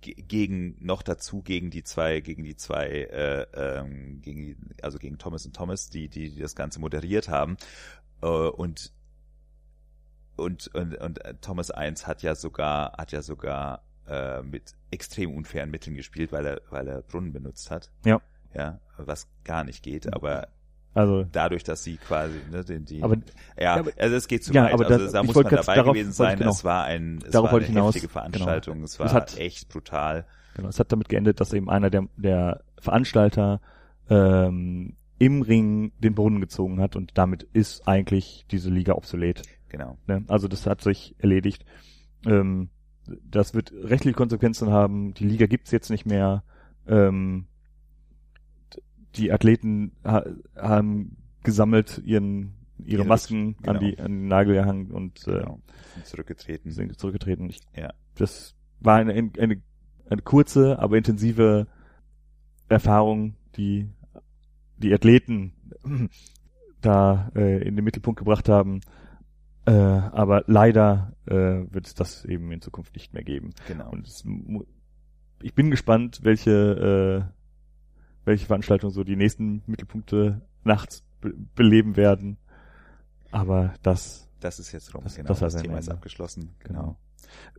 Ge- 0.00 0.14
Gegen, 0.14 0.76
noch 0.84 1.02
dazu 1.02 1.42
gegen 1.42 1.70
die 1.70 1.84
zwei, 1.84 2.20
gegen 2.20 2.44
die 2.44 2.56
zwei, 2.56 2.86
äh, 2.88 3.46
ähm, 3.54 4.20
gegen 4.22 4.40
die, 4.42 4.56
also 4.82 4.98
gegen 4.98 5.18
Thomas 5.18 5.46
und 5.46 5.54
Thomas, 5.56 5.90
die, 5.90 6.08
die, 6.08 6.30
die 6.30 6.40
das 6.40 6.54
Ganze 6.56 6.80
moderiert 6.80 7.28
haben. 7.28 7.56
Äh, 8.22 8.26
und, 8.26 8.92
und, 10.36 10.68
und, 10.74 10.96
und 10.96 11.24
äh, 11.24 11.34
Thomas 11.40 11.70
1 11.70 12.06
hat 12.06 12.22
ja 12.22 12.34
sogar, 12.34 12.92
hat 12.98 13.12
ja 13.12 13.22
sogar, 13.22 13.82
äh, 14.08 14.42
mit 14.42 14.74
extrem 14.90 15.34
unfairen 15.36 15.70
Mitteln 15.70 15.94
gespielt, 15.94 16.32
weil 16.32 16.44
er, 16.46 16.60
weil 16.70 16.88
er 16.88 17.02
Brunnen 17.02 17.32
benutzt 17.32 17.70
hat. 17.70 17.90
Ja. 18.04 18.20
Ja, 18.54 18.80
was 18.98 19.28
gar 19.44 19.64
nicht 19.64 19.82
geht, 19.82 20.12
aber 20.12 20.48
also 20.94 21.24
dadurch, 21.32 21.64
dass 21.64 21.82
sie 21.84 21.96
quasi, 21.96 22.38
ne, 22.50 22.64
den, 22.64 22.84
die, 22.84 23.02
aber 23.02 23.16
ja, 23.58 23.76
aber- 23.76 23.90
also 23.98 24.16
es 24.16 24.28
geht 24.28 24.44
zu 24.44 24.52
ja, 24.52 24.64
weit. 24.64 24.72
aber 24.74 24.86
also 24.86 24.98
das- 25.04 25.12
da 25.12 25.20
ich 25.20 25.26
muss 25.26 25.34
man 25.36 25.44
dabei 25.48 25.74
darauf 25.76 25.92
gewesen 25.94 26.12
sein. 26.12 26.38
genau- 26.38 26.50
Es 26.50 26.64
war 26.64 26.84
ein, 26.84 27.18
es 27.24 27.30
darauf 27.30 27.50
war 27.52 27.58
eine 27.58 27.66
hinaus, 27.66 27.94
heftige 27.94 28.12
Veranstaltung. 28.12 28.82
Es 28.82 28.92
Es 28.94 28.98
war 29.00 29.12
hat- 29.12 29.38
echt 29.38 29.68
brutal. 29.68 30.26
Genau, 30.54 30.68
es 30.68 30.78
hat 30.78 30.92
damit 30.92 31.08
geendet, 31.08 31.40
dass 31.40 31.52
eben 31.54 31.70
einer 31.70 31.88
der, 31.88 32.06
der 32.16 32.62
Veranstalter 32.78 33.60
ähm, 34.10 34.96
im 35.18 35.42
Ring 35.42 35.92
den 36.00 36.14
Brunnen 36.14 36.40
gezogen 36.40 36.80
hat 36.80 36.96
und 36.96 37.12
damit 37.16 37.44
ist 37.52 37.86
eigentlich 37.88 38.44
diese 38.50 38.68
Liga 38.70 38.92
obsolet. 38.94 39.42
Genau. 39.68 39.96
Ne? 40.06 40.24
Also 40.28 40.48
das 40.48 40.66
hat 40.66 40.82
sich 40.82 41.14
erledigt. 41.18 41.64
Ähm, 42.26 42.68
das 43.24 43.54
wird 43.54 43.72
rechtliche 43.72 44.16
Konsequenzen 44.16 44.70
haben. 44.70 45.14
Die 45.14 45.24
Liga 45.24 45.46
gibt's 45.46 45.70
jetzt 45.70 45.90
nicht 45.90 46.04
mehr. 46.06 46.42
Ähm, 46.86 47.46
die 49.16 49.32
Athleten 49.32 49.92
ha 50.04 50.24
haben 50.56 51.16
gesammelt 51.42 52.00
ihren 52.04 52.54
ihre 52.84 53.04
Masken 53.04 53.56
an 53.62 53.78
genau. 53.78 53.80
die 53.80 53.98
an 53.98 54.12
den 54.12 54.28
Nagel 54.28 54.54
gehangen 54.54 54.90
und 54.90 55.26
äh, 55.26 55.40
genau. 55.40 55.60
Sind 55.94 56.06
zurückgetreten. 56.06 56.70
sind 56.70 56.98
zurückgetreten. 56.98 57.50
Ich, 57.50 57.60
Ja. 57.76 57.92
Das 58.16 58.54
war 58.80 58.96
eine, 58.96 59.12
eine, 59.12 59.62
eine 60.08 60.22
kurze, 60.22 60.78
aber 60.78 60.96
intensive 60.96 61.66
Erfahrung, 62.68 63.36
die 63.56 63.88
die 64.78 64.92
Athleten 64.92 65.52
da 66.80 67.30
äh, 67.34 67.66
in 67.66 67.76
den 67.76 67.84
Mittelpunkt 67.84 68.18
gebracht 68.18 68.48
haben. 68.48 68.80
Äh, 69.64 69.72
aber 69.72 70.42
leider 70.48 71.14
äh, 71.26 71.32
wird 71.72 71.86
es 71.86 71.94
das 71.94 72.24
eben 72.24 72.50
in 72.50 72.60
Zukunft 72.60 72.94
nicht 72.94 73.14
mehr 73.14 73.22
geben. 73.22 73.54
Genau. 73.68 73.90
Und 73.90 74.08
es, 74.08 74.24
ich 75.40 75.54
bin 75.54 75.70
gespannt, 75.70 76.20
welche 76.24 77.30
äh, 77.30 77.41
welche 78.24 78.46
Veranstaltungen 78.46 78.92
so 78.92 79.04
die 79.04 79.16
nächsten 79.16 79.62
Mittelpunkte 79.66 80.42
nachts 80.64 81.02
be 81.20 81.32
beleben 81.54 81.96
werden. 81.96 82.36
Aber 83.30 83.74
das 83.82 84.28
das 84.40 84.58
ist 84.58 84.72
jetzt 84.72 84.94
rum. 84.94 85.04
Das- 85.04 85.14
genau, 85.14 85.28
das 85.28 85.40
das, 85.40 85.56
Thema 85.56 85.78
ist 85.78 85.88
abgeschlossen. 85.88 86.54
Genau. 86.60 86.80
Genau. 86.80 86.96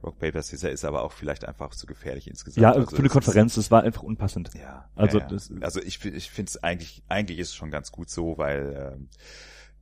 Rock 0.04 0.20
Paper 0.20 0.42
Scissor 0.44 0.70
ist 0.70 0.84
aber 0.86 1.02
auch 1.04 1.14
vielleicht 1.14 1.46
einfach 1.46 1.72
zu 1.72 1.88
gefährlich 1.88 2.28
insgesamt. 2.30 2.62
ja 2.62 2.72
Also 2.74 2.88
für 2.90 2.98
eine 2.98 3.08
es 3.08 3.14
Konferenz, 3.14 3.56
das 3.56 3.72
war 3.72 3.82
einfach 3.84 4.04
unpassend. 4.04 4.52
Ja. 4.54 4.90
Also 4.96 5.18
ja, 5.20 5.24
ja. 5.24 5.30
das- 5.30 5.52
also 5.62 5.82
ich 5.82 6.04
ich 6.06 6.30
finde 6.30 6.50
es 6.50 6.62
eigentlich 6.64 7.04
eigentlich 7.08 7.40
ist 7.40 7.50
es 7.50 7.56
schon 7.56 7.72
ganz 7.72 7.92
gut 7.92 8.10
so, 8.10 8.38
weil 8.38 8.94
ähm, 8.96 9.10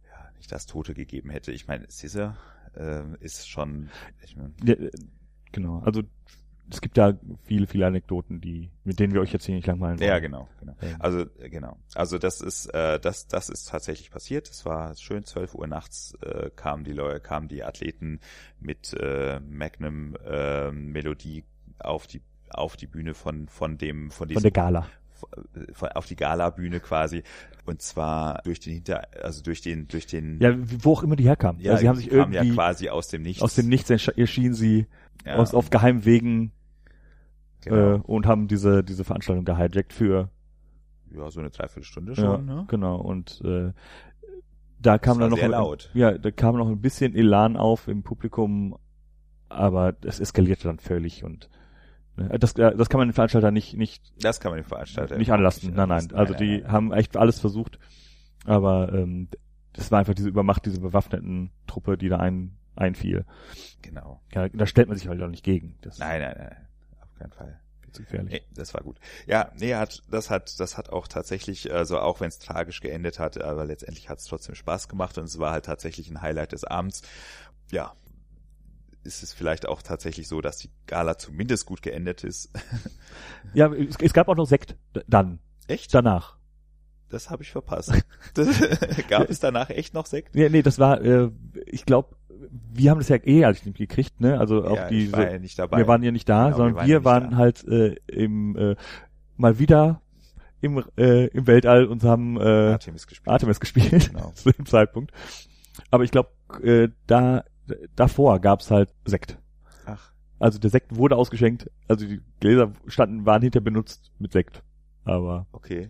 ja, 0.07 0.31
nicht 0.37 0.51
das 0.51 0.65
Tote 0.67 0.93
gegeben 0.93 1.29
hätte. 1.31 1.51
Ich 1.51 1.67
meine, 1.67 1.89
Scissor 1.89 2.37
ähm, 2.75 3.17
ist 3.19 3.49
schon 3.49 3.89
ich 4.23 4.37
mein, 4.37 4.53
Ja, 4.63 4.75
äh, 4.75 4.91
genau. 5.51 5.79
Also 5.79 6.03
es 6.71 6.81
gibt 6.81 6.97
ja 6.97 7.13
viele, 7.43 7.67
viele 7.67 7.85
Anekdoten, 7.87 8.41
die, 8.41 8.69
mit 8.83 8.99
denen 8.99 9.13
wir 9.13 9.21
euch 9.21 9.31
jetzt 9.33 9.45
hier 9.45 9.55
nicht 9.55 9.67
langweilen 9.67 9.99
wollen. 9.99 10.07
Ja, 10.09 10.19
genau, 10.19 10.47
genau. 10.59 10.73
Ja. 10.81 10.95
Also 10.99 11.21
äh, 11.39 11.49
genau. 11.49 11.77
Also 11.95 12.17
das 12.17 12.41
ist 12.41 12.67
äh, 12.73 12.99
das 12.99 13.27
das 13.27 13.49
ist 13.49 13.69
tatsächlich 13.69 14.09
passiert. 14.11 14.49
Es 14.49 14.65
war 14.65 14.95
schön 14.95 15.23
12 15.25 15.55
Uhr 15.55 15.67
nachts 15.67 16.13
äh, 16.21 16.49
kamen 16.55 16.83
die 16.83 16.93
Leute, 16.93 17.19
kamen 17.19 17.47
die 17.47 17.63
Athleten 17.63 18.19
mit 18.59 18.93
äh, 18.93 19.39
Magnum 19.41 20.15
äh, 20.25 20.71
Melodie 20.71 21.43
auf 21.79 22.07
die 22.07 22.21
auf 22.49 22.75
die 22.77 22.87
Bühne 22.87 23.13
von 23.13 23.47
von 23.47 23.77
dem 23.77 24.09
von 24.11 24.17
Von 24.19 24.27
diesem 24.29 24.41
der 24.43 24.51
Gala. 24.51 24.87
von, 25.73 25.89
auf 25.89 26.05
die 26.07 26.15
Gala-Bühne 26.15 26.79
quasi 26.79 27.23
und 27.65 27.81
zwar 27.81 28.41
durch 28.43 28.59
den 28.59 28.73
Hinter 28.73 29.07
also 29.23 29.41
durch 29.43 29.61
den 29.61 29.87
durch 29.87 30.05
den 30.07 30.39
Ja, 30.41 30.53
wo 30.83 30.93
auch 30.93 31.03
immer 31.03 31.15
die 31.15 31.23
herkamen. 31.25 31.61
ja, 31.61 31.71
also 31.71 31.81
sie 31.81 31.87
haben 31.89 31.95
sich 31.97 32.09
kamen 32.09 32.33
irgendwie 32.33 32.47
ja 32.49 32.53
quasi 32.55 32.89
aus 32.89 33.07
dem 33.07 33.21
Nichts 33.21 33.41
aus 33.43 33.55
dem 33.55 33.67
Nichts 33.69 33.89
ersch- 33.91 34.17
erschienen 34.17 34.53
sie 34.55 34.87
ja, 35.25 35.35
aus, 35.35 35.53
auf 35.53 35.69
geheimen 35.69 36.03
Wegen 36.05 36.51
genau. 37.61 37.95
äh, 37.95 37.99
und 38.03 38.25
haben 38.27 38.47
diese 38.47 38.83
diese 38.83 39.03
Veranstaltung 39.03 39.45
gehijackt 39.45 39.93
für 39.93 40.29
ja 41.13 41.29
so 41.29 41.39
eine 41.39 41.49
Dreiviertelstunde 41.49 42.13
ja, 42.13 42.15
schon 42.15 42.45
ne? 42.45 42.65
genau 42.67 42.97
und 42.97 43.41
äh, 43.43 43.71
da 44.79 44.97
kam 44.97 45.19
dann 45.19 45.29
noch 45.31 45.37
ein- 45.41 45.77
ja 45.93 46.17
da 46.17 46.31
kam 46.31 46.57
noch 46.57 46.67
ein 46.67 46.81
bisschen 46.81 47.15
Elan 47.15 47.57
auf 47.57 47.87
im 47.87 48.03
Publikum 48.03 48.77
aber 49.49 49.95
es 50.03 50.19
eskalierte 50.19 50.67
dann 50.67 50.79
völlig 50.79 51.23
und 51.23 51.49
äh, 52.17 52.39
das 52.39 52.53
äh, 52.53 52.75
das 52.75 52.89
kann 52.89 52.99
man 52.99 53.09
den 53.09 53.13
Veranstalter 53.13 53.51
nicht 53.51 53.75
nicht 53.75 54.13
das 54.21 54.39
kann 54.39 54.51
man 54.51 54.59
den 54.59 54.67
Veranstalter 54.67 55.17
nicht 55.17 55.31
anlassen. 55.31 55.73
Nein, 55.75 55.89
nein. 55.89 56.07
Also 56.13 56.33
nein, 56.33 56.41
die 56.41 56.61
nein. 56.61 56.71
haben 56.71 56.91
echt 56.93 57.17
alles 57.17 57.39
versucht, 57.39 57.79
aber 58.45 58.91
ähm, 58.93 59.27
das 59.73 59.91
war 59.91 59.99
einfach 59.99 60.13
diese 60.13 60.29
Übermacht, 60.29 60.65
diese 60.65 60.81
bewaffneten 60.81 61.51
Truppe, 61.67 61.97
die 61.97 62.09
da 62.09 62.17
ein, 62.17 62.57
einfiel. 62.75 63.25
genau 63.81 64.21
Ja, 64.33 64.49
da 64.49 64.65
stellt 64.65 64.87
man 64.89 64.97
sich 64.97 65.07
halt 65.07 65.21
auch 65.21 65.27
nicht 65.29 65.43
gegen. 65.43 65.75
Das 65.81 65.97
nein 65.99 66.21
nein 66.21 66.35
nein 66.37 66.55
keinen 67.21 67.31
Fall 67.31 67.59
zu 67.91 68.03
gefährlich. 68.03 68.31
Nee, 68.31 68.41
das 68.53 68.73
war 68.73 68.81
gut. 68.81 68.97
Ja, 69.27 69.51
nee, 69.57 69.75
hat, 69.75 70.01
das 70.09 70.29
hat, 70.29 70.59
das 70.59 70.77
hat 70.77 70.89
auch 70.89 71.07
tatsächlich, 71.07 71.73
also 71.73 71.99
auch 71.99 72.19
wenn 72.19 72.29
es 72.29 72.39
tragisch 72.39 72.81
geendet 72.81 73.19
hat, 73.19 73.41
aber 73.41 73.65
letztendlich 73.65 74.09
hat 74.09 74.19
es 74.19 74.25
trotzdem 74.25 74.55
Spaß 74.55 74.87
gemacht 74.87 75.17
und 75.17 75.25
es 75.25 75.39
war 75.39 75.51
halt 75.51 75.65
tatsächlich 75.65 76.09
ein 76.09 76.21
Highlight 76.21 76.53
des 76.53 76.63
Abends. 76.63 77.01
Ja, 77.71 77.93
ist 79.03 79.23
es 79.23 79.33
vielleicht 79.33 79.67
auch 79.67 79.81
tatsächlich 79.81 80.27
so, 80.27 80.41
dass 80.41 80.57
die 80.57 80.69
Gala 80.85 81.17
zumindest 81.17 81.65
gut 81.65 81.81
geendet 81.81 82.23
ist. 82.23 82.49
Ja, 83.53 83.69
es, 83.73 83.97
es 83.99 84.13
gab 84.13 84.29
auch 84.29 84.35
noch 84.35 84.45
Sekt 84.45 84.77
dann, 85.07 85.39
echt? 85.67 85.93
danach. 85.93 86.37
Das 87.09 87.29
habe 87.29 87.43
ich 87.43 87.51
verpasst. 87.51 87.91
Das, 88.33 88.47
gab 89.09 89.29
es 89.29 89.41
danach 89.41 89.69
echt 89.69 89.93
noch 89.93 90.05
Sekt? 90.05 90.33
Nee, 90.35 90.47
nee, 90.47 90.61
das 90.61 90.79
war, 90.79 91.01
äh, 91.01 91.31
ich 91.65 91.85
glaube, 91.85 92.15
wir 92.49 92.91
haben 92.91 92.99
das 92.99 93.09
ja 93.09 93.17
eh 93.23 93.45
alles 93.45 93.65
nicht 93.65 93.77
gekriegt, 93.77 94.19
ne? 94.19 94.39
Also 94.39 94.65
auch 94.65 94.75
ja, 94.75 94.89
die, 94.89 95.11
war 95.11 95.31
ja 95.31 95.39
wir 95.39 95.87
waren 95.87 96.03
ja 96.03 96.11
nicht 96.11 96.27
da, 96.29 96.45
Genau, 96.45 96.57
sondern 96.57 96.75
wir 96.75 96.87
wir 96.87 97.05
waren 97.05 97.23
waren, 97.23 97.39
ja 97.39 97.45
nicht 97.45 97.67
halt 97.67 97.67
äh, 97.67 97.95
im 98.07 98.55
äh, 98.55 98.75
mal 99.37 99.59
wieder 99.59 100.01
im 100.61 100.83
äh, 100.97 101.27
im 101.27 101.47
Weltall 101.47 101.85
und 101.85 102.03
haben 102.03 102.37
äh, 102.37 102.71
Artemis 102.71 103.07
gespielt. 103.07 103.29
Artemis 103.31 103.59
gespielt 103.59 104.11
Genau. 104.11 104.31
zu 104.35 104.51
dem 104.51 104.65
Zeitpunkt. 104.65 105.11
Aber 105.89 106.03
ich 106.03 106.11
glaube, 106.11 106.29
äh, 106.63 106.89
da 107.07 107.43
davor 107.95 108.39
gab's 108.39 108.69
halt 108.71 108.89
Sekt. 109.05 109.37
Ach, 109.85 110.11
Also 110.39 110.59
der 110.59 110.69
Sekt 110.69 110.95
wurde 110.95 111.15
ausgeschenkt, 111.15 111.69
also 111.87 112.05
die 112.05 112.21
Gläser 112.39 112.73
standen 112.87 113.25
waren 113.25 113.41
hinter 113.41 113.61
benutzt 113.61 114.11
mit 114.19 114.31
Sekt. 114.31 114.63
Aber 115.03 115.47
okay. 115.51 115.89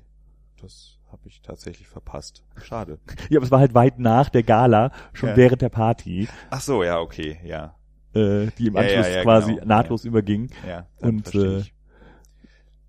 Das 0.61 0.97
habe 1.11 1.27
ich 1.27 1.41
tatsächlich 1.41 1.87
verpasst. 1.87 2.43
Schade. 2.63 2.99
ja, 3.29 3.37
aber 3.39 3.45
es 3.45 3.51
war 3.51 3.59
halt 3.59 3.73
weit 3.73 3.99
nach 3.99 4.29
der 4.29 4.43
Gala, 4.43 4.91
schon 5.13 5.29
Ja. 5.29 5.37
während 5.37 5.61
der 5.61 5.69
Party, 5.69 6.27
Ach 6.49 6.61
so, 6.61 6.83
ja, 6.83 6.99
okay, 6.99 7.39
ja. 7.43 7.75
äh, 8.13 8.47
die 8.57 8.67
im 8.67 8.75
Ja, 8.75 8.81
ja, 8.83 8.97
Anschluss 8.99 9.15
ja, 9.15 9.23
quasi 9.23 9.53
genau. 9.55 9.65
nahtlos 9.65 10.05
überging. 10.05 10.49
Ja, 10.67 10.87
dann 10.99 11.09
Und, 11.17 11.35
äh. 11.35 11.63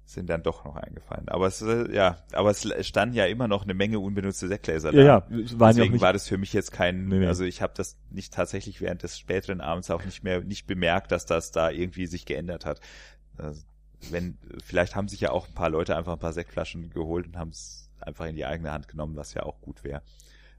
Sind 0.04 0.28
dann 0.28 0.42
doch 0.42 0.66
noch 0.66 0.76
eingefallen. 0.76 1.26
Aber 1.30 1.46
es, 1.46 1.62
äh, 1.62 1.90
ja, 1.94 2.18
aber 2.32 2.50
es 2.50 2.68
standen 2.86 3.14
ja 3.16 3.24
immer 3.24 3.48
noch 3.48 3.62
eine 3.62 3.72
Menge 3.72 3.98
unbenutzte 3.98 4.46
Sektgläser 4.46 4.92
da. 4.92 4.98
ja, 4.98 5.04
ja 5.04 5.26
Deswegen 5.30 6.02
war 6.02 6.12
das 6.12 6.28
für 6.28 6.36
mich 6.36 6.52
jetzt 6.52 6.70
kein, 6.70 7.06
Nee, 7.08 7.20
nee. 7.20 7.26
also 7.26 7.44
ich 7.44 7.62
habe 7.62 7.72
das 7.74 7.96
nicht 8.10 8.34
tatsächlich 8.34 8.82
während 8.82 9.02
des 9.02 9.18
späteren 9.18 9.62
Abends 9.62 9.90
auch 9.90 10.04
nicht 10.04 10.22
mehr, 10.22 10.42
nicht 10.42 10.66
bemerkt, 10.66 11.12
dass 11.12 11.24
das 11.24 11.50
da 11.50 11.70
irgendwie 11.70 12.04
sich 12.06 12.26
geändert 12.26 12.66
hat. 12.66 12.80
Also, 13.38 13.62
wenn, 14.10 14.36
vielleicht 14.62 14.96
haben 14.96 15.08
sich 15.08 15.20
ja 15.20 15.30
auch 15.30 15.48
ein 15.48 15.54
paar 15.54 15.70
Leute 15.70 15.96
einfach 15.96 16.12
ein 16.12 16.18
paar 16.18 16.34
Sektflaschen 16.34 16.90
geholt 16.90 17.26
und 17.26 17.38
haben 17.38 17.50
es 17.50 17.88
einfach 18.06 18.26
in 18.26 18.36
die 18.36 18.44
eigene 18.44 18.72
Hand 18.72 18.88
genommen, 18.88 19.16
was 19.16 19.34
ja 19.34 19.42
auch 19.44 19.60
gut 19.60 19.84
wäre. 19.84 20.02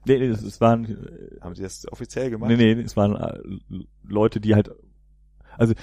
nee, 0.06 0.18
nee, 0.18 0.26
es, 0.26 0.60
waren 0.60 0.84
äh, 0.84 1.40
Haben 1.40 1.54
sie 1.54 1.62
das 1.62 1.90
offiziell 1.90 2.30
gemacht? 2.30 2.50
nee, 2.50 2.56
nee, 2.74 2.80
es 2.82 2.96
waren 2.96 3.16
äh, 3.16 3.38
Leute, 4.02 4.40
die 4.40 4.54
halt 4.54 4.70
also 5.56 5.74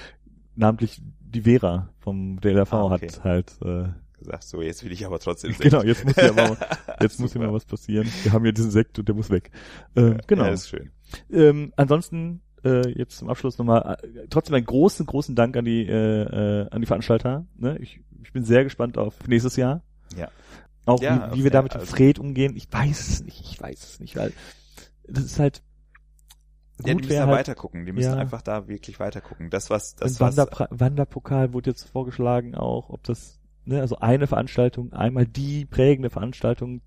namentlich 0.56 1.02
die 1.22 1.42
Vera 1.42 1.90
vom 2.00 2.40
DLRV 2.42 2.74
Ah, 2.74 2.84
okay. 2.86 3.08
hat 3.08 3.24
halt 3.24 3.52
äh, 3.64 3.88
Gesagt, 4.20 4.44
so, 4.44 4.62
jetzt 4.62 4.84
will 4.84 4.92
ich 4.92 5.04
aber 5.04 5.18
trotzdem 5.18 5.52
Sekt. 5.52 5.64
Genau, 5.72 5.82
jetzt 5.84 6.06
muss 6.06 6.16
ja 6.16 6.32
mal, 6.32 6.56
jetzt 7.02 7.20
muss 7.20 7.32
Super. 7.34 7.48
mal 7.48 7.54
was 7.54 7.66
passieren. 7.66 8.08
Wir 8.22 8.32
haben 8.34 8.46
ja 8.46 8.52
diesen 8.52 8.70
Sekt 8.70 9.00
und 9.00 9.08
der 9.08 9.16
muss 9.16 9.32
weg. 9.32 9.50
Ähm, 9.96 10.20
genau. 10.28 10.44
Ja, 10.46 10.50
ist 10.52 10.70
schön. 10.70 10.92
ähm, 11.32 11.74
ansonsten 11.76 12.42
äh, 12.64 12.88
jetzt 12.92 13.18
zum 13.18 13.30
Abschluss 13.30 13.58
nochmal 13.58 13.98
äh, 14.04 14.28
trotzdem 14.30 14.54
einen 14.54 14.66
großen, 14.68 15.08
großen 15.08 15.36
Dank 15.36 15.58
an 15.58 15.66
die 15.66 15.88
äh, 15.88 15.94
äh, 16.62 16.68
an 16.70 16.82
die 16.82 16.86
Veranstalter. 16.86 17.48
Ne? 17.58 17.80
Ich, 17.80 18.00
ich 18.22 18.32
bin 18.32 18.44
sehr 18.44 18.64
gespannt 18.64 19.00
auf 19.00 19.16
nächstes 19.28 19.56
Jahr. 19.56 19.82
Ja. 20.16 20.30
Auch 20.86 21.02
Ja, 21.02 21.28
wie, 21.28 21.32
wie 21.34 21.38
wir 21.38 21.44
jeden- 21.44 21.54
damit 21.54 21.74
also- 21.74 21.86
mit 21.86 21.96
Fred 21.96 22.20
umgehen. 22.20 22.56
Ich 22.56 22.72
weiß 22.72 23.08
es 23.08 23.24
nicht. 23.24 23.42
Ich 23.52 23.62
weiß 23.62 23.84
es 23.84 24.00
nicht, 24.00 24.16
weil 24.16 24.34
das 25.08 25.24
ist 25.26 25.40
halt 25.40 25.62
Ja, 26.80 26.86
die 26.86 26.94
gut 26.94 27.02
müssen 27.04 27.16
da 27.16 27.28
halt 27.28 27.38
weiter 27.40 27.56
gucken. 27.56 27.86
Die 27.86 27.92
müssen 27.92 28.12
ja. 28.14 28.18
einfach 28.18 28.42
da 28.42 28.68
wirklich 28.68 29.00
weiter 29.00 29.22
gucken. 29.22 29.50
Das, 29.50 29.70
was, 29.70 29.96
das, 29.96 30.20
was, 30.20 30.38
Wanderpokal 30.38 31.54
wurde 31.54 31.70
jetzt 31.72 31.90
vorgeschlagen 31.90 32.56
auch, 32.56 32.90
ob 32.90 33.04
das, 33.04 33.40
ne, 33.66 33.80
also 33.82 33.98
eine 34.00 34.26
Veranstaltung, 34.28 34.92
einmal 34.94 35.28
die 35.28 35.66
prägende 35.66 36.10
Veranstaltung 36.10 36.82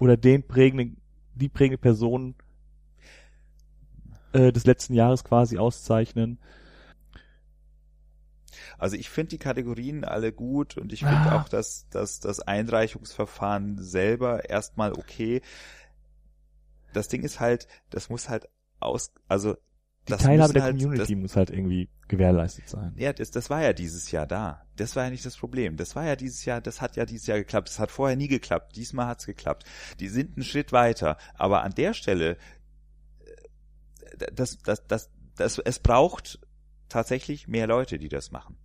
oder 0.00 0.16
den 0.16 0.42
prägenden, 0.46 0.96
die 1.34 1.48
prägende 1.48 1.78
Person 1.78 2.34
äh, 4.32 4.50
des 4.52 4.66
letzten 4.66 4.94
Jahres 4.94 5.22
quasi 5.24 5.58
auszeichnen. 5.58 6.38
Also 8.82 8.96
ich 8.96 9.10
finde 9.10 9.28
die 9.28 9.38
Kategorien 9.38 10.04
alle 10.04 10.32
gut 10.32 10.76
und 10.76 10.92
ich 10.92 11.04
finde 11.04 11.30
Ah. 11.30 11.40
auch, 11.40 11.48
dass, 11.48 11.88
dass 11.90 12.18
das 12.18 12.40
Einreichungsverfahren 12.40 13.78
selber 13.80 14.50
erstmal 14.50 14.92
okay. 14.92 15.40
Das 16.92 17.06
Ding 17.06 17.22
ist 17.22 17.38
halt, 17.38 17.68
das 17.90 18.10
muss 18.10 18.28
halt 18.28 18.48
aus, 18.80 19.12
also 19.28 19.54
Die 19.54 20.10
das 20.10 20.22
Teilhabe 20.24 20.52
der 20.54 20.64
halt, 20.64 20.80
Community 20.80 21.14
muss 21.14 21.36
halt 21.36 21.50
irgendwie 21.50 21.90
gewährleistet 22.08 22.68
sein. 22.68 22.90
Das, 22.94 23.02
ja, 23.04 23.12
das, 23.12 23.30
das 23.30 23.50
war 23.50 23.62
ja 23.62 23.72
dieses 23.72 24.10
Jahr 24.10 24.26
da. 24.26 24.66
Das 24.74 24.96
war 24.96 25.04
ja 25.04 25.10
nicht 25.10 25.24
das 25.24 25.36
Problem. 25.36 25.76
Das 25.76 25.94
war 25.94 26.04
ja 26.04 26.16
dieses 26.16 26.44
Jahr, 26.44 26.60
das 26.60 26.80
hat 26.80 26.96
ja 26.96 27.06
dieses 27.06 27.28
Jahr 27.28 27.38
geklappt. 27.38 27.68
Das 27.68 27.78
hat 27.78 27.92
vorher 27.92 28.16
nie 28.16 28.26
geklappt. 28.26 28.74
Diesmal 28.74 29.06
hat's 29.06 29.26
geklappt. 29.26 29.64
Die 30.00 30.08
sind 30.08 30.36
einen 30.36 30.44
Schritt 30.44 30.72
weiter. 30.72 31.18
Aber 31.34 31.62
an 31.62 31.72
der 31.72 31.94
Stelle, 31.94 32.36
äh, 34.18 34.32
das, 34.34 34.58
das, 34.58 34.84
das, 34.88 35.08
das, 35.36 35.58
es 35.60 35.78
braucht 35.78 36.40
tatsächlich 36.88 37.46
mehr 37.46 37.68
Leute, 37.68 37.98
die 37.98 38.08
das 38.08 38.32
machen. 38.32 38.56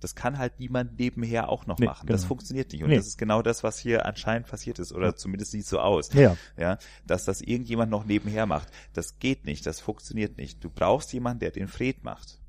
Das 0.00 0.14
kann 0.14 0.38
halt 0.38 0.60
niemand 0.60 0.98
nebenher 0.98 1.48
auch 1.48 1.66
noch 1.66 1.78
Nee, 1.78 1.86
machen. 1.86 2.06
Das 2.06 2.20
genau. 2.22 2.28
funktioniert 2.28 2.72
nicht. 2.72 2.82
Und 2.82 2.90
Nee. 2.90 2.96
das 2.96 3.06
ist 3.08 3.18
genau 3.18 3.42
das, 3.42 3.64
was 3.64 3.78
hier 3.78 4.06
anscheinend 4.06 4.46
passiert 4.46 4.78
ist. 4.78 4.92
Oder 4.92 5.06
Ja. 5.08 5.14
zumindest 5.16 5.50
sieht 5.52 5.66
so 5.66 5.80
aus. 5.80 6.12
Ja, 6.12 6.36
Ja, 6.56 6.78
dass 7.06 7.24
das 7.24 7.40
irgendjemand 7.40 7.90
noch 7.90 8.04
nebenher 8.04 8.46
macht. 8.46 8.68
Das 8.92 9.18
geht 9.18 9.44
nicht. 9.44 9.66
Das 9.66 9.80
funktioniert 9.80 10.36
nicht. 10.38 10.62
Du 10.62 10.70
brauchst 10.70 11.12
jemanden, 11.12 11.40
der 11.40 11.50
den 11.50 11.68
Fred 11.68 12.04
macht. 12.04 12.40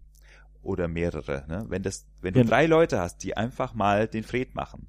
Oder 0.61 0.87
mehrere. 0.87 1.45
Ne? 1.47 1.65
Wenn 1.69 1.83
das, 1.83 2.05
wenn 2.21 2.33
du 2.33 2.41
Ja. 2.41 2.45
drei 2.45 2.65
Leute 2.65 2.99
hast, 2.99 3.23
die 3.23 3.35
einfach 3.37 3.73
mal 3.73 4.07
den 4.07 4.23
Fred 4.23 4.55
machen 4.55 4.87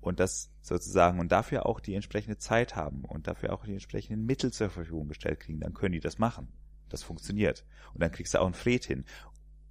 und 0.00 0.20
das 0.20 0.50
sozusagen 0.62 1.18
und 1.18 1.32
dafür 1.32 1.66
auch 1.66 1.80
die 1.80 1.94
entsprechende 1.94 2.38
Zeit 2.38 2.76
haben 2.76 3.04
und 3.04 3.26
dafür 3.26 3.52
auch 3.52 3.64
die 3.64 3.72
entsprechenden 3.72 4.24
Mittel 4.24 4.52
zur 4.52 4.70
Verfügung 4.70 5.08
gestellt 5.08 5.40
kriegen, 5.40 5.60
dann 5.60 5.74
können 5.74 5.92
die 5.92 6.00
das 6.00 6.18
machen. 6.18 6.48
Das 6.88 7.02
funktioniert. 7.02 7.64
Und 7.92 8.02
dann 8.02 8.10
kriegst 8.12 8.34
du 8.34 8.38
auch 8.40 8.44
einen 8.46 8.54
Fred 8.54 8.84
hin. 8.84 9.04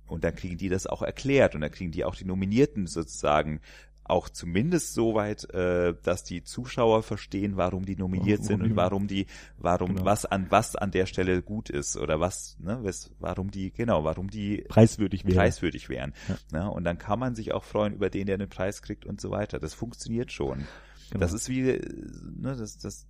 Und 0.10 0.24
dann 0.24 0.36
kriegen 0.36 0.58
die 0.58 0.70
das 0.70 0.88
auch 0.88 1.02
erklärt 1.02 1.56
und 1.56 1.62
dann 1.62 1.72
kriegen 1.72 1.92
die 1.92 2.06
auch 2.06 2.16
die 2.16 2.26
Nominierten 2.26 2.88
sozusagen 2.88 3.62
auch 4.10 4.28
zumindest 4.28 4.94
so 4.94 5.14
weit, 5.14 5.50
äh, 5.54 5.94
dass 6.02 6.24
die 6.24 6.44
Zuschauer 6.44 7.04
verstehen, 7.04 7.58
warum 7.58 7.86
die 7.86 7.96
nominiert 7.96 8.44
sind 8.44 8.64
und 8.64 8.76
warum 8.76 9.08
die, 9.08 9.28
warum 9.58 9.94
genau. 9.94 10.06
was 10.06 10.26
an 10.26 10.48
was 10.50 10.76
an 10.76 10.92
der 10.92 11.06
Stelle 11.06 11.44
gut 11.44 11.70
ist 11.70 11.96
oder 11.96 12.20
was, 12.20 12.58
ne, 12.60 12.80
was, 12.82 13.12
warum 13.20 13.52
die, 13.52 13.72
genau, 13.72 14.04
warum 14.04 14.30
die 14.30 14.66
preiswürdig 14.68 15.26
wären. 15.26 15.36
Preiswürdig 15.36 15.90
wären. 15.90 16.14
Ja. 16.28 16.60
Ne, 16.60 16.72
und 16.72 16.84
dann 16.86 16.98
kann 16.98 17.20
man 17.20 17.36
sich 17.36 17.54
auch 17.54 17.64
freuen 17.64 17.94
über 17.94 18.10
den, 18.10 18.26
der 18.26 18.38
den 18.38 18.50
Preis 18.50 18.82
kriegt 18.82 19.06
und 19.06 19.22
so 19.22 19.30
weiter. 19.30 19.60
Das 19.60 19.76
funktioniert 19.76 20.32
schon. 20.32 20.66
Genau. 21.12 21.22
Das 21.22 21.34
ist 21.34 21.48
wie, 21.48 21.64
ne, 21.64 22.56
das, 22.58 22.80
das, 22.80 23.06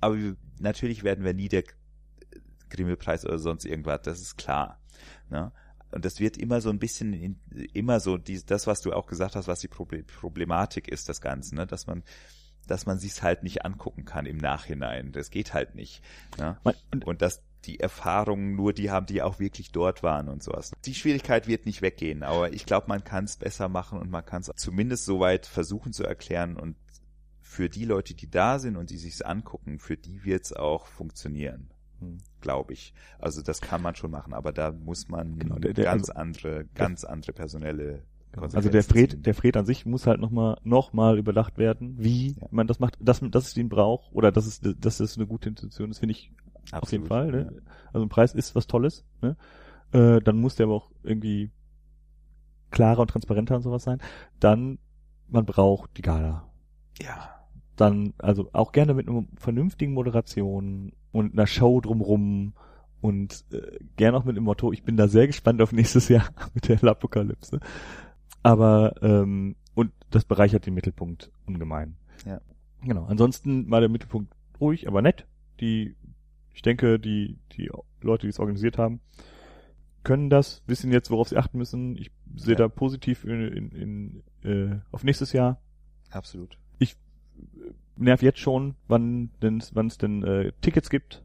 aber 0.00 0.16
natürlich 0.60 1.02
werden 1.02 1.24
wir 1.24 1.34
nie 1.34 1.48
der 1.48 1.64
Grimme-Preis 2.70 3.24
oder 3.24 3.38
sonst 3.38 3.64
irgendwas, 3.64 4.02
das 4.02 4.20
ist 4.20 4.36
klar. 4.36 4.80
Ne? 5.28 5.52
Und 5.92 6.04
das 6.04 6.20
wird 6.20 6.36
immer 6.36 6.60
so 6.60 6.70
ein 6.70 6.78
bisschen, 6.78 7.12
in, 7.12 7.40
immer 7.72 8.00
so, 8.00 8.18
die, 8.18 8.44
das, 8.44 8.66
was 8.66 8.80
du 8.80 8.92
auch 8.92 9.06
gesagt 9.06 9.36
hast, 9.36 9.48
was 9.48 9.60
die 9.60 9.68
Problematik 9.68 10.88
ist, 10.88 11.08
das 11.08 11.20
Ganze, 11.20 11.54
ne? 11.54 11.66
dass 11.66 11.86
man, 11.86 12.02
dass 12.66 12.86
man 12.86 12.98
sich's 12.98 13.22
halt 13.22 13.42
nicht 13.42 13.64
angucken 13.64 14.04
kann 14.04 14.26
im 14.26 14.38
Nachhinein. 14.38 15.12
Das 15.12 15.30
geht 15.30 15.54
halt 15.54 15.74
nicht. 15.74 16.02
Ne? 16.38 16.58
Und, 16.90 17.04
und 17.04 17.22
dass 17.22 17.42
die 17.64 17.80
Erfahrungen 17.80 18.54
nur 18.54 18.72
die 18.72 18.90
haben, 18.90 19.06
die 19.06 19.22
auch 19.22 19.38
wirklich 19.38 19.72
dort 19.72 20.02
waren 20.02 20.28
und 20.28 20.42
sowas. 20.42 20.72
Die 20.84 20.94
Schwierigkeit 20.94 21.48
wird 21.48 21.66
nicht 21.66 21.82
weggehen, 21.82 22.22
aber 22.22 22.52
ich 22.52 22.64
glaube, 22.64 22.86
man 22.88 23.02
kann 23.02 23.24
es 23.24 23.36
besser 23.36 23.68
machen 23.68 23.98
und 23.98 24.10
man 24.10 24.24
kann 24.24 24.42
es 24.42 24.50
zumindest 24.56 25.04
soweit 25.04 25.46
versuchen 25.46 25.92
zu 25.92 26.04
erklären 26.04 26.56
und 26.56 26.76
für 27.40 27.68
die 27.68 27.84
Leute, 27.84 28.14
die 28.14 28.30
da 28.30 28.58
sind 28.58 28.76
und 28.76 28.90
die 28.90 28.98
sich's 28.98 29.22
angucken, 29.22 29.78
für 29.78 29.96
die 29.96 30.24
wird's 30.24 30.52
auch 30.52 30.86
funktionieren. 30.86 31.70
Hm, 32.00 32.18
glaube 32.40 32.72
ich. 32.72 32.92
Also 33.18 33.42
das 33.42 33.60
kann 33.60 33.82
man 33.82 33.94
schon 33.94 34.10
machen, 34.10 34.34
aber 34.34 34.52
da 34.52 34.72
muss 34.72 35.08
man 35.08 35.38
genau, 35.38 35.56
der, 35.56 35.72
der, 35.72 35.84
ganz 35.84 36.10
also, 36.10 36.20
andere, 36.20 36.64
ganz 36.74 37.02
der, 37.02 37.10
andere 37.10 37.32
personelle 37.32 38.02
genau. 38.32 38.46
Also 38.52 38.68
der 38.68 38.82
Fred, 38.82 39.24
der 39.24 39.34
Fred 39.34 39.56
an 39.56 39.66
sich 39.66 39.86
muss 39.86 40.06
halt 40.06 40.20
nochmal 40.20 40.58
noch 40.62 40.92
mal 40.92 41.18
überdacht 41.18 41.58
werden, 41.58 41.96
wie 41.98 42.32
ja. 42.32 42.46
man 42.50 42.66
das 42.66 42.80
macht, 42.80 42.98
dass, 43.00 43.20
dass 43.20 43.48
es 43.48 43.56
ihn 43.56 43.68
braucht 43.68 44.12
oder 44.12 44.30
dass 44.30 44.46
es, 44.46 44.60
dass 44.60 45.00
es 45.00 45.16
eine 45.16 45.26
gute 45.26 45.48
Intention 45.48 45.90
ist, 45.90 45.98
finde 45.98 46.12
ich 46.12 46.32
Absolut, 46.72 46.82
auf 46.82 46.92
jeden 46.92 47.06
Fall. 47.06 47.30
Ne? 47.30 47.62
Also 47.92 48.04
ein 48.04 48.08
Preis 48.08 48.34
ist 48.34 48.54
was 48.54 48.66
Tolles. 48.66 49.04
Ne? 49.22 49.36
Äh, 49.92 50.20
dann 50.20 50.38
muss 50.38 50.56
der 50.56 50.66
aber 50.66 50.74
auch 50.74 50.90
irgendwie 51.02 51.50
klarer 52.70 53.00
und 53.00 53.08
transparenter 53.08 53.56
und 53.56 53.62
sowas 53.62 53.84
sein. 53.84 54.00
Dann, 54.40 54.78
man 55.28 55.46
braucht 55.46 55.96
die 55.96 56.02
Gala. 56.02 56.48
Ja. 57.00 57.35
Dann, 57.76 58.14
also 58.18 58.48
auch 58.52 58.72
gerne 58.72 58.94
mit 58.94 59.08
einer 59.08 59.24
vernünftigen 59.36 59.92
Moderation 59.92 60.92
und 61.12 61.32
einer 61.32 61.46
Show 61.46 61.80
drumrum 61.80 62.54
und 63.00 63.44
äh, 63.52 63.78
gern 63.96 64.14
auch 64.14 64.24
mit 64.24 64.36
dem 64.36 64.44
Motto, 64.44 64.72
ich 64.72 64.82
bin 64.82 64.96
da 64.96 65.08
sehr 65.08 65.26
gespannt 65.26 65.60
auf 65.60 65.72
nächstes 65.72 66.08
Jahr 66.08 66.28
mit 66.54 66.68
der 66.68 66.82
Apokalypse. 66.82 67.60
Aber 68.42 68.94
ähm, 69.02 69.56
und 69.74 69.92
das 70.10 70.24
bereichert 70.24 70.66
den 70.66 70.74
Mittelpunkt 70.74 71.30
ungemein. 71.46 71.96
Ja. 72.24 72.40
Genau. 72.82 73.04
Ansonsten 73.04 73.70
war 73.70 73.80
der 73.80 73.88
Mittelpunkt 73.88 74.32
ruhig, 74.60 74.88
aber 74.88 75.02
nett. 75.02 75.26
Die, 75.60 75.96
ich 76.54 76.62
denke, 76.62 76.98
die 76.98 77.38
die 77.52 77.70
Leute, 78.00 78.26
die 78.26 78.30
es 78.30 78.38
organisiert 78.38 78.78
haben, 78.78 79.00
können 80.02 80.30
das, 80.30 80.62
wissen 80.66 80.92
jetzt, 80.92 81.10
worauf 81.10 81.28
sie 81.28 81.36
achten 81.36 81.58
müssen. 81.58 81.96
Ich 81.96 82.10
sehe 82.36 82.54
ja. 82.54 82.58
da 82.58 82.68
positiv 82.68 83.24
in, 83.24 83.70
in, 83.70 84.22
in, 84.42 84.50
äh, 84.50 84.80
auf 84.92 85.04
nächstes 85.04 85.32
Jahr. 85.32 85.60
Absolut. 86.10 86.58
Nerv 87.96 88.22
jetzt 88.22 88.40
schon, 88.40 88.74
wann 88.88 89.30
denn 89.42 89.62
wann 89.72 89.86
es 89.86 89.98
denn 89.98 90.22
äh, 90.22 90.52
Tickets 90.60 90.90
gibt, 90.90 91.24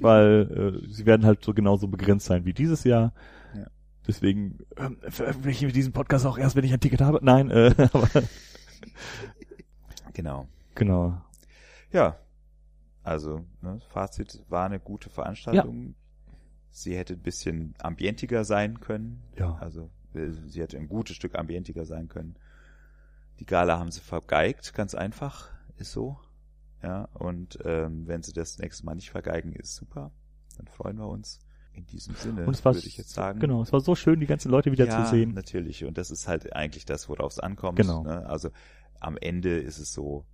weil 0.00 0.82
äh, 0.82 0.88
sie 0.88 1.06
werden 1.06 1.24
halt 1.24 1.44
so 1.44 1.54
genauso 1.54 1.86
begrenzt 1.88 2.26
sein 2.26 2.44
wie 2.44 2.52
dieses 2.52 2.84
Jahr. 2.84 3.12
Ja. 3.54 3.66
Deswegen 4.06 4.58
ähm, 4.76 4.98
veröffentliche 5.08 5.66
ich 5.66 5.72
diesen 5.72 5.92
Podcast 5.92 6.26
auch 6.26 6.38
erst, 6.38 6.56
wenn 6.56 6.64
ich 6.64 6.72
ein 6.72 6.80
Ticket 6.80 7.00
habe. 7.00 7.20
Nein, 7.22 7.50
äh, 7.50 7.74
aber 7.92 8.08
genau. 10.12 10.48
Genau. 10.74 11.20
Ja. 11.92 12.16
Also, 13.04 13.44
ne, 13.60 13.80
Fazit 13.88 14.44
war 14.48 14.66
eine 14.66 14.78
gute 14.78 15.10
Veranstaltung. 15.10 15.88
Ja. 15.88 16.34
Sie 16.70 16.96
hätte 16.96 17.14
ein 17.14 17.20
bisschen 17.20 17.74
ambientiger 17.80 18.44
sein 18.44 18.80
können. 18.80 19.22
Ja. 19.36 19.56
Also, 19.60 19.90
äh, 20.14 20.30
sie 20.30 20.60
hätte 20.60 20.78
ein 20.78 20.88
gutes 20.88 21.16
Stück 21.16 21.36
ambientiger 21.36 21.84
sein 21.84 22.08
können. 22.08 22.36
Die 23.42 23.46
Gala 23.46 23.76
haben 23.76 23.90
sie 23.90 23.98
vergeigt, 23.98 24.72
ganz 24.72 24.94
einfach 24.94 25.50
ist 25.76 25.90
so. 25.90 26.16
Ja, 26.80 27.08
und 27.14 27.58
ähm, 27.64 28.06
wenn 28.06 28.22
sie 28.22 28.32
das 28.32 28.58
nächste 28.58 28.86
Mal 28.86 28.94
nicht 28.94 29.10
vergeigen, 29.10 29.52
ist 29.52 29.74
super. 29.74 30.12
Dann 30.56 30.68
freuen 30.68 30.96
wir 30.96 31.08
uns. 31.08 31.40
In 31.72 31.84
diesem 31.86 32.14
Sinne 32.14 32.46
und 32.46 32.54
es 32.54 32.64
war, 32.64 32.72
würde 32.72 32.86
ich 32.86 32.96
jetzt 32.96 33.10
sagen. 33.10 33.40
Genau, 33.40 33.62
es 33.62 33.72
war 33.72 33.80
so 33.80 33.96
schön, 33.96 34.20
die 34.20 34.26
ganzen 34.26 34.48
Leute 34.48 34.70
wieder 34.70 34.86
ja, 34.86 35.04
zu 35.04 35.10
sehen. 35.10 35.34
natürlich. 35.34 35.84
Und 35.84 35.98
das 35.98 36.12
ist 36.12 36.28
halt 36.28 36.52
eigentlich 36.54 36.84
das, 36.84 37.08
worauf 37.08 37.32
es 37.32 37.40
ankommt. 37.40 37.78
Genau. 37.78 38.04
Ne? 38.04 38.26
Also 38.26 38.50
am 39.00 39.16
Ende 39.16 39.58
ist 39.58 39.78
es 39.78 39.92
so, 39.92 40.24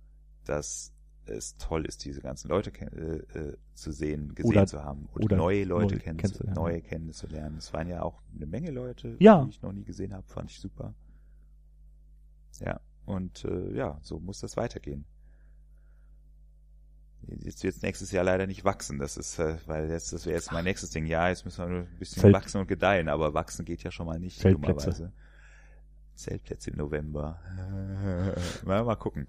dass 0.45 0.93
es 1.25 1.57
toll 1.57 1.85
ist, 1.85 2.05
diese 2.05 2.21
ganzen 2.21 2.49
Leute 2.49 2.71
äh, 2.79 3.39
äh, 3.39 3.57
zu 3.73 3.91
sehen, 3.91 4.35
gesehen 4.35 4.51
oder, 4.51 4.67
zu 4.67 4.83
haben 4.83 5.09
und 5.13 5.31
neue 5.31 5.63
Leute 5.63 5.95
neue 5.95 6.03
kennenzulernen. 6.03 6.55
Neue 6.55 6.81
kennenzulernen. 6.81 7.57
Es 7.57 7.73
waren 7.73 7.87
ja 7.87 8.03
auch 8.03 8.21
eine 8.35 8.45
Menge 8.45 8.69
Leute, 8.69 9.15
ja. 9.19 9.43
die 9.45 9.49
ich 9.49 9.63
noch 9.63 9.71
nie 9.71 9.83
gesehen 9.83 10.13
habe, 10.13 10.27
fand 10.27 10.51
ich 10.51 10.59
super. 10.59 10.93
Ja, 12.59 12.79
und 13.09 13.43
äh, 13.43 13.75
ja, 13.75 13.97
so 14.03 14.19
muss 14.19 14.39
das 14.39 14.55
weitergehen. 14.55 15.05
Jetzt 17.43 17.63
wird 17.63 17.81
nächstes 17.81 18.11
Jahr 18.11 18.23
leider 18.23 18.47
nicht 18.47 18.63
wachsen. 18.63 18.99
Das 18.99 19.17
ist, 19.17 19.39
äh, 19.39 19.57
weil 19.65 19.89
jetzt, 19.89 20.13
das 20.13 20.25
wäre 20.25 20.35
jetzt 20.35 20.51
mein 20.51 20.63
nächstes 20.63 20.91
Ding. 20.91 21.05
Ja, 21.05 21.27
jetzt 21.27 21.43
müssen 21.43 21.65
wir 21.65 21.69
nur 21.69 21.81
ein 21.81 21.99
bisschen 21.99 22.21
Feld 22.21 22.33
wachsen 22.33 22.61
und 22.61 22.67
gedeihen, 22.67 23.09
aber 23.09 23.33
wachsen 23.33 23.65
geht 23.65 23.83
ja 23.83 23.91
schon 23.91 24.05
mal 24.05 24.19
nicht, 24.19 24.39
Feldplätze. 24.39 24.91
dummerweise. 24.91 25.13
Zeltplätze 26.15 26.69
im 26.69 26.77
November. 26.77 27.39
mal, 28.63 28.83
mal 28.83 28.95
gucken. 28.95 29.25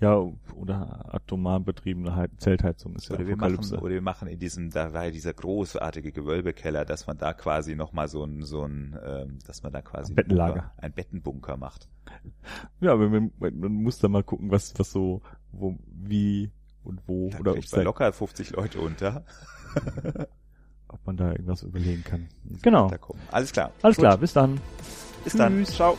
Ja, 0.00 0.16
oder 0.54 1.12
atomar 1.12 1.58
betriebene 1.58 2.28
Zeltheizung 2.36 2.94
ist 2.94 3.10
oder 3.10 3.22
ja 3.22 3.28
wir 3.28 3.36
machen, 3.36 3.58
Oder 3.78 3.94
wir 3.94 4.02
machen 4.02 4.28
in 4.28 4.38
diesem, 4.38 4.70
da 4.70 4.92
war 4.92 5.06
ja 5.06 5.10
dieser 5.10 5.34
großartige 5.34 6.12
Gewölbekeller, 6.12 6.84
dass 6.84 7.08
man 7.08 7.18
da 7.18 7.32
quasi 7.32 7.74
nochmal 7.74 8.06
so 8.08 8.22
ein, 8.24 8.42
so 8.42 8.62
ein, 8.62 8.96
ähm, 9.04 9.38
dass 9.44 9.64
man 9.64 9.72
da 9.72 9.82
quasi 9.82 10.12
ein 10.12 10.16
Bettenlager. 10.16 10.52
Bunker, 10.52 10.72
ein 10.76 10.92
Bettenbunker 10.92 11.56
macht. 11.56 11.88
Ja, 12.80 12.92
aber 12.92 13.08
man, 13.08 13.32
man 13.38 13.72
muss 13.72 13.98
da 13.98 14.08
mal 14.08 14.22
gucken, 14.22 14.50
was, 14.52 14.72
was 14.78 14.92
so, 14.92 15.20
wo, 15.50 15.76
wie, 15.86 16.52
und 16.84 17.00
wo 17.06 17.30
da 17.30 17.38
oder 17.40 17.52
ob 17.52 17.72
man 17.72 17.84
locker 17.84 18.12
50 18.12 18.50
Leute 18.50 18.80
unter. 18.80 19.24
ob 20.88 21.06
man 21.06 21.16
da 21.16 21.32
irgendwas 21.32 21.62
überlegen 21.62 22.04
kann. 22.04 22.28
Genau. 22.62 22.90
Alles 23.30 23.52
klar. 23.52 23.72
Alles 23.82 23.96
Gut. 23.96 24.04
klar, 24.04 24.16
bis 24.18 24.32
dann. 24.32 24.60
Bis 25.24 25.32
Tschüss. 25.32 25.38
dann. 25.38 25.64
Ciao. 25.66 25.98